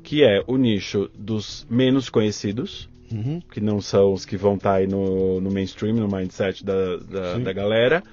que 0.03 0.23
é 0.23 0.43
o 0.45 0.57
nicho 0.57 1.09
dos 1.17 1.65
menos 1.69 2.09
conhecidos, 2.09 2.89
uhum. 3.14 3.39
que 3.51 3.61
não 3.61 3.80
são 3.80 4.11
os 4.11 4.26
que 4.26 4.36
vão 4.36 4.55
estar 4.55 4.72
tá 4.72 4.76
aí 4.78 4.88
no, 4.88 5.39
no 5.39 5.51
mainstream, 5.51 5.95
no 5.95 6.07
mindset 6.07 6.66
da, 6.66 6.97
da, 6.97 7.38
da, 7.38 7.53
galera, 7.53 8.03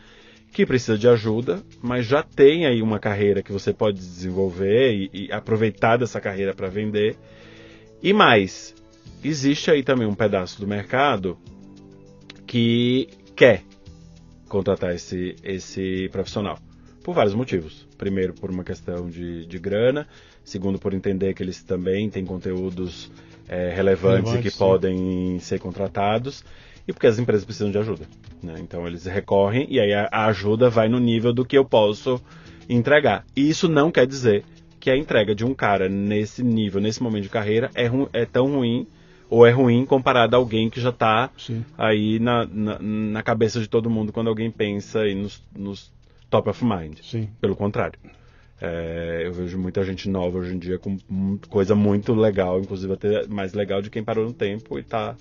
que 0.53 0.67
precisa 0.67 0.99
de 0.99 1.09
ajuda, 1.09 1.63
mas 1.83 2.07
já 2.07 2.23
tem 2.23 2.67
aí 2.67 2.83
uma 2.83 2.99
carreira 2.99 3.43
que 3.43 3.53
você 3.53 3.73
pode 3.73 3.99
desenvolver 3.99 4.93
e, 4.93 5.11
e 5.13 5.33
aproveitar 5.33 5.97
dessa 5.97 6.21
carreira 6.21 6.55
para 6.55 6.69
vender. 6.69 7.17
E 8.03 8.13
mais, 8.13 8.75
existe 9.25 9.71
aí 9.71 9.83
também 9.83 10.07
um 10.07 10.15
pedaço 10.15 10.61
do 10.61 10.67
mercado 10.67 11.39
que 12.47 13.09
quer 13.37 13.63
contratar 14.49 14.95
esse, 14.95 15.37
esse 15.43 16.09
profissional. 16.11 16.59
Por 17.03 17.15
vários 17.15 17.35
motivos. 17.35 17.87
Primeiro, 17.97 18.35
por 18.35 18.51
uma 18.51 18.65
questão 18.65 19.09
de, 19.09 19.47
de 19.47 19.59
grana. 19.59 20.07
Segundo, 20.45 20.79
por 20.79 20.93
entender 20.93 21.33
que 21.35 21.43
eles 21.43 21.63
também 21.63 22.11
têm 22.11 22.27
conteúdos 22.27 23.11
é, 23.51 23.75
relevantes 23.75 24.31
Relevante, 24.31 24.39
e 24.39 24.43
que 24.43 24.51
sim. 24.51 24.59
podem 24.59 25.39
ser 25.41 25.59
contratados 25.59 26.45
e 26.87 26.93
porque 26.93 27.09
as 27.09 27.19
empresas 27.19 27.45
precisam 27.45 27.71
de 27.71 27.79
ajuda. 27.79 28.07
Né? 28.41 28.55
Então 28.61 28.87
eles 28.87 29.05
recorrem 29.07 29.67
e 29.69 29.81
aí 29.81 29.93
a, 29.93 30.27
ajuda 30.27 30.71
vai 30.71 30.89
no 30.89 31.01
nível 31.01 31.33
do 31.33 31.45
que 31.45 31.59
eu 31.59 31.65
posso 31.65 32.23
entregar. 32.69 33.25
E 33.35 33.51
isso 33.51 33.69
não 33.69 33.91
quer 33.91 34.07
dizer 34.07 34.45
que 34.79 34.89
a 34.89 34.97
entrega 34.97 35.35
de 35.35 35.45
um 35.45 35.53
cara 35.53 35.89
nesse 35.89 36.45
nível, 36.45 36.81
nesse 36.81 37.03
momento 37.03 37.25
de 37.25 37.29
carreira, 37.29 37.71
é, 37.75 37.91
é 38.13 38.25
tão 38.25 38.47
ruim 38.47 38.87
ou 39.29 39.45
é 39.45 39.51
ruim 39.51 39.85
comparado 39.85 40.37
a 40.37 40.39
alguém 40.39 40.71
que 40.71 40.81
já 40.81 40.91
está 40.91 41.31
aí 41.77 42.21
na, 42.21 42.47
na, 42.47 42.79
na, 42.81 43.23
cabeça 43.23 43.61
de 43.61 43.69
todo 43.69 43.91
mundo 43.91 44.13
quando 44.13 44.29
alguém 44.29 44.51
pensa 44.51 45.01
aí 45.01 45.15
nos, 45.15 45.43
nos 45.57 45.93
top 46.31 46.49
of 46.49 46.65
mind. 46.65 46.99
Sim. 47.03 47.29
Pelo 47.41 47.57
contrário. 47.57 47.99
É, 48.61 49.23
eu 49.25 49.33
vejo 49.33 49.59
muita 49.59 49.83
gente 49.83 50.09
nova 50.09 50.39
hoje 50.39 50.55
em 50.55 50.59
dia 50.59 50.79
com 50.79 50.99
coisa 51.49 51.75
muito 51.75 52.13
legal, 52.13 52.61
inclusive 52.61 52.93
até 52.93 53.27
mais 53.27 53.55
legal 53.55 53.81
de 53.81 53.89
quem 53.89 54.05
parou 54.05 54.27
no 54.27 54.35
tempo 54.35 54.77
e 54.77 54.83
está 54.83 55.17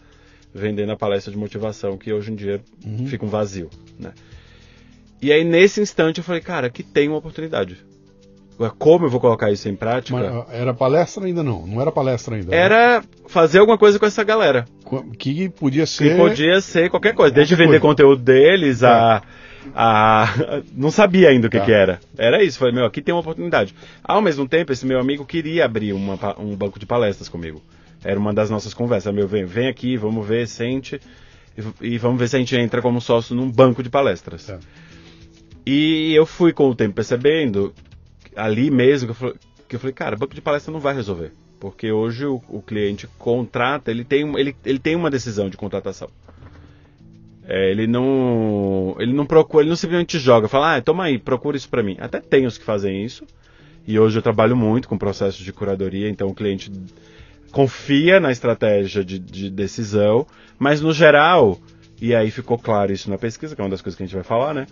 vendendo 0.53 0.91
a 0.91 0.97
palestra 0.97 1.31
de 1.31 1.37
motivação 1.37 1.97
que 1.97 2.11
hoje 2.11 2.31
em 2.31 2.35
dia 2.35 2.59
uhum. 2.85 3.07
fica 3.07 3.25
um 3.25 3.29
vazio, 3.29 3.69
né? 3.97 4.11
E 5.21 5.31
aí 5.31 5.43
nesse 5.45 5.79
instante 5.79 6.17
eu 6.17 6.23
falei, 6.23 6.41
cara, 6.41 6.69
que 6.69 6.83
tem 6.83 7.07
uma 7.07 7.17
oportunidade. 7.17 7.77
Como 8.77 9.05
eu 9.05 9.09
vou 9.09 9.21
colocar 9.21 9.49
isso 9.51 9.69
em 9.69 9.75
prática? 9.75 10.17
Mas, 10.17 10.53
era 10.53 10.73
palestra 10.73 11.25
ainda 11.25 11.41
não? 11.41 11.65
Não 11.65 11.81
era 11.81 11.93
palestra 11.93 12.35
ainda? 12.35 12.51
Né? 12.51 12.57
Era 12.57 12.99
né? 12.99 13.05
fazer 13.27 13.59
alguma 13.59 13.77
coisa 13.77 13.97
com 13.97 14.05
essa 14.05 14.21
galera. 14.21 14.65
Que 15.17 15.47
podia 15.47 15.85
ser. 15.85 16.09
Que 16.09 16.17
podia 16.17 16.59
ser 16.59 16.89
qualquer 16.89 17.13
coisa, 17.13 17.33
desde 17.33 17.55
vender 17.55 17.79
coisa. 17.79 17.81
conteúdo 17.81 18.21
deles 18.21 18.83
é 18.83 18.87
a... 18.87 19.21
não 20.73 20.91
sabia 20.91 21.29
ainda 21.29 21.47
o 21.47 21.49
que, 21.49 21.59
tá. 21.59 21.65
que 21.65 21.71
era. 21.71 21.99
Era 22.17 22.43
isso, 22.43 22.59
falei, 22.59 22.73
meu, 22.73 22.85
aqui 22.85 23.01
tem 23.01 23.13
uma 23.13 23.21
oportunidade. 23.21 23.73
Ao 24.03 24.21
mesmo 24.21 24.47
tempo, 24.47 24.71
esse 24.71 24.85
meu 24.85 24.99
amigo 24.99 25.25
queria 25.25 25.65
abrir 25.65 25.93
uma, 25.93 26.17
um 26.39 26.55
banco 26.55 26.79
de 26.79 26.85
palestras 26.85 27.29
comigo. 27.29 27.61
Era 28.03 28.19
uma 28.19 28.33
das 28.33 28.49
nossas 28.49 28.73
conversas. 28.73 29.13
Meu, 29.13 29.27
vem, 29.27 29.45
vem 29.45 29.67
aqui, 29.67 29.97
vamos 29.97 30.25
ver, 30.25 30.47
sente 30.47 30.99
e, 31.81 31.93
e 31.93 31.97
vamos 31.97 32.19
ver 32.19 32.27
se 32.29 32.35
a 32.35 32.39
gente 32.39 32.55
entra 32.55 32.81
como 32.81 33.01
sócio 33.01 33.35
num 33.35 33.51
banco 33.51 33.83
de 33.83 33.89
palestras. 33.89 34.45
Tá. 34.45 34.59
E 35.65 36.13
eu 36.13 36.25
fui 36.25 36.53
com 36.53 36.69
o 36.69 36.75
tempo 36.75 36.95
percebendo, 36.95 37.73
ali 38.35 38.71
mesmo, 38.71 39.07
que 39.07 39.11
eu, 39.11 39.15
falei, 39.15 39.35
que 39.67 39.75
eu 39.75 39.79
falei, 39.79 39.93
cara, 39.93 40.15
banco 40.15 40.33
de 40.33 40.41
palestra 40.41 40.71
não 40.71 40.79
vai 40.79 40.95
resolver. 40.95 41.31
Porque 41.59 41.91
hoje 41.91 42.25
o, 42.25 42.41
o 42.47 42.61
cliente 42.61 43.07
contrata, 43.17 43.91
ele 43.91 44.05
tem, 44.05 44.21
ele, 44.39 44.55
ele 44.65 44.79
tem 44.79 44.95
uma 44.95 45.09
decisão 45.09 45.49
de 45.49 45.57
contratação. 45.57 46.09
É, 47.49 47.71
ele 47.71 47.87
não. 47.87 48.95
Ele 48.99 49.11
não 49.11 49.25
procura, 49.25 49.63
ele 49.63 49.69
não 49.69 49.75
simplesmente 49.75 50.19
joga, 50.19 50.47
fala, 50.47 50.75
ah, 50.75 50.81
toma 50.81 51.05
aí, 51.05 51.17
procura 51.17 51.57
isso 51.57 51.67
para 51.67 51.81
mim. 51.81 51.97
Até 51.99 52.19
tem 52.19 52.45
os 52.45 52.59
que 52.59 52.63
fazem 52.63 53.03
isso. 53.03 53.25
E 53.87 53.99
hoje 53.99 54.19
eu 54.19 54.21
trabalho 54.21 54.55
muito 54.55 54.87
com 54.87 54.95
processos 54.99 55.43
de 55.43 55.51
curadoria, 55.51 56.07
então 56.07 56.27
o 56.27 56.35
cliente 56.35 56.71
confia 57.51 58.19
na 58.19 58.31
estratégia 58.31 59.03
de, 59.03 59.17
de 59.17 59.49
decisão, 59.49 60.27
mas 60.59 60.79
no 60.79 60.93
geral, 60.93 61.57
e 61.99 62.13
aí 62.13 62.29
ficou 62.29 62.59
claro 62.59 62.91
isso 62.91 63.09
na 63.09 63.17
pesquisa, 63.17 63.55
que 63.55 63.61
é 63.61 63.63
uma 63.63 63.71
das 63.71 63.81
coisas 63.81 63.97
que 63.97 64.03
a 64.03 64.05
gente 64.05 64.13
vai 64.13 64.23
falar, 64.23 64.53
né? 64.53 64.67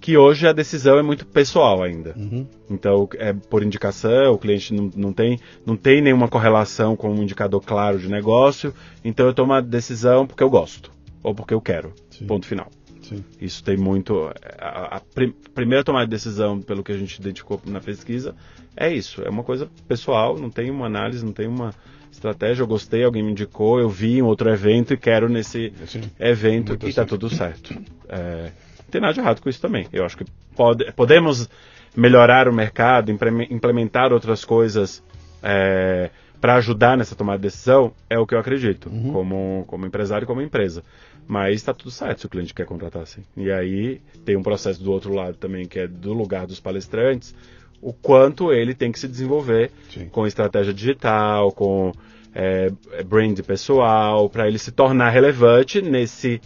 Que 0.00 0.16
hoje 0.16 0.44
a 0.48 0.52
decisão 0.52 0.98
é 0.98 1.02
muito 1.04 1.24
pessoal 1.24 1.84
ainda. 1.84 2.14
Uhum. 2.16 2.44
Então, 2.68 3.08
é 3.14 3.32
por 3.32 3.62
indicação, 3.62 4.32
o 4.32 4.38
cliente 4.38 4.74
não, 4.74 4.90
não, 4.96 5.12
tem, 5.12 5.38
não 5.64 5.76
tem 5.76 6.00
nenhuma 6.02 6.26
correlação 6.26 6.96
com 6.96 7.14
um 7.14 7.22
indicador 7.22 7.62
claro 7.64 7.96
de 7.96 8.08
negócio, 8.08 8.74
então 9.04 9.24
eu 9.24 9.34
tomo 9.34 9.52
a 9.52 9.60
decisão 9.60 10.26
porque 10.26 10.42
eu 10.42 10.50
gosto 10.50 10.98
ou 11.22 11.34
porque 11.34 11.54
eu 11.54 11.60
quero. 11.60 11.92
Sim. 12.18 12.26
Ponto 12.26 12.46
final. 12.46 12.70
Sim. 13.02 13.24
Isso 13.40 13.62
tem 13.64 13.76
muito. 13.76 14.30
A, 14.58 14.96
a 14.96 15.00
prim, 15.00 15.32
primeira 15.54 15.82
tomada 15.84 16.04
de 16.04 16.10
decisão, 16.10 16.60
pelo 16.60 16.82
que 16.82 16.92
a 16.92 16.96
gente 16.98 17.16
identificou 17.18 17.60
na 17.66 17.80
pesquisa, 17.80 18.34
é 18.76 18.92
isso. 18.92 19.22
É 19.22 19.30
uma 19.30 19.42
coisa 19.44 19.68
pessoal, 19.86 20.36
não 20.38 20.50
tem 20.50 20.70
uma 20.70 20.86
análise, 20.86 21.24
não 21.24 21.32
tem 21.32 21.46
uma 21.46 21.72
estratégia. 22.10 22.62
Eu 22.62 22.66
gostei, 22.66 23.04
alguém 23.04 23.22
me 23.22 23.30
indicou, 23.30 23.78
eu 23.80 23.88
vi 23.88 24.18
em 24.18 24.22
outro 24.22 24.50
evento 24.50 24.92
e 24.92 24.96
quero 24.96 25.28
nesse 25.28 25.72
Sim. 25.86 26.02
evento 26.18 26.70
muito 26.70 26.86
e 26.86 26.90
está 26.90 27.04
tudo 27.04 27.30
certo. 27.30 27.74
É, 28.08 28.50
não 28.80 28.90
tem 28.90 29.00
nada 29.00 29.14
de 29.14 29.20
errado 29.20 29.40
com 29.40 29.48
isso 29.48 29.60
também. 29.60 29.86
Eu 29.92 30.04
acho 30.04 30.16
que 30.16 30.24
pode, 30.56 30.90
podemos 30.92 31.48
melhorar 31.96 32.48
o 32.48 32.52
mercado, 32.52 33.10
implementar 33.50 34.12
outras 34.12 34.44
coisas. 34.44 35.02
É, 35.42 36.10
para 36.40 36.54
ajudar 36.56 36.96
nessa 36.96 37.16
tomada 37.16 37.38
de 37.38 37.42
decisão, 37.42 37.92
é 38.08 38.18
o 38.18 38.26
que 38.26 38.34
eu 38.34 38.38
acredito, 38.38 38.88
Uhum. 38.88 39.12
como, 39.12 39.64
como 39.66 39.86
empresário 39.86 40.24
e 40.24 40.26
como 40.26 40.40
empresa. 40.40 40.84
Mas 41.28 41.56
está 41.56 41.74
tudo 41.74 41.90
certo 41.90 42.20
se 42.20 42.26
o 42.26 42.28
cliente 42.28 42.54
quer 42.54 42.64
contratar 42.64 43.02
assim. 43.02 43.22
E 43.36 43.52
aí 43.52 44.00
tem 44.24 44.34
um 44.34 44.42
processo 44.42 44.82
do 44.82 44.90
outro 44.90 45.12
lado 45.12 45.36
também, 45.36 45.68
que 45.68 45.78
é 45.78 45.86
do 45.86 46.14
lugar 46.14 46.46
dos 46.46 46.58
palestrantes, 46.58 47.34
o 47.82 47.92
quanto 47.92 48.50
ele 48.50 48.74
tem 48.74 48.90
que 48.90 48.98
se 48.98 49.06
desenvolver 49.06 49.70
Sim. 49.92 50.08
com 50.08 50.26
estratégia 50.26 50.72
digital, 50.72 51.52
com 51.52 51.92
é, 52.34 52.70
brand 53.04 53.38
pessoal, 53.40 54.28
para 54.30 54.48
ele 54.48 54.58
se 54.58 54.72
tornar 54.72 55.10
relevante 55.10 55.82
nesse 55.82 56.40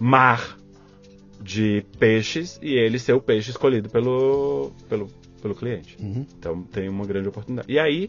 mar 0.00 0.58
de 1.40 1.84
peixes 1.98 2.58
e 2.62 2.74
ele 2.74 2.98
ser 2.98 3.12
o 3.12 3.20
peixe 3.20 3.50
escolhido 3.50 3.88
pelo, 3.88 4.72
pelo, 4.88 5.08
pelo 5.40 5.54
cliente. 5.54 5.96
Uhum. 6.00 6.26
Então 6.38 6.62
tem 6.62 6.88
uma 6.88 7.04
grande 7.04 7.28
oportunidade. 7.28 7.70
E 7.70 7.78
aí, 7.78 8.08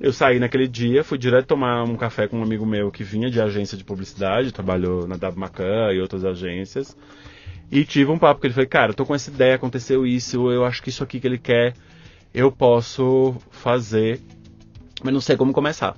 eu 0.00 0.12
saí 0.14 0.38
naquele 0.38 0.66
dia, 0.66 1.04
fui 1.04 1.18
direto 1.18 1.48
tomar 1.48 1.84
um 1.84 1.94
café 1.94 2.26
com 2.26 2.38
um 2.38 2.42
amigo 2.42 2.64
meu 2.64 2.90
que 2.90 3.04
vinha 3.04 3.30
de 3.30 3.38
agência 3.38 3.76
de 3.76 3.84
publicidade, 3.84 4.50
trabalhou 4.50 5.06
na 5.06 5.16
W 5.16 5.38
Macan 5.38 5.92
e 5.92 6.00
outras 6.00 6.24
agências. 6.24 6.96
E 7.70 7.84
tive 7.84 8.10
um 8.10 8.18
papo 8.18 8.40
com 8.40 8.46
ele, 8.46 8.54
falei, 8.54 8.68
cara, 8.68 8.90
eu 8.92 8.94
tô 8.94 9.04
com 9.04 9.14
essa 9.14 9.30
ideia, 9.30 9.54
aconteceu 9.54 10.06
isso, 10.06 10.50
eu 10.50 10.64
acho 10.64 10.82
que 10.82 10.88
isso 10.88 11.04
aqui 11.04 11.20
que 11.20 11.26
ele 11.26 11.38
quer, 11.38 11.74
eu 12.32 12.50
posso 12.50 13.36
fazer, 13.50 14.18
mas 15.04 15.12
não 15.12 15.20
sei 15.20 15.36
como 15.36 15.52
começar. 15.52 15.94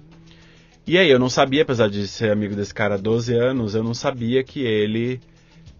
E 0.84 0.98
aí, 0.98 1.08
eu 1.08 1.18
não 1.18 1.30
sabia, 1.30 1.62
apesar 1.62 1.88
de 1.88 2.08
ser 2.08 2.32
amigo 2.32 2.56
desse 2.56 2.74
cara 2.74 2.96
há 2.96 2.98
12 2.98 3.32
anos, 3.34 3.76
eu 3.76 3.84
não 3.84 3.94
sabia 3.94 4.42
que 4.42 4.60
ele 4.60 5.20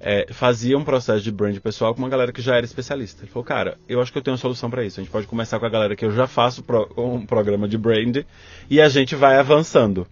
é, 0.03 0.27
fazia 0.33 0.77
um 0.77 0.83
processo 0.83 1.23
de 1.23 1.31
brand 1.31 1.57
pessoal 1.59 1.95
com 1.95 2.01
uma 2.01 2.09
galera 2.09 2.33
que 2.33 2.43
já 2.43 2.57
era 2.57 2.67
especialista. 2.67 3.23
Ele 3.23 3.31
falou, 3.31 3.45
cara, 3.45 3.79
eu 3.89 4.03
acho 4.03 4.13
que 4.13 4.19
eu 4.19 4.23
tenho 4.23 4.35
uma 4.35 4.41
solução 4.41 4.69
para 4.69 4.85
isso. 4.85 4.99
A 4.99 5.03
gente 5.03 5.13
pode 5.13 5.29
começar 5.29 5.61
com 5.61 5.65
a 5.65 5.69
galera 5.69 5.95
que 5.95 6.05
eu 6.05 6.11
já 6.11 6.27
faço 6.27 6.63
pro, 6.63 6.91
um 6.97 7.25
programa 7.25 7.69
de 7.69 7.79
brand 7.79 8.19
e 8.69 8.81
a 8.81 8.89
gente 8.89 9.15
vai 9.15 9.39
avançando. 9.39 10.07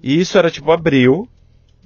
E 0.00 0.20
isso 0.20 0.38
era 0.38 0.50
tipo 0.50 0.70
abril. 0.70 1.28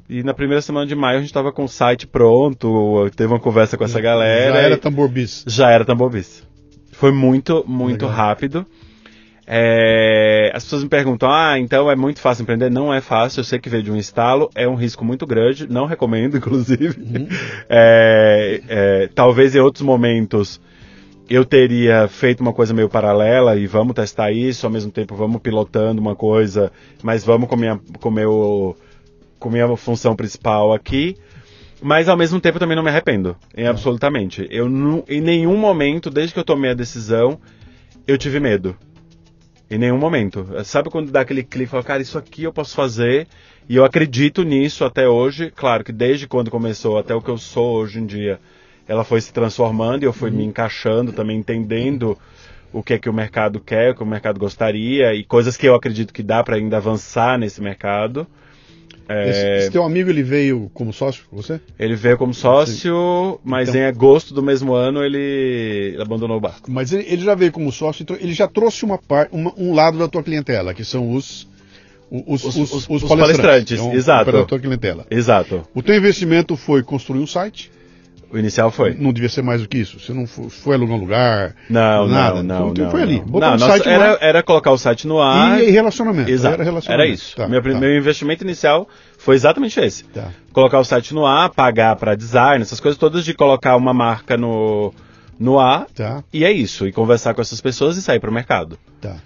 E 0.08 0.22
na 0.22 0.34
primeira 0.34 0.60
semana 0.60 0.86
de 0.86 0.94
maio 0.94 1.18
a 1.18 1.20
gente 1.22 1.32
tava 1.32 1.52
com 1.52 1.64
o 1.64 1.68
site 1.68 2.06
pronto, 2.06 3.08
teve 3.16 3.32
uma 3.32 3.40
conversa 3.40 3.78
com 3.78 3.84
essa 3.84 4.00
galera. 4.00 4.54
Já 4.54 4.60
era 4.60 4.76
tambor 4.76 5.08
bis. 5.08 5.44
já 5.46 5.70
era 5.70 5.84
Tamborbis. 5.84 6.42
Foi 6.92 7.12
muito, 7.12 7.64
muito 7.66 8.06
Legal. 8.06 8.10
rápido. 8.10 8.66
É, 9.52 10.52
as 10.54 10.62
pessoas 10.62 10.84
me 10.84 10.88
perguntam, 10.88 11.28
ah, 11.28 11.58
então 11.58 11.90
é 11.90 11.96
muito 11.96 12.20
fácil 12.20 12.42
empreender? 12.44 12.70
Não 12.70 12.94
é 12.94 13.00
fácil, 13.00 13.40
eu 13.40 13.44
sei 13.44 13.58
que 13.58 13.68
veio 13.68 13.82
de 13.82 13.90
um 13.90 13.96
estalo, 13.96 14.48
é 14.54 14.68
um 14.68 14.76
risco 14.76 15.04
muito 15.04 15.26
grande, 15.26 15.66
não 15.68 15.86
recomendo, 15.86 16.36
inclusive. 16.38 17.00
Uhum. 17.00 17.26
É, 17.68 18.60
é, 18.68 19.08
talvez 19.12 19.56
em 19.56 19.58
outros 19.58 19.82
momentos 19.82 20.60
eu 21.28 21.44
teria 21.44 22.06
feito 22.06 22.42
uma 22.42 22.52
coisa 22.52 22.72
meio 22.72 22.88
paralela 22.88 23.56
e 23.56 23.66
vamos 23.66 23.92
testar 23.94 24.30
isso, 24.30 24.66
ao 24.66 24.72
mesmo 24.72 24.92
tempo 24.92 25.16
vamos 25.16 25.40
pilotando 25.40 26.00
uma 26.00 26.14
coisa, 26.14 26.70
mas 27.02 27.24
vamos 27.24 27.48
com 27.48 27.56
minha, 27.56 27.80
com 27.98 28.08
meu, 28.08 28.76
com 29.40 29.50
minha 29.50 29.76
função 29.76 30.14
principal 30.14 30.72
aqui. 30.72 31.16
Mas 31.82 32.08
ao 32.08 32.16
mesmo 32.16 32.40
tempo 32.40 32.60
também 32.60 32.76
não 32.76 32.84
me 32.84 32.90
arrependo, 32.90 33.36
em 33.56 33.66
absolutamente. 33.66 34.46
Eu 34.48 34.68
não, 34.68 35.02
em 35.08 35.20
nenhum 35.20 35.56
momento, 35.56 36.08
desde 36.08 36.34
que 36.34 36.38
eu 36.38 36.44
tomei 36.44 36.70
a 36.70 36.74
decisão, 36.74 37.40
eu 38.06 38.16
tive 38.16 38.38
medo. 38.38 38.76
Em 39.70 39.78
nenhum 39.78 39.98
momento. 39.98 40.48
Sabe 40.64 40.90
quando 40.90 41.12
dá 41.12 41.20
aquele 41.20 41.44
clique 41.44 41.66
e 41.66 41.68
fala, 41.68 41.84
cara, 41.84 42.02
isso 42.02 42.18
aqui 42.18 42.42
eu 42.42 42.52
posso 42.52 42.74
fazer 42.74 43.28
e 43.68 43.76
eu 43.76 43.84
acredito 43.84 44.42
nisso 44.42 44.84
até 44.84 45.08
hoje. 45.08 45.52
Claro 45.54 45.84
que 45.84 45.92
desde 45.92 46.26
quando 46.26 46.50
começou 46.50 46.98
até 46.98 47.14
o 47.14 47.22
que 47.22 47.30
eu 47.30 47.38
sou 47.38 47.76
hoje 47.76 48.00
em 48.00 48.06
dia, 48.06 48.40
ela 48.88 49.04
foi 49.04 49.20
se 49.20 49.32
transformando 49.32 50.02
e 50.02 50.06
eu 50.06 50.12
fui 50.12 50.32
me 50.32 50.44
encaixando 50.44 51.12
também, 51.12 51.38
entendendo 51.38 52.18
o 52.72 52.82
que 52.82 52.94
é 52.94 52.98
que 52.98 53.08
o 53.08 53.12
mercado 53.12 53.60
quer, 53.60 53.92
o 53.92 53.94
que 53.94 54.02
o 54.02 54.06
mercado 54.06 54.40
gostaria 54.40 55.14
e 55.14 55.22
coisas 55.22 55.56
que 55.56 55.66
eu 55.66 55.76
acredito 55.76 56.12
que 56.12 56.22
dá 56.24 56.42
para 56.42 56.56
ainda 56.56 56.78
avançar 56.78 57.38
nesse 57.38 57.62
mercado. 57.62 58.26
É, 59.12 59.28
Esse, 59.30 59.46
esse 59.58 59.70
teu 59.72 59.82
amigo, 59.82 60.08
ele 60.08 60.22
veio 60.22 60.70
como 60.72 60.92
sócio 60.92 61.24
com 61.28 61.36
você? 61.36 61.60
ele 61.78 61.96
veio 61.96 62.16
como 62.16 62.32
sócio, 62.32 63.40
mas 63.42 63.68
Então- 63.68 63.80
em 63.80 63.84
agosto 63.84 64.32
do 64.32 64.40
mesmo 64.42 64.72
ano 64.72 65.02
ele 65.02 65.96
abandonou 66.00 66.36
o 66.36 66.40
barco. 66.40 66.70
Mas 66.70 66.92
ele, 66.92 67.04
ele 67.08 67.24
já 67.24 67.34
veio 67.34 67.50
como 67.50 67.72
sócio, 67.72 68.02
então 68.04 68.16
ele 68.20 68.32
já 68.32 68.46
trouxe 68.46 68.84
uma 68.84 68.98
par, 68.98 69.28
uma- 69.32 69.52
um 69.56 69.74
lado 69.74 69.98
da 69.98 70.06
tua 70.06 70.22
clientela, 70.22 70.72
que 70.72 70.84
são 70.84 71.12
os, 71.12 71.48
os, 72.10 72.44
Os- 72.44 72.56
os, 72.56 72.72
os- 72.72 72.86
palestrantes. 72.86 73.08
palestrantes, 73.08 73.80
Então, 73.80 73.94
exato. 73.94 74.46
Tua 74.46 74.58
clientela. 74.60 75.06
Exato. 75.10 75.62
O 75.74 75.82
teu 75.82 75.96
investimento 75.96 76.56
foi 76.56 76.82
construir 76.82 77.20
um 77.20 77.26
site. 77.26 77.70
O 78.32 78.38
inicial 78.38 78.70
foi. 78.70 78.94
Não 78.94 79.12
devia 79.12 79.28
ser 79.28 79.42
mais 79.42 79.60
do 79.60 79.68
que 79.68 79.78
isso. 79.78 79.98
Você 79.98 80.12
não 80.12 80.24
foi, 80.26 80.48
foi 80.48 80.74
alugar 80.76 80.96
um 80.96 81.00
lugar. 81.00 81.56
Não, 81.68 82.06
nada. 82.06 82.42
não, 82.42 82.60
não. 82.60 82.70
Então 82.70 82.84
não, 82.84 82.90
foi 82.92 83.02
ali. 83.02 83.18
Botou 83.20 83.40
Não, 83.40 83.54
um 83.56 83.58
site 83.58 83.88
era, 83.88 84.18
era 84.20 84.42
colocar 84.42 84.70
o 84.70 84.78
site 84.78 85.06
no 85.08 85.20
ar. 85.20 85.60
E, 85.60 85.70
relacionamento. 85.70 86.30
Exato. 86.30 86.54
Era, 86.54 86.62
Era, 86.62 86.70
relacionamento. 86.70 87.12
isso. 87.12 87.36
Tá, 87.36 87.48
meu, 87.48 87.60
tá, 87.60 87.68
meu 87.80 87.96
investimento 87.96 88.44
inicial 88.44 88.88
foi 89.18 89.34
exatamente 89.34 89.80
esse. 89.80 90.04
tá. 90.04 90.28
Colocar 90.52 90.78
o 90.78 90.84
site 90.84 91.12
no 91.12 91.26
ar, 91.26 91.50
pagar 91.50 91.96
para 91.96 92.14
design, 92.14 92.62
essas 92.62 92.78
coisas 92.78 92.96
todas 92.98 93.24
de 93.24 93.34
colocar 93.34 93.74
uma 93.76 93.92
marca 93.92 94.36
no, 94.36 94.94
no 95.38 95.58
ar. 95.58 95.86
Tá, 95.94 96.22
E 96.32 96.44
é 96.44 96.52
isso. 96.52 96.86
E 96.86 96.92
conversar 96.92 97.34
com 97.34 97.40
essas 97.40 97.60
pessoas 97.60 97.96
e 97.96 98.02
sair 98.02 98.20
para 98.20 98.30
o 98.30 98.32
mercado. 98.34 98.78
tá. 99.00 99.16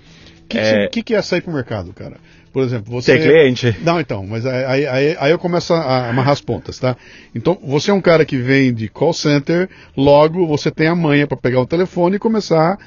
O 0.45 0.47
que, 0.47 0.59
É. 0.59 0.89
que, 0.89 1.03
que 1.03 1.15
é 1.15 1.23
sair 1.23 1.41
pro 1.41 1.53
mercado, 1.53 1.93
cara? 1.95 2.17
Por 2.55 2.63
exemplo, 2.63 2.93
você. 2.93 3.19
Ter 3.19 3.25
cliente. 3.29 3.77
Não, 3.83 3.99
então, 3.99 4.25
mas 4.25 4.47
aí, 4.47 4.65
aí- 4.65 4.87
aí, 4.87 5.17
aí 5.19 5.31
eu 5.33 5.39
começo 5.41 5.75
a 5.75 6.09
amarrar 6.09 6.33
as 6.35 6.41
pontas, 6.41 6.79
tá? 6.79 6.97
Então, 7.35 7.59
você 7.61 7.91
é 7.91 7.95
um 7.95 8.01
cara 8.01 8.25
que 8.25 8.37
vem 8.37 8.73
de 8.73 8.89
call 8.89 9.13
center, 9.13 9.69
logo 9.97 10.47
você 10.47 10.71
tem 10.71 10.87
a 10.87 10.95
manha 10.95 11.27
para 11.27 11.37
pegar 11.37 11.61
o 11.61 11.67
telefone 11.67 12.15
e 12.15 12.19
começar 12.21 12.75
a, 12.75 12.79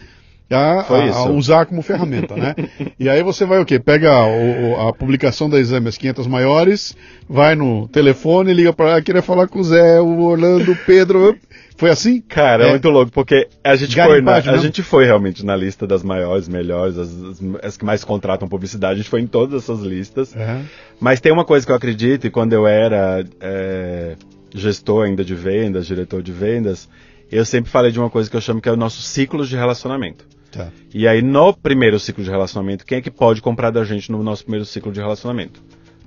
A- 0.49 0.85
a 0.95 1.05
isso. 1.07 1.29
usar 1.31 1.65
como 1.65 1.81
ferramenta, 1.81 2.35
né? 2.35 2.55
e 2.99 3.09
aí 3.09 3.21
você 3.21 3.45
vai 3.45 3.59
o 3.59 3.65
quê? 3.65 3.79
Pega 3.79 4.11
o- 4.25 4.87
a 4.87 4.93
publicação 4.93 5.49
da 5.49 5.59
exame 5.59 5.89
as 5.89 5.97
500 5.97 6.25
maiores, 6.27 6.95
vai 7.27 7.53
no 7.55 7.87
telefone, 7.89 8.53
liga 8.53 8.71
para 8.71 8.91
lá, 8.93 9.01
queria 9.01 9.21
falar 9.21 9.47
com 9.47 9.59
o 9.59 9.63
Zé, 9.63 9.99
o 9.99 10.19
Orlando, 10.21 10.71
o 10.71 10.75
Pedro. 10.75 11.35
Foi 11.75 11.91
assim? 11.91 12.21
Cara, 12.21 12.63
é, 12.63 12.67
É. 12.67 12.69
muito 12.71 12.89
louco, 12.89 13.11
porque 13.11 13.47
a 13.63 13.75
gente, 13.75 13.93
foi 13.93 14.03
na- 14.03 14.07
Garimpagem, 14.31 14.53
a 14.53 14.57
gente 14.57 14.81
foi 14.81 15.05
realmente 15.05 15.45
na 15.45 15.55
lista 15.55 15.85
das 15.85 16.01
maiores, 16.01 16.47
melhores, 16.47 16.97
as, 16.97 17.09
as- 17.23 17.41
as 17.63 17.77
que 17.77 17.85
mais 17.85 18.03
contratam 18.03 18.47
publicidade, 18.47 18.93
a 18.93 18.97
gente 18.97 19.09
foi 19.09 19.21
em 19.21 19.27
todas 19.27 19.61
essas 19.63 19.81
listas. 19.81 20.35
É. 20.35 20.61
Mas 20.99 21.19
tem 21.21 21.31
uma 21.31 21.45
coisa 21.45 21.65
que 21.65 21.71
eu 21.71 21.75
acredito, 21.75 22.25
e 22.25 22.31
quando 22.31 22.53
eu 22.53 22.65
era 22.65 23.23
é, 23.39 24.15
gestor 24.55 25.05
ainda 25.05 25.23
de 25.23 25.35
vendas, 25.35 25.85
diretor 25.85 26.23
de 26.23 26.31
vendas, 26.31 26.89
eu 27.31 27.45
sempre 27.45 27.69
falei 27.69 27.91
de 27.91 27.99
uma 27.99 28.09
coisa 28.09 28.27
que 28.27 28.35
eu 28.35 28.41
chamo 28.41 28.59
que 28.61 28.69
é 28.69 28.71
o 28.71 28.77
nosso 28.77 29.01
ciclo 29.03 29.45
de 29.45 29.55
relacionamento. 29.55 30.25
Tá. 30.57 30.71
E 30.91 31.07
aí, 31.07 31.21
no 31.21 31.53
primeiro 31.53 31.99
ciclo 31.99 32.23
de 32.23 32.29
relacionamento, 32.31 32.83
quem 32.83 32.97
é 32.97 33.01
que 33.01 33.11
pode 33.11 33.41
comprar 33.41 33.69
da 33.69 33.83
gente 33.83 34.11
no 34.11 34.23
nosso 34.23 34.43
primeiro 34.43 34.65
ciclo 34.65 34.91
de 34.91 34.99
relacionamento? 34.99 35.61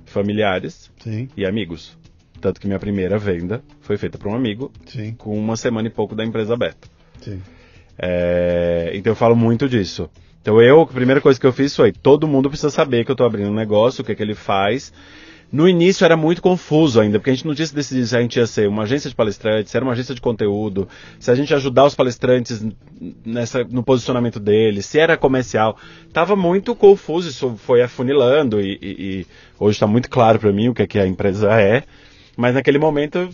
Familiares 0.05 0.91
Sim, 1.01 1.29
e 1.37 1.45
amigos. 1.45 1.97
Tanto 2.41 2.59
que 2.59 2.67
minha 2.67 2.79
primeira 2.79 3.17
venda 3.17 3.63
foi 3.79 3.97
feita 3.97 4.17
para 4.17 4.29
um 4.29 4.35
amigo 4.35 4.71
sim, 4.85 5.13
com 5.13 5.37
uma 5.37 5.55
semana 5.55 5.87
e 5.87 5.91
pouco 5.91 6.15
da 6.15 6.25
empresa 6.25 6.53
aberta. 6.53 6.89
É, 7.97 8.91
então 8.93 9.11
eu 9.11 9.15
falo 9.15 9.35
muito 9.35 9.69
disso. 9.69 10.09
Então 10.41 10.59
eu, 10.61 10.81
a 10.81 10.87
primeira 10.87 11.21
coisa 11.21 11.39
que 11.39 11.45
eu 11.45 11.53
fiz 11.53 11.73
foi, 11.75 11.91
todo 11.91 12.27
mundo 12.27 12.49
precisa 12.49 12.71
saber 12.71 13.05
que 13.05 13.11
eu 13.11 13.13
estou 13.13 13.27
abrindo 13.27 13.51
um 13.51 13.53
negócio, 13.53 14.01
o 14.01 14.05
que, 14.05 14.11
é 14.11 14.15
que 14.15 14.23
ele 14.23 14.35
faz. 14.35 14.91
No 15.51 15.67
início 15.67 16.05
era 16.05 16.15
muito 16.15 16.41
confuso 16.41 17.01
ainda, 17.01 17.19
porque 17.19 17.29
a 17.29 17.33
gente 17.33 17.45
não 17.45 17.53
tinha 17.53 17.65
se 17.67 17.75
decidido 17.75 18.07
se 18.07 18.15
a 18.15 18.21
gente 18.21 18.37
ia 18.37 18.47
ser 18.47 18.69
uma 18.69 18.83
agência 18.83 19.09
de 19.09 19.15
palestrantes, 19.15 19.69
se 19.69 19.75
era 19.75 19.85
uma 19.85 19.91
agência 19.91 20.15
de 20.15 20.21
conteúdo, 20.21 20.87
se 21.19 21.29
a 21.29 21.35
gente 21.35 21.49
ia 21.49 21.57
ajudar 21.57 21.85
os 21.85 21.93
palestrantes 21.93 22.63
nessa, 23.25 23.63
no 23.65 23.83
posicionamento 23.83 24.39
deles, 24.39 24.85
se 24.85 24.97
era 24.97 25.17
comercial. 25.17 25.77
Tava 26.13 26.35
muito 26.35 26.73
confuso, 26.73 27.27
isso 27.29 27.55
foi 27.57 27.81
afunilando 27.81 28.61
e, 28.61 28.77
e- 28.81 28.95
e 29.21 29.27
hoje 29.59 29.75
está 29.75 29.87
muito 29.87 30.09
claro 30.09 30.39
para 30.39 30.53
mim 30.53 30.69
o 30.69 30.73
que, 30.73 30.83
é 30.83 30.87
que 30.87 30.97
a 30.99 31.05
empresa 31.05 31.51
é. 31.59 31.83
Mas 32.37 32.53
naquele 32.53 32.79
momento 32.79 33.29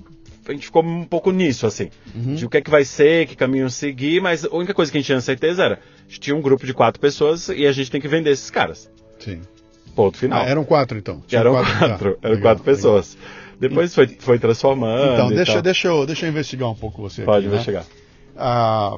a 0.48 0.52
gente 0.54 0.66
ficou 0.66 0.82
um 0.84 1.04
pouco 1.04 1.30
nisso, 1.32 1.68
assim. 1.68 1.90
De 2.36 2.46
o 2.46 2.50
que 2.50 2.58
é 2.58 2.62
que 2.62 2.70
vai 2.72 2.84
ser, 2.86 3.28
que 3.28 3.36
caminho 3.36 3.70
seguir, 3.70 4.22
mas 4.22 4.44
a 4.46 4.56
única 4.56 4.74
coisa 4.74 4.92
que 4.92 4.98
a 4.98 5.02
gente 5.02 5.06
tinha 5.08 5.22
certeza 5.22 5.64
era, 5.64 5.76
a 5.76 6.08
gente 6.08 6.20
tinha 6.22 6.36
um 6.36 6.42
grupo 6.42 6.66
de 6.66 6.74
quatro 6.74 7.00
pessoas 7.00 7.50
e 7.50 7.68
a 7.68 7.72
gente 7.72 7.92
tem 7.92 8.02
que 8.02 8.08
vender 8.08 8.32
esses 8.32 8.50
caras. 8.50 8.90
sim. 9.20 9.40
Ponto 9.98 10.16
final. 10.16 10.44
Ah, 10.44 10.48
eram 10.48 10.64
quatro 10.64 10.96
então. 10.96 11.24
Tinha 11.26 11.42
eram 11.42 11.56
tá. 11.56 11.80
quatro, 11.80 12.20
eram 12.22 12.36
Legal, 12.36 12.42
quatro 12.44 12.64
pessoas. 12.64 13.18
Depois 13.60 13.96
foi, 13.96 14.08
foi 14.08 14.38
transformando. 14.38 15.02
legal. 15.02 15.14
Então, 15.16 15.30
deixa, 15.30 15.62
deixa, 15.64 15.88
eu, 15.88 16.06
deixa 16.06 16.28
eu 16.28 16.30
investigar 16.30 16.70
um 16.70 16.76
pouco 16.76 17.02
você 17.02 17.24
Pode 17.24 17.40
aqui, 17.40 17.48
né? 17.48 17.54
investigar. 17.56 17.84
Ah, 18.38 18.96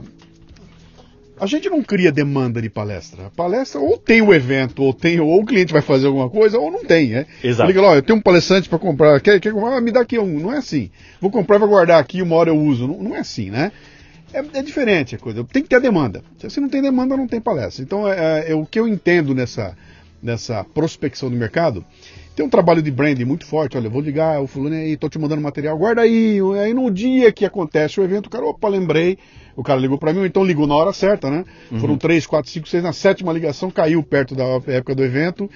a 1.39 1.45
gente 1.45 1.69
não 1.69 1.81
cria 1.81 2.11
demanda 2.11 2.61
de 2.61 2.69
palestra. 2.69 3.27
A 3.27 3.29
palestra 3.29 3.79
ou 3.79 3.97
tem 3.97 4.21
o 4.21 4.33
evento, 4.33 4.83
ou 4.83 4.93
tem, 4.93 5.21
ou 5.21 5.41
o 5.41 5.45
cliente 5.45 5.71
vai 5.71 5.81
fazer 5.81 6.07
alguma 6.07 6.29
coisa, 6.29 6.59
ou 6.59 6.69
não 6.69 6.83
tem, 6.83 7.11
né? 7.11 7.25
Exato. 7.41 7.69
Liga 7.69 7.81
lá, 7.81 7.95
eu 7.95 8.01
tenho 8.01 8.19
um 8.19 8.21
palestrante 8.21 8.67
para 8.67 8.77
comprar, 8.77 9.21
quer, 9.21 9.39
quer? 9.39 9.53
Ah, 9.55 9.79
me 9.79 9.93
dá 9.93 10.01
aqui 10.01 10.19
um. 10.19 10.37
Não 10.37 10.51
é 10.51 10.57
assim. 10.57 10.91
Vou 11.21 11.31
comprar 11.31 11.55
e 11.55 11.59
vou 11.59 11.69
guardar 11.69 11.97
aqui, 11.97 12.21
uma 12.21 12.35
hora 12.35 12.49
eu 12.49 12.57
uso. 12.57 12.85
Não, 12.85 13.01
não 13.01 13.15
é 13.15 13.19
assim, 13.19 13.49
né? 13.49 13.71
É, 14.33 14.43
é 14.59 14.61
diferente 14.61 15.15
a 15.15 15.17
coisa. 15.17 15.45
Tem 15.45 15.63
que 15.63 15.69
ter 15.69 15.77
a 15.77 15.79
demanda. 15.79 16.21
Se 16.49 16.59
não 16.59 16.67
tem 16.67 16.81
demanda, 16.81 17.15
não 17.15 17.25
tem 17.25 17.39
palestra. 17.39 17.81
Então, 17.83 18.05
é, 18.05 18.51
é, 18.51 18.53
o 18.53 18.65
que 18.65 18.77
eu 18.77 18.85
entendo 18.85 19.33
nessa, 19.33 19.77
nessa 20.21 20.63
prospecção 20.63 21.29
do 21.29 21.35
mercado, 21.35 21.85
tem 22.35 22.45
um 22.45 22.49
trabalho 22.49 22.81
de 22.81 22.89
branding 22.89 23.25
muito 23.25 23.45
forte. 23.45 23.77
Olha, 23.77 23.87
eu 23.87 23.91
vou 23.91 24.01
ligar 24.01 24.41
o 24.41 24.47
fulano 24.47 24.75
aí, 24.75 24.95
tô 24.95 25.09
te 25.09 25.19
mandando 25.19 25.41
material, 25.41 25.77
guarda 25.77 26.01
aí. 26.01 26.39
Aí 26.63 26.73
no 26.73 26.89
dia 26.89 27.31
que 27.31 27.45
acontece 27.45 27.99
o 27.99 28.03
evento, 28.03 28.27
o 28.27 28.29
cara, 28.29 28.45
opa, 28.45 28.67
lembrei. 28.67 29.17
O 29.55 29.63
cara 29.63 29.79
ligou 29.79 29.97
para 29.97 30.13
mim, 30.13 30.23
então 30.23 30.45
ligou 30.45 30.65
na 30.65 30.75
hora 30.75 30.93
certa, 30.93 31.29
né? 31.29 31.43
Uhum. 31.69 31.79
Foram 31.79 31.97
três, 31.97 32.25
quatro, 32.25 32.49
cinco, 32.49 32.69
seis, 32.69 32.81
na 32.81 32.93
sétima 32.93 33.33
ligação 33.33 33.69
caiu 33.69 34.01
perto 34.01 34.33
da 34.33 34.45
época 34.67 34.95
do 34.95 35.03
evento 35.03 35.49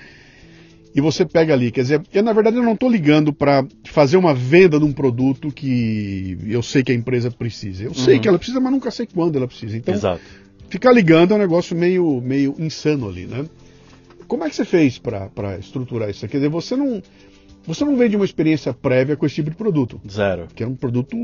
e 0.94 1.02
você 1.02 1.26
pega 1.26 1.54
ali. 1.54 1.72
Quer 1.72 1.82
dizer, 1.82 2.02
eu, 2.14 2.22
na 2.22 2.34
verdade 2.34 2.58
eu 2.58 2.64
não 2.64 2.74
estou 2.74 2.90
ligando 2.90 3.34
para 3.34 3.66
fazer 3.86 4.18
uma 4.18 4.34
venda 4.34 4.78
de 4.78 4.86
um 4.86 4.92
produto 4.92 5.52
que 5.52 6.38
eu 6.48 6.62
sei 6.62 6.84
que 6.84 6.92
a 6.92 6.96
empresa 6.96 7.32
precisa. 7.32 7.84
Eu 7.84 7.90
uhum. 7.90 7.96
sei 7.96 8.20
que 8.20 8.28
ela 8.28 8.38
precisa, 8.38 8.60
mas 8.60 8.72
nunca 8.72 8.92
sei 8.92 9.08
quando 9.08 9.38
ela 9.38 9.48
precisa. 9.48 9.78
Então, 9.78 9.94
Exato. 9.94 10.22
ficar 10.70 10.92
ligando 10.92 11.32
é 11.32 11.36
um 11.36 11.40
negócio 11.40 11.76
meio, 11.76 12.22
meio 12.22 12.56
insano 12.60 13.08
ali, 13.08 13.26
né? 13.26 13.46
Como 14.28 14.44
é 14.44 14.50
que 14.50 14.56
você 14.56 14.66
fez 14.66 14.98
para 14.98 15.58
estruturar 15.60 16.10
isso? 16.10 16.28
Quer 16.28 16.38
dizer, 16.38 16.50
você 16.50 16.76
não, 16.76 17.02
você 17.66 17.86
não 17.86 17.96
vende 17.96 18.16
uma 18.16 18.26
experiência 18.26 18.74
prévia 18.74 19.16
com 19.16 19.26
esse 19.26 19.36
tipo 19.36 19.50
de 19.50 19.56
produto. 19.56 20.02
Zero. 20.10 20.48
Que 20.54 20.64
é 20.64 20.68
um 20.68 20.76
produto 20.76 21.16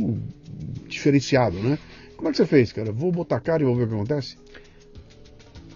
diferenciado, 0.87 1.57
né? 1.59 1.77
Como 2.15 2.27
é 2.27 2.31
que 2.31 2.37
você 2.37 2.45
fez, 2.45 2.71
cara? 2.71 2.91
Vou 2.91 3.11
botar 3.11 3.39
cara 3.39 3.63
e 3.63 3.65
vou 3.65 3.75
ver 3.75 3.83
o 3.83 3.87
que 3.87 3.93
acontece? 3.93 4.37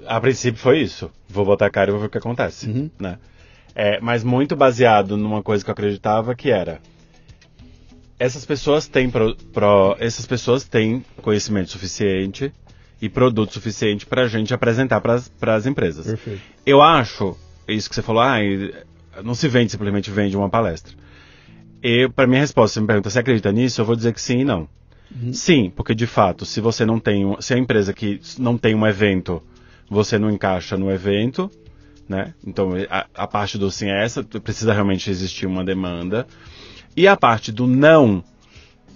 A 0.05 0.19
princípio 0.19 0.59
foi 0.59 0.81
isso. 0.81 1.09
Vou 1.29 1.45
botar 1.45 1.69
cara 1.69 1.89
e 1.89 1.91
vou 1.91 2.01
ver 2.01 2.07
o 2.07 2.09
que 2.09 2.17
acontece, 2.17 2.67
uhum. 2.67 2.89
né? 2.99 3.17
É, 3.75 3.99
mas 4.01 4.23
muito 4.23 4.55
baseado 4.55 5.17
numa 5.17 5.41
coisa 5.41 5.63
que 5.63 5.69
eu 5.69 5.73
acreditava 5.73 6.35
que 6.35 6.51
era 6.51 6.79
essas 8.23 8.45
pessoas 8.45 8.87
têm 8.87 9.09
pro, 9.09 9.35
pro, 9.51 9.97
essas 9.99 10.25
pessoas 10.25 10.63
têm 10.63 11.03
conhecimento 11.21 11.71
suficiente 11.71 12.53
e 13.03 13.09
produto 13.09 13.51
suficiente 13.51 14.05
para 14.05 14.21
a 14.21 14.27
gente 14.29 14.53
apresentar 14.53 15.01
para 15.01 15.55
as 15.55 15.65
empresas. 15.65 16.05
Perfeito. 16.07 16.41
Eu 16.65 16.81
acho 16.81 17.37
isso 17.67 17.89
que 17.89 17.95
você 17.95 18.01
falou, 18.01 18.21
ah, 18.21 18.37
não 19.21 19.35
se 19.35 19.45
vende 19.49 19.73
simplesmente 19.73 20.09
vende 20.09 20.37
uma 20.37 20.49
palestra. 20.49 20.95
E 21.83 22.07
para 22.07 22.25
minha 22.25 22.39
resposta, 22.39 22.75
você 22.75 22.79
me 22.79 22.87
pergunta, 22.87 23.09
você 23.09 23.19
acredita 23.19 23.51
nisso? 23.51 23.81
Eu 23.81 23.85
vou 23.85 23.97
dizer 23.97 24.13
que 24.13 24.21
sim 24.21 24.39
e 24.39 24.45
não. 24.45 24.69
Uhum. 25.13 25.33
Sim, 25.33 25.69
porque 25.75 25.93
de 25.93 26.07
fato, 26.07 26.45
se 26.45 26.61
você 26.61 26.85
não 26.85 26.97
tem, 26.97 27.25
se 27.41 27.53
a 27.53 27.57
empresa 27.57 27.91
que 27.91 28.21
não 28.39 28.57
tem 28.57 28.73
um 28.73 28.87
evento, 28.87 29.43
você 29.89 30.17
não 30.17 30.31
encaixa 30.31 30.77
no 30.77 30.89
evento, 30.89 31.51
né? 32.07 32.33
Então 32.47 32.71
a, 32.89 33.05
a 33.13 33.27
parte 33.27 33.57
do 33.57 33.69
sim 33.69 33.89
é 33.89 34.01
essa, 34.01 34.23
precisa 34.23 34.71
realmente 34.71 35.09
existir 35.09 35.45
uma 35.45 35.65
demanda. 35.65 36.25
E 36.95 37.05
a 37.05 37.17
parte 37.17 37.51
do 37.51 37.67
não, 37.67 38.23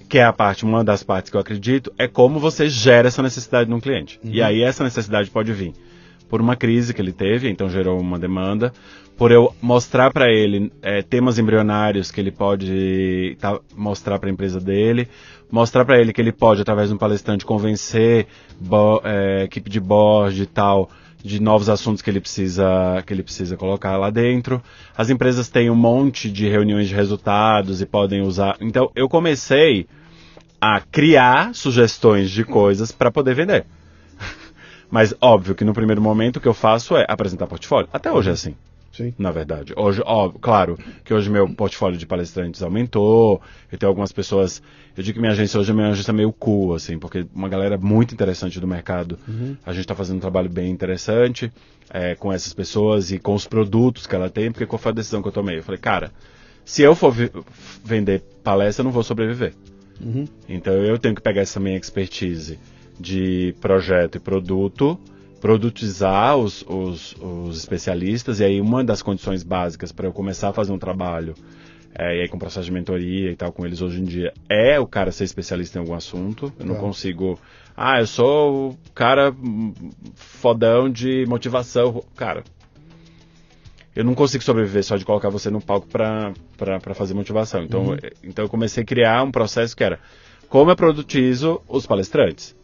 que 0.08 0.18
é 0.18 0.24
a 0.24 0.34
parte, 0.34 0.64
uma 0.64 0.84
das 0.84 1.04
partes 1.04 1.30
que 1.30 1.38
eu 1.38 1.42
acredito, 1.42 1.92
é 1.98 2.08
como 2.08 2.40
você 2.40 2.70
gera 2.70 3.08
essa 3.08 3.22
necessidade 3.22 3.70
no 3.70 3.82
cliente. 3.82 4.20
Uhum. 4.24 4.32
E 4.32 4.42
aí 4.42 4.62
essa 4.62 4.84
necessidade 4.84 5.30
pode 5.30 5.52
vir 5.54 5.74
por 6.30 6.42
uma 6.42 6.56
crise 6.56 6.94
que 6.94 7.02
ele 7.02 7.14
teve, 7.14 7.50
então 7.50 7.70
gerou 7.70 8.00
uma 8.00 8.20
demanda, 8.20 8.74
por 9.18 9.32
eu 9.32 9.54
mostrar 9.62 10.12
para 10.12 10.30
ele 10.32 10.72
é, 10.82 11.02
temas 11.02 11.40
embrionários 11.40 12.12
que 12.12 12.22
ele 12.22 12.32
pode 12.32 13.36
tá, 13.40 13.60
mostrar 13.76 14.20
para 14.20 14.30
a 14.30 14.32
empresa 14.32 14.60
dele, 14.60 15.08
mostrar 15.50 15.86
para 15.86 16.00
ele 16.00 16.14
que 16.14 16.22
ele 16.22 16.32
pode, 16.32 16.62
através 16.62 16.90
de 16.90 16.96
um 16.96 16.98
palestrante, 16.98 17.46
convencer 17.46 18.28
bo, 18.60 19.02
é, 19.04 19.44
equipe 19.44 19.70
de 19.70 19.80
board 19.80 20.44
e 20.44 20.46
tal, 20.46 20.90
de 21.24 21.42
novos 21.42 21.70
assuntos 21.70 22.02
que 22.02 22.10
ele 22.10 22.20
precisa 22.20 23.04
que 23.06 23.14
ele 23.14 23.24
precisa 23.24 23.58
colocar 23.58 23.98
lá 23.98 24.10
dentro. 24.10 24.62
As 24.96 25.10
empresas 25.10 25.50
têm 25.50 25.70
um 25.70 25.76
monte 25.76 26.30
de 26.32 26.48
reuniões 26.48 26.88
de 26.88 26.96
resultados 26.96 27.82
e 27.82 27.86
podem 27.86 28.22
usar. 28.22 28.58
Então 28.62 28.92
eu 28.96 29.10
comecei 29.10 29.88
a 30.60 30.80
criar 30.80 31.54
sugestões 31.54 32.30
de 32.32 32.44
coisas 32.44 32.92
para 32.92 33.12
poder 33.12 33.36
vender. 33.36 33.66
Mas 34.90 35.14
óbvio 35.22 35.56
que 35.56 35.66
no 35.66 35.74
primeiro 35.74 36.02
momento 36.02 36.38
o 36.38 36.42
que 36.42 36.48
eu 36.48 36.54
faço 36.54 36.96
é 36.96 37.06
apresentar 37.08 37.48
portfólio. 37.48 37.90
Até 37.92 38.12
hoje 38.12 38.30
é 38.30 38.34
assim. 38.34 38.56
Sim. 38.98 39.14
Na 39.16 39.30
verdade. 39.30 39.74
Hoje, 39.78 40.02
ó, 40.04 40.30
claro 40.30 40.76
que 41.06 41.14
hoje 41.14 41.30
meu 41.30 41.48
portfólio 41.48 42.00
de 42.00 42.06
palestrantes 42.08 42.64
aumentou. 42.64 43.40
Eu 43.72 43.78
tenho 43.78 43.90
algumas 43.90 44.12
pessoas. 44.12 44.62
Eu 44.98 45.04
digo 45.04 45.16
que 45.16 45.20
minha 45.20 45.32
agência 45.32 45.60
hoje 45.60 45.70
é 45.70 45.74
minha 45.76 45.90
agência 45.90 46.12
meio 46.12 46.34
cool, 46.34 46.74
assim, 46.74 46.98
porque 46.98 47.28
uma 47.32 47.48
galera 47.48 47.78
muito 47.78 48.16
interessante 48.16 48.60
do 48.60 48.68
mercado. 48.68 49.20
Uhum. 49.28 49.56
A 49.64 49.72
gente 49.72 49.82
está 49.82 49.94
fazendo 49.94 50.18
um 50.18 50.22
trabalho 50.22 50.50
bem 50.50 50.72
interessante 50.72 51.52
é, 51.92 52.16
com 52.16 52.34
essas 52.34 52.54
pessoas 52.54 53.12
e 53.12 53.20
com 53.20 53.36
os 53.36 53.46
produtos 53.46 54.08
que 54.08 54.16
ela 54.16 54.32
tem, 54.32 54.52
porque 54.52 54.66
qual 54.66 54.80
foi 54.80 54.92
a 54.92 54.96
decisão 54.96 55.22
que 55.22 55.28
eu 55.28 55.32
tomei? 55.32 55.60
Eu 55.60 55.64
falei, 55.64 55.80
cara, 55.80 56.12
se 56.66 56.82
eu 56.82 56.96
for 56.96 57.14
vender 57.86 58.24
palestra, 58.44 58.82
eu 58.82 58.86
não 58.86 58.92
vou 58.92 59.04
sobreviver. 59.04 59.54
Uhum. 60.02 60.26
Então 60.50 60.74
eu 60.74 60.98
tenho 60.98 61.14
que 61.14 61.22
pegar 61.22 61.42
essa 61.42 61.60
minha 61.60 61.78
expertise 61.78 62.58
de 63.00 63.54
projeto 63.62 64.16
e 64.16 64.20
produto 64.20 65.00
produtizar 65.40 66.38
os, 66.38 66.64
os, 66.68 67.16
os, 67.20 67.58
especialistas, 67.58 68.40
e 68.40 68.44
aí 68.44 68.62
uma 68.62 68.84
das 68.84 69.02
condições 69.02 69.44
básicas 69.44 69.92
para 69.92 70.08
eu 70.08 70.14
começar 70.14 70.50
a 70.50 70.54
fazer 70.54 70.72
um 70.72 70.80
trabalho, 70.80 71.36
é, 71.94 72.18
e 72.18 72.22
aí 72.22 72.28
com 72.28 72.38
processo 72.38 72.66
de 72.66 72.72
mentoria 72.72 73.32
e 73.32 73.36
tal 73.36 73.52
com 73.52 73.66
eles 73.66 73.82
hoje 73.82 74.00
em 74.00 74.04
dia, 74.04 74.34
é 74.50 74.80
o 74.80 74.88
cara 74.88 75.12
ser 75.12 75.24
especialista 75.24 75.78
em 75.78 75.82
algum 75.82 75.94
assunto. 75.94 76.52
Eu 76.60 76.66
não 76.66 76.76
é. 76.76 76.80
consigo. 76.80 77.40
Ah, 77.76 78.00
eu 78.00 78.08
sou 78.08 78.70
o 78.70 78.78
cara 78.94 79.34
fodão 80.16 80.90
de 80.90 81.26
motivação. 81.28 82.04
Cara, 82.16 82.44
eu 83.96 84.04
não 84.04 84.14
consigo 84.14 84.44
sobreviver 84.44 84.84
só 84.84 84.96
de 84.96 85.06
colocar 85.06 85.30
você 85.30 85.50
no 85.50 85.60
palco 85.60 85.88
para 85.88 86.94
fazer 86.94 87.16
motivação. 87.16 87.64
Então, 87.64 87.88
uhum. 87.88 87.98
então 88.24 88.46
eu 88.46 88.50
comecei 88.50 88.84
a 88.84 88.86
criar 88.86 89.24
um 89.24 89.32
processo 89.32 89.76
que 89.76 89.84
era 89.84 90.00
como 90.50 90.70
eu 90.70 90.76
produtizo 90.76 91.62
os 91.68 91.88
palestrantes. 91.88 92.56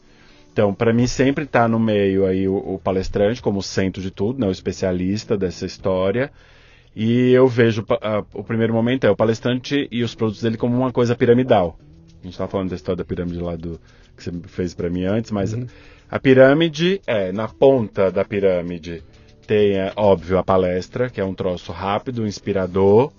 Então, 0.53 0.71
para 0.71 0.93
mim 0.93 1.07
sempre 1.07 1.45
está 1.45 1.67
no 1.67 1.79
meio 1.79 2.27
aí 2.27 2.47
o, 2.47 2.55
o, 2.55 2.79
palestrante 2.79 3.41
como 3.41 3.63
centro 3.63 3.99
de 3.99 4.11
tudo, 4.11 4.39
né, 4.39 4.47
o 4.47 4.51
especialista 4.51 5.35
dessa 5.35 5.65
história. 5.65 6.31
E 6.95 7.31
eu 7.31 7.47
vejo 7.47 7.83
o 8.35 8.43
primeiro 8.43 8.71
momento 8.71 9.03
é 9.05 9.09
o 9.09 9.15
palestrante 9.15 9.87
e 9.91 10.03
os 10.03 10.13
produtos 10.13 10.43
dele 10.43 10.55
como 10.55 10.77
uma 10.77 10.91
coisa 10.91 11.15
piramidal. 11.15 11.75
A 12.21 12.23
gente 12.23 12.33
estava 12.33 12.51
falando 12.51 12.69
da 12.69 12.75
história 12.75 12.97
da 12.97 13.03
pirâmide 13.03 13.39
lá 13.39 13.55
do 13.55 13.81
que 14.15 14.23
você 14.23 14.31
fez 14.45 14.75
para 14.75 14.91
mim 14.91 15.05
antes, 15.05 15.31
mas 15.31 15.53
uhum. 15.53 15.65
a 16.07 16.19
pirâmide 16.19 17.01
é 17.07 17.31
na 17.31 17.47
ponta 17.47 18.11
da 18.11 18.23
pirâmide 18.23 19.03
tem, 19.47 19.73
é, 19.73 19.91
óbvio, 19.95 20.37
a 20.37 20.43
palestra, 20.43 21.09
que 21.09 21.19
é 21.19 21.25
um 21.25 21.33
troço 21.33 21.71
rápido, 21.71 22.27
inspirador 22.27 23.11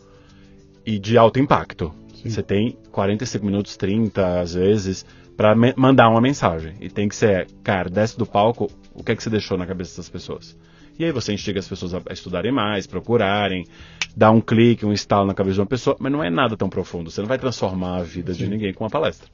e 0.87 1.01
de 1.01 1.19
alto 1.19 1.41
impacto. 1.41 1.93
Sim. 2.15 2.31
Você 2.31 2.45
tem 2.45 2.79
45 2.93 3.45
minutos, 3.45 3.77
30 3.77 4.41
às 4.41 4.55
vezes, 4.55 5.05
para 5.37 5.55
mandar 5.77 6.09
uma 6.09 6.21
mensagem. 6.21 6.75
E 6.81 6.89
tem 6.89 7.09
que 7.09 7.17
ser, 7.17 7.49
cara, 7.63 7.89
desce 7.89 8.17
do 8.17 8.27
palco, 8.27 8.71
o 8.95 9.03
que 9.03 9.13
é 9.13 9.17
que 9.17 9.23
você 9.23 9.31
deixou 9.31 9.59
na 9.59 9.67
cabeça 9.67 9.91
dessas 9.91 10.09
pessoas? 10.09 10.57
E 10.99 11.05
aí 11.05 11.11
você 11.11 11.33
instiga 11.33 11.59
as 11.59 11.67
pessoas 11.67 11.93
a 11.95 12.01
estudarem 12.13 12.53
mais, 12.53 12.87
procurarem, 12.87 13.67
dar 14.17 14.31
um 14.31 14.41
clique, 14.41 14.87
um 14.87 14.93
estalo 14.93 15.27
na 15.27 15.35
cabeça 15.35 15.55
de 15.55 15.61
uma 15.61 15.67
pessoa, 15.67 15.97
mas 15.99 16.13
não 16.13 16.23
é 16.23 16.31
nada 16.31 16.57
tão 16.57 16.69
profundo. 16.69 17.11
Você 17.11 17.21
não 17.21 17.29
vai 17.29 17.39
transformar 17.39 17.97
a 17.97 18.03
vida 18.03 18.33
Sim. 18.33 18.45
de 18.45 18.51
ninguém 18.51 18.73
com 18.73 18.85
uma 18.85 18.91
palestra. 18.91 19.29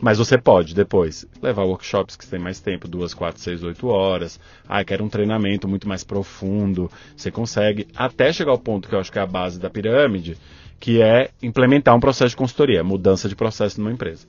Mas 0.00 0.18
você 0.18 0.38
pode, 0.38 0.74
depois, 0.74 1.26
levar 1.42 1.64
workshops 1.64 2.16
que 2.16 2.26
tem 2.26 2.38
mais 2.38 2.60
tempo, 2.60 2.86
duas, 2.86 3.12
quatro, 3.12 3.40
seis, 3.40 3.62
oito 3.62 3.86
horas. 3.88 4.38
Ah, 4.68 4.84
quero 4.84 5.04
um 5.04 5.08
treinamento 5.08 5.66
muito 5.66 5.88
mais 5.88 6.04
profundo. 6.04 6.90
Você 7.16 7.30
consegue, 7.30 7.86
até 7.96 8.32
chegar 8.32 8.52
ao 8.52 8.58
ponto 8.58 8.88
que 8.88 8.94
eu 8.94 9.00
acho 9.00 9.10
que 9.10 9.18
é 9.18 9.22
a 9.22 9.26
base 9.26 9.58
da 9.58 9.68
pirâmide, 9.68 10.38
que 10.78 11.02
é 11.02 11.30
implementar 11.42 11.94
um 11.94 12.00
processo 12.00 12.30
de 12.30 12.36
consultoria, 12.36 12.84
mudança 12.84 13.28
de 13.28 13.36
processo 13.36 13.80
numa 13.80 13.92
empresa. 13.92 14.26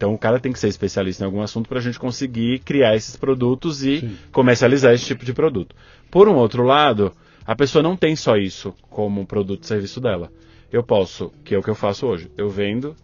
Então 0.00 0.14
o 0.14 0.18
cara 0.18 0.40
tem 0.40 0.50
que 0.50 0.58
ser 0.58 0.68
especialista 0.68 1.22
em 1.22 1.26
algum 1.26 1.42
assunto 1.42 1.68
para 1.68 1.78
a 1.78 1.82
gente 1.82 1.98
conseguir 1.98 2.60
criar 2.60 2.96
esses 2.96 3.16
produtos 3.16 3.84
e 3.84 4.00
Sim. 4.00 4.16
comercializar 4.32 4.94
esse 4.94 5.04
tipo 5.04 5.26
de 5.26 5.34
produto. 5.34 5.76
Por 6.10 6.26
um 6.26 6.36
outro 6.36 6.62
lado, 6.62 7.12
a 7.44 7.54
pessoa 7.54 7.82
não 7.82 7.94
tem 7.94 8.16
só 8.16 8.34
isso 8.38 8.74
como 8.88 9.26
produto 9.26 9.64
e 9.64 9.66
serviço 9.66 10.00
dela. 10.00 10.32
Eu 10.72 10.82
posso, 10.82 11.30
que 11.44 11.54
é 11.54 11.58
o 11.58 11.62
que 11.62 11.68
eu 11.68 11.74
faço 11.74 12.06
hoje, 12.06 12.30
eu 12.38 12.48
vendo, 12.48 12.96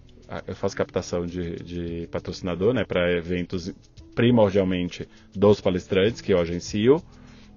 eu 0.48 0.56
faço 0.56 0.74
captação 0.74 1.26
de, 1.26 1.56
de 1.56 2.08
patrocinador 2.10 2.72
né, 2.72 2.82
para 2.82 3.12
eventos 3.12 3.70
primordialmente 4.14 5.06
dos 5.34 5.60
palestrantes 5.60 6.22
que 6.22 6.32
eu 6.32 6.40
agencio. 6.40 7.02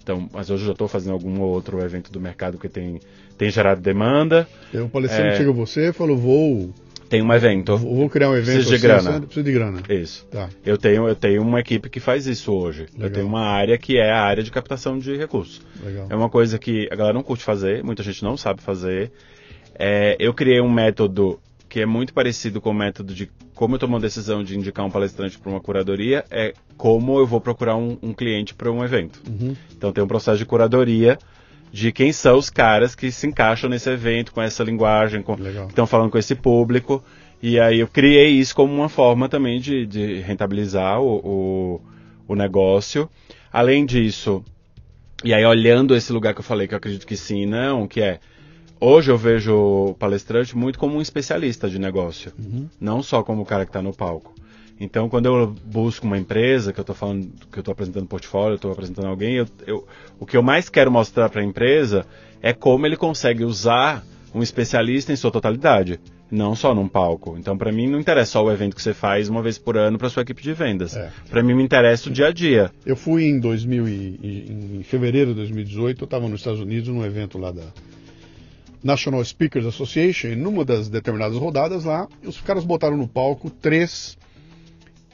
Então, 0.04 0.30
mas 0.34 0.50
hoje 0.50 0.64
eu 0.64 0.68
já 0.68 0.74
estou 0.74 0.90
fazendo 0.90 1.14
algum 1.14 1.40
outro 1.40 1.80
evento 1.80 2.12
do 2.12 2.20
mercado 2.20 2.58
que 2.58 2.68
tem, 2.68 3.00
tem 3.38 3.50
gerado 3.50 3.80
demanda. 3.80 4.46
Tem 4.70 4.82
um 4.82 4.90
palestrante 4.90 5.36
é... 5.36 5.38
chega 5.38 5.54
você 5.54 5.92
e 5.92 5.94
falou, 5.94 6.18
vou 6.18 6.74
tem 7.10 7.24
um 7.24 7.34
evento. 7.34 7.76
Vou 7.76 8.07
criar 8.07 8.30
um 8.30 8.36
evento. 8.36 8.53
Preciso 8.53 8.70
de 8.70 8.76
assim, 8.76 9.01
grana. 9.03 9.22
Preciso 9.22 9.43
de 9.43 9.51
grana. 9.51 9.84
Isso. 9.89 10.28
Tá. 10.28 10.47
Eu 10.64 10.78
tenho, 10.78 11.07
eu 11.07 11.16
tenho 11.16 11.41
uma 11.41 11.60
equipe 11.60 11.89
que 11.89 11.99
faz 11.99 12.28
isso 12.28 12.53
hoje. 12.53 12.82
Legal. 12.93 13.07
Eu 13.07 13.12
tenho 13.12 13.26
uma 13.26 13.41
área 13.41 13.78
que 13.78 13.97
é 13.97 14.12
a 14.12 14.22
área 14.22 14.43
de 14.43 14.51
captação 14.51 14.97
de 14.99 15.18
recursos. 15.18 15.62
Legal. 15.84 16.07
É 16.10 16.16
uma 16.16 16.30
coisa 16.30 16.60
que 16.60 16.88
a 16.91 16.95
galera 16.95 17.14
não 17.14 17.24
curte 17.24 17.43
fazer, 17.43 17.84
muita 17.84 18.03
gente 18.03 18.24
não 18.24 18.38
sabe 18.38 18.62
fazer. 18.62 19.12
É, 19.74 20.16
eu 20.20 20.34
criei 20.34 20.62
um 20.62 20.72
método 20.72 21.39
que 21.68 21.80
é 21.80 21.86
muito 21.86 22.14
parecido 22.14 22.62
com 22.62 22.72
o 22.72 22.74
método 22.74 23.14
de 23.14 23.30
como 23.53 23.76
eu 23.76 23.80
tomo 23.80 23.95
uma 23.95 23.99
decisão 23.99 24.43
de 24.43 24.57
indicar 24.57 24.86
um 24.86 24.89
palestrante 24.89 25.38
para 25.38 25.51
uma 25.51 25.60
curadoria, 25.60 26.24
é 26.32 26.53
como 26.78 27.20
eu 27.20 27.28
vou 27.28 27.41
procurar 27.41 27.76
um, 27.76 27.97
um 28.01 28.14
cliente 28.14 28.53
para 28.53 28.72
um 28.72 28.84
evento. 28.84 29.22
Uhum. 29.28 29.55
Então 29.76 29.91
tem 29.91 30.03
um 30.03 30.07
processo 30.07 30.38
de 30.38 30.45
curadoria 30.45 31.18
de 31.72 31.91
quem 31.91 32.11
são 32.11 32.38
os 32.38 32.49
caras 32.49 32.95
que 32.95 33.11
se 33.11 33.28
encaixam 33.28 33.70
nesse 33.70 33.89
evento, 33.89 34.32
com 34.34 34.41
essa 34.41 34.63
linguagem, 34.63 35.22
com, 35.22 35.36
que 35.36 35.43
estão 35.70 35.86
falando 35.86 36.09
com 36.11 36.17
esse 36.17 36.36
público. 36.36 37.03
E 37.41 37.59
aí 37.59 37.80
eu 37.80 37.88
criei 37.88 38.30
isso 38.32 38.55
como 38.55 38.74
uma 38.74 38.89
forma 38.89 39.30
também 39.30 39.59
de, 39.59 39.86
de 39.86 40.16
rentabilizar 40.20 41.00
o, 41.00 41.17
o, 41.17 41.82
o, 42.28 42.36
negócio. 42.36 43.09
Além 43.51 43.86
disso, 43.86 44.43
e 45.24 45.33
aí 45.33 45.46
olhando 45.46 45.96
esse 45.96 46.12
lugar 46.12 46.33
que 46.33 46.39
eu 46.39 46.43
falei, 46.43 46.67
que 46.67 46.74
eu 46.74 46.78
acredito 46.78 47.08
que 47.08 47.16
sim 47.16 47.43
e 47.43 47.46
não, 47.46 47.87
que 47.87 48.01
é 48.01 48.20
hoje 48.79 49.12
eu 49.12 49.17
vejo 49.17 49.55
o 49.55 49.93
palestrante 49.93 50.58
muito 50.58 50.78
como 50.79 50.97
um 50.97 51.01
especialista 51.01 51.70
de 51.70 51.79
negócio, 51.79 52.33
Uhum. 52.37 52.67
não 52.79 53.01
só 53.01 53.24
como 53.24 53.41
o 53.41 53.46
cara 53.46 53.63
que 53.66 53.70
está 53.70 53.82
no 53.82 53.93
palco. 53.93 54.33
Então, 54.80 55.10
quando 55.10 55.26
eu 55.26 55.47
busco 55.66 56.06
uma 56.08 56.18
empresa, 56.18 56.72
que 56.72 56.80
eu 56.80 56.84
estou 56.84 56.96
falando, 56.96 57.28
que 57.51 57.58
eu 57.58 57.62
estou 57.62 57.72
apresentando 57.74 58.08
portfólio, 58.08 58.56
estou 58.56 58.72
apresentando 58.72 59.08
alguém, 59.08 59.36
eu, 59.36 59.47
eu- 59.68 59.86
o 60.20 60.26
que 60.26 60.38
eu 60.38 60.42
mais 60.43 60.70
quero 60.70 60.89
mostrar 60.92 61.28
para 61.30 61.42
a 61.42 61.43
empresa 61.46 62.06
é 62.42 62.54
como 62.54 62.86
ele 62.86 62.96
consegue 62.96 63.43
usar 63.43 64.06
um 64.34 64.42
especialista 64.42 65.12
em 65.12 65.16
sua 65.18 65.32
totalidade, 65.32 66.00
não 66.32 66.56
só 66.56 66.74
num 66.74 66.88
palco. 66.88 67.36
Então, 67.38 67.58
para 67.58 67.72
mim, 67.72 67.88
não 67.88 68.00
interessa 68.00 68.34
só 68.34 68.43
o 68.46 68.51
evento 68.51 68.76
que 68.76 68.82
você 68.82 68.93
faz 68.93 69.28
uma 69.28 69.42
vez 69.42 69.58
por 69.58 69.76
ano 69.76 69.97
para 69.97 70.08
sua 70.10 70.22
equipe 70.22 70.42
de 70.42 70.54
vendas. 70.54 70.96
É. 70.96 71.12
Para 71.30 71.43
mim, 71.43 71.56
me 71.56 71.64
interessa 71.64 72.10
o 72.10 72.14
dia 72.14 72.28
a 72.28 72.32
dia. 72.32 72.72
Eu 72.86 72.96
fui 72.96 73.26
em 73.26 73.39
2000 73.39 73.88
e, 73.88 73.92
e- 74.22 74.78
em 74.80 74.84
fevereiro 74.84 75.32
de 75.32 75.38
2018, 75.38 76.04
eu 76.04 76.06
estava 76.06 76.30
nos 76.30 76.39
Estados 76.39 76.60
Unidos 76.62 76.88
num 76.88 77.04
evento 77.04 77.38
lá 77.38 77.51
da 77.51 77.64
National 78.82 79.24
Speakers 79.26 79.66
Association, 79.66 80.28
e 80.30 80.36
numa 80.38 80.64
das 80.64 80.88
determinadas 80.88 81.36
rodadas 81.38 81.84
lá, 81.84 82.08
os 82.24 82.39
caras 82.39 82.64
botaram 82.64 82.96
no 82.96 83.08
palco 83.10 83.50
três 83.50 84.18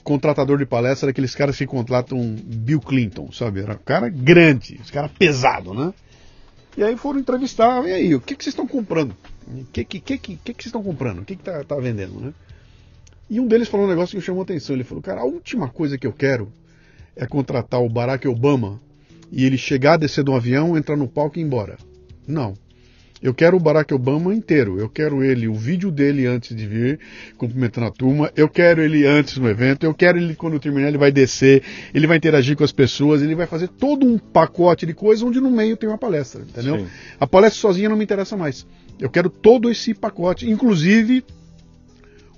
contratador 0.06 0.60
de 0.60 0.68
palestra, 0.68 1.10
aqueles 1.10 1.34
caras 1.34 1.58
que 1.58 1.66
contratam 1.66 2.36
Bill 2.46 2.80
Clinton, 2.80 3.32
sabe? 3.32 3.62
Era 3.62 3.74
um 3.74 3.80
cara 3.84 4.08
grande, 4.08 4.80
os 4.82 4.92
cara 4.92 5.10
pesado, 5.10 5.74
né? 5.74 5.92
E 6.78 6.84
aí 6.84 6.96
foram 6.96 7.20
entrevistar, 7.20 7.84
e 7.88 7.92
aí, 7.92 8.16
o 8.16 8.22
que, 8.22 8.36
que 8.36 8.44
vocês 8.44 8.54
estão 8.54 8.68
comprando? 8.68 9.16
O 9.48 9.66
que, 9.66 9.84
que, 9.84 10.00
que, 10.00 10.18
que, 10.18 10.38
que 10.38 10.54
vocês 10.54 10.68
estão 10.68 10.84
comprando? 10.84 11.20
O 11.20 11.26
que, 11.26 11.36
que 11.36 11.44
tá, 11.44 11.76
vendendo, 11.78 12.20
né? 12.20 12.34
E 13.28 13.40
um 13.40 13.48
deles 13.48 13.68
falou 13.68 13.88
um 13.88 13.90
negócio 13.90 14.12
que 14.12 14.18
me 14.18 14.22
chamou 14.22 14.44
atenção. 14.44 14.76
Ele 14.76 14.84
falou, 14.84 15.02
cara, 15.02 15.22
a 15.22 15.26
última 15.26 15.68
coisa 15.68 15.98
que 15.98 16.06
eu 16.06 16.14
quero 16.14 16.52
é 17.16 17.26
contratar 17.26 17.82
o 17.82 17.90
Barack 17.90 18.28
Obama 18.28 18.80
e 19.32 19.44
ele 19.44 19.58
chegar, 19.58 19.98
descer 19.98 20.24
de 20.24 20.30
um 20.30 20.36
avião, 20.36 20.78
entrar 20.78 20.96
no 20.96 21.08
palco 21.08 21.40
e 21.40 21.42
ir 21.42 21.46
embora. 21.46 21.78
Não. 22.28 22.54
Eu 23.26 23.34
quero 23.34 23.58
o 23.58 23.60
Barack 23.60 23.92
Obama 23.92 24.36
inteiro. 24.36 24.80
Eu 24.80 24.88
quero 24.88 25.24
ele, 25.24 25.48
o 25.48 25.56
vídeo 25.56 25.90
dele 25.90 26.28
antes 26.28 26.56
de 26.56 26.68
vir, 26.68 27.00
cumprimentando 27.40 27.88
a 27.88 27.92
turma. 27.92 28.32
Eu 28.36 28.48
quero 28.48 28.84
ele 28.84 29.04
antes 29.04 29.38
no 29.38 29.50
evento. 29.50 29.84
Eu 29.84 29.96
quero 29.96 30.20
ele 30.20 30.36
quando 30.36 30.60
terminar, 30.60 30.90
ele 30.90 31.00
vai 31.00 31.12
descer, 31.12 31.64
ele 31.92 32.06
vai 32.06 32.18
interagir 32.18 32.56
com 32.56 32.64
as 32.64 32.72
pessoas, 32.72 33.24
ele 33.24 33.34
vai 33.34 33.48
fazer 33.48 33.68
todo 33.68 34.06
um 34.06 34.20
pacote 34.20 34.86
de 34.86 34.94
coisas 34.94 35.24
onde 35.24 35.42
no 35.42 35.50
meio 35.50 35.76
tem 35.76 35.90
uma 35.90 35.98
palestra, 35.98 36.44
entendeu? 36.44 36.78
Sim. 36.78 36.88
A 37.20 37.26
palestra 37.26 37.60
sozinha 37.60 37.90
não 37.90 37.98
me 37.98 38.04
interessa 38.04 38.38
mais. 38.38 38.64
Eu 39.00 39.10
quero 39.10 39.28
todo 39.28 39.72
esse 39.72 39.96
pacote, 39.96 40.48
inclusive 40.48 41.26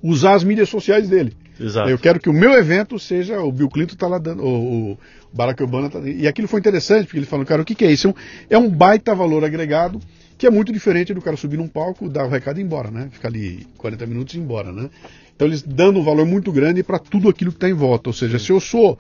usar 0.02 0.36
as 0.36 0.44
mídias 0.46 0.70
sociais 0.70 1.10
dele. 1.10 1.36
Exato. 1.60 1.90
Eu 1.90 2.00
quero 2.00 2.18
que 2.18 2.30
o 2.30 2.34
meu 2.34 2.54
evento 2.54 2.98
seja 2.98 3.42
o 3.42 3.52
Bill 3.52 3.68
Clinton 3.68 3.98
tá 3.98 4.08
lá 4.08 4.20
dando, 4.20 4.42
o, 4.42 4.92
o 4.94 4.98
Barack 5.34 5.62
Obama 5.62 5.90
tá, 5.90 6.00
e 6.00 6.26
aquilo 6.30 6.48
foi 6.48 6.62
interessante 6.62 7.08
porque 7.08 7.18
ele 7.18 7.26
falou, 7.26 7.46
cara, 7.46 7.62
o 7.62 7.66
que, 7.66 7.76
que 7.76 7.84
é 7.84 7.92
isso? 7.92 8.08
É 8.50 8.58
um, 8.58 8.64
é 8.64 8.68
um 8.68 8.70
baita 8.70 9.14
valor 9.14 9.44
agregado 9.44 10.00
que 10.38 10.46
é 10.46 10.50
muito 10.50 10.72
diferente 10.72 11.14
do 11.14 11.22
cara 11.22 11.36
subir 11.36 11.58
num 11.58 11.68
palco, 11.68 12.08
dar 12.10 12.26
o 12.26 12.30
recado 12.30 12.58
e 12.60 12.62
ir 12.62 12.66
embora, 12.66 12.92
né? 12.92 13.10
Ficar 13.12 13.30
ali 13.30 13.66
40 13.78 14.06
minutos 14.06 14.34
e 14.36 14.38
ir 14.38 14.42
embora, 14.42 14.72
né? 14.72 14.90
Então 15.36 15.48
eles 15.48 15.62
dando 15.62 16.00
um 16.00 16.04
valor 16.04 16.26
muito 16.26 16.52
grande 16.52 16.84
para 16.84 17.00
tudo 17.00 17.30
aquilo 17.30 17.52
que 17.52 17.58
está 17.58 17.70
em 17.70 17.74
volta. 17.74 18.10
Ou 18.10 18.14
seja, 18.14 18.40
se 18.40 18.52
eu 18.52 18.60
sou 18.60 18.98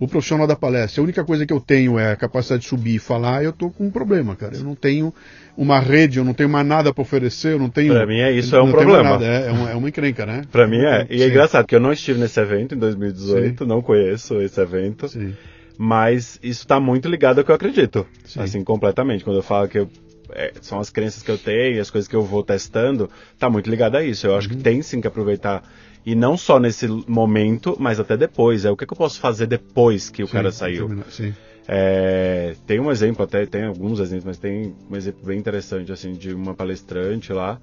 o 0.00 0.08
profissional 0.08 0.46
da 0.46 0.56
palestra, 0.56 1.00
a 1.00 1.04
única 1.04 1.24
coisa 1.24 1.46
que 1.46 1.52
eu 1.52 1.60
tenho 1.60 1.98
é 1.98 2.12
a 2.12 2.16
capacidade 2.16 2.62
de 2.62 2.68
subir 2.68 2.96
e 2.96 2.98
falar, 2.98 3.44
eu 3.44 3.52
tô 3.52 3.70
com 3.70 3.86
um 3.86 3.90
problema, 3.90 4.34
cara. 4.34 4.56
Eu 4.56 4.64
não 4.64 4.74
tenho 4.74 5.14
uma 5.56 5.78
rede, 5.78 6.18
eu 6.18 6.24
não 6.24 6.34
tenho 6.34 6.48
mais 6.48 6.66
nada 6.66 6.92
para 6.92 7.02
oferecer, 7.02 7.52
eu 7.52 7.58
não 7.58 7.68
tenho. 7.70 7.92
Pra 7.94 8.06
mim 8.06 8.18
é 8.18 8.32
isso, 8.32 8.54
eu 8.56 8.60
é 8.60 8.62
um 8.62 8.70
problema. 8.70 9.24
É, 9.24 9.46
é, 9.48 9.52
uma, 9.52 9.70
é 9.70 9.74
uma 9.74 9.88
encrenca, 9.88 10.26
né? 10.26 10.42
Pra 10.50 10.66
mim 10.66 10.78
é. 10.80 11.06
E 11.08 11.16
é 11.22 11.24
Sim. 11.26 11.30
engraçado 11.30 11.66
que 11.66 11.74
eu 11.76 11.80
não 11.80 11.92
estive 11.92 12.18
nesse 12.18 12.40
evento 12.40 12.74
em 12.74 12.78
2018, 12.78 13.64
não 13.64 13.80
conheço 13.80 14.40
esse 14.40 14.60
evento. 14.60 15.08
Sim. 15.08 15.34
Mas 15.76 16.38
isso 16.42 16.66
tá 16.66 16.78
muito 16.78 17.08
ligado 17.08 17.38
ao 17.38 17.44
que 17.44 17.50
eu 17.50 17.54
acredito. 17.54 18.06
Sim. 18.24 18.40
Assim, 18.40 18.64
completamente. 18.64 19.24
Quando 19.24 19.36
eu 19.36 19.42
falo 19.42 19.68
que 19.68 19.78
eu- 19.78 19.88
é, 20.30 20.52
são 20.60 20.78
as 20.80 20.90
crenças 20.90 21.22
que 21.22 21.30
eu 21.30 21.38
tenho, 21.38 21.80
as 21.80 21.90
coisas 21.90 22.08
que 22.08 22.16
eu 22.16 22.22
vou 22.24 22.42
testando, 22.42 23.10
tá 23.38 23.48
muito 23.50 23.68
ligado 23.70 23.96
a 23.96 24.02
isso. 24.04 24.26
Eu 24.26 24.36
acho 24.36 24.48
Uhum. 24.50 24.56
que 24.56 24.62
tem 24.62 24.82
sim 24.82 25.00
que 25.00 25.06
aproveitar. 25.06 25.62
E 26.06 26.14
não 26.14 26.36
só 26.36 26.58
nesse 26.60 26.86
momento, 27.08 27.76
mas 27.78 27.98
até 27.98 28.16
depois. 28.16 28.64
É 28.64 28.70
o 28.70 28.76
que, 28.76 28.86
que 28.86 28.92
eu 28.92 28.96
posso 28.96 29.18
fazer 29.20 29.46
depois 29.46 30.10
que 30.10 30.22
o 30.22 30.28
cara 30.28 30.50
Sim, 30.52 30.58
saiu. 30.58 30.86
termina- 30.86 31.06
Sim. 31.10 31.34
É, 31.66 32.54
tem 32.66 32.78
um 32.78 32.90
exemplo, 32.90 33.24
até 33.24 33.46
tem 33.46 33.64
alguns 33.64 33.98
exemplos, 33.98 34.24
mas 34.26 34.38
tem 34.38 34.74
um 34.90 34.96
exemplo 34.96 35.24
bem 35.24 35.38
interessante, 35.38 35.90
assim, 35.90 36.12
de 36.12 36.34
uma 36.34 36.54
palestrante 36.54 37.32
lá, 37.32 37.58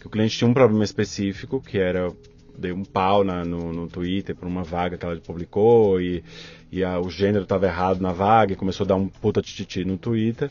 que 0.00 0.06
o 0.06 0.10
cliente 0.10 0.36
tinha 0.36 0.48
um 0.50 0.52
problema 0.54 0.82
específico, 0.82 1.60
que 1.64 1.78
era, 1.78 2.10
deu 2.58 2.74
um 2.74 2.84
pau 2.84 3.22
na- 3.22 3.44
no, 3.44 3.72
no 3.72 3.86
Twitter 3.86 4.34
por 4.34 4.48
uma 4.48 4.64
vaga 4.64 4.98
que 4.98 5.06
ela 5.06 5.16
publicou, 5.24 6.00
e, 6.00 6.24
e 6.72 6.82
a- 6.82 6.98
o 6.98 7.08
gênero 7.08 7.44
estava 7.44 7.66
errado 7.66 8.00
na 8.00 8.12
vaga, 8.12 8.52
e 8.52 8.56
começou 8.56 8.84
a 8.84 8.88
dar 8.88 8.96
um 8.96 9.06
puta 9.06 9.40
tititi 9.40 9.84
no 9.84 9.96
Twitter, 9.96 10.50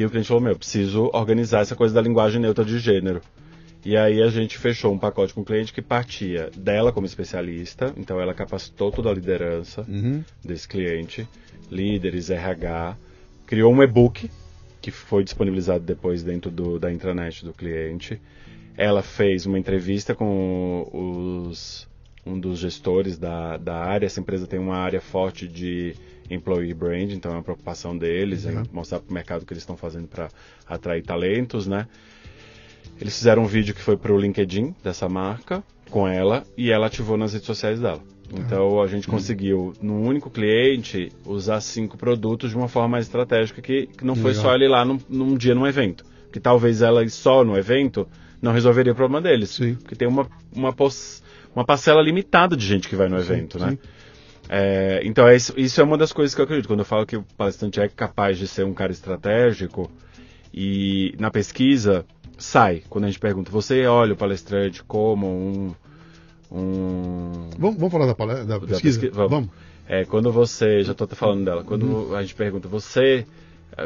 e 0.00 0.04
o 0.04 0.10
cliente 0.10 0.28
falou, 0.28 0.42
meu, 0.42 0.56
preciso 0.56 1.10
organizar 1.12 1.60
essa 1.60 1.74
coisa 1.76 1.94
da 1.94 2.00
linguagem 2.00 2.40
neutra 2.40 2.64
de 2.64 2.78
gênero. 2.78 3.20
E 3.84 3.96
aí 3.96 4.22
a 4.22 4.28
gente 4.28 4.58
fechou 4.58 4.92
um 4.92 4.98
pacote 4.98 5.32
com 5.32 5.40
o 5.40 5.44
cliente 5.44 5.72
que 5.72 5.80
partia 5.80 6.50
dela 6.56 6.92
como 6.92 7.06
especialista, 7.06 7.92
então 7.96 8.20
ela 8.20 8.34
capacitou 8.34 8.90
toda 8.90 9.10
a 9.10 9.14
liderança, 9.14 9.84
Uhum. 9.88 10.22
desse 10.44 10.66
cliente, 10.68 11.26
líderes, 11.70 12.28
RH, 12.30 12.96
criou 13.46 13.72
um 13.72 13.82
e-book 13.82 14.30
que 14.80 14.90
foi 14.90 15.24
disponibilizado 15.24 15.84
depois 15.84 16.22
dentro 16.22 16.50
do- 16.50 16.78
da 16.78 16.92
intranet 16.92 17.44
do 17.44 17.52
cliente. 17.52 18.20
Ela 18.76 19.02
fez 19.02 19.46
uma 19.46 19.58
entrevista 19.58 20.14
com 20.14 20.86
os, 20.92 21.88
um 22.24 22.38
dos 22.38 22.58
gestores 22.58 23.18
da, 23.18 23.56
da 23.56 23.74
área. 23.76 24.06
Essa 24.06 24.20
empresa 24.20 24.46
tem 24.46 24.58
uma 24.58 24.76
área 24.76 25.00
forte 25.00 25.48
de 25.48 25.94
employee 26.30 26.74
brand, 26.74 27.10
então 27.12 27.32
é 27.32 27.34
uma 27.34 27.42
preocupação 27.42 27.96
deles 27.96 28.44
Uhum. 28.44 28.62
em 28.62 28.64
mostrar 28.72 29.00
para 29.00 29.10
o 29.10 29.14
mercado 29.14 29.42
o 29.42 29.46
que 29.46 29.52
eles 29.52 29.62
estão 29.62 29.76
fazendo 29.76 30.06
para 30.08 30.28
atrair 30.66 31.02
talentos, 31.02 31.66
né? 31.66 31.86
Eles 33.00 33.16
fizeram 33.16 33.42
um 33.42 33.46
vídeo 33.46 33.74
que 33.74 33.80
foi 33.80 33.96
para 33.96 34.12
o 34.12 34.18
LinkedIn 34.18 34.74
dessa 34.82 35.08
marca 35.08 35.62
com 35.90 36.06
ela 36.06 36.44
e 36.56 36.70
ela 36.70 36.86
ativou 36.86 37.16
nas 37.16 37.32
redes 37.32 37.46
sociais 37.46 37.80
dela. 37.80 38.00
Então 38.32 38.82
a 38.82 38.86
gente 38.86 39.06
conseguiu, 39.08 39.72
num 39.80 40.02
único 40.06 40.28
cliente, 40.28 41.10
usar 41.24 41.60
cinco 41.60 41.96
produtos 41.96 42.50
de 42.50 42.56
uma 42.56 42.68
forma 42.68 42.88
mais 42.88 43.06
estratégica 43.06 43.62
que, 43.62 43.86
que 43.86 44.04
não 44.04 44.14
foi 44.14 44.32
Legal. 44.32 44.42
só 44.44 44.54
ele 44.54 44.68
lá 44.68 44.84
num, 44.84 44.98
num 45.08 45.34
dia 45.36 45.54
num 45.54 45.66
evento. 45.66 46.04
Que 46.30 46.38
talvez 46.38 46.82
ela 46.82 47.02
ir 47.02 47.08
só 47.10 47.42
no 47.42 47.56
evento 47.56 48.06
não 48.42 48.52
resolveria 48.52 48.92
o 48.92 48.94
problema 48.94 49.22
deles. 49.22 49.50
Sim. 49.50 49.76
Porque 49.76 49.94
tem 49.94 50.06
uma, 50.06 50.28
uma, 50.54 50.74
uma 51.54 51.64
parcela 51.64 52.02
limitada 52.02 52.54
de 52.54 52.66
gente 52.66 52.86
que 52.86 52.94
vai 52.96 53.08
no 53.08 53.16
Sim, 53.18 53.32
evento, 53.32 53.58
né? 53.58 53.70
sim. 53.70 53.78
É, 54.48 55.00
então 55.04 55.26
é 55.28 55.36
isso, 55.36 55.52
isso 55.56 55.80
é 55.80 55.84
uma 55.84 55.98
das 55.98 56.12
coisas 56.12 56.34
que 56.34 56.40
eu 56.40 56.44
acredito. 56.44 56.66
Quando 56.68 56.80
eu 56.80 56.84
falo 56.84 57.04
que 57.06 57.16
o 57.16 57.22
palestrante 57.36 57.80
é 57.80 57.88
capaz 57.88 58.38
de 58.38 58.46
ser 58.48 58.64
um 58.64 58.72
cara 58.74 58.92
estratégico 58.92 59.90
e 60.52 61.14
na 61.18 61.30
pesquisa 61.30 62.04
sai 62.38 62.82
quando 62.88 63.04
a 63.04 63.08
gente 63.08 63.18
pergunta, 63.18 63.50
você 63.50 63.84
olha 63.86 64.14
o 64.14 64.16
palestrante 64.16 64.82
como 64.84 65.26
um, 65.26 65.74
um 66.50 67.50
Vamos, 67.58 67.76
vamos 67.76 67.92
falar 67.92 68.06
da, 68.06 68.14
palestra, 68.14 68.44
da 68.46 68.60
pesquisa? 68.60 69.00
pesqui- 69.00 69.14
vamos. 69.16 69.50
é, 69.86 70.04
quando 70.04 70.30
você, 70.32 70.82
já 70.82 70.92
estou 70.92 71.04
até 71.04 71.14
falando 71.14 71.44
dela, 71.44 71.64
quando 71.64 71.84
Uhum. 71.86 72.14
a 72.14 72.22
gente 72.22 72.34
pergunta, 72.34 72.68
você 72.68 73.26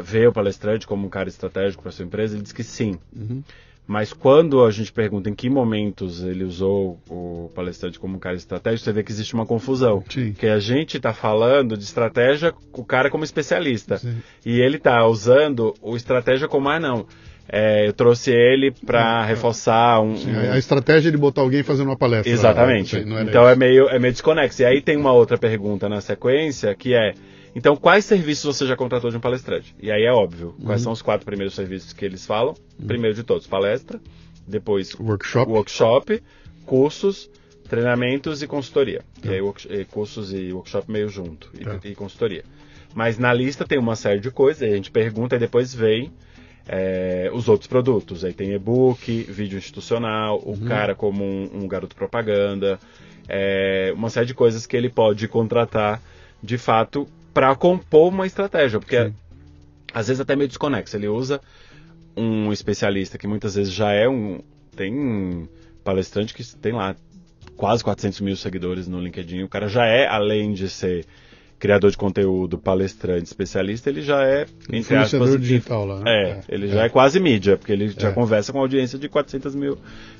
vê 0.03 0.25
o 0.27 0.31
palestrante 0.33 0.87
como 0.87 1.05
um 1.05 1.09
cara 1.09 1.27
estratégico 1.29 1.83
para 1.83 1.91
sua 1.91 2.05
empresa? 2.05 2.35
Ele 2.35 2.43
diz 2.43 2.51
que 2.53 2.63
sim. 2.63 2.97
Uhum. 3.15 3.43
Mas 3.85 4.13
quando 4.13 4.63
a 4.63 4.71
gente 4.71 4.93
pergunta 4.93 5.29
em 5.29 5.35
que 5.35 5.49
momentos 5.49 6.23
ele 6.23 6.43
usou 6.45 6.97
o 7.09 7.51
palestrante 7.53 7.99
como 7.99 8.15
um 8.15 8.19
cara 8.19 8.35
estratégico, 8.35 8.85
você 8.85 8.93
vê 8.93 9.03
que 9.03 9.11
existe 9.11 9.33
uma 9.33 9.45
confusão. 9.45 10.03
Sim. 10.09 10.31
Porque 10.31 10.47
a 10.47 10.59
gente 10.59 10.97
está 10.97 11.13
falando 11.13 11.77
de 11.77 11.83
estratégia, 11.83 12.53
o 12.71 12.85
cara 12.85 13.09
como 13.09 13.25
especialista. 13.25 13.97
Sim. 13.97 14.15
E 14.45 14.61
ele 14.61 14.77
está 14.77 15.05
usando 15.05 15.73
o 15.81 15.97
estratégia 15.97 16.47
como, 16.47 16.69
ah, 16.69 16.79
não. 16.79 17.05
é, 17.47 17.87
eu 17.87 17.93
trouxe 17.93 18.31
ele 18.31 18.71
para 18.71 19.23
reforçar 19.25 19.99
um. 19.99 20.15
Sim, 20.15 20.35
a 20.35 20.57
estratégia 20.57 21.11
de 21.11 21.17
botar 21.17 21.41
alguém 21.41 21.61
fazendo 21.61 21.87
uma 21.87 21.97
palestra. 21.97 22.31
Exatamente. 22.31 22.91
Sei, 22.91 23.01
era 23.01 23.23
então 23.23 23.47
é 23.47 23.55
meio, 23.55 23.89
é 23.89 23.99
meio 23.99 24.13
desconexo. 24.13 24.61
E 24.61 24.65
aí 24.65 24.81
tem 24.81 24.95
uma 24.95 25.11
outra 25.11 25.37
pergunta 25.37 25.89
na 25.89 25.99
sequência 25.99 26.73
que 26.73 26.93
é: 26.93 27.13
então 27.55 27.75
quais 27.75 28.05
serviços 28.05 28.55
você 28.55 28.65
já 28.65 28.75
contratou 28.75 29.09
de 29.11 29.17
um 29.17 29.19
palestrante? 29.19 29.75
E 29.81 29.91
aí 29.91 30.03
é 30.03 30.11
óbvio. 30.11 30.55
Quais 30.63 30.81
Uhum. 30.81 30.83
são 30.85 30.91
os 30.93 31.01
quatro 31.01 31.25
primeiros 31.25 31.53
serviços 31.55 31.93
que 31.93 32.03
eles 32.05 32.25
falam? 32.25 32.53
Primeiro 32.87 33.15
de 33.15 33.23
todos, 33.23 33.47
palestra. 33.47 33.99
Depois, 34.47 34.93
Workshop. 34.99 35.49
workshop, 35.51 36.23
cursos, 36.65 37.29
treinamentos 37.69 38.41
e 38.41 38.47
consultoria. 38.47 39.01
E 39.23 39.29
aí 39.29 39.39
e 39.69 39.85
cursos 39.85 40.33
e 40.33 40.51
workshop 40.51 40.91
meio 40.91 41.07
junto. 41.09 41.49
E, 41.53 41.63
Tá. 41.63 41.79
e 41.83 41.95
consultoria. 41.95 42.43
Mas 42.93 43.17
na 43.17 43.33
lista 43.33 43.65
tem 43.65 43.79
uma 43.79 43.95
série 43.95 44.19
de 44.19 44.29
coisas, 44.29 44.61
a 44.61 44.75
gente 44.75 44.91
pergunta 44.91 45.35
e 45.35 45.39
depois 45.39 45.73
vem 45.73 46.11
é, 46.67 47.29
os 47.33 47.47
outros 47.49 47.67
produtos. 47.67 48.23
Aí 48.23 48.33
tem 48.33 48.53
e-book, 48.53 49.23
vídeo 49.23 49.57
institucional, 49.57 50.37
o 50.45 50.57
cara 50.65 50.93
como 50.95 51.23
um, 51.23 51.49
um 51.63 51.67
garoto 51.67 51.95
propaganda, 51.95 52.79
é, 53.27 53.91
uma 53.95 54.09
série 54.09 54.27
de 54.27 54.33
coisas 54.33 54.65
que 54.67 54.75
ele 54.77 54.89
pode 54.89 55.27
contratar 55.27 56.01
de 56.41 56.57
fato 56.57 57.07
para 57.33 57.55
compor 57.55 58.13
uma 58.13 58.27
estratégia, 58.27 58.79
porque 58.79 59.05
Sim. 59.05 59.13
às 59.93 60.07
vezes 60.07 60.21
até 60.21 60.35
meio 60.35 60.47
desconexo. 60.47 60.95
Ele 60.95 61.07
usa 61.07 61.41
um 62.15 62.51
especialista 62.51 63.17
que 63.17 63.27
muitas 63.27 63.55
vezes 63.55 63.73
já 63.73 63.91
é 63.91 64.07
um. 64.07 64.39
Tem 64.75 64.93
um 64.93 65.47
palestrante 65.83 66.33
que 66.33 66.43
tem 66.57 66.73
lá 66.73 66.95
quase 67.55 67.83
400 67.83 68.21
mil 68.21 68.35
seguidores 68.35 68.87
no 68.87 68.99
LinkedIn. 68.99 69.43
O 69.43 69.49
cara 69.49 69.67
já 69.67 69.85
é, 69.85 70.07
além 70.07 70.53
de 70.53 70.69
ser 70.69 71.05
criador 71.59 71.91
de 71.91 71.97
conteúdo, 71.97 72.57
palestrante, 72.57 73.23
especialista, 73.23 73.89
ele 73.89 74.01
já 74.01 74.21
é, 74.21 74.45
entre 74.69 74.97
aspas, 74.97 75.39
digital 75.39 75.85
lá, 75.85 75.99
né? 75.99 76.11
É, 76.11 76.29
é 76.31 76.41
ele 76.49 76.65
é. 76.67 76.69
já 76.69 76.83
é 76.83 76.89
quase 76.89 77.21
mídia, 77.21 77.55
porque 77.55 77.71
ele 77.71 77.87
já 77.87 78.09
é. 78.09 78.11
conversa 78.11 78.51
com 78.51 78.57
uma 78.57 78.65
audiência 78.65 78.99
de 78.99 79.07
400 79.07 79.55
mil, 79.55 79.77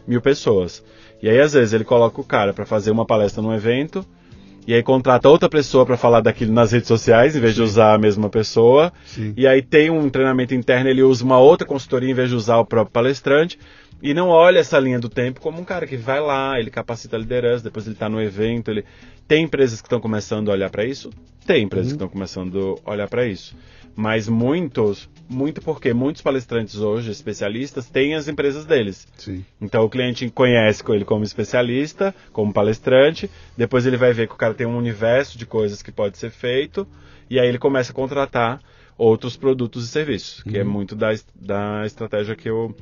mil 0.07 0.21
pessoas. 0.21 0.81
E 1.21 1.29
aí, 1.29 1.39
às 1.41 1.51
vezes, 1.51 1.73
ele 1.73 1.83
coloca 1.83 2.21
o 2.21 2.23
cara 2.23 2.53
para 2.53 2.65
fazer 2.65 2.91
uma 2.91 3.05
palestra 3.05 3.41
num 3.41 3.53
evento, 3.53 4.05
e 4.65 4.73
aí 4.73 4.81
contrata 4.81 5.29
outra 5.29 5.49
pessoa 5.49 5.85
para 5.85 5.97
falar 5.97 6.21
daquilo 6.21 6.53
nas 6.53 6.71
redes 6.71 6.87
sociais, 6.87 7.35
em 7.35 7.39
vez 7.39 7.53
Sim. 7.53 7.61
de 7.61 7.63
usar 7.63 7.93
a 7.93 7.97
mesma 7.97 8.29
pessoa. 8.29 8.93
Sim. 9.05 9.33
E 9.35 9.45
aí 9.45 9.61
tem 9.61 9.89
um 9.89 10.09
treinamento 10.09 10.53
interno, 10.53 10.89
ele 10.89 11.03
usa 11.03 11.23
uma 11.23 11.39
outra 11.39 11.67
consultoria 11.67 12.09
em 12.09 12.13
vez 12.13 12.29
de 12.29 12.35
usar 12.35 12.57
o 12.57 12.65
próprio 12.65 12.91
palestrante. 12.91 13.59
E 14.01 14.13
não 14.13 14.27
olha 14.27 14.59
essa 14.59 14.77
linha 14.79 14.99
do 14.99 15.07
tempo 15.07 15.39
como 15.39 15.61
um 15.61 15.63
cara 15.63 15.87
que 15.87 15.95
vai 15.95 16.19
lá, 16.19 16.59
ele 16.59 16.69
capacita 16.69 17.15
a 17.15 17.19
liderança, 17.19 17.63
depois 17.63 17.85
ele 17.85 17.95
está 17.95 18.09
no 18.09 18.21
evento, 18.21 18.69
ele 18.69 18.83
tem 19.27 19.45
empresas 19.45 19.81
que 19.81 19.87
estão 19.87 19.99
começando 19.99 20.49
a 20.49 20.53
olhar 20.53 20.69
para 20.69 20.85
isso? 20.85 21.09
Tem 21.45 21.63
empresas 21.63 21.93
uhum. 21.93 21.97
que 21.97 22.03
estão 22.03 22.09
começando 22.09 22.79
a 22.85 22.91
olhar 22.91 23.07
para 23.07 23.25
isso. 23.25 23.55
Mas 23.95 24.27
muitos, 24.27 25.09
muito 25.29 25.61
porque 25.61 25.93
muitos 25.93 26.21
palestrantes 26.21 26.75
hoje, 26.77 27.11
especialistas, 27.11 27.89
têm 27.89 28.15
as 28.15 28.27
empresas 28.27 28.65
deles. 28.65 29.07
Sim. 29.17 29.45
Então 29.61 29.83
o 29.83 29.89
cliente 29.89 30.29
conhece 30.29 30.83
ele 30.89 31.05
como 31.05 31.23
especialista, 31.23 32.13
como 32.31 32.51
palestrante, 32.51 33.29
depois 33.55 33.85
ele 33.85 33.97
vai 33.97 34.13
ver 34.13 34.27
que 34.27 34.33
o 34.33 34.37
cara 34.37 34.53
tem 34.53 34.65
um 34.65 34.77
universo 34.77 35.37
de 35.37 35.45
coisas 35.45 35.81
que 35.81 35.91
pode 35.91 36.17
ser 36.17 36.31
feito, 36.31 36.87
e 37.29 37.39
aí 37.39 37.47
ele 37.47 37.59
começa 37.59 37.91
a 37.91 37.95
contratar 37.95 38.59
outros 38.97 39.35
produtos 39.35 39.85
e 39.85 39.87
serviços, 39.87 40.43
que 40.43 40.57
é 40.57 40.61
uhum. 40.63 40.69
é 40.69 40.71
muito 40.71 40.95
da, 40.95 41.09
da 41.35 41.85
estratégia 41.85 42.35
que 42.35 42.49
eu, 42.49 42.75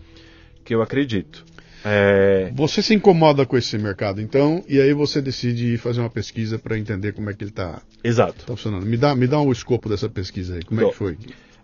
que 0.63 0.73
eu 0.73 0.81
acredito. 0.81 1.45
É... 1.83 2.51
Você 2.55 2.81
se 2.81 2.93
incomoda 2.93 3.45
com 3.45 3.57
esse 3.57 3.77
mercado, 3.77 4.21
então, 4.21 4.63
e 4.67 4.79
aí 4.79 4.93
você 4.93 5.21
decide 5.21 5.77
fazer 5.77 5.99
uma 5.99 6.09
pesquisa 6.09 6.59
para 6.59 6.77
entender 6.77 7.13
como 7.13 7.29
é 7.29 7.33
que 7.33 7.43
ele 7.43 7.51
está 7.51 7.81
Exato. 8.03 8.45
Tá 8.45 8.55
funcionando. 8.55 8.85
Me 8.85 8.97
dá, 8.97 9.15
me 9.15 9.27
dá 9.27 9.41
um 9.41 9.51
escopo 9.51 9.89
dessa 9.89 10.09
pesquisa 10.09 10.55
aí, 10.55 10.63
como 10.63 10.81
é 10.81 10.89
que 10.89 10.95
foi? 10.95 11.17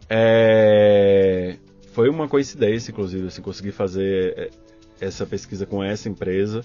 É... 0.10 1.56
Foi 1.92 2.10
uma 2.10 2.28
coincidência, 2.28 2.92
inclusive, 2.92 3.28
assim, 3.28 3.42
conseguir 3.42 3.72
fazer 3.72 4.34
é, 4.38 4.50
essa 5.02 5.26
pesquisa 5.26 5.66
com 5.66 5.84
essa 5.84 6.08
empresa. 6.08 6.62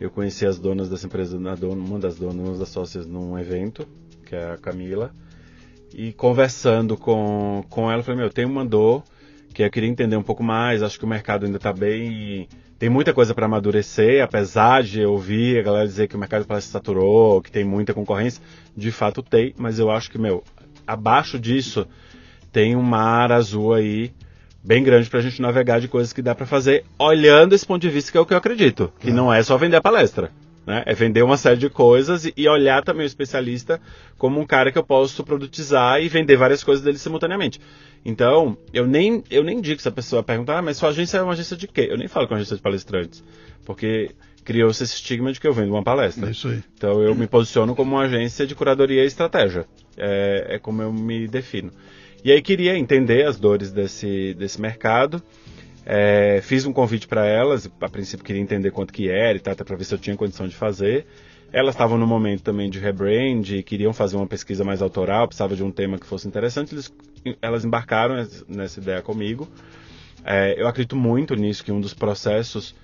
Eu 0.00 0.10
conheci 0.10 0.44
as 0.44 0.58
donas 0.58 0.88
dessa 0.88 1.06
empresa, 1.06 1.36
uma 1.36 1.98
das 1.98 2.16
donas, 2.16 2.48
uma 2.48 2.58
das 2.58 2.68
sócias, 2.68 3.06
num 3.06 3.38
evento, 3.38 3.86
que 4.24 4.34
é 4.34 4.52
a 4.52 4.58
Camila, 4.58 5.14
e 5.94 6.12
conversando 6.12 6.96
com, 6.96 7.64
com 7.70 7.90
ela, 7.90 8.02
falei, 8.02 8.20
meu, 8.20 8.30
tem 8.30 8.44
uma 8.44 8.64
dor 8.64 9.02
que 9.54 9.62
eu 9.62 9.70
queria 9.70 9.88
entender 9.88 10.16
um 10.16 10.22
pouco 10.22 10.42
mais, 10.42 10.82
acho 10.82 10.98
que 10.98 11.04
o 11.06 11.08
mercado 11.08 11.46
ainda 11.46 11.56
está 11.56 11.72
bem 11.72 12.46
tem 12.78 12.88
muita 12.88 13.14
coisa 13.14 13.34
para 13.34 13.46
amadurecer, 13.46 14.22
apesar 14.22 14.82
de 14.82 15.00
eu 15.00 15.12
ouvir 15.12 15.58
a 15.58 15.62
galera 15.62 15.86
dizer 15.86 16.08
que 16.08 16.16
o 16.16 16.18
mercado 16.18 16.44
parece 16.44 16.68
saturou, 16.68 17.40
que 17.40 17.50
tem 17.50 17.64
muita 17.64 17.94
concorrência, 17.94 18.42
de 18.76 18.90
fato 18.90 19.22
tem, 19.22 19.54
mas 19.56 19.78
eu 19.78 19.90
acho 19.90 20.10
que, 20.10 20.18
meu, 20.18 20.44
abaixo 20.86 21.38
disso 21.38 21.86
tem 22.52 22.76
um 22.76 22.82
mar 22.82 23.32
azul 23.32 23.72
aí 23.72 24.12
bem 24.62 24.82
grande 24.82 25.08
para 25.08 25.20
a 25.20 25.22
gente 25.22 25.40
navegar 25.40 25.80
de 25.80 25.88
coisas 25.88 26.12
que 26.12 26.20
dá 26.20 26.34
para 26.34 26.44
fazer, 26.44 26.84
olhando 26.98 27.54
esse 27.54 27.64
ponto 27.64 27.80
de 27.80 27.88
vista 27.88 28.12
que 28.12 28.18
é 28.18 28.20
o 28.20 28.26
que 28.26 28.34
eu 28.34 28.38
acredito, 28.38 28.92
que 28.98 29.10
é. 29.10 29.12
não 29.12 29.32
é 29.32 29.42
só 29.42 29.56
vender 29.56 29.76
a 29.76 29.80
palestra. 29.80 30.30
Né? 30.66 30.82
É 30.84 30.94
vender 30.94 31.22
uma 31.22 31.36
série 31.36 31.56
de 31.56 31.70
coisas 31.70 32.30
e, 32.36 32.48
olhar 32.48 32.82
também 32.82 33.04
o 33.04 33.06
especialista 33.06 33.80
como 34.18 34.40
um 34.40 34.46
cara 34.46 34.72
que 34.72 34.78
eu 34.78 34.82
posso 34.82 35.22
produtizar 35.22 36.02
e 36.02 36.08
vender 36.08 36.36
várias 36.36 36.64
coisas 36.64 36.84
dele 36.84 36.98
simultaneamente. 36.98 37.60
Então, 38.04 38.58
eu 38.72 38.86
nem, 38.86 39.22
eu 39.30 39.44
nem 39.44 39.60
digo 39.60 39.80
se 39.80 39.88
a 39.88 39.92
pessoa 39.92 40.22
perguntar, 40.22 40.58
ah, 40.58 40.62
mas 40.62 40.76
sua 40.76 40.88
agência 40.88 41.18
é 41.18 41.22
uma 41.22 41.32
agência 41.32 41.56
de 41.56 41.68
quê? 41.68 41.86
Eu 41.88 41.96
nem 41.96 42.08
falo 42.08 42.26
com 42.26 42.34
é 42.34 42.36
uma 42.36 42.40
agência 42.40 42.56
de 42.56 42.62
palestrantes, 42.62 43.22
porque 43.64 44.10
criou-se 44.44 44.82
esse 44.82 44.94
estigma 44.94 45.32
de 45.32 45.40
que 45.40 45.46
eu 45.46 45.52
vendo 45.52 45.70
uma 45.70 45.82
palestra. 45.82 46.28
É 46.28 46.30
isso 46.30 46.48
aí. 46.48 46.62
Então, 46.76 47.00
eu 47.00 47.14
me 47.14 47.26
posiciono 47.28 47.74
como 47.74 47.94
uma 47.94 48.02
agência 48.02 48.46
de 48.46 48.54
curadoria 48.54 49.04
e 49.04 49.06
estratégia. 49.06 49.66
É, 49.96 50.56
é 50.56 50.58
como 50.58 50.82
eu 50.82 50.92
me 50.92 51.28
defino. 51.28 51.70
E 52.24 52.32
aí 52.32 52.42
queria 52.42 52.76
entender 52.76 53.24
as 53.24 53.38
dores 53.38 53.70
desse, 53.70 54.34
desse 54.34 54.60
mercado 54.60 55.22
é, 55.88 56.40
fiz 56.42 56.66
um 56.66 56.72
convite 56.72 57.06
para 57.06 57.24
elas, 57.24 57.70
a 57.80 57.88
princípio 57.88 58.26
queria 58.26 58.42
entender 58.42 58.72
quanto 58.72 58.92
que 58.92 59.08
era 59.08 59.38
e 59.38 59.40
tal, 59.40 59.52
até 59.52 59.62
para 59.62 59.76
ver 59.76 59.84
se 59.84 59.94
eu 59.94 59.98
tinha 59.98 60.16
condição 60.16 60.48
de 60.48 60.56
fazer. 60.56 61.06
Elas 61.52 61.76
estavam 61.76 61.96
no 61.96 62.08
momento 62.08 62.42
também 62.42 62.68
de 62.68 62.80
rebrand, 62.80 63.62
queriam 63.64 63.92
fazer 63.92 64.16
uma 64.16 64.26
pesquisa 64.26 64.64
mais 64.64 64.82
autoral, 64.82 65.28
precisava 65.28 65.54
de 65.54 65.62
um 65.62 65.70
tema 65.70 65.96
que 65.96 66.04
fosse 66.04 66.26
interessante, 66.26 66.74
eles, 66.74 66.92
elas 67.40 67.64
embarcaram 67.64 68.16
nessa 68.48 68.80
ideia 68.80 69.00
comigo. 69.00 69.48
É, 70.24 70.60
eu 70.60 70.66
acredito 70.66 70.96
muito 70.96 71.36
nisso, 71.36 71.64
que 71.64 71.70
um 71.70 71.80
dos 71.80 71.94
processos 71.94 72.74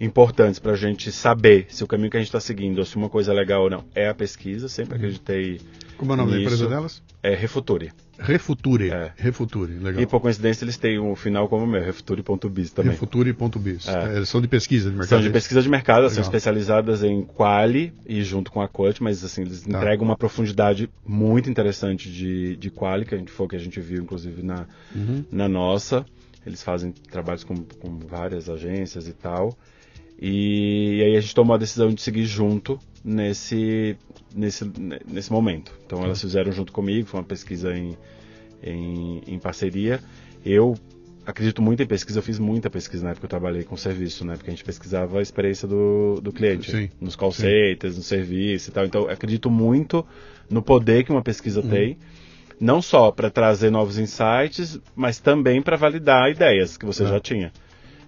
importantes 0.00 0.58
para 0.58 0.72
a 0.72 0.76
gente 0.76 1.10
saber 1.10 1.66
se 1.68 1.82
o 1.82 1.86
caminho 1.86 2.10
que 2.10 2.16
a 2.16 2.20
gente 2.20 2.28
está 2.28 2.40
seguindo, 2.40 2.78
ou 2.78 2.84
se 2.84 2.96
uma 2.96 3.08
coisa 3.08 3.32
é 3.32 3.34
legal 3.34 3.62
ou 3.62 3.70
não, 3.70 3.84
é 3.94 4.08
a 4.08 4.14
pesquisa. 4.14 4.68
Sempre 4.68 4.94
uhum. 4.94 4.98
acreditei. 4.98 5.60
Como 5.96 6.12
é 6.12 6.14
o 6.14 6.16
nome 6.16 6.32
da 6.32 6.40
empresa 6.40 6.68
delas? 6.68 7.02
É 7.22 7.34
Refuture. 7.34 7.92
Refuture. 8.18 8.90
É. 8.90 9.12
Refuture, 9.16 9.72
legal. 9.74 10.02
E 10.02 10.06
por 10.06 10.20
coincidência 10.20 10.64
eles 10.64 10.76
têm 10.76 10.98
um 10.98 11.14
final 11.14 11.48
como 11.48 11.64
o 11.64 11.66
meu, 11.66 11.82
refuture.biz 11.82 12.72
também. 12.72 12.92
Refuture.biz. 12.92 13.88
É. 13.88 14.16
Eles 14.16 14.28
são 14.28 14.40
de 14.40 14.48
pesquisa 14.48 14.90
de 14.90 14.96
mercado. 14.96 15.08
São 15.08 15.20
de 15.20 15.28
é 15.28 15.30
pesquisa 15.30 15.62
de 15.62 15.68
mercado, 15.68 15.96
legal. 15.98 16.10
são 16.10 16.22
especializadas 16.22 17.04
em 17.04 17.22
quali 17.22 17.92
e 18.06 18.22
junto 18.22 18.50
com 18.50 18.60
a 18.60 18.68
quant, 18.68 19.00
mas 19.00 19.22
assim, 19.24 19.42
eles 19.42 19.62
tá. 19.62 19.78
entregam 19.78 20.04
uma 20.04 20.16
profundidade 20.16 20.90
muito 21.06 21.48
interessante 21.48 22.10
de, 22.10 22.56
de 22.56 22.70
quali, 22.70 23.04
que 23.04 23.14
a 23.14 23.18
gente, 23.18 23.30
foi 23.30 23.46
o 23.46 23.48
que 23.48 23.56
a 23.56 23.60
gente 23.60 23.80
viu 23.80 24.02
inclusive 24.02 24.42
na, 24.42 24.66
uhum. 24.94 25.24
na 25.30 25.48
nossa. 25.48 26.04
Eles 26.44 26.62
fazem 26.62 26.92
trabalhos 26.92 27.44
com, 27.44 27.56
com 27.56 27.98
várias 27.98 28.48
agências 28.48 29.06
e 29.06 29.12
tal. 29.12 29.56
E, 30.20 30.96
e, 30.98 31.02
aí 31.04 31.16
a 31.16 31.20
gente 31.20 31.34
tomou 31.34 31.54
a 31.54 31.58
decisão 31.58 31.90
de 31.90 32.02
seguir 32.02 32.24
junto 32.24 32.78
nesse, 33.04 33.96
nesse, 34.34 34.70
nesse 35.06 35.30
momento. 35.30 35.72
Então 35.86 36.02
elas 36.02 36.20
fizeram 36.20 36.50
junto 36.50 36.72
comigo, 36.72 37.06
foi 37.06 37.20
uma 37.20 37.26
pesquisa 37.26 37.72
em, 37.76 37.96
em, 38.62 39.22
em 39.26 39.38
parceria. 39.38 40.00
Eu 40.44 40.74
acredito 41.24 41.62
muito 41.62 41.82
em 41.82 41.86
pesquisa, 41.86 42.18
eu 42.18 42.22
fiz 42.22 42.38
muita 42.38 42.68
pesquisa 42.68 43.04
na 43.04 43.10
época 43.10 43.20
que 43.20 43.26
eu 43.26 43.38
trabalhei 43.38 43.62
com 43.62 43.76
serviço, 43.76 44.24
né? 44.24 44.34
Porque 44.34 44.50
a 44.50 44.52
gente 44.52 44.64
pesquisava 44.64 45.18
a 45.18 45.22
experiência 45.22 45.68
do, 45.68 46.20
do 46.20 46.32
cliente, 46.32 46.70
sim, 46.70 46.90
nos 47.00 47.14
call 47.14 47.30
centers, 47.30 47.96
no 47.96 48.02
serviço 48.02 48.70
e 48.70 48.72
tal. 48.72 48.86
Então, 48.86 49.08
acredito 49.08 49.48
muito 49.48 50.04
no 50.50 50.62
poder 50.62 51.04
que 51.04 51.12
uma 51.12 51.22
pesquisa 51.22 51.60
uhum. 51.60 51.68
tem, 51.68 51.98
não 52.58 52.82
só 52.82 53.12
para 53.12 53.30
trazer 53.30 53.70
novos 53.70 53.98
insights, 53.98 54.80
mas 54.96 55.20
também 55.20 55.62
para 55.62 55.76
validar 55.76 56.28
ideias 56.28 56.76
que 56.76 56.84
você 56.84 57.04
é. 57.04 57.06
já 57.06 57.20
tinha. 57.20 57.52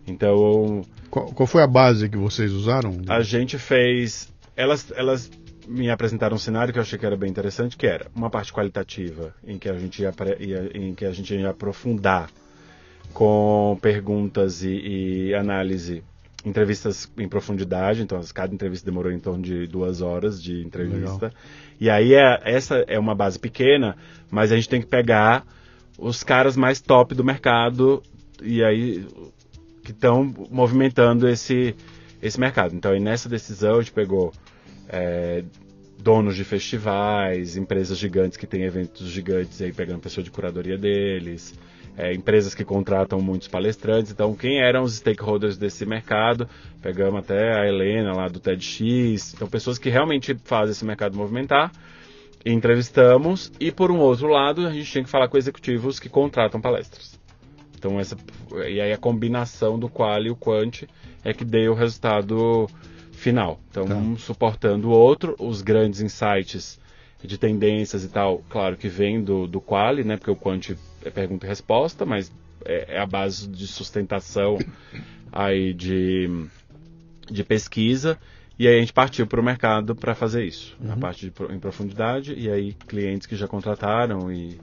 Então. 0.09 0.83
Qual, 1.11 1.27
qual, 1.33 1.47
foi 1.47 1.63
a 1.63 1.67
base 1.67 2.09
que 2.09 2.17
vocês 2.17 2.53
usaram? 2.53 3.01
A 3.09 3.21
gente 3.23 3.59
fez. 3.59 4.33
Elas, 4.57 4.93
elas 4.95 5.31
me 5.67 5.91
apresentaram 5.91 6.37
um 6.37 6.39
cenário 6.39 6.73
que 6.73 6.79
eu 6.79 6.83
achei 6.83 6.99
que 6.99 7.07
era 7.07 7.17
bem 7.17 7.31
interessante, 7.31 7.77
que 7.77 7.87
era 7.87 8.07
uma 8.15 8.31
parte 8.31 8.53
qualitativa, 8.53 9.35
em 9.45 9.59
que 9.59 9.69
a 9.69 9.79
gente 9.79 10.03
ia, 10.03 10.13
ia 10.39 10.71
em 10.75 10.95
que 10.95 11.05
a 11.05 11.13
gente 11.13 11.35
ia 11.35 11.51
aprofundar 11.51 12.31
com 13.13 13.79
perguntas 13.81 14.63
e, 14.63 15.29
e 15.29 15.35
análise 15.35 16.03
entrevistas 16.45 17.11
em 17.19 17.29
profundidade, 17.29 18.03
então 18.03 18.21
cada 18.33 18.55
entrevista 18.55 18.85
demorou 18.89 19.13
em 19.13 19.19
torno 19.19 19.43
de 19.43 19.67
duas 19.67 20.01
horas 20.01 20.43
de 20.43 20.63
entrevista. 20.65 21.27
Legal. 21.27 21.33
E 21.79 21.91
aí 21.91 22.15
é, 22.15 22.41
essa 22.45 22.77
é 22.87 22.99
uma 22.99 23.15
base 23.15 23.39
pequena, 23.39 23.97
mas 24.31 24.51
a 24.51 24.57
gente 24.57 24.69
tem 24.69 24.81
que 24.81 24.87
pegar 24.87 25.45
os 25.99 26.23
caras 26.23 26.57
mais 26.57 26.81
top 26.81 27.15
do 27.15 27.23
mercado 27.23 28.03
e 28.43 28.65
aí 28.65 29.07
que 29.93 29.97
estão 29.97 30.33
movimentando 30.51 31.29
esse, 31.29 31.75
esse 32.23 32.39
mercado. 32.39 32.75
Então, 32.75 32.99
nessa 32.99 33.29
decisão, 33.29 33.77
a 33.77 33.81
gente 33.81 33.93
pegou 33.93 34.33
é, 34.89 35.45
donos 35.99 36.37
de 36.37 36.45
festivais, 36.45 37.57
empresas 37.57 37.99
gigantes 37.99 38.37
que 38.37 38.47
têm 38.47 38.63
eventos 38.63 39.09
gigantes, 39.09 39.61
aí 39.61 39.73
pegando 39.73 40.01
pessoa 40.01 40.25
de 40.25 40.31
curadoria 40.31 40.79
deles, 40.79 41.55
é, 41.97 42.15
empresas 42.15 42.55
que 42.55 42.65
contratam 42.65 43.21
muitos 43.21 43.49
palestrantes. 43.49 44.13
Então, 44.13 44.35
quem 44.35 44.61
eram 44.61 44.83
os 44.83 44.95
stakeholders 44.95 45.57
desse 45.57 45.85
mercado? 45.85 46.49
Pegamos 46.81 47.21
até 47.21 47.59
a 47.59 47.67
Helena 47.67 48.15
lá 48.15 48.29
do 48.29 48.41
TEDx. 48.41 49.35
Então, 49.35 49.49
pessoas 49.49 49.79
que 49.79 49.91
realmente 49.91 50.37
fazem 50.45 50.73
esse 50.73 50.85
mercado 50.85 51.17
movimentar. 51.17 51.71
Entrevistamos 52.45 53.53
e, 53.61 53.71
por 53.71 53.91
um 53.91 53.99
outro 53.99 54.29
lado, 54.29 54.67
a 54.67 54.73
gente 54.73 54.91
tinha 54.91 55.05
que 55.05 55.11
falar 55.11 55.29
com 55.29 55.37
executivos 55.37 56.01
que 56.01 56.09
contratam 56.09 56.59
palestras. 56.59 57.20
Então 57.81 57.99
essa 57.99 58.15
e 58.69 58.79
aí 58.79 58.93
a 58.93 58.99
combinação 58.99 59.79
do 59.79 59.89
qual 59.89 60.23
e 60.23 60.31
o 60.31 60.37
quant 60.37 60.87
é 61.25 61.33
que 61.33 61.47
deu 61.47 61.73
o 61.73 61.75
resultado 61.75 62.69
final. 63.11 63.59
Então 63.71 63.87
tá. 63.87 63.95
um 63.95 64.19
suportando 64.19 64.89
o 64.89 64.93
outro, 64.93 65.35
os 65.39 65.63
grandes 65.63 66.03
insights 66.03 66.79
de 67.23 67.39
tendências 67.39 68.05
e 68.05 68.09
tal, 68.09 68.43
claro 68.51 68.77
que 68.77 68.89
vem 68.89 69.23
do, 69.23 69.47
do 69.47 69.61
quali, 69.61 70.05
né? 70.05 70.19
Porque 70.19 70.31
o 70.31 70.37
quant 70.37 70.77
é 71.05 71.11
pergunta 71.11 71.47
e 71.47 71.49
resposta, 71.49 72.05
mas 72.05 72.31
é, 72.67 72.97
é 72.97 73.01
a 73.01 73.07
base 73.07 73.49
de 73.49 73.67
sustentação 73.67 74.59
aí 75.33 75.73
de, 75.73 76.29
de 77.31 77.43
pesquisa. 77.43 78.19
E 78.59 78.69
aí 78.69 78.77
a 78.77 78.81
gente 78.81 78.93
partiu 78.93 79.27
para 79.27 79.41
o 79.41 79.43
mercado 79.43 79.97
para 79.97 80.15
fazer 80.15 80.45
isso, 80.45 80.77
uhum. 80.79 80.93
a 80.93 80.97
parte 80.99 81.31
de, 81.31 81.55
em 81.55 81.59
profundidade, 81.59 82.35
e 82.35 82.51
aí 82.51 82.75
clientes 82.87 83.27
que 83.27 83.35
já 83.35 83.49
contrataram 83.49 84.31
e 84.31 84.59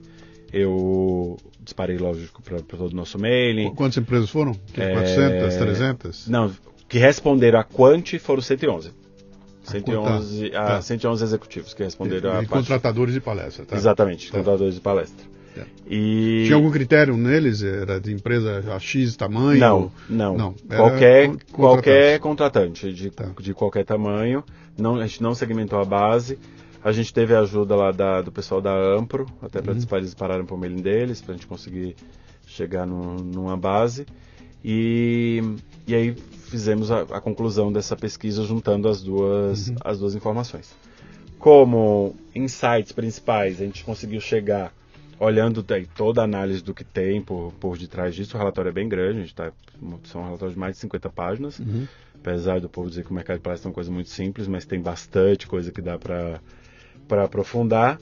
eu 0.52 1.36
disparei, 1.60 1.98
lógico, 1.98 2.42
para 2.42 2.60
todo 2.60 2.92
o 2.92 2.96
nosso 2.96 3.18
mailing. 3.18 3.74
Quantas 3.74 3.98
empresas 3.98 4.30
foram? 4.30 4.52
É... 4.76 4.92
400, 4.94 5.56
300? 5.56 6.28
Não, 6.28 6.50
que 6.88 6.98
responderam 6.98 7.58
a 7.60 7.64
Quant 7.64 8.18
foram 8.18 8.40
111. 8.42 8.90
111, 9.64 10.46
a, 10.54 10.64
Tá. 10.64 10.82
111 10.82 11.24
executivos 11.24 11.74
que 11.74 11.82
responderam 11.82 12.28
E 12.30 12.32
a 12.32 12.34
parte- 12.36 12.48
contratadores 12.48 13.12
de 13.14 13.20
palestra, 13.20 13.66
tá? 13.66 13.76
Exatamente, 13.76 14.30
Tá. 14.30 14.38
contratadores 14.38 14.74
de 14.74 14.80
palestra. 14.80 15.26
Tá. 15.54 15.62
E 15.90 16.44
Tinha 16.46 16.54
algum 16.56 16.70
critério 16.70 17.16
neles? 17.16 17.62
Era 17.62 18.00
de 18.00 18.12
empresa 18.12 18.64
a 18.74 18.78
X 18.78 19.16
tamanho? 19.16 19.58
Não, 19.58 19.92
não. 20.08 20.36
Não, 20.36 20.54
Qualquer, 20.68 21.30
qualquer 21.52 22.18
contratante 22.20 22.92
de, 22.92 23.10
Tá. 23.10 23.26
de 23.40 23.52
qualquer 23.52 23.84
tamanho. 23.84 24.42
Não, 24.78 24.96
a 24.96 25.06
gente 25.06 25.22
não 25.22 25.34
segmentou 25.34 25.80
a 25.80 25.84
base. 25.84 26.38
A 26.82 26.92
gente 26.92 27.12
teve 27.12 27.34
a 27.34 27.40
ajuda 27.40 27.74
lá 27.74 27.90
da- 27.90 28.22
do 28.22 28.30
pessoal 28.30 28.60
da 28.60 28.72
Ampro, 28.74 29.26
até 29.42 29.58
Uhum. 29.58 29.84
para 29.86 29.98
eles 29.98 30.14
pararam 30.14 30.46
para 30.46 30.54
o 30.54 30.58
mailing 30.58 30.80
deles, 30.80 31.20
para 31.20 31.34
a 31.34 31.36
gente 31.36 31.46
conseguir 31.46 31.96
chegar 32.46 32.86
num- 32.86 33.16
numa 33.16 33.56
base. 33.56 34.06
E, 34.64 35.42
e 35.86 35.94
aí 35.94 36.14
fizemos 36.50 36.90
a, 36.90 37.02
a 37.02 37.20
conclusão 37.20 37.72
dessa 37.72 37.96
pesquisa 37.96 38.44
juntando 38.44 38.88
as 38.88 39.02
duas, 39.02 39.68
Uhum. 39.68 39.76
as 39.84 39.98
duas 39.98 40.14
informações. 40.14 40.74
Como 41.38 42.16
insights 42.34 42.92
principais, 42.92 43.60
a 43.60 43.64
gente 43.64 43.84
conseguiu 43.84 44.20
chegar 44.20 44.72
olhando 45.20 45.62
daí 45.62 45.86
toda 45.86 46.20
a 46.20 46.24
análise 46.24 46.62
do 46.62 46.72
que 46.74 46.84
tem 46.84 47.20
por, 47.22 47.52
por 47.60 47.76
detrás 47.76 48.14
disso. 48.14 48.36
O 48.36 48.38
relatório 48.38 48.68
é 48.68 48.72
bem 48.72 48.88
grande, 48.88 49.18
a 49.18 49.22
gente 49.22 49.34
tá, 49.34 49.52
são 50.04 50.20
um 50.20 50.24
relatório 50.24 50.54
de 50.54 50.58
mais 50.60 50.74
de 50.74 50.80
50 50.80 51.08
páginas. 51.10 51.58
Uhum. 51.58 51.86
Apesar 52.14 52.60
do 52.60 52.68
povo 52.68 52.88
dizer 52.88 53.04
que 53.04 53.10
o 53.10 53.14
mercado 53.14 53.36
de 53.36 53.42
palestra 53.42 53.68
é 53.68 53.70
uma 53.70 53.74
coisa 53.74 53.90
muito 53.90 54.10
simples, 54.10 54.48
mas 54.48 54.64
tem 54.64 54.80
bastante 54.80 55.46
coisa 55.46 55.70
que 55.70 55.80
dá 55.80 55.96
para 55.98 56.40
aprofundar. 57.16 57.98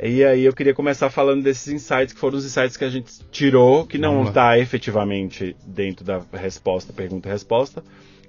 E 0.00 0.24
aí 0.24 0.44
eu 0.44 0.52
queria 0.52 0.74
começar 0.74 1.08
falando 1.08 1.42
desses 1.42 1.72
insights, 1.72 2.12
que 2.12 2.18
foram 2.18 2.36
os 2.36 2.44
insights 2.44 2.76
que 2.76 2.84
a 2.84 2.90
gente 2.90 3.12
tirou, 3.30 3.86
que 3.86 3.96
não 3.96 4.24
está 4.24 4.58
efetivamente 4.58 5.56
dentro 5.64 6.04
da 6.04 6.20
resposta, 6.32 6.92
pergunta 6.92 7.28
e 7.28 7.32
resposta, 7.32 7.82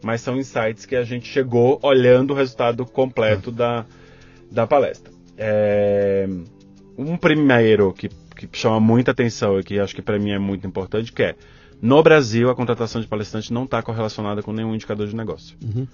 mas 0.03 0.21
são 0.21 0.37
insights 0.37 0.85
que 0.85 0.95
a 0.95 1.03
gente 1.03 1.27
chegou 1.27 1.79
olhando 1.81 2.31
o 2.31 2.35
resultado 2.35 2.85
completo 2.85 3.51
da, 3.51 3.85
da 4.51 4.67
palestra. 4.67 5.11
É, 5.37 6.27
um 6.97 7.17
primeiro 7.17 7.91
que, 7.93 8.09
que 8.09 8.47
chama 8.53 8.79
muita 8.79 9.11
atenção 9.11 9.59
e 9.59 9.63
que 9.63 9.79
acho 9.79 9.95
que 9.95 10.03
para 10.03 10.19
mim 10.19 10.31
é 10.31 10.39
muito 10.39 10.67
importante, 10.67 11.11
que 11.11 11.23
é, 11.23 11.35
no 11.81 12.01
Brasil, 12.01 12.49
a 12.49 12.55
contratação 12.55 13.01
de 13.01 13.07
palestrante 13.07 13.51
não 13.51 13.65
está 13.65 13.81
correlacionada 13.81 14.41
com 14.41 14.53
nenhum 14.53 14.73
indicador 14.73 15.07
de 15.07 15.15
negócio. 15.15 15.57
Uhum. 15.63 15.87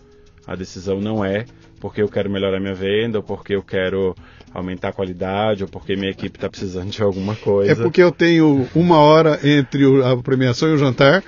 A 0.47 0.55
decisão 0.55 0.99
não 0.99 1.23
é 1.23 1.45
porque 1.80 2.01
eu 2.01 2.07
quero 2.09 2.30
melhorar 2.30 2.59
minha 2.59 2.73
venda, 2.76 3.19
ou 3.19 3.23
porque 3.23 3.55
eu 3.55 3.63
quero 3.63 4.15
aumentar 4.53 4.89
a 4.89 4.93
qualidade, 4.93 5.63
ou 5.63 5.69
porque 5.69 5.95
minha 5.95 6.11
equipe 6.11 6.38
está 6.38 6.49
precisando 6.49 6.89
de 6.91 7.01
alguma 7.01 7.35
coisa. 7.35 7.72
É 7.72 7.76
porque 7.76 8.01
eu 8.03 8.11
tenho 8.11 8.68
uma 8.76 8.97
hora 8.99 9.39
entre 9.43 9.84
a 10.03 10.15
premiação 10.18 10.69
e 10.69 10.73
o 10.73 10.77
jantar. 10.77 11.23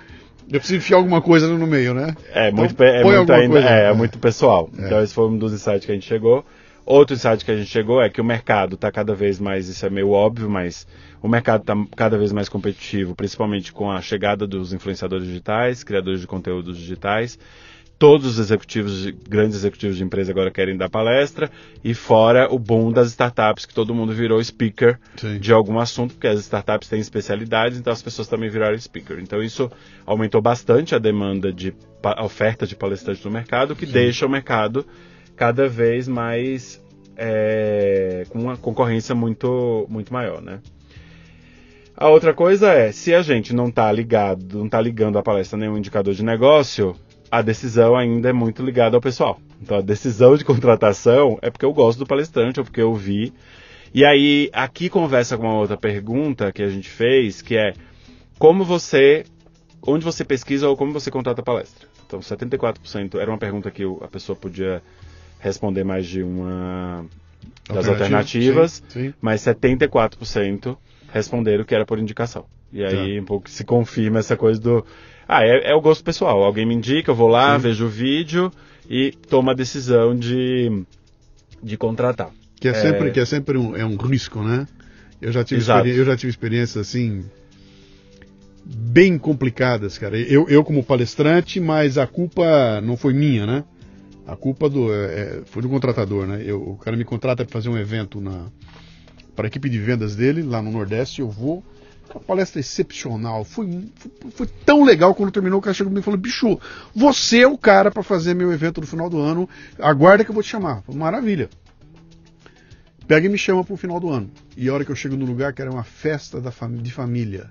Eu 0.51 0.59
preciso 0.59 0.77
enfiar 0.77 0.97
alguma 0.97 1.21
coisa 1.21 1.47
no 1.47 1.65
meio, 1.65 1.93
né? 1.93 2.15
É 2.33 2.51
muito, 2.51 2.73
Então, 2.73 2.85
pe- 2.85 2.91
é 2.91 3.03
muito 3.03 3.33
ainda, 3.33 3.59
é, 3.61 3.89
é 3.89 3.93
muito 3.93 4.19
pessoal. 4.19 4.69
É. 4.77 4.85
Então 4.85 5.01
esse 5.01 5.13
foi 5.13 5.27
um 5.27 5.37
dos 5.37 5.53
insights 5.53 5.85
que 5.85 5.91
a 5.91 5.95
gente 5.95 6.05
chegou. 6.05 6.45
Outro 6.85 7.15
insight 7.15 7.45
que 7.45 7.49
a 7.51 7.55
gente 7.55 7.69
chegou 7.69 8.01
é 8.01 8.09
que 8.09 8.19
o 8.19 8.25
mercado 8.25 8.75
está 8.75 8.91
cada 8.91 9.15
vez 9.15 9.39
mais, 9.39 9.69
isso 9.69 9.85
é 9.85 9.89
meio 9.89 10.09
óbvio, 10.09 10.49
mas 10.49 10.85
o 11.21 11.29
mercado 11.29 11.61
está 11.61 11.73
cada 11.95 12.17
vez 12.17 12.33
mais 12.33 12.49
competitivo, 12.49 13.15
principalmente 13.15 13.71
com 13.71 13.89
a 13.89 14.01
chegada 14.01 14.45
dos 14.45 14.73
influenciadores 14.73 15.25
digitais, 15.25 15.81
criadores 15.81 16.19
de 16.19 16.27
conteúdos 16.27 16.77
digitais. 16.77 17.39
Todos 17.99 18.25
os 18.25 18.39
executivos, 18.39 19.03
de- 19.03 19.11
grandes 19.13 19.55
executivos 19.57 19.95
de 19.95 20.03
empresa 20.03 20.31
agora 20.31 20.51
querem 20.51 20.75
dar 20.75 20.89
palestra, 20.89 21.49
e 21.83 21.93
fora 21.93 22.51
o 22.53 22.59
boom 22.59 22.91
das 22.91 23.09
startups, 23.09 23.65
que 23.65 23.73
todo 23.73 23.93
mundo 23.95 24.11
virou 24.13 24.43
speaker 24.43 24.99
Sim. 25.15 25.39
de 25.39 25.53
algum 25.53 25.79
assunto, 25.79 26.13
porque 26.15 26.27
as 26.27 26.39
startups 26.41 26.89
têm 26.89 26.99
especialidades, 26.99 27.77
então 27.77 27.93
as 27.93 28.01
pessoas 28.01 28.27
também 28.27 28.49
viraram 28.49 28.77
speaker. 28.77 29.19
Então 29.21 29.41
isso 29.41 29.71
aumentou 30.05 30.41
bastante 30.41 30.93
a 30.93 30.99
demanda 30.99 31.53
de 31.53 31.73
a 32.03 32.25
oferta 32.25 32.67
de 32.67 32.75
palestrantes 32.75 33.23
no 33.23 33.31
mercado, 33.31 33.75
que 33.75 33.85
deixa 33.85 34.25
o 34.25 34.29
mercado 34.29 34.85
cada 35.37 35.69
vez 35.69 36.07
mais 36.07 36.83
é, 37.15 38.25
com 38.29 38.39
uma 38.39 38.57
concorrência 38.57 39.15
muito, 39.15 39.85
muito 39.89 40.11
maior, 40.11 40.41
né? 40.41 40.59
A 41.95 42.09
outra 42.09 42.33
coisa 42.33 42.69
é, 42.73 42.91
se 42.91 43.13
a 43.13 43.21
gente 43.21 43.53
não 43.53 43.67
está 43.69 43.89
ligado, 43.91 44.57
não 44.57 44.65
está 44.65 44.81
ligando 44.81 45.17
a 45.17 45.23
palestra 45.23 45.57
a 45.57 45.59
nenhum 45.61 45.77
indicador 45.77 46.13
de 46.13 46.23
negócio, 46.23 46.95
a 47.33 47.41
decisão 47.41 47.95
ainda 47.95 48.29
é 48.29 48.31
muito 48.31 48.63
ligada 48.63 48.95
ao 48.95 49.01
pessoal. 49.01 49.39
Então 49.59 49.79
a 49.79 49.81
decisão 49.81 50.37
de 50.37 50.45
contratação 50.45 51.39
é 51.41 51.49
porque 51.49 51.65
eu 51.65 51.73
gosto 51.73 51.97
do 51.97 52.05
palestrante 52.05 52.59
ou 52.59 52.63
porque 52.63 52.79
eu 52.79 52.93
vi. 52.93 53.33
E 53.91 54.05
aí 54.05 54.51
aqui 54.53 54.87
conversa 54.87 55.35
com 55.35 55.47
uma 55.47 55.57
outra 55.57 55.75
pergunta 55.75 56.51
que 56.51 56.61
a 56.61 56.69
gente 56.69 56.87
fez, 56.87 57.41
que 57.41 57.57
é 57.57 57.73
como 58.37 58.63
você, 58.63 59.25
onde 59.81 60.05
você 60.05 60.23
pesquisa 60.23 60.69
ou 60.69 60.77
como 60.77 60.93
você 60.93 61.09
contrata 61.09 61.41
a 61.41 61.43
palestra. 61.43 61.87
Então 62.05 62.19
74% 62.19 63.15
era 63.19 63.31
uma 63.31 63.39
pergunta 63.39 63.71
que 63.71 63.83
a 63.83 64.07
pessoa 64.07 64.35
podia 64.35 64.83
responder 65.39 65.83
mais 65.83 66.05
de 66.05 66.21
uma 66.21 67.03
das 67.67 67.87
alternativas, 67.87 68.83
Sim, 68.89 69.07
sim. 69.07 69.13
mas 69.19 69.41
74% 69.41 70.77
responderam 71.11 71.63
que 71.63 71.73
era 71.73 71.83
por 71.83 71.97
indicação. 71.97 72.45
E 72.71 72.83
aí 72.83 73.19
um 73.19 73.25
pouco 73.25 73.49
se 73.49 73.63
confirma 73.63 74.19
essa 74.19 74.37
coisa 74.37 74.61
do. 74.61 74.85
Ah, 75.35 75.43
é, 75.43 75.71
é 75.71 75.75
o 75.75 75.81
gosto 75.81 76.03
pessoal. 76.03 76.43
Alguém 76.43 76.65
me 76.65 76.75
indica, 76.75 77.09
eu 77.11 77.15
vou 77.15 77.27
lá, 77.27 77.55
Sim. 77.55 77.63
vejo 77.63 77.85
o 77.85 77.89
vídeo 77.89 78.51
e 78.89 79.11
tomo 79.29 79.49
a 79.49 79.53
decisão 79.53 80.15
de, 80.15 80.83
de 81.61 81.75
contratar. 81.75 82.29
Que 82.59 82.67
é, 82.67 82.71
É. 82.71 82.73
sempre, 82.75 83.11
que 83.11 83.19
é 83.19 83.25
sempre 83.25 83.57
um, 83.57 83.75
é 83.75 83.83
um 83.85 83.95
risco, 83.95 84.43
né? 84.43 84.67
Eu 85.19 85.31
já, 85.31 85.43
tive 85.43 85.61
eu 85.61 86.05
já 86.05 86.17
tive 86.17 86.29
experiências 86.29 86.87
assim 86.87 87.23
bem 88.65 89.17
complicadas, 89.17 89.97
cara. 89.97 90.17
Eu, 90.17 90.47
eu 90.49 90.63
como 90.63 90.83
palestrante, 90.83 91.59
mas 91.59 91.97
a 91.97 92.05
culpa 92.05 92.79
não 92.81 92.95
foi 92.95 93.13
minha, 93.13 93.45
né? 93.45 93.63
A 94.27 94.35
culpa 94.35 94.69
do 94.69 94.93
é, 94.93 95.05
é, 95.05 95.41
foi 95.45 95.61
do 95.61 95.69
contratador, 95.69 96.27
né? 96.27 96.43
Eu, 96.45 96.61
o 96.61 96.77
cara 96.77 96.95
me 96.95 97.03
contrata 97.03 97.43
para 97.43 97.51
fazer 97.51 97.69
um 97.69 97.77
evento 97.77 98.21
na 98.21 98.45
para 99.35 99.47
a 99.47 99.49
equipe 99.49 99.67
de 99.67 99.79
vendas 99.79 100.15
dele 100.15 100.43
lá 100.43 100.61
no 100.61 100.71
Nordeste. 100.71 101.21
Eu 101.21 101.29
vou 101.29 101.63
uma 102.13 102.19
palestra 102.21 102.59
excepcional. 102.59 103.43
Foi, 103.43 103.89
foi, 103.95 104.31
foi 104.31 104.47
tão 104.65 104.83
legal 104.83 105.13
quando 105.15 105.31
terminou. 105.31 105.59
O 105.59 105.61
cara 105.61 105.73
chegou 105.73 105.89
comigo 105.89 106.03
e 106.03 106.05
falou: 106.05 106.19
Bicho, 106.19 106.59
você 106.95 107.39
é 107.41 107.47
o 107.47 107.57
cara 107.57 107.89
para 107.91 108.03
fazer 108.03 108.33
meu 108.33 108.51
evento 108.51 108.81
no 108.81 108.87
final 108.87 109.09
do 109.09 109.19
ano. 109.19 109.49
Aguarda 109.79 110.23
que 110.23 110.29
eu 110.29 110.33
vou 110.33 110.43
te 110.43 110.49
chamar. 110.49 110.81
Falei, 110.83 110.99
Maravilha 110.99 111.49
pega 113.07 113.27
e 113.27 113.29
me 113.29 113.37
chama 113.37 113.63
pro 113.63 113.75
final 113.77 113.99
do 113.99 114.09
ano. 114.09 114.31
E 114.55 114.69
a 114.69 114.73
hora 114.73 114.85
que 114.85 114.91
eu 114.91 114.95
chego 114.95 115.15
no 115.15 115.25
lugar, 115.25 115.53
que 115.53 115.61
era 115.61 115.69
uma 115.71 115.83
festa 115.83 116.39
da 116.39 116.51
fami- 116.51 116.81
de 116.81 116.91
família. 116.91 117.49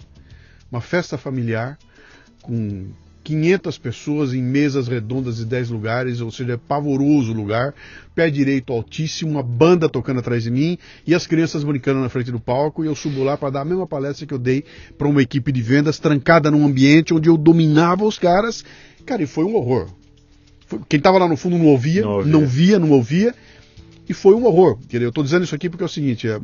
Uma 0.71 0.81
festa 0.81 1.19
familiar 1.19 1.79
com 2.41 2.91
500 3.23 3.79
pessoas 3.79 4.35
em 4.35 4.43
mesas 4.43 4.89
redondas 4.89 5.37
de 5.37 5.45
10 5.45 5.71
lugares, 5.71 6.21
ou 6.21 6.31
seja, 6.31 6.55
é 6.55 6.57
pavoroso 6.57 7.33
o 7.33 7.35
lugar. 7.35 7.75
Pé 8.15 8.29
direito 8.31 8.73
altíssimo, 8.73 9.31
uma 9.33 9.43
banda 9.43 9.89
tocando 9.89 10.21
atrás 10.21 10.43
de 10.43 10.51
mim 10.51 10.77
e 11.07 11.15
as 11.15 11.27
crianças 11.27 11.65
brincando 11.65 12.01
na 12.01 12.09
frente 12.09 12.31
do 12.31 12.41
palco. 12.41 12.85
E 12.85 12.87
eu 12.87 12.95
subo 12.95 13.23
lá 13.23 13.37
para 13.37 13.51
dar 13.51 13.61
a 13.63 13.65
mesma 13.65 13.87
palestra 13.87 14.27
que 14.27 14.35
eu 14.35 14.39
dei 14.39 14.65
para 14.99 15.09
uma 15.09 15.23
equipe 15.23 15.51
de 15.53 15.63
vendas 15.63 15.99
trancada 15.99 16.51
num 16.51 16.67
ambiente 16.67 17.15
onde 17.15 17.29
eu 17.29 17.37
dominava 17.37 18.05
os 18.05 18.19
caras. 18.19 18.65
Cara, 19.07 19.23
e 19.23 19.27
foi 19.27 19.45
um 19.45 19.55
horror. 19.57 19.89
Quem 20.89 20.99
estava 20.99 21.19
lá 21.19 21.29
no 21.29 21.37
fundo 21.37 21.59
não 21.59 21.67
ouvia, 21.67 22.03
Não 22.03 22.11
ouvia. 22.13 22.33
não 22.33 22.47
via, 22.47 22.79
não 22.79 22.91
ouvia 22.91 23.35
e 24.09 24.15
foi 24.15 24.35
um 24.35 24.45
horror. 24.45 24.79
Eu 24.93 25.09
estou 25.09 25.23
dizendo 25.25 25.45
isso 25.45 25.55
aqui 25.55 25.69
porque 25.69 25.83
é 25.83 25.87
o 25.87 25.89
seguinte: 25.89 26.29
é, 26.29 26.41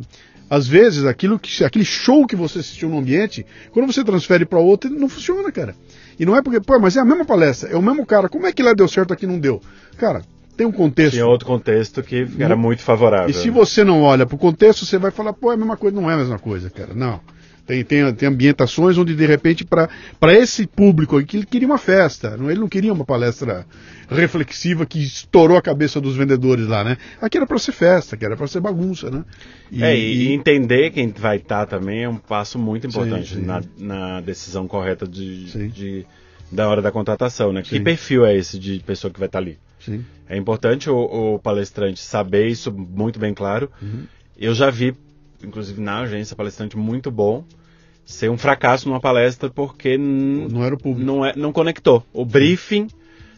às 0.51 0.67
vezes 0.67 1.05
aquilo 1.05 1.39
que, 1.39 1.63
aquele 1.65 1.85
show 1.85 2.27
que 2.27 2.37
você 2.37 2.61
assistiu 2.61 2.89
no 2.89 2.99
ambiente, 2.99 3.45
quando 3.73 3.93
você 3.93 4.03
transfere 4.05 4.45
para 4.47 4.59
outro, 4.59 4.91
não 4.91 5.09
funciona, 5.09 5.51
cara. 5.53 5.75
E 6.19 6.27
não 6.27 6.37
é 6.37 6.43
porque, 6.43 6.61
pô, 6.61 6.79
mas 6.79 6.97
é 6.97 7.01
a 7.01 7.05
mesma 7.05 7.25
palestra, 7.25 7.71
é 7.71 7.77
o 7.77 7.83
mesmo 7.83 8.05
cara. 8.05 8.29
Como 8.29 8.47
é 8.47 8.53
que 8.53 8.63
lá 8.63 8.73
deu 8.73 8.89
certo 8.89 9.13
aqui 9.13 9.27
não 9.27 9.39
deu? 9.39 9.61
Cara, 9.97 10.23
tem 10.57 10.67
um 10.67 10.73
contexto. 10.73 11.13
Tinha 11.13 11.27
outro 11.27 11.47
contexto 11.47 12.03
que 12.03 12.27
era 12.39 12.57
Mu- 12.57 12.63
muito 12.69 12.83
favorável. 12.83 13.31
E 13.31 13.35
se 13.35 13.49
você 13.51 13.85
não 13.85 14.03
olha 14.03 14.27
para 14.27 14.35
o 14.35 14.39
contexto, 14.39 14.85
você 14.85 14.99
vai 14.99 15.11
falar, 15.11 15.33
pô, 15.33 15.51
é 15.53 15.55
a 15.55 15.57
mesma 15.59 15.77
coisa. 15.77 15.95
Não 16.01 16.11
é 16.11 16.15
a 16.15 16.19
mesma 16.19 16.39
coisa, 16.39 16.69
cara. 16.71 16.93
Não. 16.95 17.21
Tem, 17.69 17.85
tem, 17.85 18.15
tem 18.15 18.27
ambientações 18.31 18.97
onde, 18.97 19.15
de 19.15 19.27
repente, 19.27 19.63
para 19.63 19.91
esse 20.33 20.67
público 20.67 21.19
aqui, 21.19 21.37
ele 21.37 21.45
queria 21.47 21.69
uma 21.69 21.77
festa. 21.77 22.35
Não, 22.35 22.51
ele 22.51 22.61
não 22.61 22.69
queria 22.69 22.91
uma 22.91 23.05
palestra 23.05 23.67
reflexiva 24.09 24.87
que 24.87 24.99
estourou 24.99 25.55
a 25.55 25.61
cabeça 25.61 26.01
dos 26.01 26.17
vendedores 26.17 26.67
lá, 26.67 26.83
né? 26.83 26.97
Aqui 27.21 27.37
era 27.37 27.47
para 27.47 27.59
ser 27.59 27.73
festa, 27.73 28.17
que 28.17 28.25
era 28.25 28.39
para 28.39 28.47
ser 28.47 28.61
bagunça, 28.61 29.11
né? 29.11 29.23
E, 29.71 29.83
É, 29.85 29.95
e, 29.95 30.29
e 30.29 30.33
entender 30.33 30.91
quem 30.93 31.11
vai 31.11 31.37
estar 31.37 31.67
também 31.67 32.05
é 32.05 32.09
um 32.09 32.17
passo 32.17 32.59
muito 32.59 32.87
importante 32.87 33.35
sim. 33.35 33.43
Na, 33.43 33.61
na 33.77 34.21
decisão 34.23 34.67
correta 34.67 35.07
de, 35.07 35.51
Sim. 35.51 35.69
de- 35.69 36.07
da 36.51 36.67
hora 36.71 36.81
da 36.81 36.91
contratação, 36.91 37.53
né? 37.53 37.61
Que 37.61 37.77
Sim. 37.77 37.83
perfil 37.85 38.25
é 38.25 38.35
esse 38.35 38.59
de 38.59 38.79
pessoa 38.81 39.13
que 39.13 39.19
vai 39.21 39.29
estar 39.29 39.41
ali? 39.41 39.59
Sim. 39.79 40.03
É 40.27 40.39
importante 40.39 40.89
o, 40.89 41.35
o 41.35 41.39
palestrante 41.39 42.01
saber 42.01 42.49
isso 42.49 42.73
muito 42.73 43.19
bem 43.19 43.35
claro. 43.35 43.71
Uhum. 43.83 44.05
Eu 44.39 44.55
já 44.55 44.71
vi, 44.71 44.95
inclusive 45.45 45.79
na 45.83 45.99
agência, 46.01 46.35
palestrante 46.35 46.79
muito 46.79 47.11
bom 47.11 47.45
ser 48.11 48.31
um 48.31 48.39
fracasso 48.39 48.89
numa 48.89 49.01
palestra 49.01 49.51
porque 49.51 49.99
Não 49.99 50.65
era 50.65 50.75
o 50.75 50.79
público. 50.79 51.05
não, 51.07 51.25
é, 51.27 51.35
não 51.37 51.53
conectou. 51.53 52.03
O 52.13 52.25
briefing 52.25 52.89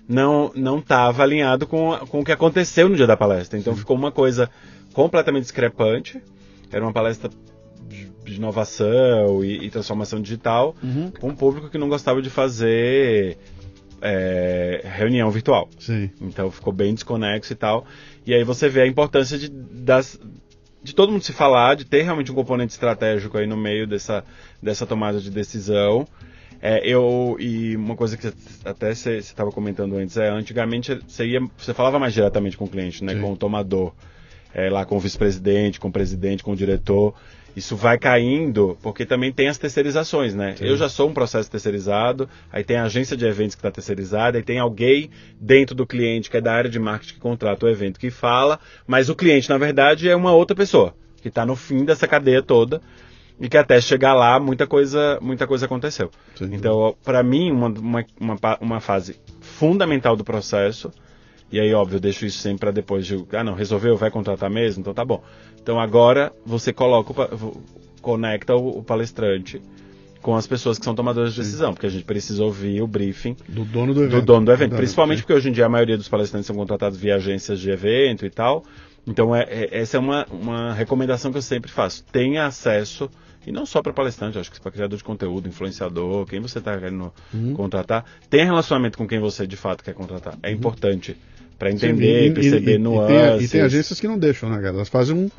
não 0.09 0.52
não 0.55 0.78
estava 0.78 1.24
alinhado 1.24 1.66
com, 1.66 1.97
com 2.09 2.20
o 2.20 2.24
que 2.24 2.30
aconteceu 2.32 2.88
no 2.88 2.94
dia 2.94 3.06
da 3.06 3.16
palestra. 3.16 3.59
Então 3.59 3.74
ficou 3.74 3.97
uma 3.97 4.12
coisa 4.12 4.48
completamente 4.92 5.42
discrepante. 5.42 6.22
Era 6.70 6.84
uma 6.84 6.92
palestra 6.92 7.28
de, 7.88 8.10
de 8.24 8.34
inovação 8.36 9.44
e, 9.44 9.66
e 9.66 9.70
transformação 9.70 10.20
digital 10.22 10.76
Uhum. 10.82 11.10
com 11.20 11.28
um 11.30 11.34
público 11.34 11.68
que 11.68 11.76
não 11.78 11.88
gostava 11.88 12.22
de 12.22 12.30
fazer 12.30 13.38
é, 14.01 14.82
reunião 14.84 15.30
virtual. 15.32 15.68
Sim. 15.80 16.10
Então 16.20 16.48
ficou 16.51 16.72
bem 16.72 16.94
desconexo 16.94 17.52
e 17.52 17.56
tal. 17.56 17.84
E 18.24 18.32
aí 18.32 18.44
você 18.44 18.68
vê 18.68 18.82
a 18.82 18.86
importância 18.86 19.36
de, 19.36 19.48
das, 19.48 20.16
de 20.82 20.94
todo 20.94 21.12
mundo 21.12 21.23
se 21.23 21.32
falar, 21.32 21.77
de 21.77 21.85
ter 21.85 22.02
realmente 22.02 22.32
um 22.32 22.35
componente 22.35 22.73
estratégico 22.73 23.39
aí 23.39 23.47
no 23.47 23.57
meio 23.57 23.86
dessa, 23.86 24.24
dessa 24.62 24.86
tomada 24.86 25.20
de 25.20 25.31
decisão. 25.31 26.07
É, 26.62 26.86
eu 26.86 27.36
e 27.39 27.74
uma 27.77 27.97
coisa 27.97 28.16
que 28.16 28.32
até 28.65 28.94
você 28.94 29.16
estava 29.16 29.51
comentando 29.51 29.97
antes 29.97 30.16
é 30.19 30.28
antigamente 30.28 31.01
você 31.09 31.24
ia 31.24 31.40
você 31.57 31.73
falava 31.73 31.98
mais 31.98 32.12
diretamente 32.12 32.57
com 32.57 32.66
o 32.66 32.69
cliente, 32.69 33.02
né, 33.02 33.15
Sim. 33.15 33.23
com 33.23 33.32
o 33.32 33.36
tomador, 33.36 33.94
é, 34.52 34.69
lá 34.69 34.85
com 34.85 34.97
o 34.97 35.01
vice-presidente, 35.01 35.81
com 35.81 35.89
o 35.89 35.93
presidente, 35.93 36.43
com 36.43 36.52
o 36.52 36.57
diretor. 36.57 37.15
Isso 37.56 37.77
vai 37.77 37.98
caindo 37.98 38.78
porque 38.82 39.05
também 39.05 39.32
tem 39.32 39.48
as 39.48 39.59
terceirizações, 39.59 40.35
né? 40.35 40.55
Sim. 40.56 40.64
Eu 40.64 40.77
já 40.77 40.89
sou 40.89 41.09
um 41.09 41.14
processo 41.14 41.51
terceirizado, 41.51 42.28
aí 42.52 42.62
tem 42.62 42.77
a 42.77 42.85
agência 42.85 43.16
de 43.16 43.27
eventos 43.27 43.55
que 43.55 43.60
está 43.60 43.70
terceirizada, 43.70 44.39
aí 44.39 44.43
tem 44.43 44.59
alguém 44.59 45.10
dentro 45.40 45.74
do 45.74 45.86
cliente 45.86 46.31
que 46.31 46.36
é 46.36 46.40
da 46.40 46.52
área 46.52 46.70
de 46.70 46.78
marketing 46.78 47.14
que 47.14 47.20
contrata 47.20 47.66
o 47.66 47.68
evento 47.68 47.98
que 47.98 48.10
fala, 48.10 48.59
mas 48.86 49.09
o 49.09 49.14
cliente 49.14 49.48
na 49.51 49.59
verdade 49.59 50.09
é 50.09 50.14
uma 50.14 50.32
outra 50.32 50.56
pessoa 50.56 50.94
que 51.20 51.28
está 51.28 51.44
no 51.44 51.56
fim 51.56 51.85
dessa 51.85 52.06
cadeia 52.06 52.43
toda 52.43 52.81
e 53.40 53.48
que 53.48 53.56
até 53.56 53.81
chegar 53.81 54.14
lá 54.14 54.39
muita 54.39 54.66
coisa 54.66 55.18
muita 55.20 55.47
coisa 55.47 55.66
aconteceu. 55.66 56.10
Sim. 56.35 56.51
Então, 56.52 56.94
para 57.02 57.22
mim, 57.22 57.51
uma, 57.51 57.68
uma, 57.68 58.06
uma, 58.20 58.59
uma 58.60 58.81
fase 58.81 59.16
fundamental 59.40 60.14
do 60.14 60.22
processo, 60.22 60.93
e 61.52 61.59
aí, 61.60 61.72
óbvio, 61.74 61.97
eu 61.97 62.01
deixo 62.01 62.24
isso 62.27 62.39
sempre 62.39 62.60
para 62.60 62.70
depois 62.70 63.06
de, 63.06 63.24
ah, 63.32 63.43
não, 63.44 63.55
resolveu, 63.55 63.97
vai 63.97 64.10
contratar 64.10 64.48
mesmo, 64.51 64.81
então 64.81 64.94
tá 64.94 65.05
bom. 65.05 65.22
Então 65.62 65.78
agora 65.81 66.32
você 66.47 66.72
coloca, 66.72 67.12
o 67.35 67.62
conecta 68.01 68.55
o, 68.56 68.78
o 68.78 68.82
palestrante 68.82 69.60
com 70.22 70.36
as 70.36 70.47
pessoas 70.47 70.78
que 70.78 70.85
são 70.85 70.94
tomadoras 70.94 71.32
de 71.35 71.40
decisão, 71.40 71.72
porque 71.72 71.86
a 71.86 71.90
gente 71.90 72.05
precisa 72.05 72.44
ouvir 72.44 72.82
o 72.82 72.86
briefing 72.86 73.36
Do 73.48 73.64
dono 73.64 73.93
do 73.94 74.02
evento. 74.05 74.20
do 74.20 74.27
dono 74.27 74.47
do 74.47 74.52
evento. 74.52 74.77
Principalmente 74.77 75.18
porque 75.22 75.32
hoje 75.32 75.48
em 75.48 75.52
dia 75.52 75.64
a 75.66 75.68
maioria 75.68 75.97
dos 75.97 76.09
palestrantes 76.09 76.47
são 76.47 76.55
contratados 76.56 76.98
via 76.98 77.16
agências 77.16 77.59
de 77.59 77.70
evento 77.70 78.24
e 78.27 78.31
tal. 78.31 78.64
Então 79.06 79.35
é, 79.35 79.43
é- 79.48 79.68
essa 79.81 79.97
é 79.97 80.01
uma, 80.01 80.27
uma 80.31 80.72
recomendação 80.74 81.31
que 81.32 81.39
eu 81.39 81.43
sempre 81.43 81.70
faço. 81.70 82.05
Tenha 82.12 82.44
acesso, 82.47 83.10
e 83.47 83.51
não 83.51 83.64
só 83.64 83.81
para 83.81 83.94
palestrante, 83.94 84.39
acho 84.39 84.52
que 84.52 84.60
para 84.60 84.70
criador 84.70 84.98
de 84.98 85.05
conteúdo, 85.05 85.48
influenciador, 85.48 86.27
quem 86.27 86.39
você 86.40 86.59
está 86.59 86.77
querendo 86.78 87.10
Uhum. 87.32 87.55
contratar, 87.55 88.05
tenha 88.28 88.44
relacionamento 88.44 88.98
com 88.98 89.09
quem 89.09 89.18
você 89.20 89.47
de 89.47 89.56
fato 89.56 89.82
quer 89.82 89.94
contratar. 89.94 90.39
É 90.43 90.51
importante 90.52 91.16
para 91.61 91.69
Sim, 91.70 91.77
entender, 91.77 92.23
e- 92.24 92.27
e- 92.28 92.32
perceber 92.32 92.73
e- 92.73 92.74
e 92.74 92.78
nuances. 92.78 93.37
tem, 93.39 93.45
e 93.45 93.49
tem 93.49 93.61
agências 93.61 94.01
que 94.01 94.09
não 94.09 94.19
deixam, 94.19 94.49
né, 94.51 94.57
cara? 94.57 94.74
Elas 94.74 94.89
fazem 94.89 95.15
um. 95.15 95.31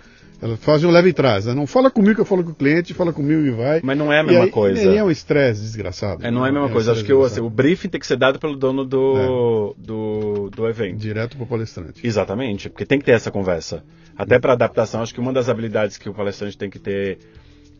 Elas 0.43 0.59
fazem 0.59 0.89
um 0.89 0.91
leve 0.91 1.09
e 1.09 1.13
trás. 1.13 1.45
Né? 1.45 1.53
Não 1.53 1.67
fala 1.67 1.91
comigo 1.91 2.15
que 2.15 2.21
eu 2.21 2.25
falo 2.25 2.43
com 2.43 2.49
o 2.49 2.55
cliente, 2.55 2.95
fala 2.95 3.13
comigo 3.13 3.41
e 3.41 3.51
vai. 3.51 3.79
Mas 3.83 3.95
não 3.95 4.11
é 4.11 4.19
a 4.21 4.23
E 4.23 4.25
mesma 4.25 4.43
aí- 4.45 4.49
coisa. 4.49 4.81
E 4.83 4.87
aí 4.89 4.97
é 4.97 5.03
um 5.03 5.11
estresse 5.11 5.61
desgraçado. 5.61 6.25
É, 6.25 6.31
não 6.31 6.43
é 6.43 6.49
a 6.49 6.51
mesma 6.51 6.67
um 6.67 6.71
coisa. 6.71 6.93
Acho 6.93 7.03
que 7.05 7.13
o, 7.13 7.23
assim, 7.23 7.41
o 7.41 7.49
briefing 7.49 7.89
tem 7.89 7.99
que 7.99 8.07
ser 8.07 8.17
dado 8.17 8.39
pelo 8.39 8.55
dono 8.55 8.81
É. 8.81 8.85
do, 8.85 9.75
do, 9.77 10.49
do 10.49 10.67
evento. 10.67 10.97
Direto 10.97 11.37
pro 11.37 11.45
palestrante. 11.45 12.05
Exatamente, 12.05 12.69
porque 12.71 12.85
tem 12.87 12.97
que 12.97 13.05
ter 13.05 13.11
essa 13.11 13.29
conversa. 13.29 13.83
Até 14.17 14.39
para 14.39 14.53
adaptação, 14.53 15.03
acho 15.03 15.13
que 15.13 15.19
uma 15.19 15.31
das 15.33 15.47
habilidades 15.47 15.97
que 15.99 16.09
o 16.09 16.13
palestrante 16.13 16.57
tem 16.57 16.69
que 16.71 16.79
ter 16.79 17.19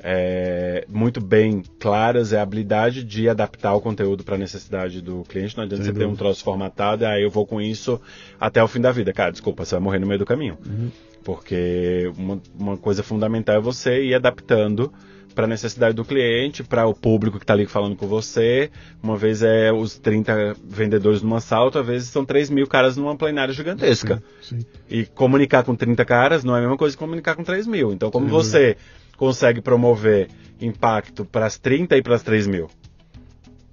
é, 0.03 0.83
muito 0.89 1.21
bem 1.21 1.63
claras 1.79 2.33
é 2.33 2.39
a 2.39 2.41
habilidade 2.41 3.03
de 3.03 3.29
adaptar 3.29 3.75
o 3.75 3.81
conteúdo 3.81 4.23
para 4.23 4.35
a 4.35 4.37
necessidade 4.37 4.99
do 4.99 5.23
cliente. 5.23 5.55
Não 5.55 5.63
adianta 5.63 5.83
Sem 5.83 5.93
você 5.93 5.99
ter 5.99 6.05
um 6.05 6.09
dúvida. 6.09 6.25
troço 6.25 6.43
formatado 6.43 7.03
e 7.03 7.05
aí 7.05 7.23
eu 7.23 7.29
vou 7.29 7.45
com 7.45 7.61
isso 7.61 8.01
até 8.39 8.63
o 8.63 8.67
fim 8.67 8.81
da 8.81 8.91
vida. 8.91 9.13
Cara, 9.13 9.31
desculpa, 9.31 9.63
você 9.63 9.75
vai 9.75 9.83
morrer 9.83 9.99
no 9.99 10.07
meio 10.07 10.19
do 10.19 10.25
caminho. 10.25 10.57
Uhum. 10.65 10.89
Porque 11.23 12.11
uma, 12.17 12.41
uma 12.57 12.77
coisa 12.77 13.03
fundamental 13.03 13.55
é 13.55 13.59
você 13.59 14.03
ir 14.03 14.15
adaptando 14.15 14.91
para 15.35 15.45
a 15.45 15.47
necessidade 15.47 15.95
do 15.95 16.03
cliente, 16.03 16.63
para 16.63 16.85
o 16.87 16.93
público 16.93 17.37
que 17.37 17.43
está 17.43 17.53
ali 17.53 17.65
falando 17.67 17.95
com 17.95 18.07
você. 18.07 18.69
Uma 19.01 19.15
vez 19.15 19.43
é 19.43 19.71
os 19.71 19.97
30 19.99 20.55
vendedores 20.63 21.21
numa 21.21 21.39
sala, 21.39 21.65
outra 21.65 21.83
vez 21.83 22.05
são 22.05 22.25
3 22.25 22.49
mil 22.49 22.67
caras 22.67 22.97
numa 22.97 23.15
plenária 23.15 23.53
gigantesca. 23.53 24.21
Sim, 24.41 24.59
sim. 24.59 24.65
E 24.89 25.05
comunicar 25.05 25.63
com 25.63 25.75
30 25.75 26.03
caras 26.05 26.43
não 26.43 26.55
é 26.55 26.57
a 26.57 26.61
mesma 26.61 26.77
coisa 26.77 26.97
que 26.97 26.99
comunicar 26.99 27.35
com 27.35 27.43
3 27.43 27.67
mil. 27.67 27.93
Então, 27.93 28.09
como 28.11 28.25
Sem 28.25 28.33
você 28.33 28.77
consegue 29.21 29.61
promover 29.61 30.29
impacto 30.59 31.23
para 31.23 31.45
as 31.45 31.55
30 31.59 31.95
e 31.95 32.01
para 32.01 32.15
as 32.15 32.23
3 32.23 32.47
mil? 32.47 32.71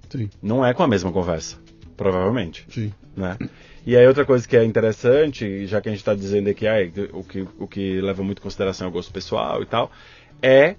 Sim, 0.07 0.29
Não 0.43 0.63
é 0.63 0.75
com 0.75 0.83
a 0.83 0.87
mesma 0.87 1.11
conversa, 1.11 1.57
provavelmente. 1.97 2.67
sim. 2.69 2.93
Né? 3.17 3.35
E 3.83 3.97
aí 3.97 4.05
outra 4.05 4.23
coisa 4.25 4.47
que 4.47 4.55
é 4.55 4.63
interessante, 4.63 5.65
já 5.65 5.81
que 5.81 5.89
a 5.89 5.91
gente 5.91 6.01
está 6.01 6.13
dizendo 6.13 6.51
aqui, 6.51 6.67
ah, 6.67 6.75
o, 7.13 7.23
que, 7.23 7.47
o 7.57 7.67
que 7.67 7.99
leva 7.99 8.21
muito 8.21 8.37
em 8.37 8.43
consideração 8.43 8.85
é 8.85 8.89
o 8.91 8.93
gosto 8.93 9.11
pessoal 9.11 9.63
e 9.63 9.65
tal, 9.65 9.91
é, 10.39 10.75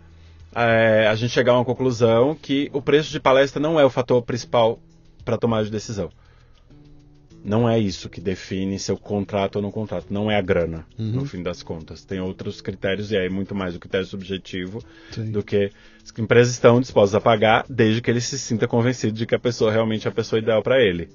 é, 0.54 1.08
a 1.08 1.16
gente 1.16 1.32
chegar 1.32 1.54
a 1.54 1.56
uma 1.56 1.64
conclusão 1.64 2.36
que 2.40 2.70
o 2.72 2.80
preço 2.80 3.10
de 3.10 3.18
palestra 3.18 3.60
não 3.60 3.78
é 3.80 3.84
o 3.84 3.90
fator 3.90 4.22
principal 4.22 4.78
para 5.24 5.36
tomar 5.36 5.64
de 5.64 5.70
decisão. 5.72 6.10
Não 7.44 7.68
é 7.68 7.78
isso 7.78 8.08
que 8.10 8.20
define 8.20 8.78
se 8.78 8.92
eu 8.92 8.96
contrato 8.98 9.56
ou 9.56 9.62
não 9.62 9.70
contrato. 9.70 10.06
Não 10.10 10.30
é 10.30 10.36
a 10.36 10.42
grana, 10.42 10.86
Uhum. 10.98 11.06
no 11.12 11.24
fim 11.24 11.42
das 11.42 11.62
contas. 11.62 12.04
Tem 12.04 12.20
outros 12.20 12.60
critérios, 12.60 13.10
e 13.12 13.16
aí 13.16 13.28
muito 13.30 13.54
mais 13.54 13.74
o 13.74 13.78
critério 13.80 14.06
subjetivo 14.06 14.82
Sim. 15.10 15.30
do 15.32 15.42
que 15.42 15.70
as 16.04 16.12
empresas 16.18 16.52
estão 16.52 16.80
dispostas 16.80 17.14
a 17.14 17.20
pagar, 17.20 17.64
desde 17.68 18.00
que 18.02 18.10
ele 18.10 18.20
se 18.20 18.38
sinta 18.38 18.68
convencido 18.68 19.12
de 19.14 19.24
que 19.26 19.34
a 19.34 19.38
pessoa 19.38 19.72
realmente 19.72 20.06
é 20.06 20.10
a 20.10 20.14
pessoa 20.14 20.38
ideal 20.38 20.62
para 20.62 20.82
ele. 20.82 21.08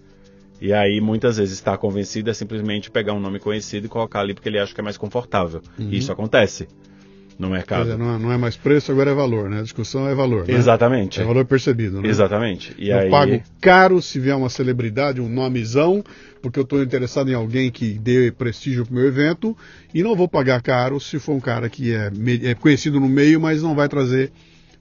E 0.60 0.72
aí, 0.74 1.00
muitas 1.02 1.38
vezes, 1.38 1.54
estar 1.56 1.78
convencido 1.78 2.30
é 2.30 2.34
simplesmente 2.34 2.90
pegar 2.90 3.14
um 3.14 3.20
nome 3.20 3.40
conhecido 3.40 3.86
e 3.86 3.90
colocar 3.90 4.22
ali 4.22 4.34
porque 4.34 4.48
ele 4.50 4.58
acha 4.58 4.74
que 4.74 4.80
é 4.80 4.84
mais 4.84 4.98
confortável. 4.98 5.62
Uhum. 5.78 5.90
E 5.92 5.98
isso 5.98 6.12
acontece 6.12 6.68
no 7.38 7.48
Quer 7.48 7.53
mercado. 7.53 7.84
dizer, 7.84 7.98
não, 7.98 8.16
é, 8.16 8.20
não 8.20 8.32
é 8.32 8.38
mais 8.38 8.56
preço, 8.56 8.91
agora 8.91 9.12
é 9.12 9.14
valor, 9.14 9.49
né? 9.49 9.60
A 9.60 9.64
discussão 9.64 10.07
é 10.07 10.16
valor. 10.16 10.48
Né? 10.48 10.53
Exatamente. 10.53 11.22
É 11.22 11.24
valor 11.24 11.45
percebido, 11.45 12.02
né? 12.02 12.07
Exatamente. 12.07 12.74
E 12.78 12.90
eu 12.90 12.98
aí, 12.98 13.10
pago 13.10 13.41
caro 13.60 14.02
se 14.02 14.20
vier 14.20 14.36
uma 14.36 14.49
celebridade, 14.49 15.20
um 15.20 15.28
nomezão, 15.28 16.03
porque 16.41 16.57
eu 16.57 16.64
estou 16.64 16.82
interessado 16.82 17.30
em 17.30 17.34
alguém 17.34 17.70
que 17.70 17.94
dê 17.94 18.32
prestígio 18.32 18.86
para 18.86 18.91
o 18.94 18.95
meu 18.95 19.07
evento, 19.07 19.56
e 19.94 20.02
não 20.02 20.16
vou 20.16 20.28
pagar 20.28 20.62
caro 20.62 20.99
se 20.99 21.20
for 21.20 21.34
um 21.34 21.40
cara 21.40 21.70
que 21.70 21.94
é, 21.94 22.12
é 22.44 22.56
conhecido 22.56 22.99
no 22.99 23.10
meio, 23.10 23.40
mas 23.41 23.62
não 23.62 23.76
vai 23.76 23.90
trazer 23.90 24.32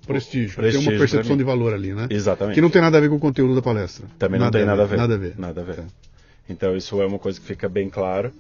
prestígio. 0.07 0.55
tem 0.55 0.71
Prestígio 0.71 0.93
uma 0.93 0.99
percepção 0.99 1.37
de 1.37 1.45
valor 1.45 1.75
ali, 1.75 1.93
né? 1.93 2.07
Exatamente. 2.11 2.55
Que 2.55 2.61
não 2.61 2.71
tem 2.71 2.83
nada 2.83 2.99
a 2.99 3.01
ver 3.01 3.09
com 3.09 3.17
o 3.17 3.21
conteúdo 3.21 3.55
da 3.55 3.63
palestra. 3.63 4.07
Também 4.19 4.39
não 4.39 4.51
tem 4.51 4.65
nada 4.65 4.83
a 4.83 4.87
ver. 4.87 4.97
Nada 4.97 5.15
a 5.15 5.19
ver. 5.19 5.35
Nada 5.37 5.61
a 5.61 5.65
ver. 5.65 5.79
É. 5.81 5.85
Então 6.49 6.77
isso 6.77 7.01
é 7.01 7.07
uma 7.07 7.19
coisa 7.19 7.41
que 7.41 7.47
fica 7.47 7.69
bem 7.69 7.89
claro. 7.89 8.33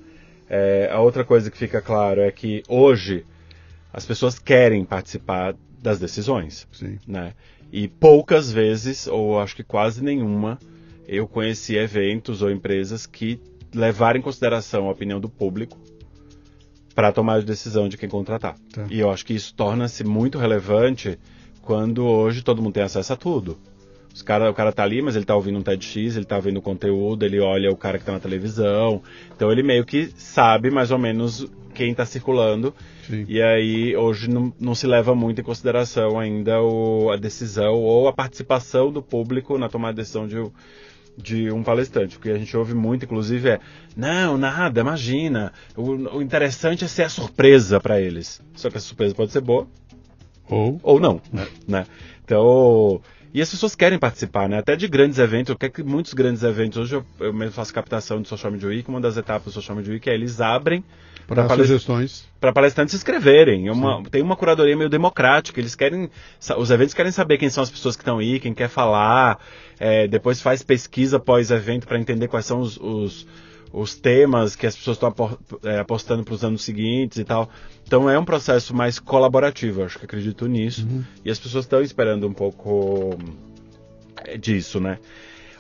É, 0.49 0.91
a 0.93 1.01
outra 1.01 1.25
coisa 1.25 1.51
que 1.51 1.57
fica 1.57 1.81
claro 1.81 2.21
é 2.21 2.31
que 2.31 2.63
hoje 2.69 3.25
as 3.95 4.05
pessoas 4.05 4.41
querem 4.41 4.85
participar 4.85 5.55
das 5.81 6.01
decisões. 6.01 6.67
Sim. 6.73 6.99
né? 7.07 7.33
E 7.73 7.87
poucas 7.87 8.51
vezes, 8.51 9.07
ou 9.07 9.39
acho 9.39 9.55
que 9.55 9.63
quase 9.63 10.03
nenhuma, 10.03 10.59
eu 11.07 11.29
conheci 11.29 11.77
eventos 11.77 12.43
ou 12.43 12.51
empresas 12.51 13.07
que 13.07 13.41
levaram 13.73 14.19
em 14.19 14.23
consideração 14.23 14.89
a 14.89 14.93
opinião 14.93 15.21
do 15.21 15.29
público 15.29 15.79
para 16.93 17.13
tomar 17.13 17.35
a 17.35 17.41
decisão 17.41 17.89
de 17.89 17.97
quem 17.97 18.09
contratar. 18.09 18.57
Tá. 18.73 18.87
E 18.91 18.99
eu 18.99 19.11
acho 19.11 19.25
que 19.25 19.33
isso 19.33 19.55
torna-se 19.55 20.03
muito 20.03 20.39
relevante 20.39 21.19
quando 21.63 22.05
hoje 22.05 22.43
todo 22.43 22.63
mundo 22.63 22.75
tem 22.75 22.83
acesso 22.83 23.13
a 23.13 23.17
tudo. 23.17 23.59
Os 24.15 24.23
cara, 24.23 24.49
o 24.49 24.55
cara 24.55 24.73
tá 24.73 24.85
ali, 24.85 25.03
mas 25.03 25.17
ele 25.17 25.25
tá 25.25 25.35
ouvindo 25.35 25.59
um 25.59 25.63
TEDx, 25.63 26.15
ele 26.15 26.25
tá 26.25 26.39
vendo 26.39 26.63
conteúdo, 26.63 27.25
ele 27.25 27.41
olha 27.41 27.69
o 27.69 27.77
cara 27.77 27.99
que 27.99 28.05
tá 28.05 28.13
na 28.13 28.21
televisão. 28.21 29.03
Então 29.35 29.51
ele 29.51 29.65
meio 29.65 29.85
que 29.85 30.09
sabe 30.17 30.71
mais 30.71 30.93
ou 30.93 30.99
menos 30.99 31.51
quem 31.75 31.93
tá 31.93 32.07
circulando. 32.07 32.73
Sim. 33.09 33.25
E 33.29 33.43
aí 33.43 33.97
hoje 33.97 34.31
não, 34.31 34.55
não 34.61 34.73
se 34.73 34.87
leva 34.87 35.17
muito 35.17 35.41
em 35.41 35.45
consideração 35.45 36.17
ainda 36.17 36.63
o, 36.63 37.11
a 37.11 37.17
decisão 37.17 37.75
ou 37.75 38.07
a 38.07 38.13
participação 38.13 38.93
do 38.93 39.03
público 39.03 39.59
na 39.59 39.69
tomada 39.69 39.95
de 39.95 40.03
decisão 40.03 40.29
de, 40.29 40.37
de 41.19 41.51
um 41.51 41.65
palestrante. 41.65 42.17
O 42.17 42.21
que 42.21 42.31
a 42.31 42.39
gente 42.39 42.57
ouve 42.57 42.73
muito, 42.73 43.05
inclusive, 43.05 43.49
é 43.49 43.61
não, 43.97 44.39
nada, 44.39 44.81
imagina. 44.81 45.53
O, 45.77 46.19
o 46.19 46.23
interessante 46.23 46.85
é 46.85 46.89
ser 46.89 47.03
a 47.03 47.09
surpresa 47.09 47.81
para 47.81 48.01
eles. 48.01 48.41
Só 48.55 48.71
que 48.71 48.77
a 48.77 48.81
surpresa 48.81 49.13
pode 49.13 49.33
ser 49.33 49.41
boa 49.41 49.67
Ou 50.49 50.79
ou 50.85 51.01
não, 51.01 51.21
né? 51.67 51.85
Então, 52.25 53.03
e 53.35 53.43
as 53.43 53.51
pessoas 53.51 53.75
querem 53.75 53.99
participar, 53.99 54.49
né? 54.49 54.59
Até 54.59 54.77
de 54.77 54.87
grandes 54.89 55.19
eventos, 55.19 55.51
eu 55.51 55.59
quero 55.59 55.73
que 55.73 55.83
muitos 55.83 56.15
grandes 56.15 56.43
eventos, 56.45 56.79
hoje 56.79 56.95
eu, 56.95 57.05
eu 57.19 57.33
mesmo 57.33 57.53
faço 57.53 57.75
captação 57.75 58.23
de 58.23 58.29
Social 58.29 58.53
Media 58.53 58.69
Week, 58.69 58.89
uma 58.89 59.01
das 59.01 59.17
etapas 59.17 59.47
do 59.47 59.51
Social 59.53 59.77
Media 59.77 59.93
Week 59.93 60.09
é 60.09 60.15
eles 60.15 60.41
abrem 60.41 60.85
para 61.27 61.49
sugestões. 61.49 62.29
para 62.39 62.53
palestrantes 62.53 62.93
se 62.93 62.97
inscreverem. 62.99 63.67
É 63.69 63.73
uma- 63.73 64.03
tem 64.11 64.21
uma 64.23 64.37
curadoria 64.37 64.77
meio 64.77 64.91
democrática. 64.91 65.59
Eles 65.59 65.75
querem, 65.75 66.11
os 66.59 66.71
eventos 66.71 66.93
querem 66.95 67.11
saber 67.11 67.39
quem 67.39 67.49
são 67.49 67.63
as 67.63 67.71
pessoas 67.71 67.97
que 67.97 68.03
estão 68.03 68.19
aí, 68.19 68.39
quem 68.39 68.55
quer 68.55 68.69
falar. 68.69 69.39
é, 69.81 70.07
depois 70.07 70.41
faz 70.41 70.63
pesquisa 70.63 71.19
pós-evento 71.19 71.87
para 71.89 71.99
entender 71.99 72.29
quais 72.29 72.47
são 72.47 72.61
os, 72.61 72.77
os, 72.77 73.27
os 73.75 73.97
temas 73.97 74.55
que 74.55 74.67
as 74.67 74.77
pessoas 74.77 74.97
estão 74.97 75.39
é, 75.65 75.81
apostando 75.81 76.23
para 76.23 76.35
os 76.35 76.45
anos 76.45 76.63
seguintes 76.63 77.19
e 77.19 77.25
tal. 77.25 77.51
Então 77.85 78.09
é 78.09 78.17
um 78.17 78.25
processo 78.25 78.75
mais 78.75 79.01
colaborativo. 79.01 79.83
Acho 79.83 79.99
que 79.99 80.05
acredito 80.05 80.47
nisso. 80.47 80.87
E 81.25 81.31
as 81.31 81.39
pessoas 81.41 81.65
estão 81.65 81.83
esperando 81.83 82.27
um 82.27 82.33
pouco 82.33 83.19
é, 84.25 84.39
disso, 84.39 84.79
né? 84.79 84.99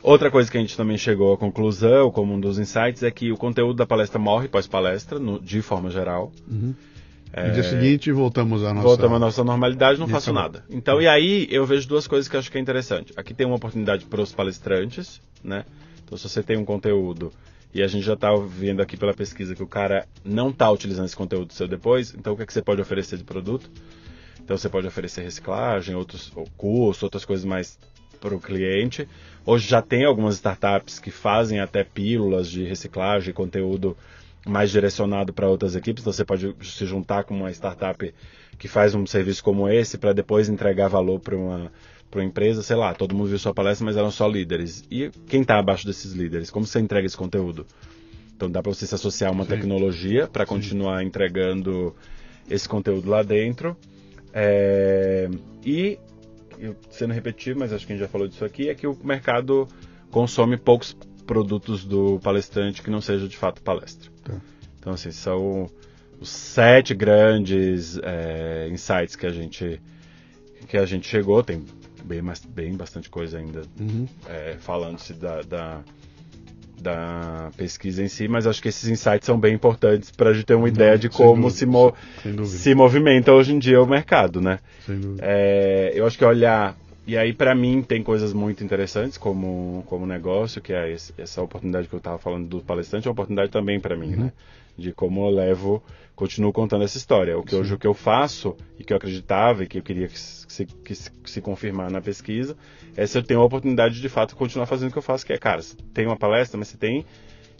Outra 0.00 0.30
coisa 0.30 0.50
que 0.50 0.56
a 0.56 0.60
gente 0.60 0.76
também 0.76 0.96
chegou 0.96 1.32
à 1.32 1.38
conclusão, 1.38 2.10
como 2.10 2.34
um 2.34 2.38
dos 2.38 2.58
insights, 2.58 3.02
é 3.02 3.10
que 3.10 3.32
o 3.32 3.36
conteúdo 3.36 3.74
da 3.74 3.86
palestra 3.86 4.18
morre 4.18 4.48
pós-palestra, 4.48 5.18
de 5.42 5.62
forma 5.62 5.90
geral. 5.90 6.30
No 7.48 7.52
dia 7.52 7.64
seguinte, 7.64 8.12
voltamos 8.12 8.62
à 8.62 8.72
nossa. 8.72 8.86
Voltamos 8.86 9.16
à 9.16 9.18
nossa 9.18 9.42
normalidade, 9.42 9.98
não 9.98 10.06
faço 10.06 10.32
nada. 10.32 10.62
Então, 10.70 11.00
e 11.00 11.08
aí 11.08 11.48
eu 11.50 11.66
vejo 11.66 11.88
duas 11.88 12.06
coisas 12.06 12.28
que 12.28 12.36
eu 12.36 12.40
acho 12.40 12.52
que 12.52 12.58
é 12.58 12.60
interessante. 12.60 13.12
Aqui 13.16 13.34
tem 13.34 13.46
uma 13.46 13.56
oportunidade 13.56 14.04
para 14.04 14.20
os 14.20 14.30
palestrantes, 14.30 15.20
né? 15.42 15.64
Então, 16.04 16.16
se 16.16 16.28
você 16.28 16.42
tem 16.42 16.56
um 16.56 16.64
conteúdo 16.66 17.32
e 17.74 17.82
a 17.82 17.88
gente 17.88 18.04
já 18.04 18.14
está 18.14 18.34
vendo 18.36 18.80
aqui 18.80 18.96
pela 18.96 19.12
pesquisa 19.12 19.54
que 19.54 19.62
o 19.62 19.66
cara 19.66 20.06
não 20.24 20.50
está 20.50 20.70
utilizando 20.70 21.06
esse 21.06 21.16
conteúdo 21.16 21.52
seu 21.52 21.66
depois, 21.66 22.14
então 22.14 22.32
o 22.32 22.36
que, 22.36 22.44
é 22.44 22.46
que 22.46 22.52
você 22.52 22.62
pode 22.62 22.80
oferecer 22.80 23.18
de 23.18 23.24
produto? 23.24 23.68
Então 24.40 24.56
você 24.56 24.68
pode 24.68 24.86
oferecer 24.86 25.22
reciclagem, 25.22 25.96
outros 25.96 26.32
cursos, 26.56 27.02
outras 27.02 27.24
coisas 27.24 27.44
mais 27.44 27.78
para 28.20 28.34
o 28.34 28.40
cliente. 28.40 29.08
Hoje 29.44 29.68
já 29.68 29.82
tem 29.82 30.04
algumas 30.04 30.36
startups 30.36 30.98
que 30.98 31.10
fazem 31.10 31.60
até 31.60 31.82
pílulas 31.82 32.48
de 32.48 32.62
reciclagem, 32.64 33.34
conteúdo 33.34 33.96
mais 34.46 34.70
direcionado 34.70 35.32
para 35.32 35.48
outras 35.48 35.74
equipes. 35.74 36.02
Então 36.02 36.12
você 36.12 36.24
pode 36.24 36.54
se 36.62 36.86
juntar 36.86 37.24
com 37.24 37.34
uma 37.34 37.50
startup 37.50 38.14
que 38.58 38.68
faz 38.68 38.94
um 38.94 39.06
serviço 39.06 39.42
como 39.42 39.68
esse 39.68 39.98
para 39.98 40.12
depois 40.12 40.48
entregar 40.48 40.88
valor 40.88 41.18
para 41.20 41.36
uma 41.36 41.72
para 42.14 42.20
uma 42.20 42.28
empresa, 42.28 42.62
sei 42.62 42.76
lá, 42.76 42.94
todo 42.94 43.14
mundo 43.14 43.28
viu 43.28 43.38
sua 43.40 43.52
palestra, 43.52 43.84
mas 43.84 43.96
eram 43.96 44.10
só 44.10 44.28
líderes. 44.28 44.84
E 44.88 45.10
quem 45.26 45.42
está 45.42 45.58
abaixo 45.58 45.84
desses 45.84 46.12
líderes? 46.12 46.48
Como 46.48 46.64
você 46.64 46.78
entrega 46.78 47.04
esse 47.04 47.16
conteúdo? 47.16 47.66
Então 48.36 48.48
dá 48.48 48.62
para 48.62 48.72
você 48.72 48.86
se 48.86 48.94
associar 48.94 49.30
a 49.30 49.34
uma 49.34 49.42
Sim. 49.42 49.50
tecnologia 49.50 50.28
para 50.28 50.46
continuar 50.46 51.02
entregando 51.02 51.94
esse 52.48 52.68
conteúdo 52.68 53.10
lá 53.10 53.24
dentro. 53.24 53.76
É... 54.32 55.28
E, 55.64 55.98
sendo 56.88 57.12
repetido, 57.12 57.58
mas 57.58 57.72
acho 57.72 57.84
que 57.84 57.92
a 57.92 57.96
gente 57.96 58.04
já 58.04 58.08
falou 58.08 58.28
disso 58.28 58.44
aqui, 58.44 58.68
é 58.68 58.74
que 58.74 58.86
o 58.86 58.96
mercado 59.02 59.66
consome 60.10 60.56
poucos 60.56 60.96
produtos 61.26 61.84
do 61.84 62.20
palestrante 62.20 62.80
que 62.80 62.90
não 62.90 63.00
seja 63.00 63.26
de 63.26 63.36
fato 63.36 63.60
palestra. 63.60 64.08
Tá. 64.22 64.34
Então, 64.78 64.92
assim, 64.92 65.10
são 65.10 65.68
os 66.20 66.28
sete 66.28 66.94
grandes 66.94 67.98
é, 67.98 68.68
insights 68.70 69.16
que 69.16 69.26
a 69.26 69.30
gente 69.30 69.80
que 70.68 70.76
a 70.76 70.86
gente 70.86 71.08
chegou. 71.08 71.42
Tem 71.42 71.64
bem, 72.04 72.22
bem 72.50 72.76
bastante 72.76 73.08
coisa 73.08 73.38
ainda 73.38 73.62
uhum. 73.80 74.06
é, 74.28 74.56
falando-se 74.60 75.14
da, 75.14 75.42
da, 75.42 75.80
da, 76.80 77.50
pesquisa 77.56 78.02
em 78.02 78.08
si, 78.08 78.28
mas 78.28 78.46
acho 78.46 78.62
que 78.62 78.68
esses 78.68 78.88
insights 78.88 79.26
são 79.26 79.38
bem 79.38 79.54
importantes 79.54 80.10
para 80.10 80.30
a 80.30 80.32
gente 80.32 80.46
ter 80.46 80.54
uma 80.54 80.66
Não, 80.66 80.68
ideia 80.68 80.98
de 80.98 81.08
como 81.08 81.42
dúvida, 81.42 81.50
se, 81.50 81.66
mo 81.66 81.94
se 82.44 82.74
movimenta 82.74 83.32
hoje 83.32 83.54
em 83.54 83.58
dia 83.58 83.82
o 83.82 83.86
mercado, 83.86 84.40
né? 84.40 84.58
É, 85.20 85.92
eu 85.94 86.06
acho 86.06 86.18
que 86.18 86.24
olhar 86.24 86.76
e 87.06 87.18
aí, 87.18 87.34
para 87.34 87.54
mim, 87.54 87.82
tem 87.82 88.02
coisas 88.02 88.32
muito 88.32 88.64
interessantes 88.64 89.18
como, 89.18 89.84
como 89.86 90.06
negócio, 90.06 90.62
que 90.62 90.72
é 90.72 90.90
esse, 90.90 91.12
essa 91.18 91.42
oportunidade 91.42 91.86
que 91.86 91.94
eu 91.94 91.98
estava 91.98 92.18
falando 92.18 92.48
do 92.48 92.60
palestrante, 92.60 93.06
é 93.06 93.10
uma 93.10 93.12
oportunidade 93.12 93.50
também 93.50 93.78
para 93.78 93.94
mim, 93.94 94.14
uhum. 94.14 94.24
né? 94.24 94.32
De 94.76 94.92
como 94.92 95.26
eu 95.26 95.30
levo, 95.30 95.82
continuo 96.14 96.52
contando 96.52 96.84
essa 96.84 96.98
história. 96.98 97.38
O 97.38 97.42
que 97.42 97.50
Sim. 97.50 97.60
hoje 97.60 97.74
o 97.74 97.78
que 97.78 97.86
eu 97.86 97.94
faço, 97.94 98.56
e 98.78 98.84
que 98.84 98.92
eu 98.92 98.96
acreditava, 98.96 99.64
e 99.64 99.66
que 99.66 99.78
eu 99.78 99.82
queria 99.82 100.08
que 100.08 100.18
se, 100.18 100.66
que 100.66 100.94
se, 100.94 101.10
que 101.10 101.30
se 101.30 101.40
confirmar 101.40 101.90
na 101.90 102.00
pesquisa, 102.00 102.56
é 102.96 103.06
se 103.06 103.16
eu 103.16 103.22
tenho 103.22 103.40
a 103.40 103.44
oportunidade 103.44 103.94
de, 103.94 104.00
de 104.00 104.08
fato, 104.08 104.34
continuar 104.36 104.66
fazendo 104.66 104.88
o 104.88 104.92
que 104.92 104.98
eu 104.98 105.02
faço, 105.02 105.24
que 105.24 105.32
é, 105.32 105.38
cara, 105.38 105.62
você 105.62 105.76
tem 105.92 106.06
uma 106.06 106.16
palestra, 106.16 106.58
mas 106.58 106.68
você 106.68 106.76
tem 106.76 107.04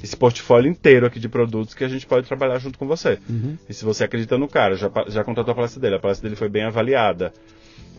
esse 0.03 0.17
portfólio 0.17 0.71
inteiro 0.71 1.07
aqui 1.07 1.21
de 1.21 1.29
produtos 1.29 1.73
que 1.73 1.85
a 1.85 1.89
gente 1.89 2.07
pode 2.07 2.27
trabalhar 2.27 2.59
junto 2.59 2.79
com 2.79 2.87
você. 2.87 3.19
Uhum. 3.29 3.57
E 3.69 3.73
se 3.73 3.85
você 3.85 4.05
acredita 4.05 4.37
no 4.37 4.49
cara, 4.49 4.75
já, 4.75 4.91
já 5.09 5.25
contratou 5.25 5.53
a 5.53 5.55
palestra 5.55 5.81
dele, 5.81 5.95
a 5.97 6.01
palestra 6.01 6.29
dele 6.29 6.37
foi 6.37 6.49
bem 6.49 6.65
avaliada. 6.65 7.33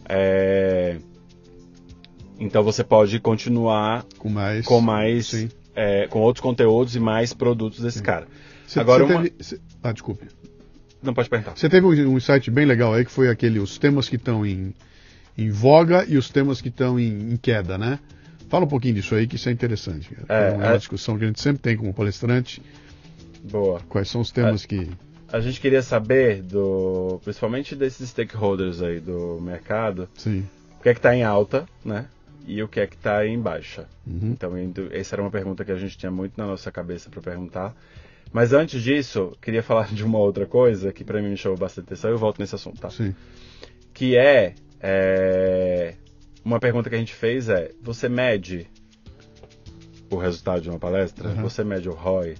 É 0.07 0.97
então 2.39 2.63
você 2.63 2.83
pode 2.83 3.19
continuar 3.19 4.05
com 4.17 4.29
mais, 4.29 4.65
com 4.65 4.81
mais, 4.81 5.47
é, 5.75 6.07
com 6.07 6.19
outros 6.19 6.41
conteúdos 6.41 6.95
e 6.95 6.99
mais 6.99 7.33
produtos 7.33 7.79
desse 7.79 7.99
sim. 7.99 8.03
cara. 8.03 8.27
Cê, 8.67 8.79
Agora 8.79 9.05
cê 9.05 9.13
uma... 9.13 9.23
teve... 9.23 9.43
cê... 9.43 9.59
ah, 9.83 9.91
desculpe. 9.91 10.27
Não 11.01 11.13
pode 11.13 11.29
perguntar. 11.29 11.55
Você 11.55 11.69
teve 11.69 11.85
um, 11.85 12.15
um 12.15 12.19
site 12.19 12.49
bem 12.49 12.65
legal 12.65 12.93
aí 12.93 13.05
que 13.05 13.11
foi 13.11 13.29
aquele 13.29 13.59
os 13.59 13.77
temas 13.77 14.09
que 14.09 14.15
estão 14.15 14.45
em, 14.45 14.73
em 15.37 15.49
voga 15.49 16.05
e 16.07 16.17
os 16.17 16.29
temas 16.29 16.61
que 16.61 16.69
estão 16.69 16.99
em, 16.99 17.33
em, 17.33 17.37
queda, 17.37 17.77
né? 17.77 17.99
Fala 18.49 18.65
um 18.65 18.67
pouquinho 18.67 18.95
disso 18.95 19.13
aí 19.15 19.27
que 19.27 19.35
isso 19.35 19.49
é 19.49 19.51
interessante. 19.51 20.09
É, 20.27 20.49
é 20.49 20.51
uma 20.51 20.71
a... 20.71 20.77
discussão 20.77 21.17
que 21.17 21.23
a 21.23 21.27
gente 21.27 21.41
sempre 21.41 21.61
tem 21.61 21.77
com 21.77 21.89
o 21.89 21.93
palestrante. 21.93 22.61
Boa. 23.43 23.79
Quais 23.87 24.09
são 24.09 24.21
os 24.21 24.31
temas 24.31 24.63
a... 24.63 24.67
que 24.67 24.89
a 25.31 25.39
gente 25.39 25.59
queria 25.59 25.81
saber 25.81 26.41
do, 26.41 27.19
principalmente 27.23 27.75
desses 27.75 28.09
stakeholders 28.09 28.81
aí 28.81 28.99
do 28.99 29.39
mercado, 29.41 30.07
Sim. 30.15 30.47
o 30.79 30.83
que 30.83 30.89
é 30.89 30.93
que 30.93 30.99
está 30.99 31.15
em 31.15 31.23
alta, 31.23 31.65
né? 31.83 32.05
e 32.47 32.61
o 32.61 32.67
que 32.67 32.79
é 32.79 32.87
que 32.87 32.95
está 32.95 33.25
em 33.25 33.39
baixa. 33.39 33.87
Uhum. 34.05 34.31
Então, 34.31 34.53
essa 34.91 35.15
era 35.15 35.21
uma 35.21 35.31
pergunta 35.31 35.65
que 35.65 35.71
a 35.71 35.77
gente 35.77 35.97
tinha 35.97 36.11
muito 36.11 36.33
na 36.37 36.45
nossa 36.45 36.71
cabeça 36.71 37.09
para 37.09 37.21
perguntar. 37.21 37.75
Mas 38.35 38.51
antes 38.51 38.83
disso, 38.83 39.31
queria 39.41 39.63
falar 39.63 39.93
de 39.93 40.03
uma 40.03 40.19
outra 40.19 40.45
coisa 40.45 40.91
que 40.91 41.05
para 41.05 41.21
mim 41.21 41.29
me 41.29 41.37
chamou 41.37 41.57
bastante 41.57 41.85
atenção. 41.85 42.11
Eu 42.11 42.17
volto 42.17 42.37
nesse 42.37 42.53
assunto, 42.53 42.81
tá? 42.81 42.89
Sim. 42.89 43.15
Que 43.93 44.17
é, 44.17 44.55
é 44.81 45.95
uma 46.43 46.59
pergunta 46.59 46.89
que 46.89 46.95
a 46.97 46.99
gente 46.99 47.13
fez 47.13 47.47
é: 47.47 47.71
você 47.81 48.09
mede 48.09 48.67
o 50.11 50.17
resultado 50.17 50.59
de 50.59 50.69
uma 50.69 50.77
palestra? 50.77 51.29
Uhum. 51.29 51.43
Você 51.43 51.63
mede 51.63 51.87
o 51.87 51.93
ROI 51.93 52.35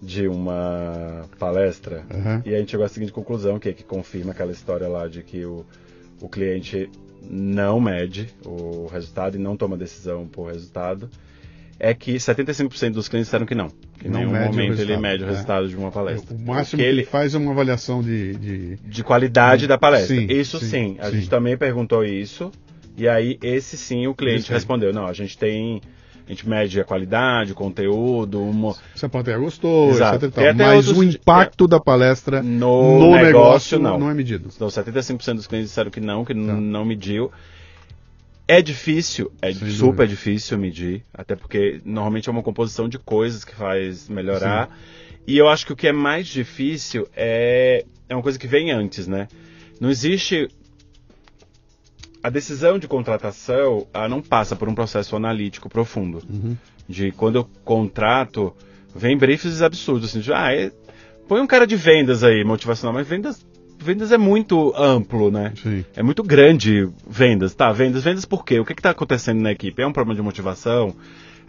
de 0.00 0.26
uma 0.26 1.28
palestra? 1.38 2.06
Uhum. 2.10 2.40
E 2.46 2.54
a 2.54 2.58
gente 2.58 2.70
chegou 2.70 2.86
à 2.86 2.88
seguinte 2.88 3.12
conclusão, 3.12 3.58
que 3.58 3.68
é 3.68 3.74
que 3.74 3.84
confirma 3.84 4.32
aquela 4.32 4.50
história 4.50 4.88
lá 4.88 5.08
de 5.08 5.22
que 5.22 5.44
o, 5.44 5.66
o 6.22 6.28
cliente 6.30 6.90
não 7.20 7.78
mede 7.78 8.34
o 8.46 8.86
resultado 8.86 9.36
e 9.36 9.38
não 9.38 9.58
toma 9.58 9.76
decisão 9.76 10.26
por 10.26 10.50
resultado, 10.50 11.10
é 11.78 11.94
que 11.94 12.14
75% 12.14 12.90
dos 12.92 13.08
clientes 13.08 13.26
disseram 13.26 13.46
que 13.46 13.54
não. 13.54 13.68
Que 13.98 14.08
em 14.08 14.10
não 14.10 14.20
nenhum 14.20 14.32
momento 14.32 14.80
ele 14.80 14.96
mede 14.96 15.22
o 15.22 15.26
né? 15.26 15.32
resultado 15.32 15.68
de 15.68 15.76
uma 15.76 15.90
palestra. 15.90 16.34
O 16.34 16.38
máximo 16.38 16.80
que 16.80 16.88
ele 16.88 17.04
faz 17.04 17.34
é 17.34 17.38
uma 17.38 17.52
avaliação 17.52 18.02
de... 18.02 18.34
De, 18.34 18.76
de 18.76 19.04
qualidade 19.04 19.62
de... 19.62 19.68
da 19.68 19.78
palestra. 19.78 20.16
Sim, 20.16 20.26
isso 20.28 20.58
sim. 20.60 20.66
sim. 20.66 20.96
A 21.00 21.06
sim. 21.06 21.16
gente 21.16 21.28
também 21.28 21.56
perguntou 21.56 22.04
isso. 22.04 22.50
E 22.96 23.08
aí, 23.08 23.38
esse 23.42 23.76
sim, 23.76 24.06
o 24.06 24.14
cliente 24.14 24.50
respondeu. 24.52 24.92
Não, 24.92 25.06
a 25.06 25.12
gente 25.12 25.36
tem 25.36 25.80
a 26.26 26.30
gente 26.30 26.48
mede 26.48 26.80
a 26.80 26.84
qualidade, 26.84 27.52
o 27.52 27.54
conteúdo. 27.54 28.42
Uma... 28.42 28.74
Se 28.94 29.04
a 29.04 29.08
plateia 29.08 29.38
gostou, 29.38 29.90
Exato. 29.90 30.26
etc. 30.26 30.54
Mas 30.56 30.88
outros... 30.88 30.98
o 30.98 31.02
impacto 31.02 31.64
é... 31.64 31.68
da 31.68 31.80
palestra 31.80 32.42
no, 32.42 32.98
no 32.98 33.10
negócio, 33.12 33.24
negócio, 33.24 33.78
não. 33.78 33.98
não 33.98 34.10
é 34.10 34.14
medido. 34.14 34.48
Então, 34.54 34.68
75% 34.68 35.34
dos 35.34 35.46
clientes 35.46 35.70
disseram 35.70 35.90
que 35.90 36.00
não, 36.00 36.24
que 36.24 36.32
não, 36.32 36.60
não 36.60 36.84
mediu. 36.84 37.30
É 38.52 38.60
difícil, 38.60 39.32
é 39.40 39.50
Sem 39.52 39.70
super 39.70 39.86
dúvida. 39.86 40.06
difícil 40.08 40.58
medir, 40.58 41.04
até 41.14 41.34
porque 41.34 41.80
normalmente 41.86 42.28
é 42.28 42.32
uma 42.32 42.42
composição 42.42 42.86
de 42.86 42.98
coisas 42.98 43.44
que 43.46 43.54
faz 43.54 44.10
melhorar. 44.10 44.66
Sim. 44.68 44.72
E 45.26 45.38
eu 45.38 45.48
acho 45.48 45.64
que 45.64 45.72
o 45.72 45.76
que 45.76 45.88
é 45.88 45.92
mais 45.92 46.26
difícil 46.26 47.08
é, 47.16 47.86
é 48.10 48.14
uma 48.14 48.22
coisa 48.22 48.38
que 48.38 48.46
vem 48.46 48.70
antes, 48.70 49.06
né? 49.06 49.26
Não 49.80 49.88
existe 49.88 50.48
a 52.22 52.28
decisão 52.28 52.78
de 52.78 52.86
contratação 52.86 53.86
não 54.10 54.20
passa 54.20 54.54
por 54.54 54.68
um 54.68 54.74
processo 54.74 55.16
analítico 55.16 55.70
profundo. 55.70 56.22
Uhum. 56.28 56.54
De 56.86 57.10
quando 57.10 57.36
eu 57.36 57.48
contrato, 57.64 58.54
vem 58.94 59.16
briefs 59.16 59.62
absurdos, 59.62 60.10
assim, 60.10 60.20
de, 60.20 60.30
ah, 60.30 60.52
é, 60.52 60.70
põe 61.26 61.40
um 61.40 61.46
cara 61.46 61.66
de 61.66 61.74
vendas 61.74 62.22
aí, 62.22 62.44
motivacional, 62.44 62.92
mas 62.92 63.08
vendas, 63.08 63.44
vendas 63.82 64.12
é 64.12 64.18
muito 64.18 64.72
amplo, 64.76 65.30
né? 65.30 65.52
Sim. 65.62 65.84
É 65.94 66.02
muito 66.02 66.22
grande 66.22 66.88
vendas, 67.08 67.54
tá? 67.54 67.70
Vendas, 67.72 68.04
vendas 68.04 68.24
por 68.24 68.44
quê? 68.44 68.58
O 68.58 68.64
que 68.64 68.72
está 68.72 68.90
acontecendo 68.90 69.40
na 69.40 69.52
equipe? 69.52 69.82
É 69.82 69.86
um 69.86 69.92
problema 69.92 70.16
de 70.16 70.22
motivação? 70.22 70.94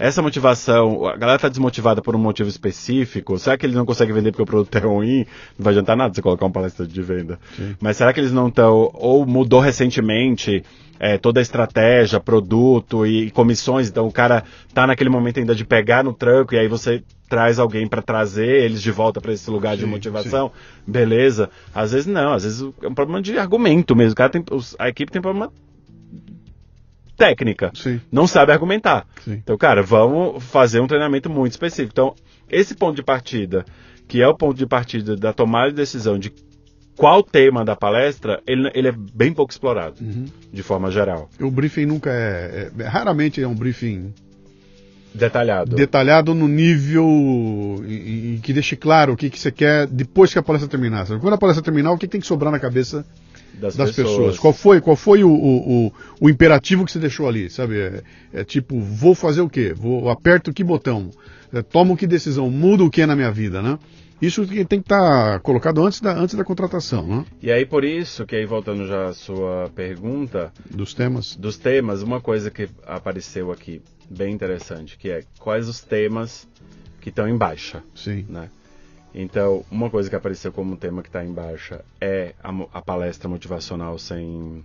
Essa 0.03 0.21
motivação, 0.21 1.07
a 1.07 1.15
galera 1.15 1.38
está 1.38 1.47
desmotivada 1.47 2.01
por 2.01 2.13
um 2.13 2.19
motivo 2.19 2.49
específico, 2.49 3.39
será 3.39 3.57
que 3.57 3.65
eles 3.65 3.73
não 3.73 3.85
conseguem 3.85 4.13
vender 4.13 4.31
porque 4.31 4.43
o 4.43 4.45
produto 4.45 4.75
é 4.75 4.81
ruim? 4.81 5.25
Não 5.57 5.63
vai 5.63 5.71
adiantar 5.71 5.95
nada 5.95 6.13
você 6.13 6.21
colocar 6.21 6.45
um 6.45 6.51
palestra 6.51 6.85
de 6.85 7.01
venda. 7.01 7.39
Sim. 7.55 7.73
Mas 7.80 7.95
será 7.95 8.11
que 8.11 8.19
eles 8.19 8.34
não 8.34 8.49
estão, 8.49 8.91
ou 8.93 9.25
mudou 9.25 9.61
recentemente 9.61 10.61
é, 10.99 11.17
toda 11.17 11.39
a 11.39 11.41
estratégia, 11.41 12.19
produto 12.19 13.05
e, 13.05 13.27
e 13.27 13.31
comissões, 13.31 13.88
então 13.88 14.05
o 14.05 14.11
cara 14.11 14.43
tá 14.73 14.85
naquele 14.85 15.09
momento 15.09 15.39
ainda 15.39 15.55
de 15.55 15.63
pegar 15.63 16.03
no 16.03 16.11
tranco 16.11 16.53
e 16.53 16.59
aí 16.59 16.67
você 16.67 17.01
traz 17.30 17.57
alguém 17.57 17.88
para 17.88 18.01
trazer 18.01 18.65
eles 18.65 18.81
de 18.81 18.91
volta 18.91 19.21
para 19.21 19.31
esse 19.31 19.49
lugar 19.49 19.75
sim, 19.75 19.84
de 19.84 19.85
motivação, 19.85 20.49
sim. 20.49 20.91
beleza. 20.91 21.49
Às 21.73 21.93
vezes 21.93 22.07
não, 22.07 22.34
às 22.34 22.43
vezes 22.43 22.61
é 22.81 22.88
um 22.89 22.93
problema 22.93 23.21
de 23.21 23.38
argumento 23.38 23.95
mesmo. 23.95 24.11
O 24.11 24.15
cara 24.15 24.30
tem, 24.30 24.43
a 24.77 24.89
equipe 24.89 25.13
tem 25.13 25.21
problema 25.21 25.49
técnica. 27.23 27.71
Sim. 27.73 28.01
Não 28.11 28.27
sabe 28.27 28.51
argumentar. 28.51 29.07
Sim. 29.23 29.33
Então, 29.33 29.57
cara, 29.57 29.81
vamos 29.81 30.43
fazer 30.43 30.81
um 30.81 30.87
treinamento 30.87 31.29
muito 31.29 31.53
específico. 31.53 31.91
Então, 31.93 32.15
esse 32.49 32.75
ponto 32.75 32.97
de 32.97 33.03
partida, 33.03 33.65
que 34.07 34.21
é 34.21 34.27
o 34.27 34.35
ponto 34.35 34.57
de 34.57 34.65
partida 34.65 35.15
da 35.15 35.31
tomada 35.31 35.69
de 35.69 35.75
decisão 35.75 36.19
de 36.19 36.33
qual 36.97 37.23
tema 37.23 37.63
da 37.63 37.75
palestra, 37.75 38.41
ele, 38.45 38.69
ele 38.75 38.89
é 38.89 38.91
bem 38.91 39.33
pouco 39.33 39.51
explorado, 39.51 39.95
uhum. 40.01 40.25
de 40.51 40.61
forma 40.61 40.91
geral. 40.91 41.29
O 41.39 41.49
briefing 41.49 41.85
nunca 41.85 42.11
é, 42.11 42.69
é, 42.77 42.83
Raramente 42.83 43.41
é 43.41 43.47
um 43.47 43.55
briefing. 43.55 44.13
Detalhado. 45.15 45.75
Detalhado 45.75 46.33
no 46.33 46.47
nível 46.47 47.05
em, 47.87 48.35
em 48.35 48.39
que 48.41 48.51
deixe 48.51 48.75
claro 48.75 49.13
o 49.13 49.15
que, 49.15 49.29
que 49.29 49.39
você 49.39 49.51
quer 49.51 49.87
depois 49.87 50.33
que 50.33 50.39
a 50.39 50.43
palestra 50.43 50.69
terminar. 50.69 51.05
Quando 51.07 51.33
a 51.33 51.37
palestra 51.37 51.63
terminar, 51.63 51.91
o 51.91 51.97
que, 51.97 52.07
que 52.07 52.11
tem 52.11 52.21
que 52.21 52.27
sobrar 52.27 52.51
na 52.51 52.59
cabeça 52.59 53.05
das, 53.53 53.75
das 53.75 53.91
pessoas. 53.91 54.15
pessoas. 54.15 54.39
Qual 54.39 54.53
foi, 54.53 54.81
qual 54.81 54.95
foi 54.95 55.23
o, 55.23 55.30
o, 55.30 55.88
o, 55.88 55.93
o, 56.21 56.30
imperativo 56.30 56.85
que 56.85 56.91
você 56.91 56.99
deixou 56.99 57.27
ali, 57.27 57.49
sabe? 57.49 57.80
É, 57.80 58.03
é, 58.34 58.43
tipo, 58.43 58.80
vou 58.80 59.15
fazer 59.15 59.41
o 59.41 59.49
quê? 59.49 59.73
Vou 59.73 60.09
aperto 60.09 60.53
que 60.53 60.63
botão? 60.63 61.11
É, 61.51 61.61
tomo 61.61 61.95
que 61.95 62.07
decisão? 62.07 62.49
Mudo 62.49 62.85
o 62.85 62.89
que 62.89 63.05
na 63.05 63.15
minha 63.15 63.31
vida, 63.31 63.61
né? 63.61 63.77
Isso 64.21 64.45
tem 64.47 64.65
que 64.65 64.75
estar 64.75 65.34
tá 65.34 65.39
colocado 65.39 65.84
antes 65.85 65.99
da, 65.99 66.13
antes 66.13 66.35
da 66.35 66.45
contratação, 66.45 67.05
né? 67.05 67.25
E 67.41 67.51
aí 67.51 67.65
por 67.65 67.84
isso, 67.84 68.25
que 68.25 68.35
aí 68.35 68.45
voltando 68.45 68.88
já 68.88 69.09
à 69.09 69.13
sua 69.13 69.69
pergunta... 69.75 70.51
Dos 70.69 70.93
temas. 70.93 71.35
Dos 71.35 71.57
temas, 71.57 72.01
uma 72.01 72.21
coisa 72.21 72.49
que 72.49 72.69
apareceu 72.85 73.51
aqui, 73.51 73.81
bem 74.09 74.34
interessante, 74.34 74.97
que 74.97 75.09
é 75.09 75.23
quais 75.39 75.67
os 75.67 75.81
temas 75.81 76.47
que 77.01 77.09
estão 77.09 77.27
em 77.27 77.35
baixa. 77.35 77.84
Sim. 77.93 78.25
Né? 78.30 78.49
Então, 79.14 79.64
uma 79.69 79.90
coisa 79.90 80.10
que 80.10 80.15
apareceu 80.15 80.52
como 80.52 80.76
tema 80.76 81.03
que 81.03 81.10
está 81.10 81.23
em 81.23 81.31
baixa 81.31 81.84
é 82.02 82.34
a, 82.44 82.49
a, 82.73 82.81
palestra 82.81 83.30
motivacional 83.30 83.99
sem, 83.99 84.64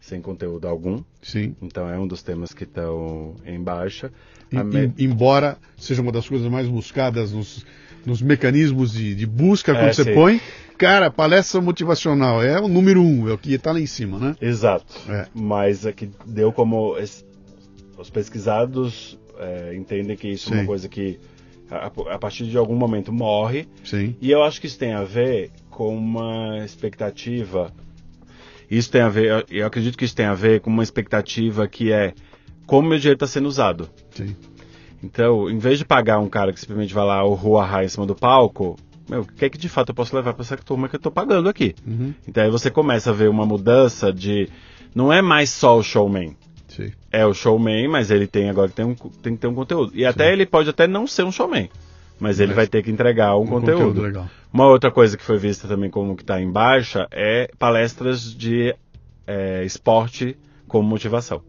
sem 0.00 0.20
conteúdo 0.20 0.68
algum. 0.68 1.02
Sim. 1.22 1.56
Então, 1.62 1.88
é 1.88 1.98
um 1.98 2.06
dos 2.06 2.22
temas 2.22 2.52
que 2.52 2.64
estão 2.64 3.34
em 3.46 3.60
baixa. 3.60 4.12
E, 4.52 4.62
me... 4.62 4.92
Embora 4.98 5.56
seja 5.76 6.02
uma 6.02 6.12
das 6.12 6.28
coisas 6.28 6.48
mais 6.48 6.68
buscadas 6.68 7.32
nos, 7.32 7.64
nos 8.04 8.20
mecanismos 8.20 8.92
de, 8.92 9.14
de 9.14 9.26
busca 9.26 9.72
quando 9.72 9.88
é, 9.88 9.92
você 9.92 10.04
sim. 10.04 10.14
põe, 10.14 10.40
cara, 10.76 11.10
palestra 11.10 11.60
motivacional 11.60 12.42
é 12.42 12.60
o 12.60 12.68
número 12.68 13.02
um, 13.02 13.28
é 13.28 13.32
o 13.32 13.38
que 13.38 13.54
está 13.54 13.72
lá 13.72 13.80
em 13.80 13.86
cima, 13.86 14.18
né? 14.18 14.36
Exato. 14.40 14.94
É. 15.08 15.26
Mas 15.34 15.86
é 15.86 15.92
que 15.92 16.10
deu 16.26 16.52
como. 16.52 16.96
Os 17.96 18.10
pesquisados 18.10 19.18
é, 19.38 19.74
entendem 19.74 20.16
que 20.16 20.28
isso 20.28 20.50
sim. 20.50 20.54
é 20.54 20.58
uma 20.58 20.66
coisa 20.66 20.88
que 20.88 21.18
a, 21.70 21.86
a, 21.86 22.18
partir 22.18 22.46
de 22.46 22.56
algum 22.56 22.74
momento 22.74 23.12
morre. 23.12 23.66
Sim. 23.84 24.16
E 24.20 24.30
eu 24.30 24.42
acho 24.42 24.60
que 24.60 24.66
isso 24.66 24.78
tem 24.78 24.92
a 24.92 25.04
ver 25.04 25.50
com 25.70 25.96
uma 25.96 26.58
expectativa. 26.64 27.72
Isso 28.70 28.90
tem 28.90 29.00
a 29.00 29.08
ver, 29.08 29.46
eu 29.50 29.66
acredito 29.66 29.96
que 29.96 30.04
isso 30.04 30.14
tem 30.14 30.26
a 30.26 30.34
ver 30.34 30.60
com 30.60 30.70
uma 30.70 30.82
expectativa 30.82 31.66
que 31.66 31.92
é 31.92 32.12
como 32.66 32.88
meu 32.88 32.98
dinheiro 32.98 33.16
está 33.16 33.26
sendo 33.26 33.48
usado. 33.48 33.88
Sim. 34.10 34.36
Então, 35.02 35.48
em 35.48 35.58
vez 35.58 35.78
de 35.78 35.84
pagar 35.84 36.18
um 36.18 36.28
cara 36.28 36.52
que 36.52 36.60
simplesmente 36.60 36.92
vai 36.92 37.04
lá 37.04 37.24
o 37.24 37.34
rua 37.34 37.84
em 37.84 37.88
cima 37.88 38.04
do 38.04 38.14
palco, 38.14 38.76
meu, 39.08 39.22
o 39.22 39.26
que 39.26 39.44
é 39.44 39.48
que 39.48 39.56
de 39.56 39.68
fato 39.68 39.90
eu 39.90 39.94
posso 39.94 40.14
levar 40.14 40.34
para 40.34 40.42
essa 40.42 40.56
turma 40.56 40.88
que 40.88 40.96
eu 40.96 40.98
estou 40.98 41.10
pagando 41.10 41.48
aqui? 41.48 41.74
Uhum. 41.86 42.12
Então 42.26 42.44
aí 42.44 42.50
você 42.50 42.70
começa 42.70 43.10
a 43.10 43.12
ver 43.12 43.30
uma 43.30 43.46
mudança 43.46 44.12
de. 44.12 44.48
Não 44.94 45.12
é 45.12 45.22
mais 45.22 45.50
só 45.50 45.78
o 45.78 45.82
showman. 45.82 46.36
Sim. 46.78 46.92
É 47.10 47.26
o 47.26 47.34
showman, 47.34 47.88
mas 47.88 48.08
ele 48.10 48.28
tem 48.28 48.48
agora 48.48 48.70
tem, 48.70 48.84
um, 48.84 48.94
tem 48.94 49.34
que 49.34 49.40
ter 49.40 49.48
um 49.48 49.54
conteúdo. 49.54 49.92
E 49.94 49.98
Sim. 49.98 50.04
até 50.04 50.32
ele 50.32 50.46
pode 50.46 50.70
até 50.70 50.86
não 50.86 51.08
ser 51.08 51.24
um 51.24 51.32
showman. 51.32 51.68
Mas 52.20 52.38
ele 52.38 52.48
mas 52.48 52.56
vai 52.56 52.66
ter 52.68 52.82
que 52.84 52.90
entregar 52.90 53.36
um, 53.36 53.42
um 53.42 53.46
conteúdo. 53.46 54.02
conteúdo 54.02 54.30
Uma 54.52 54.66
outra 54.66 54.90
coisa 54.90 55.16
que 55.16 55.24
foi 55.24 55.38
vista 55.38 55.66
também 55.66 55.90
como 55.90 56.16
que 56.16 56.22
está 56.22 56.40
em 56.40 56.50
baixa 56.50 57.08
é 57.10 57.50
palestras 57.58 58.32
de 58.32 58.74
é, 59.26 59.64
esporte 59.64 60.36
como 60.68 60.88
motivação. 60.88 61.42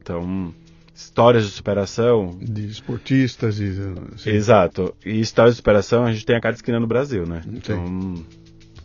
Então, 0.00 0.54
histórias 0.94 1.44
de 1.44 1.50
superação. 1.50 2.38
De 2.40 2.66
esportistas 2.66 3.58
e. 3.60 3.72
Assim. 4.14 4.30
Exato. 4.30 4.94
E 5.04 5.20
histórias 5.20 5.54
de 5.54 5.58
superação 5.58 6.04
a 6.04 6.12
gente 6.12 6.26
tem 6.26 6.36
a 6.36 6.40
cada 6.40 6.54
esquina 6.54 6.78
no 6.78 6.86
Brasil, 6.86 7.26
né? 7.26 7.42
Então, 7.46 8.14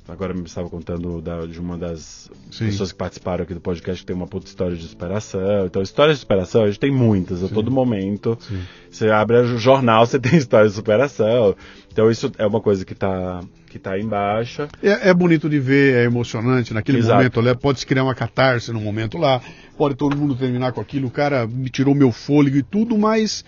agora 0.07 0.33
me 0.33 0.43
estava 0.43 0.69
contando 0.69 1.21
da, 1.21 1.45
de 1.45 1.59
uma 1.59 1.77
das 1.77 2.29
Sim. 2.51 2.65
pessoas 2.67 2.91
que 2.91 2.97
participaram 2.97 3.43
aqui 3.43 3.53
do 3.53 3.61
podcast 3.61 4.01
que 4.01 4.05
tem 4.05 4.15
uma 4.15 4.27
puta 4.27 4.45
história 4.47 4.75
de 4.75 4.87
superação. 4.87 5.65
Então, 5.65 5.81
histórias 5.81 6.17
de 6.17 6.21
superação 6.21 6.63
a 6.63 6.67
gente 6.67 6.79
tem 6.79 6.91
muitas, 6.91 7.43
a 7.43 7.47
Sim. 7.47 7.53
todo 7.53 7.71
momento. 7.71 8.37
Sim. 8.41 8.61
Você 8.89 9.09
abre 9.09 9.37
o 9.37 9.57
jornal, 9.57 10.05
você 10.05 10.19
tem 10.19 10.35
histórias 10.37 10.71
de 10.71 10.75
superação. 10.75 11.55
Então, 11.91 12.09
isso 12.11 12.31
é 12.37 12.45
uma 12.45 12.61
coisa 12.61 12.85
que 12.85 12.93
está 12.93 13.41
que 13.75 13.79
tá 13.79 13.99
em 13.99 14.07
baixa. 14.07 14.69
É, 14.81 15.09
é, 15.09 15.13
bonito 15.13 15.49
de 15.49 15.59
ver, 15.59 15.95
é 15.95 16.03
emocionante 16.05 16.73
naquele 16.73 16.99
Exato. 16.99 17.17
momento. 17.17 17.41
Né? 17.41 17.53
Pode 17.53 17.79
se 17.81 17.85
criar 17.85 18.03
uma 18.03 18.15
catarse 18.15 18.71
no 18.71 18.79
momento 18.79 19.17
lá, 19.17 19.41
pode 19.77 19.95
todo 19.95 20.15
mundo 20.15 20.33
terminar 20.33 20.71
com 20.71 20.79
aquilo. 20.79 21.07
O 21.07 21.11
cara 21.11 21.45
me 21.45 21.69
tirou 21.69 21.93
meu 21.93 22.11
fôlego 22.11 22.55
e 22.55 22.63
tudo, 22.63 22.97
mas. 22.97 23.43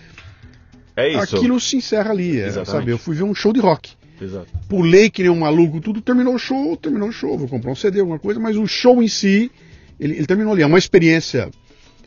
É 0.98 1.08
isso. 1.10 1.38
Aquilo 1.38 1.58
se 1.62 1.78
encerra 1.78 2.12
ali, 2.12 2.42
é, 2.42 2.52
sabe? 2.66 2.92
Eu 2.92 2.98
fui 2.98 3.16
ver 3.16 3.24
um 3.24 3.34
show 3.34 3.54
de 3.54 3.62
rock. 3.62 3.97
Exato. 4.22 4.48
Pulei 4.68 5.10
que 5.10 5.24
nem 5.24 5.32
um 5.32 5.40
maluco, 5.40 5.80
tudo, 5.80 6.02
terminou 6.02 6.36
o 6.36 6.40
show, 6.40 6.76
terminou 6.76 7.10
o 7.10 7.12
show, 7.12 7.38
vou 7.38 7.48
comprar 7.48 7.72
um 7.72 7.76
CD, 7.76 8.00
alguma 8.00 8.20
coisa, 8.20 8.40
mas 8.40 8.58
o 8.58 8.66
show 8.66 9.02
em 9.02 9.08
si, 9.08 9.52
ele, 10.00 10.16
ele 10.16 10.26
terminou 10.26 10.54
ali. 10.54 10.64
É 10.64 10.66
uma 10.66 10.78
experiência 10.78 11.50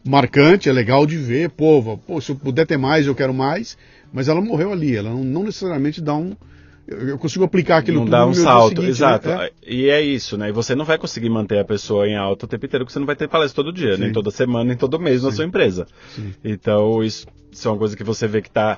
marcante, 0.05 0.69
é 0.69 0.73
legal 0.73 1.07
de 1.07 1.17
ver, 1.17 1.51
pô, 1.51 1.99
pô, 1.99 2.21
se 2.21 2.31
eu 2.31 2.37
puder 2.37 2.67
ter 2.67 2.77
mais, 2.77 3.07
eu 3.07 3.15
quero 3.15 3.35
mais, 3.35 3.77
mas 4.13 4.29
ela 4.29 4.41
morreu 4.41 4.73
ali, 4.73 4.97
ela 4.97 5.11
não, 5.11 5.23
não 5.23 5.45
necessariamente 5.45 6.01
dá 6.01 6.15
um. 6.15 6.35
Eu 6.87 7.19
consigo 7.19 7.45
aplicar 7.45 7.79
aquilo 7.79 7.99
não 7.99 8.05
tudo 8.07 8.11
dá 8.11 8.27
um 8.27 8.35
salto, 8.35 8.69
seguinte, 8.69 8.85
né? 8.85 8.91
exato. 8.91 9.29
Né? 9.29 9.51
E 9.65 9.89
é 9.89 10.03
isso, 10.03 10.37
né? 10.37 10.49
E 10.49 10.53
você 10.53 10.75
não 10.75 10.85
vai 10.85 10.99
conseguir 10.99 11.31
manter 11.31 11.61
a 11.61 11.65
pessoa 11.65 12.09
em 12.09 12.17
alta 12.17 12.47
o 12.47 12.49
tempo 12.49 12.67
inteiro, 12.67 12.85
porque 12.85 12.93
você 12.93 12.99
não 12.99 13.07
vai 13.07 13.15
ter 13.15 13.29
palestra 13.29 13.63
todo 13.63 13.73
dia, 13.73 13.95
Sim. 13.95 14.01
nem 14.03 14.13
toda 14.13 14.31
semana, 14.33 14.65
nem 14.65 14.77
todo 14.77 14.99
mês 14.99 15.21
Sim. 15.21 15.27
na 15.27 15.33
sua 15.33 15.45
empresa. 15.45 15.87
Sim. 16.17 16.33
Então, 16.43 17.05
isso, 17.05 17.29
isso 17.53 17.69
é 17.69 17.71
uma 17.71 17.79
coisa 17.79 17.97
que 17.97 18.03
você 18.03 18.27
vê 18.27 18.43
que 18.43 18.49
está 18.49 18.77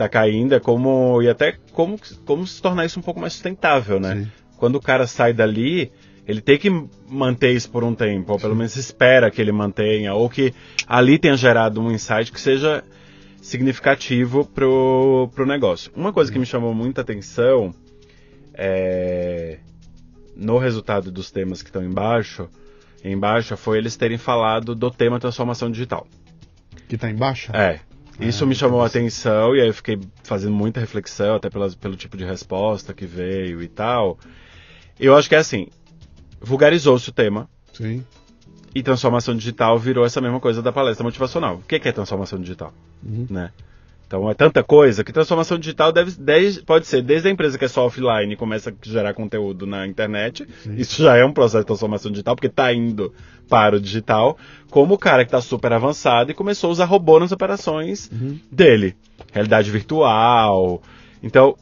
está 0.00 0.08
caindo 0.08 0.54
é 0.54 0.60
como 0.60 1.20
e 1.22 1.28
até 1.28 1.56
como 1.72 2.00
como 2.24 2.46
se 2.46 2.60
tornar 2.62 2.86
isso 2.86 2.98
um 2.98 3.02
pouco 3.02 3.20
mais 3.20 3.34
sustentável, 3.34 4.00
né? 4.00 4.16
Sim. 4.16 4.32
Quando 4.56 4.76
o 4.76 4.80
cara 4.80 5.06
sai 5.06 5.32
dali, 5.32 5.92
ele 6.26 6.40
tem 6.40 6.58
que 6.58 6.70
manter 7.08 7.52
isso 7.52 7.70
por 7.70 7.84
um 7.84 7.94
tempo, 7.94 8.32
ou 8.32 8.38
pelo 8.38 8.52
Sim. 8.52 8.58
menos 8.58 8.76
espera 8.76 9.30
que 9.30 9.40
ele 9.40 9.52
mantenha, 9.52 10.14
ou 10.14 10.28
que 10.28 10.54
ali 10.86 11.18
tenha 11.18 11.36
gerado 11.36 11.80
um 11.80 11.90
insight 11.90 12.32
que 12.32 12.40
seja 12.40 12.82
significativo 13.40 14.44
pro, 14.44 15.30
pro 15.34 15.46
negócio. 15.46 15.90
Uma 15.94 16.12
coisa 16.12 16.30
que 16.30 16.38
me 16.38 16.46
chamou 16.46 16.74
muita 16.74 17.00
atenção 17.00 17.74
é, 18.54 19.58
no 20.36 20.58
resultado 20.58 21.10
dos 21.10 21.30
temas 21.30 21.62
que 21.62 21.68
estão 21.68 21.82
embaixo, 21.82 22.48
embaixo 23.02 23.56
foi 23.56 23.78
eles 23.78 23.96
terem 23.96 24.18
falado 24.18 24.74
do 24.74 24.90
tema 24.90 25.18
transformação 25.18 25.70
digital. 25.70 26.06
Que 26.86 26.96
está 26.96 27.10
embaixo? 27.10 27.54
É. 27.54 27.80
Isso 28.18 28.46
me 28.46 28.54
chamou 28.54 28.82
a 28.82 28.86
atenção 28.86 29.54
e 29.54 29.60
aí 29.60 29.68
eu 29.68 29.74
fiquei 29.74 29.98
fazendo 30.22 30.54
muita 30.54 30.80
reflexão, 30.80 31.36
até 31.36 31.48
pela, 31.48 31.70
pelo 31.70 31.96
tipo 31.96 32.16
de 32.16 32.24
resposta 32.24 32.92
que 32.92 33.06
veio 33.06 33.62
e 33.62 33.68
tal. 33.68 34.18
Eu 34.98 35.16
acho 35.16 35.28
que 35.28 35.34
é 35.34 35.38
assim, 35.38 35.68
vulgarizou-se 36.40 37.08
o 37.08 37.12
tema. 37.12 37.48
Sim. 37.72 38.04
E 38.74 38.82
transformação 38.82 39.34
digital 39.34 39.78
virou 39.78 40.04
essa 40.04 40.20
mesma 40.20 40.38
coisa 40.38 40.62
da 40.62 40.72
palestra 40.72 41.02
motivacional. 41.02 41.56
O 41.56 41.62
que 41.62 41.76
é 41.76 41.92
transformação 41.92 42.38
digital? 42.38 42.72
Uhum. 43.02 43.26
Né? 43.28 43.50
Então 44.10 44.28
é 44.28 44.34
tanta 44.34 44.64
coisa 44.64 45.04
que 45.04 45.12
transformação 45.12 45.56
digital 45.56 45.92
deve, 45.92 46.10
desde, 46.18 46.62
pode 46.62 46.84
ser 46.84 47.00
desde 47.00 47.28
a 47.28 47.30
empresa 47.30 47.56
que 47.56 47.64
é 47.64 47.68
só 47.68 47.86
offline 47.86 48.32
e 48.32 48.36
começa 48.36 48.70
a 48.70 48.72
gerar 48.82 49.14
conteúdo 49.14 49.66
na 49.66 49.86
internet. 49.86 50.44
Sim. 50.64 50.74
Isso 50.76 51.00
já 51.00 51.16
é 51.16 51.24
um 51.24 51.32
processo 51.32 51.60
de 51.60 51.66
transformação 51.66 52.10
digital, 52.10 52.34
porque 52.34 52.48
está 52.48 52.72
indo 52.74 53.14
para 53.50 53.76
o 53.76 53.80
digital, 53.80 54.38
como 54.70 54.94
o 54.94 54.98
cara 54.98 55.24
que 55.24 55.28
está 55.28 55.40
super 55.40 55.72
avançado 55.72 56.30
e 56.30 56.34
começou 56.34 56.68
a 56.68 56.70
usar 56.70 56.84
robô 56.84 57.18
nas 57.18 57.32
operações 57.32 58.08
uhum. 58.12 58.38
dele. 58.50 58.94
Realidade 59.32 59.70
virtual. 59.70 60.80
Então, 61.20 61.56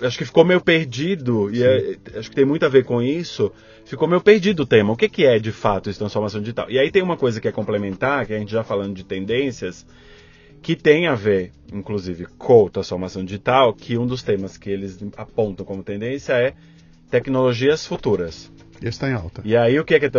acho 0.00 0.16
que 0.16 0.24
ficou 0.24 0.44
meio 0.44 0.60
perdido, 0.60 1.54
e 1.54 1.62
é, 1.62 1.96
acho 2.18 2.30
que 2.30 2.36
tem 2.36 2.46
muito 2.46 2.64
a 2.64 2.68
ver 2.68 2.84
com 2.84 3.02
isso. 3.02 3.52
Ficou 3.84 4.08
meio 4.08 4.22
perdido 4.22 4.62
o 4.62 4.66
tema. 4.66 4.92
O 4.92 4.96
que, 4.96 5.08
que 5.08 5.26
é 5.26 5.38
de 5.38 5.52
fato 5.52 5.90
essa 5.90 5.98
transformação 5.98 6.40
digital? 6.40 6.70
E 6.70 6.78
aí 6.78 6.90
tem 6.90 7.02
uma 7.02 7.16
coisa 7.16 7.40
que 7.40 7.46
é 7.46 7.52
complementar, 7.52 8.26
que 8.26 8.32
a 8.32 8.38
gente 8.38 8.50
já 8.50 8.64
falando 8.64 8.94
de 8.94 9.04
tendências 9.04 9.86
que 10.62 10.76
tem 10.76 11.06
a 11.06 11.14
ver, 11.14 11.52
inclusive, 11.72 12.26
com 12.36 12.68
transformação 12.68 13.24
digital, 13.24 13.72
que 13.72 13.96
um 13.96 14.06
dos 14.06 14.22
temas 14.22 14.56
que 14.58 14.68
eles 14.68 14.98
apontam 15.16 15.64
como 15.64 15.82
tendência 15.82 16.34
é 16.34 16.54
tecnologias 17.10 17.86
futuras. 17.86 18.52
E 18.80 18.88
está 18.88 19.08
em 19.08 19.12
alta. 19.12 19.42
E 19.44 19.56
aí 19.56 19.78
o 19.78 19.84
que 19.84 19.94
é 19.94 20.00
que, 20.00 20.06
o 20.06 20.10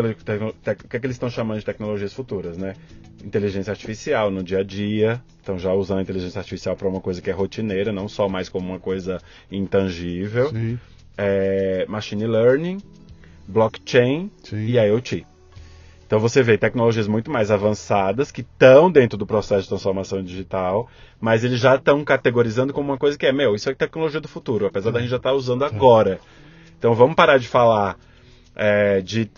que, 0.88 0.97
é 0.97 0.99
que 0.99 1.05
eles 1.05 1.15
estão 1.15 1.29
chamando 1.29 1.59
de 1.59 1.65
tecnologias 1.65 2.13
futuras, 2.13 2.57
né? 2.57 2.75
Inteligência 3.23 3.71
artificial 3.71 4.29
no 4.29 4.43
dia 4.43 4.59
a 4.59 4.63
dia, 4.63 5.21
estão 5.39 5.57
já 5.57 5.73
usando 5.73 5.99
a 5.99 6.01
inteligência 6.01 6.39
artificial 6.39 6.75
para 6.75 6.88
uma 6.88 7.01
coisa 7.01 7.21
que 7.21 7.29
é 7.29 7.33
rotineira, 7.33 7.91
não 7.91 8.07
só 8.07 8.29
mais 8.29 8.49
como 8.49 8.69
uma 8.69 8.79
coisa 8.79 9.19
intangível. 9.51 10.51
É, 11.17 11.85
machine 11.88 12.25
learning, 12.25 12.77
blockchain 13.47 14.31
Sim. 14.43 14.57
e 14.57 14.77
IoT. 14.77 15.25
Então 16.05 16.19
você 16.19 16.43
vê 16.43 16.57
tecnologias 16.57 17.07
muito 17.07 17.31
mais 17.31 17.49
avançadas 17.49 18.31
que 18.31 18.41
estão 18.41 18.91
dentro 18.91 19.17
do 19.17 19.25
processo 19.25 19.63
de 19.63 19.69
transformação 19.69 20.21
digital, 20.21 20.89
mas 21.21 21.43
eles 21.43 21.59
já 21.59 21.75
estão 21.75 22.03
categorizando 22.03 22.73
como 22.73 22.91
uma 22.91 22.97
coisa 22.97 23.17
que 23.17 23.25
é, 23.25 23.31
meu, 23.31 23.55
isso 23.55 23.69
é 23.69 23.73
tecnologia 23.73 24.19
do 24.19 24.27
futuro, 24.27 24.65
apesar 24.65 24.91
da 24.91 24.97
uhum. 24.97 25.03
gente 25.03 25.11
já 25.11 25.17
estar 25.17 25.29
tá 25.29 25.35
usando 25.35 25.63
agora. 25.63 26.19
Então 26.77 26.93
vamos 26.93 27.15
parar 27.15 27.38
de 27.38 27.47
falar 27.47 27.97
é, 28.55 29.01
de 29.01 29.29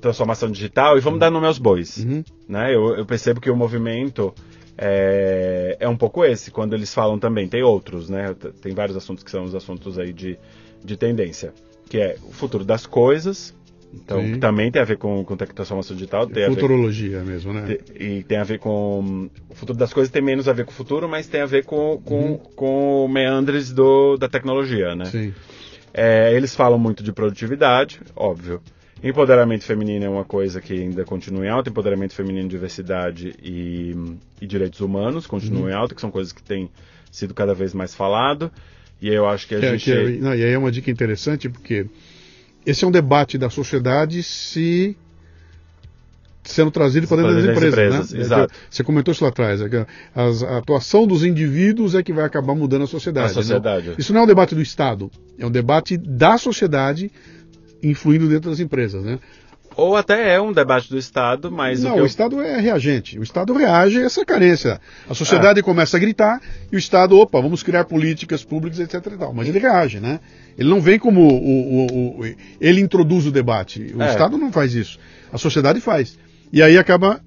transformação 0.00 0.50
digital 0.50 0.98
e 0.98 1.00
vamos 1.00 1.20
dar 1.20 1.30
nome 1.30 1.46
aos 1.46 1.58
bois. 1.58 1.98
Uhum. 1.98 2.24
Né? 2.48 2.74
Eu, 2.74 2.96
eu, 2.96 3.06
percebo 3.06 3.40
que 3.40 3.50
o 3.50 3.56
movimento 3.56 4.34
é, 4.76 5.76
é, 5.78 5.88
um 5.88 5.96
pouco 5.96 6.24
esse, 6.24 6.50
quando 6.50 6.74
eles 6.74 6.92
falam 6.92 7.18
também, 7.18 7.48
tem 7.48 7.62
outros, 7.62 8.08
né? 8.08 8.34
Tem 8.60 8.74
vários 8.74 8.96
assuntos 8.96 9.22
que 9.22 9.30
são 9.30 9.44
os 9.44 9.54
assuntos 9.54 9.98
aí 9.98 10.12
de, 10.12 10.38
de 10.84 10.96
tendência, 10.96 11.54
que 11.88 11.98
é 11.98 12.16
o 12.22 12.32
futuro 12.32 12.64
das 12.64 12.84
coisas, 12.86 13.54
então, 13.94 14.22
Sim. 14.22 14.38
também 14.38 14.70
tem 14.70 14.80
a 14.80 14.84
ver 14.84 14.96
com, 14.96 15.22
com 15.22 15.36
transformação 15.36 15.94
digital. 15.94 16.26
Tem 16.26 16.48
Futurologia 16.48 17.18
ver, 17.18 17.26
mesmo, 17.26 17.52
né? 17.52 17.76
e 17.94 18.22
tem 18.22 18.38
a 18.38 18.44
ver 18.44 18.58
com. 18.58 19.28
O 19.50 19.54
futuro 19.54 19.78
das 19.78 19.92
coisas 19.92 20.10
tem 20.10 20.22
menos 20.22 20.48
a 20.48 20.52
ver 20.52 20.64
com 20.64 20.70
o 20.70 20.74
futuro, 20.74 21.08
mas 21.08 21.26
tem 21.26 21.42
a 21.42 21.46
ver 21.46 21.64
com, 21.64 22.00
com, 22.02 22.20
uhum. 22.20 22.38
com 22.56 23.08
meandres 23.08 23.70
do, 23.70 24.16
da 24.16 24.28
tecnologia, 24.28 24.94
né? 24.94 25.04
Sim. 25.04 25.34
É, 25.94 26.32
eles 26.34 26.54
falam 26.54 26.78
muito 26.78 27.02
de 27.02 27.12
produtividade, 27.12 28.00
óbvio. 28.16 28.60
Empoderamento 29.02 29.64
feminino 29.64 30.04
é 30.04 30.08
uma 30.08 30.24
coisa 30.24 30.60
que 30.60 30.72
ainda 30.72 31.04
continua 31.04 31.44
em 31.44 31.48
alta. 31.48 31.68
Empoderamento 31.68 32.14
feminino, 32.14 32.48
diversidade 32.48 33.34
e, 33.42 33.94
e 34.40 34.46
direitos 34.46 34.80
humanos 34.80 35.26
continuam 35.26 35.64
uhum. 35.64 35.70
em 35.70 35.74
alta, 35.74 35.94
que 35.94 36.00
são 36.00 36.10
coisas 36.10 36.32
que 36.32 36.42
têm 36.42 36.70
sido 37.10 37.34
cada 37.34 37.52
vez 37.52 37.74
mais 37.74 37.94
falado. 37.94 38.50
E 39.00 39.08
eu 39.08 39.28
acho 39.28 39.48
que 39.48 39.56
a 39.56 39.58
É, 39.58 39.70
gente. 39.72 39.84
que 39.84 39.92
é- 39.92 40.10
não, 40.20 40.34
e 40.34 40.44
aí 40.44 40.52
é 40.52 40.58
uma 40.58 40.70
dica 40.70 40.88
interessante, 40.90 41.48
porque 41.48 41.86
esse 42.64 42.84
é 42.84 42.86
um 42.88 42.92
debate 42.92 43.36
da 43.36 43.50
sociedade 43.50 44.22
se 44.22 44.96
sendo 46.44 46.70
trazido 46.70 47.06
para 47.06 47.18
dentro 47.18 47.34
das 47.34 47.44
empresas. 47.44 47.72
empresas, 47.72 48.12
né? 48.12 48.20
exato. 48.20 48.52
É 48.52 48.56
Você 48.70 48.82
comentou 48.84 49.12
isso 49.12 49.22
lá 49.22 49.30
atrás. 49.30 49.60
é 49.60 49.86
as- 50.14 50.42
a 50.42 50.58
atuação 50.58 51.06
dos 51.06 51.24
indivíduos 51.24 51.94
é 51.94 52.02
que 52.02 52.12
vai 52.12 52.24
acabar 52.24 52.54
mudando 52.54 52.82
a 52.82 52.86
sociedade. 52.86 53.26
A 53.30 53.34
sociedade. 53.34 53.88
Não- 53.90 53.94
isso 53.98 54.12
não 54.12 54.20
é 54.20 54.24
um 54.24 54.26
debate 54.26 54.54
do 54.54 54.60
Estado, 54.62 55.10
é 55.38 55.46
um 55.46 55.50
debate 55.50 55.96
da 55.96 56.36
sociedade 56.38 57.10
influindo 57.82 58.28
dentro 58.28 58.50
das 58.50 58.60
empresas. 58.60 59.04
Né? 59.04 59.18
Ou 59.74 59.96
até 59.96 60.34
é 60.34 60.40
um 60.40 60.52
debate 60.52 60.90
do 60.90 60.98
Estado, 60.98 61.50
mas 61.50 61.80
o 61.82 61.88
não, 61.88 61.94
o 61.96 61.98
eu- 62.00 62.06
Estado 62.06 62.42
é 62.42 62.60
reagente. 62.60 63.18
O 63.18 63.22
Estado 63.22 63.54
reage 63.54 63.98
a 63.98 64.04
essa 64.04 64.22
carência. 64.24 64.78
A 65.08 65.14
sociedade 65.14 65.60
É. 65.60 65.62
começa 65.62 65.96
a 65.96 66.00
gritar 66.00 66.40
e 66.70 66.76
o 66.76 66.78
Estado, 66.78 67.18
opa, 67.18 67.40
vamos 67.40 67.62
criar 67.62 67.84
políticas 67.84 68.44
públicas, 68.44 68.78
etc. 68.80 69.12
E 69.14 69.16
tal. 69.16 69.32
Mas 69.32 69.48
ele 69.48 69.58
reage, 69.58 69.98
né? 69.98 70.20
Ele 70.58 70.68
não 70.68 70.78
vem 70.80 70.98
como 70.98 71.22
o, 71.22 71.86
o- 71.86 72.20
o- 72.20 72.34
ele 72.60 72.80
introduz 72.82 73.26
o 73.26 73.30
debate. 73.32 73.94
O 73.96 74.02
É. 74.02 74.10
Estado 74.10 74.36
não 74.36 74.52
faz 74.52 74.74
isso. 74.74 74.98
A 75.32 75.38
sociedade 75.38 75.80
faz. 75.80 76.18
E 76.52 76.62
aí 76.62 76.76
acaba 76.76 77.20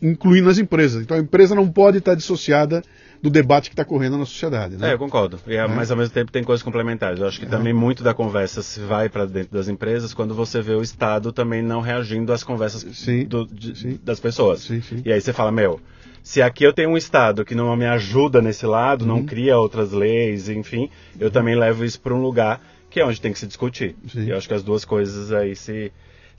incluindo 0.00 0.48
as 0.50 0.58
empresas. 0.58 1.02
Então 1.02 1.16
a 1.16 1.20
empresa 1.20 1.54
não 1.54 1.68
pode 1.68 1.98
estar 1.98 2.14
dissociada 2.14 2.82
do 3.22 3.30
debate 3.30 3.70
que 3.70 3.74
está 3.74 3.84
correndo 3.84 4.18
na 4.18 4.26
sociedade. 4.26 4.76
Né? 4.76 4.90
É, 4.90 4.94
eu 4.94 4.98
concordo. 4.98 5.38
E, 5.46 5.54
é, 5.54 5.64
Mas 5.68 5.92
ao 5.92 5.96
mesmo 5.96 6.12
tempo 6.12 6.32
tem 6.32 6.42
coisas 6.42 6.60
complementares. 6.62 7.20
Eu 7.20 7.28
acho 7.28 7.38
que 7.38 7.46
também 7.46 7.72
muito 7.72 8.02
da 8.02 8.12
conversa 8.12 8.62
se 8.62 8.80
vai 8.80 9.08
para 9.08 9.24
dentro 9.26 9.52
das 9.56 9.68
empresas 9.68 10.12
quando 10.12 10.34
você 10.34 10.60
vê 10.60 10.72
o 10.72 10.82
Estado 10.82 11.32
também 11.32 11.62
não 11.62 11.80
reagindo 11.80 12.32
às 12.32 12.42
conversas 12.42 12.84
Sim, 12.96 13.24
do- 13.26 13.46
de- 13.46 13.78
sim. 13.78 14.00
das 14.02 14.18
pessoas. 14.18 14.62
Sim, 14.62 14.80
sim. 14.82 15.02
E 15.04 15.12
aí 15.12 15.20
você 15.20 15.32
fala, 15.32 15.52
meu, 15.52 15.80
se 16.20 16.42
aqui 16.42 16.64
eu 16.64 16.72
tenho 16.72 16.90
um 16.90 16.96
Estado 16.96 17.44
que 17.44 17.54
não 17.54 17.74
me 17.76 17.86
ajuda 17.86 18.42
nesse 18.42 18.66
lado, 18.66 19.02
Uhum. 19.02 19.08
não 19.18 19.24
cria 19.24 19.56
outras 19.56 19.92
leis, 19.92 20.48
enfim, 20.48 20.90
eu 21.20 21.30
também 21.30 21.54
levo 21.54 21.84
isso 21.84 22.00
para 22.00 22.12
um 22.12 22.20
lugar 22.20 22.60
que 22.90 22.98
é 22.98 23.06
onde 23.06 23.20
tem 23.20 23.32
que 23.32 23.38
se 23.38 23.46
discutir. 23.46 23.94
Sim. 24.08 24.24
E 24.24 24.30
eu 24.30 24.36
acho 24.36 24.48
que 24.48 24.54
as 24.54 24.64
duas 24.64 24.84
coisas 24.84 25.32
aí 25.32 25.54
se, 25.54 25.92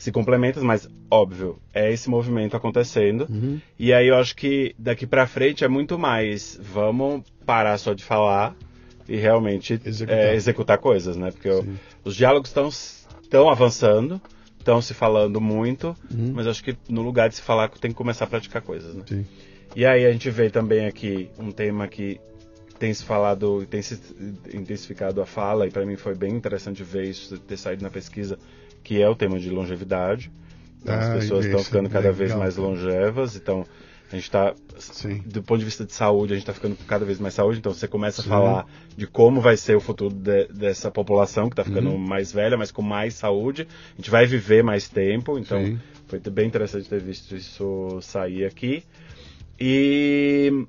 se 0.03 0.11
complementam, 0.11 0.63
mas 0.63 0.87
óbvio, 1.09 1.57
é 1.73 1.91
esse 1.91 2.09
movimento 2.09 2.57
acontecendo. 2.57 3.25
Uhum. 3.29 3.59
E 3.79 3.93
aí 3.93 4.07
eu 4.09 4.15
acho 4.15 4.35
que 4.35 4.75
daqui 4.77 5.07
pra 5.07 5.25
frente 5.25 5.63
é 5.63 5.67
muito 5.67 5.97
mais 5.97 6.59
vamos 6.61 7.23
parar 7.45 7.77
só 7.77 7.93
de 7.93 8.03
falar 8.03 8.55
e 9.07 9.15
realmente 9.15 9.79
Executar. 9.85 10.19
é, 10.19 10.35
executar 10.35 10.77
coisas, 10.77 11.15
né? 11.15 11.31
Porque 11.31 11.51
Sim. 11.51 11.75
os 12.03 12.15
diálogos 12.15 12.49
estão 12.49 12.67
estão 12.67 13.49
avançando, 13.49 14.21
estão 14.59 14.81
se 14.81 14.93
falando 14.93 15.39
muito, 15.41 15.95
Uhum. 16.13 16.33
mas 16.35 16.47
acho 16.47 16.63
que 16.63 16.75
no 16.89 17.01
lugar 17.01 17.29
de 17.29 17.35
se 17.35 17.41
falar 17.41 17.69
tem 17.69 17.91
que 17.91 17.97
começar 17.97 18.25
a 18.25 18.27
praticar 18.27 18.61
coisas, 18.61 18.93
né? 18.93 19.03
Sim. 19.07 19.25
E 19.75 19.85
aí 19.85 20.05
a 20.05 20.11
gente 20.11 20.29
vê 20.29 20.49
também 20.49 20.85
aqui 20.85 21.29
um 21.39 21.49
tema 21.51 21.87
que 21.87 22.19
tem 22.77 22.93
se 22.93 23.03
falado, 23.05 23.65
tem 23.67 23.81
se 23.81 23.97
intensificado 24.53 25.21
a 25.21 25.25
fala, 25.25 25.65
e 25.65 25.71
para 25.71 25.85
mim 25.85 25.95
foi 25.95 26.13
bem 26.15 26.33
interessante 26.33 26.83
ver 26.83 27.05
isso 27.05 27.37
ter 27.39 27.55
saído 27.57 27.81
na 27.83 27.89
pesquisa, 27.89 28.37
que 28.83 29.01
é 29.01 29.09
o 29.09 29.15
tema 29.15 29.39
de 29.39 29.49
longevidade. 29.49 30.31
Então, 30.81 30.95
as 30.95 31.07
Ah, 31.07 31.13
pessoas 31.13 31.45
estão 31.45 31.63
ficando 31.63 31.89
cada 31.89 32.11
vez 32.11 32.31
legal, 32.31 32.39
mais 32.39 32.55
cara. 32.55 32.67
longevas, 32.67 33.35
então 33.37 33.65
a 34.11 34.15
gente 34.15 34.25
está, 34.25 34.53
do 35.25 35.41
ponto 35.41 35.59
de 35.59 35.65
vista 35.65 35.85
de 35.85 35.93
saúde, 35.93 36.33
a 36.33 36.35
gente 36.35 36.43
está 36.43 36.53
ficando 36.53 36.75
com 36.75 36.83
cada 36.83 37.05
vez 37.05 37.19
mais 37.19 37.33
saúde, 37.33 37.59
então 37.59 37.73
você 37.73 37.87
começa 37.87 38.21
Sim. 38.21 38.27
a 38.27 38.31
falar 38.31 38.65
de 38.95 39.07
como 39.07 39.39
vai 39.39 39.55
ser 39.57 39.75
o 39.75 39.79
futuro 39.79 40.13
de- 40.13 40.47
dessa 40.49 40.91
população 40.91 41.49
que 41.49 41.53
está 41.53 41.63
ficando 41.63 41.89
Uhum. 41.89 41.97
mais 41.97 42.31
velha, 42.33 42.57
mas 42.57 42.69
com 42.71 42.81
mais 42.81 43.13
saúde. 43.13 43.65
A 43.93 43.95
gente 43.95 44.11
vai 44.11 44.25
viver 44.25 44.61
mais 44.61 44.89
tempo, 44.89 45.39
então 45.39 45.65
Sim. 45.65 45.79
foi 46.07 46.19
bem 46.19 46.47
interessante 46.47 46.89
ter 46.89 46.99
visto 46.99 47.33
isso 47.35 47.99
sair 48.01 48.45
aqui. 48.45 48.83
E 49.59 50.65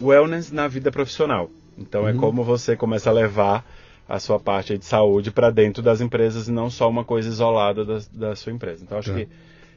wellness 0.00 0.50
na 0.50 0.66
vida 0.66 0.90
profissional. 0.90 1.50
Então 1.76 2.08
é 2.08 2.12
Uhum. 2.12 2.18
como 2.18 2.42
você 2.44 2.74
começa 2.76 3.10
a 3.10 3.12
levar 3.12 3.64
a 4.10 4.18
sua 4.18 4.38
parte 4.40 4.76
de 4.76 4.84
saúde 4.84 5.30
para 5.30 5.50
dentro 5.50 5.82
das 5.82 6.00
empresas 6.00 6.48
e 6.48 6.52
não 6.52 6.68
só 6.68 6.88
uma 6.88 7.04
coisa 7.04 7.28
isolada 7.28 7.84
da, 7.84 8.00
da 8.12 8.36
sua 8.36 8.52
empresa. 8.52 8.82
Então 8.84 8.98
acho 8.98 9.10
Tá. 9.12 9.18
que 9.18 9.28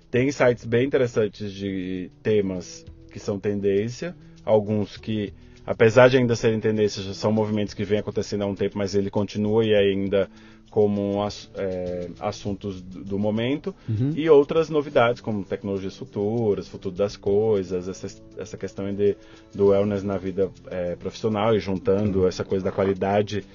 tem 0.10 0.32
sites 0.32 0.66
bem 0.66 0.86
interessantes 0.86 1.52
de 1.54 2.10
temas 2.22 2.86
que 3.12 3.20
são 3.20 3.40
tendência, 3.40 4.16
alguns 4.44 4.98
que 4.98 5.34
apesar 5.66 6.10
de 6.10 6.18
ainda 6.18 6.36
serem 6.36 6.60
tendências, 6.60 7.16
são 7.16 7.32
movimentos 7.32 7.74
que 7.74 7.84
vêm 7.86 8.00
acontecendo 8.00 8.42
há 8.44 8.46
um 8.48 8.56
tempo, 8.56 8.78
mas 8.78 8.96
ele 8.96 9.10
continua 9.10 9.64
e 9.64 9.74
ainda 9.74 10.30
como 10.70 11.24
é, 11.56 12.10
assuntos 12.20 12.82
do 12.82 13.20
momento, 13.20 13.74
Uhum. 13.88 14.12
e 14.16 14.28
outras 14.28 14.70
novidades, 14.72 15.22
como 15.22 15.44
tecnologias 15.46 15.96
futuras, 15.96 16.68
futuro 16.68 16.96
das 16.96 17.16
coisas, 17.16 17.88
essa, 17.88 18.08
essa 18.38 18.58
questão 18.58 18.92
de, 18.94 19.16
do 19.54 19.68
wellness 19.68 20.04
na 20.04 20.18
vida 20.18 20.50
é, 20.72 20.96
profissional 20.96 21.56
e 21.56 21.60
juntando 21.60 22.28
essa 22.28 22.44
coisa 22.44 22.66
da 22.66 22.72
qualidade 22.72 23.46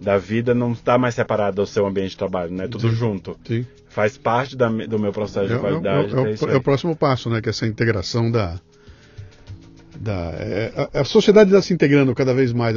da 0.00 0.18
vida 0.18 0.54
não 0.54 0.72
está 0.72 0.98
mais 0.98 1.14
separado 1.14 1.56
do 1.62 1.66
seu 1.66 1.86
ambiente 1.86 2.10
de 2.10 2.16
trabalho, 2.16 2.52
né? 2.52 2.66
Tudo 2.68 2.90
Sim. 2.90 2.94
junto. 2.96 3.36
Sim. 3.46 3.64
Faz 3.88 4.18
parte 4.18 4.56
da 4.56 4.68
do 4.68 4.98
meu 4.98 5.12
processo 5.12 5.46
É, 5.46 5.48
de 5.48 5.54
é- 5.54 5.58
qualidade. 5.58 6.14
é 6.14 6.18
o- 6.18 6.24
ter 6.24 6.34
isso 6.34 6.46
é 6.48 6.50
aí. 6.52 6.56
o 6.56 6.60
próximo 6.62 6.96
passo, 6.96 7.30
né? 7.30 7.40
Que 7.40 7.48
é 7.48 7.50
essa 7.50 7.66
integração 7.66 8.30
da. 8.30 8.58
da 9.96 10.12
é, 10.34 10.88
a, 10.92 11.00
a 11.00 11.04
sociedade 11.04 11.50
está 11.50 11.62
se 11.62 11.72
integrando 11.72 12.12
cada 12.14 12.34
vez 12.34 12.52
mais. 12.52 12.76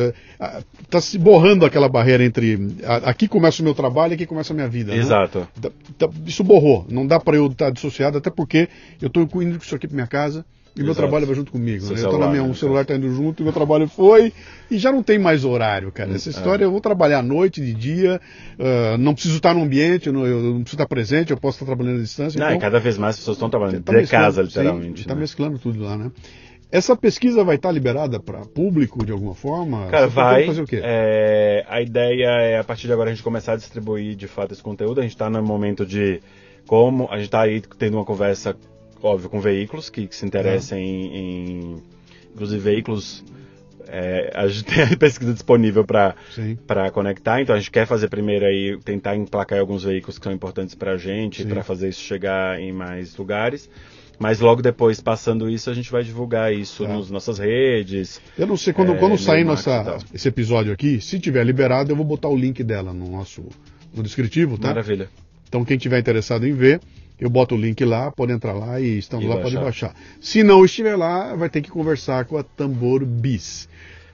Está 0.83 1.01
se 1.01 1.17
borrando 1.17 1.65
aquela 1.65 1.89
barreira 1.89 2.23
entre. 2.23 2.77
a- 2.85 3.09
aqui 3.09 3.27
começa 3.27 3.61
o 3.61 3.65
meu 3.65 3.73
trabalho 3.73 4.13
e 4.13 4.15
aqui 4.15 4.25
começa 4.27 4.53
a 4.53 4.55
minha 4.55 4.67
vida. 4.69 4.91
né? 4.93 4.99
Exato. 4.99 5.47
Tá- 5.59 5.71
tá- 5.97 6.09
Isso 6.25 6.43
borrou. 6.43 6.85
Não 6.89 7.05
dá 7.07 7.19
para 7.19 7.35
eu 7.37 7.47
estar 7.47 7.71
dissociado, 7.71 8.19
até 8.19 8.29
porque 8.29 8.69
eu 9.01 9.07
estou 9.07 9.23
indo 9.23 9.57
com 9.57 9.63
isso 9.65 9.75
aqui 9.75 9.87
para 9.87 9.95
minha 9.95 10.07
casa 10.07 10.45
e 10.77 10.83
meu 10.83 10.91
Exato. 10.91 11.01
trabalho 11.07 11.25
vai 11.25 11.35
junto 11.35 11.51
comigo. 11.51 11.85
Né? 11.85 11.91
Eu 11.91 11.95
tô 11.95 12.03
na 12.03 12.09
celular, 12.09 12.29
minha, 12.31 12.43
né, 12.43 12.49
o 12.49 12.55
celular 12.55 12.81
está 12.81 12.95
indo 12.95 13.09
junto 13.11 13.41
e 13.41 13.43
meu 13.43 13.53
trabalho 13.53 13.87
foi. 13.87 14.31
E 14.69 14.77
já 14.77 14.91
não 14.91 15.01
tem 15.01 15.17
mais 15.17 15.43
horário, 15.43 15.91
cara. 15.91 16.13
Essa 16.13 16.29
Hum, 16.29 16.31
história 16.33 16.63
eu 16.65 16.71
vou 16.71 16.81
trabalhar 16.81 17.19
à 17.19 17.23
noite, 17.23 17.61
de 17.61 17.73
dia, 17.73 18.21
ah, 18.59 18.97
não 18.97 19.13
preciso 19.13 19.37
estar 19.37 19.53
no 19.53 19.63
ambiente, 19.63 20.07
eu 20.07 20.13
não, 20.13 20.25
eu 20.25 20.41
não 20.41 20.61
preciso 20.61 20.75
estar 20.75 20.87
presente, 20.87 21.31
eu 21.31 21.37
posso 21.37 21.55
estar 21.57 21.65
trabalhando 21.65 21.99
à 21.99 22.01
distância. 22.03 22.39
Não, 22.39 22.47
então, 22.47 22.57
e 22.57 22.61
cada 22.61 22.79
vez 22.79 22.97
mais 22.97 23.15
as 23.15 23.19
pessoas 23.19 23.37
estão 23.37 23.49
trabalhando 23.49 23.83
tá 23.83 23.99
de 23.99 24.07
casa, 24.07 24.41
literalmente. 24.41 25.05
tá 25.07 25.13
né? 25.15 25.21
mesclando 25.21 25.57
tudo 25.57 25.83
lá, 25.83 25.97
né? 25.97 26.11
Essa 26.69 26.97
pesquisa 26.97 27.45
vai 27.45 27.55
estar 27.55 27.71
liberada 27.71 28.19
para 28.19 28.39
público 28.41 29.05
de 29.05 29.13
alguma 29.13 29.33
forma? 29.33 29.87
Cara, 29.87 30.09
Você 30.09 30.13
vai. 30.13 30.45
fazer 30.45 30.61
o 30.63 30.65
quê? 30.67 30.81
é, 30.83 31.65
a 31.69 31.81
ideia 31.81 32.25
é, 32.27 32.59
a 32.59 32.63
partir 32.63 32.87
de 32.87 32.93
agora, 32.93 33.09
a 33.09 33.13
gente 33.13 33.23
começar 33.23 33.53
a 33.53 33.55
distribuir 33.55 34.17
de 34.17 34.27
fato 34.27 34.51
esse 34.53 34.61
conteúdo. 34.61 34.99
A 34.99 35.03
gente 35.03 35.13
está 35.13 35.29
no 35.29 35.41
momento 35.41 35.85
de 35.85 36.19
como. 36.67 37.07
A 37.09 37.15
gente 37.15 37.27
está 37.27 37.41
aí 37.43 37.61
tendo 37.79 37.95
uma 37.95 38.03
conversa, 38.03 38.53
óbvio, 39.01 39.29
com 39.29 39.39
veículos 39.39 39.89
que, 39.89 40.07
que 40.07 40.15
se 40.15 40.25
interessem 40.25 40.83
em, 40.83 41.15
em- 41.17 41.83
Inclusive, 42.33 42.61
veículos. 42.61 43.23
é, 43.87 44.31
a 44.35 44.47
gente 44.47 44.65
tem 44.71 44.83
a 44.83 44.97
pesquisa 44.97 45.33
disponível 45.33 45.83
para 45.85 46.15
conectar, 46.91 47.41
então 47.41 47.55
a 47.55 47.57
gente 47.59 47.71
quer 47.71 47.87
fazer 47.87 48.09
primeiro 48.09 48.45
aí, 48.45 48.77
tentar 48.83 49.15
emplacar 49.15 49.59
alguns 49.59 49.83
veículos 49.83 50.17
que 50.19 50.23
são 50.23 50.31
importantes 50.33 50.75
para 50.75 50.91
a 50.93 50.97
gente, 50.97 51.45
para 51.45 51.63
fazer 51.63 51.89
isso 51.89 52.01
chegar 52.01 52.59
em 52.59 52.71
mais 52.71 53.15
lugares. 53.17 53.69
Mas 54.19 54.39
logo 54.39 54.63
depois, 54.63 54.99
passando 54.99 55.47
isso, 55.47 55.69
a 55.69 55.73
gente 55.75 55.91
vai 55.91 56.03
divulgar 56.03 56.51
isso 56.51 56.83
Tá. 56.83 56.89
nas 56.93 57.09
nossas 57.11 57.37
redes. 57.37 58.19
Eu 58.37 58.47
não 58.47 58.57
sei, 58.57 58.73
quando, 58.73 58.93
É, 58.93 58.97
quando 58.97 59.15
sair 59.17 59.43
nossa, 59.43 59.97
esse 60.11 60.27
episódio 60.27 60.73
aqui, 60.73 60.99
se 60.99 61.19
tiver 61.19 61.43
liberado, 61.43 61.91
eu 61.91 61.95
vou 61.95 62.03
botar 62.05 62.27
o 62.27 62.35
link 62.35 62.63
dela 62.63 62.91
no 62.93 63.09
nosso 63.11 63.45
no 63.93 64.01
descritivo, 64.01 64.57
tá? 64.57 64.69
Maravilha. 64.69 65.07
Então 65.47 65.63
quem 65.63 65.77
tiver 65.77 65.99
interessado 65.99 66.47
em 66.47 66.51
ver, 66.53 66.81
eu 67.19 67.29
boto 67.29 67.55
o 67.55 67.57
link 67.57 67.83
lá, 67.83 68.11
pode 68.11 68.31
entrar 68.31 68.53
lá 68.53 68.79
e 68.79 68.97
estando 68.97 69.23
E 69.23 69.27
lá 69.27 69.35
baixar. 69.35 69.49
pode 69.51 69.63
baixar. 69.63 69.95
Se 70.21 70.43
não 70.43 70.63
estiver 70.63 70.95
lá, 70.95 71.35
vai 71.35 71.49
ter 71.49 71.61
que 71.61 71.69
conversar 71.69 72.25
com 72.25 72.37
a 72.37 72.43
Tambor 72.43 73.05
Bis. 73.05 73.67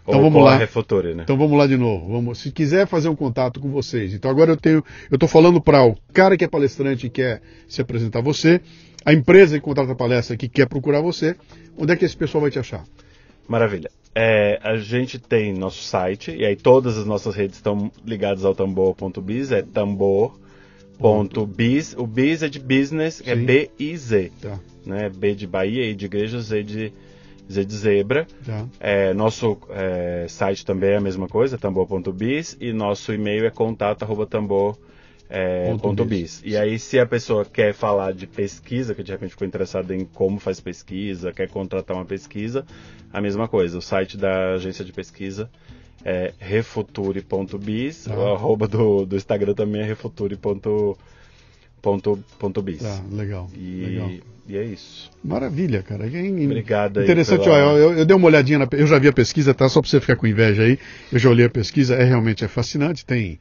Então 0.04 0.16
Ou 0.20 0.30
vamos 0.30 0.44
lá. 0.44 0.56
a 0.56 0.58
Refutore, 0.58 1.16
né? 1.16 1.24
Então 1.24 1.38
vamos 1.38 1.58
lá 1.58 1.66
de 1.66 1.78
novo. 1.78 2.12
Vamos, 2.12 2.40
se 2.40 2.52
quiser 2.52 2.86
fazer 2.88 3.08
um 3.08 3.16
contato 3.16 3.60
com 3.60 3.70
vocês. 3.70 4.14
Então 4.14 4.30
agora 4.30 4.52
eu 4.52 4.58
tenho, 4.58 4.84
eu 5.10 5.16
estou 5.16 5.30
falando 5.30 5.62
para 5.62 5.84
o 5.86 5.96
cara 6.14 6.36
que 6.36 6.44
é 6.44 6.48
palestrante 6.48 7.08
e 7.08 7.10
quer 7.10 7.42
se 7.68 7.82
apresentar 7.82 8.20
a 8.20 8.22
você, 8.22 8.60
a 9.06 9.14
empresa 9.14 9.58
que 9.58 9.64
contrata 9.64 9.94
a 9.94 9.96
palestra 9.96 10.36
que 10.36 10.50
quer 10.50 10.68
procurar 10.68 11.00
você. 11.02 11.36
Onde 11.78 11.94
é 11.94 11.96
que 11.96 12.04
esse 12.06 12.18
pessoal 12.18 12.42
vai 12.42 12.52
te 12.52 12.60
achar? 12.60 12.84
Maravilha. 13.48 13.90
É, 14.16 14.60
a 14.62 14.78
gente 14.78 15.18
tem 15.18 15.54
nosso 15.54 15.82
site, 15.84 16.32
e 16.32 16.46
aí 16.46 16.56
todas 16.56 16.98
as 16.98 17.06
nossas 17.06 17.34
redes 17.36 17.56
estão 17.56 17.92
ligadas 18.06 18.46
ao 18.46 18.54
tambor.biz, 18.54 19.52
é 19.52 19.62
tambor.biz. 21.04 21.96
O 21.98 22.08
biz 22.08 22.44
é 22.44 22.50
de 22.50 22.60
business, 22.60 23.22
é 23.26 23.36
Sim. 23.36 23.46
B-I-Z. 23.46 24.32
Tá, 24.42 24.60
Né? 24.86 25.10
B 25.10 25.36
de 25.36 25.46
Bahia, 25.48 25.86
I 25.90 25.94
de 25.94 26.06
igreja, 26.06 26.40
Z 26.40 26.64
de, 26.64 26.94
Z 27.52 27.66
de 27.66 27.76
zebra. 27.76 28.26
tá. 28.46 28.66
É, 28.80 29.14
nosso 29.14 29.58
é, 29.70 30.26
site 30.30 30.66
também 30.66 30.92
é 30.92 30.98
a 30.98 31.02
mesma 31.02 31.28
coisa, 31.28 31.58
tambor.biz, 31.58 32.58
e 32.60 32.72
nosso 32.74 33.14
e-mail 33.14 33.46
é 33.46 33.50
contato.tambor.biz. 33.50 34.94
É, 35.30 35.72
Ponto 35.72 35.82
ponto 35.82 36.06
biz. 36.06 36.42
biz. 36.42 36.52
E 36.54 36.56
aí, 36.56 36.78
se 36.78 37.00
a 37.00 37.08
pessoa 37.08 37.44
quer 37.44 37.74
falar 37.74 38.14
de 38.14 38.28
pesquisa, 38.28 38.94
que 38.94 39.02
de 39.02 39.12
repente 39.12 39.32
ficou 39.32 39.48
interessada 39.48 39.96
em 39.96 40.06
como 40.06 40.40
faz 40.40 40.60
pesquisa, 40.60 41.32
quer 41.32 41.50
contratar 41.50 41.96
uma 41.98 42.06
pesquisa, 42.06 42.64
a 43.12 43.20
mesma 43.20 43.48
coisa. 43.48 43.78
O 43.78 43.82
site 43.82 44.16
da 44.16 44.54
agência 44.54 44.86
de 44.86 44.92
pesquisa 44.94 45.50
é 46.06 46.34
refuture.biz, 46.40 48.06
Tá. 48.06 48.16
o 48.16 48.34
arroba 48.34 48.68
do, 48.68 49.06
do 49.06 49.16
Instagram 49.16 49.54
também 49.54 49.82
é 49.82 49.86
refuture.biz. 49.86 50.98
Ponto, 51.82 52.18
ponto 52.40 52.62
bis. 52.62 52.80
Tá, 52.82 53.02
legal. 53.12 53.50
E, 53.54 53.86
legal. 53.86 54.10
e 54.48 54.58
é 54.58 54.64
isso. 54.64 55.12
Maravilha, 55.22 55.84
cara. 55.84 56.06
Obrigado 56.06 57.00
aí 57.00 57.04
Interessante, 57.04 57.44
pela- 57.44 57.74
ó, 57.74 57.78
eu, 57.78 57.94
eu 57.98 58.06
dei 58.06 58.16
uma 58.16 58.26
olhadinha, 58.28 58.60
na, 58.60 58.68
eu 58.72 58.88
já 58.88 58.98
vi 58.98 59.10
a 59.10 59.14
pesquisa, 59.14 59.54
tá? 59.54 59.68
Só 59.68 59.82
pra 59.82 59.90
você 59.90 60.00
ficar 60.00 60.16
com 60.16 60.26
inveja 60.26 60.64
aí. 60.64 60.80
Eu 61.12 61.20
já 61.20 61.30
olhei 61.30 61.46
a 61.46 61.50
pesquisa, 61.50 61.96
é 61.96 62.06
realmente 62.06 62.46
é 62.46 62.48
fascinante. 62.48 63.06
Tem, 63.06 63.38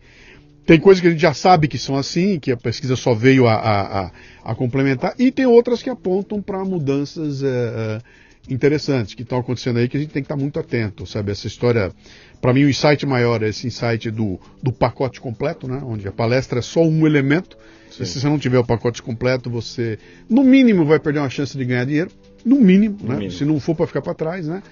tem 0.67 0.81
coisas 0.81 1.01
que 1.01 1.07
a 1.07 1.11
gente 1.13 1.21
já 1.21 1.33
sabe 1.33 1.69
que 1.69 1.79
são 1.79 1.95
assim, 1.97 2.41
que 2.41 2.51
a 2.51 2.57
pesquisa 2.57 2.97
só 2.97 3.15
veio 3.15 3.47
a, 3.47 3.55
a, 3.55 4.01
a- 4.07 4.11
a 4.45 4.55
complementar, 4.57 5.15
e 5.21 5.31
tem 5.31 5.47
outras 5.47 5.81
que 5.81 5.89
apontam 5.89 6.43
para 6.43 6.65
mudanças 6.65 7.45
é, 7.45 7.47
é, 7.47 7.99
interessantes 8.49 9.15
que 9.15 9.23
estão 9.23 9.39
acontecendo 9.39 9.79
aí, 9.79 9.89
que 9.89 9.97
a 9.97 10.01
gente 10.01 10.11
tem 10.11 10.23
que 10.23 10.27
estar 10.27 10.37
muito 10.37 10.59
atento, 10.59 11.07
sabe? 11.07 11.31
Essa 11.31 11.47
história, 11.47 11.93
para 12.41 12.53
mim, 12.53 12.65
o 12.65 12.69
insight 12.71 13.07
maior 13.07 13.43
é 13.43 13.49
esse 13.49 13.67
insight 13.67 14.11
do, 14.11 14.39
do 14.63 14.73
pacote 14.73 15.21
completo, 15.21 15.69
né? 15.69 15.81
Onde 15.85 16.07
a 16.09 16.13
palestra 16.13 16.59
é 16.59 16.63
só 16.63 16.83
um 16.83 17.07
elemento. 17.07 17.57
E 18.01 18.07
se 18.07 18.21
você 18.21 18.27
não 18.27 18.39
tiver 18.39 18.59
o 18.59 18.65
pacote 18.65 19.03
completo, 19.03 19.51
você, 19.51 19.99
no 20.29 20.43
mínimo, 20.43 20.85
vai 20.85 20.99
perder 20.99 21.21
uma 21.21 21.31
chance 21.31 21.57
de 21.57 21.65
ganhar 21.65 21.85
dinheiro. 21.85 22.11
No 22.45 22.57
mínimo, 22.61 22.99
No 23.01 23.09
né? 23.11 23.15
mínimo. 23.17 23.33
Se 23.33 23.45
não 23.45 23.61
for 23.61 23.77
para 23.77 23.87
ficar 23.87 24.03
para 24.03 24.15
trás, 24.15 24.49
né? 24.49 24.63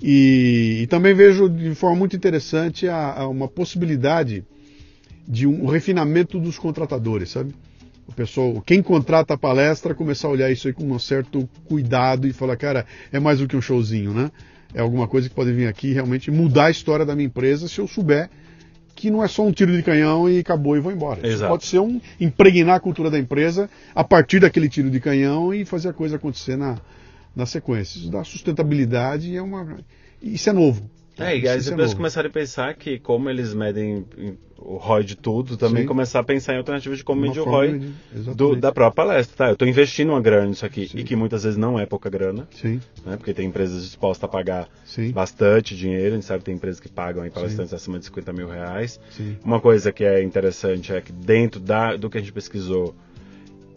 E, 0.00 0.80
e 0.82 0.86
também 0.86 1.12
vejo 1.14 1.48
de 1.48 1.74
forma 1.74 1.96
muito 1.96 2.14
interessante 2.14 2.86
a, 2.86 3.14
a 3.20 3.28
uma 3.28 3.48
possibilidade 3.48 4.44
de 5.26 5.46
um 5.46 5.66
refinamento 5.66 6.38
dos 6.38 6.58
contratadores, 6.58 7.30
sabe? 7.30 7.52
O 8.08 8.12
pessoal, 8.12 8.62
quem 8.64 8.82
contrata 8.82 9.34
a 9.34 9.38
palestra, 9.38 9.94
começar 9.94 10.28
a 10.28 10.30
olhar 10.30 10.50
isso 10.50 10.66
aí 10.66 10.72
com 10.72 10.90
um 10.90 10.98
certo 10.98 11.48
cuidado 11.66 12.26
e 12.26 12.32
falar, 12.32 12.56
cara, 12.56 12.86
é 13.12 13.20
mais 13.20 13.38
do 13.38 13.46
que 13.46 13.56
um 13.56 13.60
showzinho, 13.60 14.14
né? 14.14 14.30
É 14.74 14.80
alguma 14.80 15.06
coisa 15.06 15.28
que 15.28 15.34
pode 15.34 15.52
vir 15.52 15.66
aqui 15.66 15.92
realmente 15.92 16.30
mudar 16.30 16.66
a 16.66 16.70
história 16.70 17.04
da 17.04 17.14
minha 17.14 17.26
empresa 17.26 17.68
se 17.68 17.78
eu 17.78 17.86
souber 17.86 18.28
que 18.98 19.12
não 19.12 19.22
é 19.22 19.28
só 19.28 19.46
um 19.46 19.52
tiro 19.52 19.70
de 19.76 19.80
canhão 19.80 20.28
e 20.28 20.40
acabou 20.40 20.76
e 20.76 20.80
vou 20.80 20.90
embora. 20.90 21.24
Exato. 21.24 21.52
pode 21.52 21.66
ser 21.66 21.78
um 21.78 22.00
impregnar 22.18 22.76
a 22.76 22.80
cultura 22.80 23.08
da 23.08 23.16
empresa 23.16 23.70
a 23.94 24.02
partir 24.02 24.40
daquele 24.40 24.68
tiro 24.68 24.90
de 24.90 24.98
canhão 24.98 25.54
e 25.54 25.64
fazer 25.64 25.90
a 25.90 25.92
coisa 25.92 26.16
acontecer 26.16 26.56
na, 26.56 26.78
na 27.34 27.46
sequência. 27.46 28.00
Isso 28.00 28.10
dá 28.10 28.24
sustentabilidade 28.24 29.30
e 29.30 29.36
é 29.36 29.42
uma. 29.42 29.78
Isso 30.20 30.50
é 30.50 30.52
novo. 30.52 30.90
É, 31.18 31.36
e 31.38 31.48
as 31.48 31.62
empresas 31.66 31.76
novo. 31.92 31.96
começarem 31.96 32.28
a 32.28 32.32
pensar 32.32 32.74
que 32.74 32.98
como 32.98 33.28
eles 33.28 33.52
medem 33.54 34.04
o 34.56 34.76
ROI 34.76 35.04
de 35.04 35.16
tudo, 35.16 35.56
também 35.56 35.82
Sim. 35.82 35.88
começar 35.88 36.18
a 36.20 36.24
pensar 36.24 36.54
em 36.54 36.58
alternativas 36.58 36.98
de 36.98 37.04
como 37.04 37.20
medir 37.20 37.40
o 37.40 37.44
ROI 37.44 37.78
de- 37.78 38.34
do- 38.34 38.56
da 38.56 38.72
própria 38.72 39.04
palestra. 39.06 39.36
Tá, 39.36 39.46
eu 39.48 39.52
estou 39.52 39.66
investindo 39.68 40.10
uma 40.10 40.20
grana 40.20 40.46
nisso 40.46 40.66
aqui, 40.66 40.88
Sim. 40.88 40.98
e 40.98 41.04
que 41.04 41.14
muitas 41.16 41.44
vezes 41.44 41.56
não 41.56 41.78
é 41.78 41.86
pouca 41.86 42.10
grana, 42.10 42.46
Sim, 42.52 42.80
né? 43.06 43.16
Porque 43.16 43.32
tem 43.32 43.46
empresas 43.46 43.82
dispostas 43.84 44.24
a 44.24 44.28
pagar 44.28 44.68
sim, 44.84 45.10
bastante 45.12 45.76
dinheiro, 45.76 46.12
a 46.12 46.14
gente 46.16 46.24
sabe 46.26 46.40
que 46.40 46.46
tem 46.46 46.54
empresas 46.56 46.80
que 46.80 46.88
pagam 46.88 47.22
aí 47.22 47.30
palestrantes 47.30 47.72
acima 47.72 47.98
de 47.98 48.04
50 48.06 48.32
mil 48.32 48.48
reais. 48.48 49.00
Uma 49.44 49.60
coisa 49.60 49.92
que 49.92 50.04
é 50.04 50.22
interessante 50.22 50.92
é 50.92 51.00
que 51.00 51.12
dentro 51.12 51.60
da, 51.60 51.96
do 51.96 52.10
que 52.10 52.18
a 52.18 52.20
gente 52.20 52.32
pesquisou, 52.32 52.94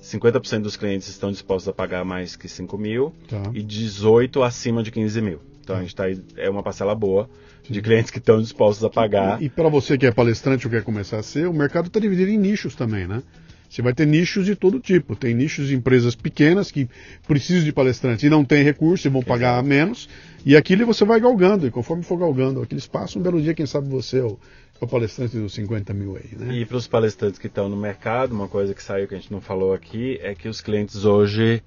50% 0.02 0.62
dos 0.64 0.76
clientes 0.76 1.08
estão 1.08 1.32
dispostos 1.32 1.68
a 1.70 1.74
pagar 1.74 2.04
mais 2.04 2.36
que 2.36 2.48
5 2.48 2.76
mil 2.78 3.14
Tá. 3.28 3.44
e 3.54 3.62
18 3.62 4.42
acima 4.42 4.82
de 4.82 4.90
15 4.92 5.22
mil. 5.22 5.40
Então 5.72 5.80
a 5.80 5.82
gente 5.82 5.96
tá 5.96 6.04
aí, 6.04 6.22
é 6.36 6.50
uma 6.50 6.62
parcela 6.62 6.94
boa 6.94 7.30
de 7.64 7.76
Sim. 7.76 7.82
clientes 7.82 8.12
que 8.12 8.18
estão 8.18 8.42
dispostos 8.42 8.84
a 8.84 8.90
pagar. 8.90 9.42
E, 9.42 9.50
para 9.50 9.70
você 9.70 9.98
que 9.98 10.06
é 10.06 10.12
palestrante 10.12 10.68
ou 10.68 10.72
quer 10.72 10.84
começar 10.84 11.20
a 11.20 11.24
ser, 11.24 11.48
o 11.48 11.54
mercado 11.54 11.88
está 11.88 12.00
dividido 12.00 12.30
em 12.30 12.38
nichos 12.38 12.76
também, 12.76 13.08
né? 13.08 13.24
Você 13.70 13.82
vai 13.82 13.94
ter 13.94 14.06
nichos 14.06 14.46
de 14.46 14.54
todo 14.54 14.82
tipo. 14.82 15.16
Tem 15.16 15.34
nichos 15.34 15.70
de 15.70 15.76
empresas 15.76 16.14
pequenas 16.14 16.70
que 16.70 16.90
precisam 17.26 17.64
de 17.64 17.72
palestrantes 17.72 18.26
e 18.26 18.30
não 18.30 18.44
têm 18.44 18.64
recurso 18.64 19.08
e 19.08 19.10
vão 19.10 19.24
pagar 19.24 19.64
menos. 19.64 20.10
E 20.46 20.58
aquilo 20.58 20.86
você 20.86 21.06
vai 21.06 21.22
galgando. 21.22 21.66
E 21.66 21.72
conforme 21.72 22.04
for 22.04 22.18
galgando 22.18 22.62
aquele 22.62 22.80
espaço, 22.80 23.18
um 23.18 23.22
belo 23.22 23.42
dia, 23.42 23.54
quem 23.54 23.66
sabe 23.66 23.88
você 23.88 24.20
é 24.20 24.24
o, 24.24 24.38
é 24.82 24.84
o 24.84 24.88
palestrante 24.90 25.38
dos 25.38 25.54
50 25.54 25.94
mil 25.94 26.18
aí, 26.18 26.38
né? 26.38 26.54
E 26.54 26.66
para 26.66 26.76
os 26.76 26.86
palestrantes 26.86 27.40
que 27.40 27.48
estão 27.48 27.70
no 27.70 27.78
mercado, 27.78 28.34
uma 28.34 28.50
coisa 28.50 28.74
que 28.74 28.84
saiu 28.84 29.08
que 29.08 29.16
a 29.16 29.18
gente 29.18 29.32
não 29.32 29.40
falou 29.40 29.74
aqui 29.74 30.20
é 30.22 30.36
que 30.36 30.50
os 30.50 30.60
clientes 30.60 31.06
hoje 31.06 31.64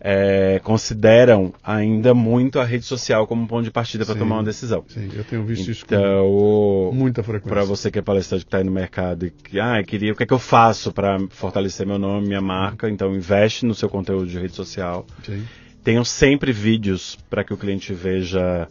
é, 0.00 0.60
consideram 0.62 1.52
ainda 1.62 2.12
muito 2.14 2.58
a 2.60 2.64
rede 2.64 2.84
social 2.84 3.26
como 3.26 3.42
um 3.42 3.46
ponto 3.46 3.64
de 3.64 3.70
partida 3.70 4.04
para 4.04 4.14
Sim. 4.14 4.20
tomar 4.20 4.36
uma 4.36 4.44
decisão. 4.44 4.84
Sim, 4.88 5.08
eu 5.14 5.24
tenho 5.24 5.44
visto 5.44 5.70
isso 5.70 5.86
com 5.86 5.94
Então, 5.94 6.90
muita 6.92 7.22
frequência. 7.22 7.48
para 7.48 7.64
você 7.64 7.90
que 7.90 7.98
é 7.98 8.02
palestrante 8.02 8.44
que 8.44 8.48
está 8.48 8.58
aí 8.58 8.64
no 8.64 8.72
mercado 8.72 9.26
e 9.26 9.30
que 9.30 9.58
ah, 9.58 9.82
queria 9.82 10.12
o 10.12 10.16
que 10.16 10.22
é 10.22 10.26
que 10.26 10.32
eu 10.34 10.38
faço 10.38 10.92
para 10.92 11.18
fortalecer 11.30 11.86
meu 11.86 11.98
nome, 11.98 12.26
minha 12.28 12.40
marca, 12.42 12.88
então 12.90 13.14
investe 13.14 13.64
no 13.64 13.74
seu 13.74 13.88
conteúdo 13.88 14.26
de 14.26 14.38
rede 14.38 14.54
social. 14.54 15.06
Sim, 15.24 15.44
Tenham 15.82 16.04
sempre 16.04 16.50
vídeos 16.52 17.18
para 17.28 17.44
que 17.44 17.52
o 17.52 17.56
cliente 17.58 17.92
veja. 17.92 18.66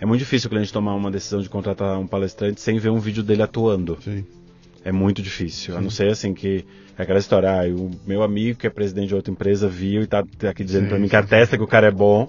É 0.00 0.04
muito 0.06 0.20
difícil 0.20 0.46
o 0.48 0.50
cliente 0.50 0.72
tomar 0.72 0.94
uma 0.94 1.10
decisão 1.10 1.40
de 1.40 1.48
contratar 1.48 1.98
um 1.98 2.06
palestrante 2.06 2.60
sem 2.60 2.78
ver 2.78 2.90
um 2.90 2.98
vídeo 2.98 3.22
dele 3.22 3.42
atuando. 3.42 3.98
sim, 4.02 4.24
É 4.84 4.92
muito 4.92 5.20
difícil. 5.22 5.76
A 5.76 5.80
não 5.80 5.90
ser 5.90 6.08
assim 6.10 6.32
que 6.34 6.64
é 6.98 7.02
aquela 7.02 7.18
história, 7.18 7.48
ah, 7.50 7.64
o 7.68 7.90
meu 8.06 8.22
amigo 8.22 8.58
que 8.58 8.66
é 8.66 8.70
presidente 8.70 9.08
de 9.08 9.14
outra 9.14 9.32
empresa 9.32 9.68
viu 9.68 10.02
e 10.02 10.06
tá 10.06 10.24
aqui 10.48 10.64
dizendo 10.64 10.88
para 10.88 10.98
mim 10.98 11.08
que 11.08 11.16
atesta 11.16 11.56
que 11.56 11.62
o 11.62 11.66
cara 11.66 11.86
é 11.86 11.90
bom. 11.92 12.28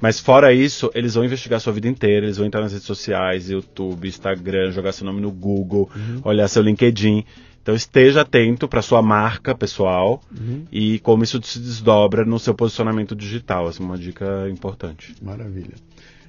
Mas 0.00 0.18
fora 0.18 0.52
isso, 0.52 0.90
eles 0.94 1.14
vão 1.14 1.24
investigar 1.24 1.58
a 1.58 1.60
sua 1.60 1.72
vida 1.72 1.86
inteira, 1.88 2.26
eles 2.26 2.36
vão 2.36 2.44
entrar 2.46 2.60
nas 2.60 2.72
redes 2.72 2.86
sociais, 2.86 3.48
YouTube, 3.48 4.08
Instagram, 4.08 4.72
jogar 4.72 4.90
seu 4.92 5.06
nome 5.06 5.20
no 5.20 5.30
Google, 5.30 5.88
Uhum. 5.94 6.20
olhar 6.24 6.48
seu 6.48 6.60
LinkedIn. 6.62 7.24
Então 7.62 7.72
esteja 7.72 8.22
atento 8.22 8.66
para 8.66 8.82
sua 8.82 9.00
marca 9.00 9.54
pessoal 9.54 10.20
Uhum. 10.36 10.64
e 10.72 10.98
como 10.98 11.22
isso 11.22 11.40
se 11.44 11.60
desdobra 11.60 12.24
no 12.24 12.36
seu 12.40 12.52
posicionamento 12.52 13.14
digital. 13.14 13.68
Essa 13.68 13.80
é 13.80 13.86
uma 13.86 13.96
dica 13.96 14.48
importante. 14.50 15.14
maravilha. 15.22 15.74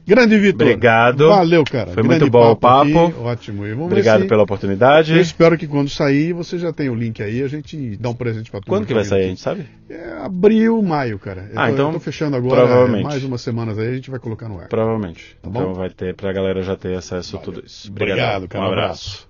Grande 0.05 0.37
Vitor. 0.37 0.67
Obrigado. 0.67 1.29
Valeu, 1.29 1.63
cara. 1.63 1.93
Foi 1.93 2.03
Grande 2.03 2.09
muito 2.19 2.29
bom 2.29 2.51
o 2.51 2.55
papo. 2.57 3.05
aqui. 3.07 3.15
Ótimo. 3.19 3.85
Obrigado 3.85 4.25
pela 4.27 4.43
oportunidade. 4.43 5.13
Eu 5.13 5.21
espero 5.21 5.57
que 5.57 5.65
quando 5.65 5.89
sair 5.89 6.33
você 6.33 6.59
já 6.59 6.73
tenha 6.73 6.91
o 6.91 6.95
link 6.95 7.23
aí, 7.23 7.41
a 7.41 7.47
gente 7.47 7.95
dá 7.97 8.09
um 8.09 8.13
presente 8.13 8.51
pra 8.51 8.59
turma. 8.59 8.77
Quando 8.77 8.85
que 8.87 8.93
vai 8.93 9.03
tá 9.03 9.09
sair, 9.09 9.19
a 9.19 9.23
vindo 9.23 9.29
gente 9.29 9.41
sabe? 9.41 9.61
aqui. 9.61 9.69
É 9.93 10.25
abril, 10.25 10.81
maio, 10.81 11.17
cara. 11.17 11.49
Eu 11.53 11.59
Ah, 11.59 11.67
tô, 11.67 11.73
então, 11.73 11.87
eu 11.87 11.93
tô 11.93 11.99
fechando 12.01 12.35
agora. 12.35 12.65
provavelmente. 12.65 13.03
Mais 13.05 13.23
umas 13.23 13.41
semanas 13.41 13.79
aí 13.79 13.87
a 13.87 13.93
gente 13.93 14.11
vai 14.11 14.19
colocar 14.19 14.49
no 14.49 14.59
ar. 14.59 14.67
Provavelmente. 14.67 15.37
Tá 15.41 15.49
bom? 15.49 15.61
então 15.61 15.73
vai 15.73 15.89
ter 15.89 16.13
pra 16.15 16.33
galera 16.33 16.61
já 16.63 16.75
ter 16.75 16.95
acesso 16.97 17.37
a 17.37 17.39
Valeu. 17.39 17.53
tudo 17.53 17.65
isso. 17.65 17.89
Obrigado, 17.89 18.47
cara. 18.47 18.65
Um 18.65 18.67
Um 18.67 18.71
abraço. 18.71 19.25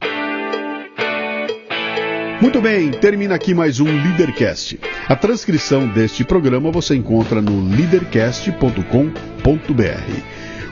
Muito 2.41 2.59
bem, 2.61 2.91
termina 2.91 3.35
aqui 3.35 3.53
mais 3.53 3.79
um 3.79 3.85
Leadercast. 3.85 4.77
A 5.07 5.15
transcrição 5.15 5.87
deste 5.87 6.25
programa 6.25 6.71
você 6.71 6.93
encontra 6.95 7.41
no 7.41 7.61
leadercast.com.br. 7.73 10.42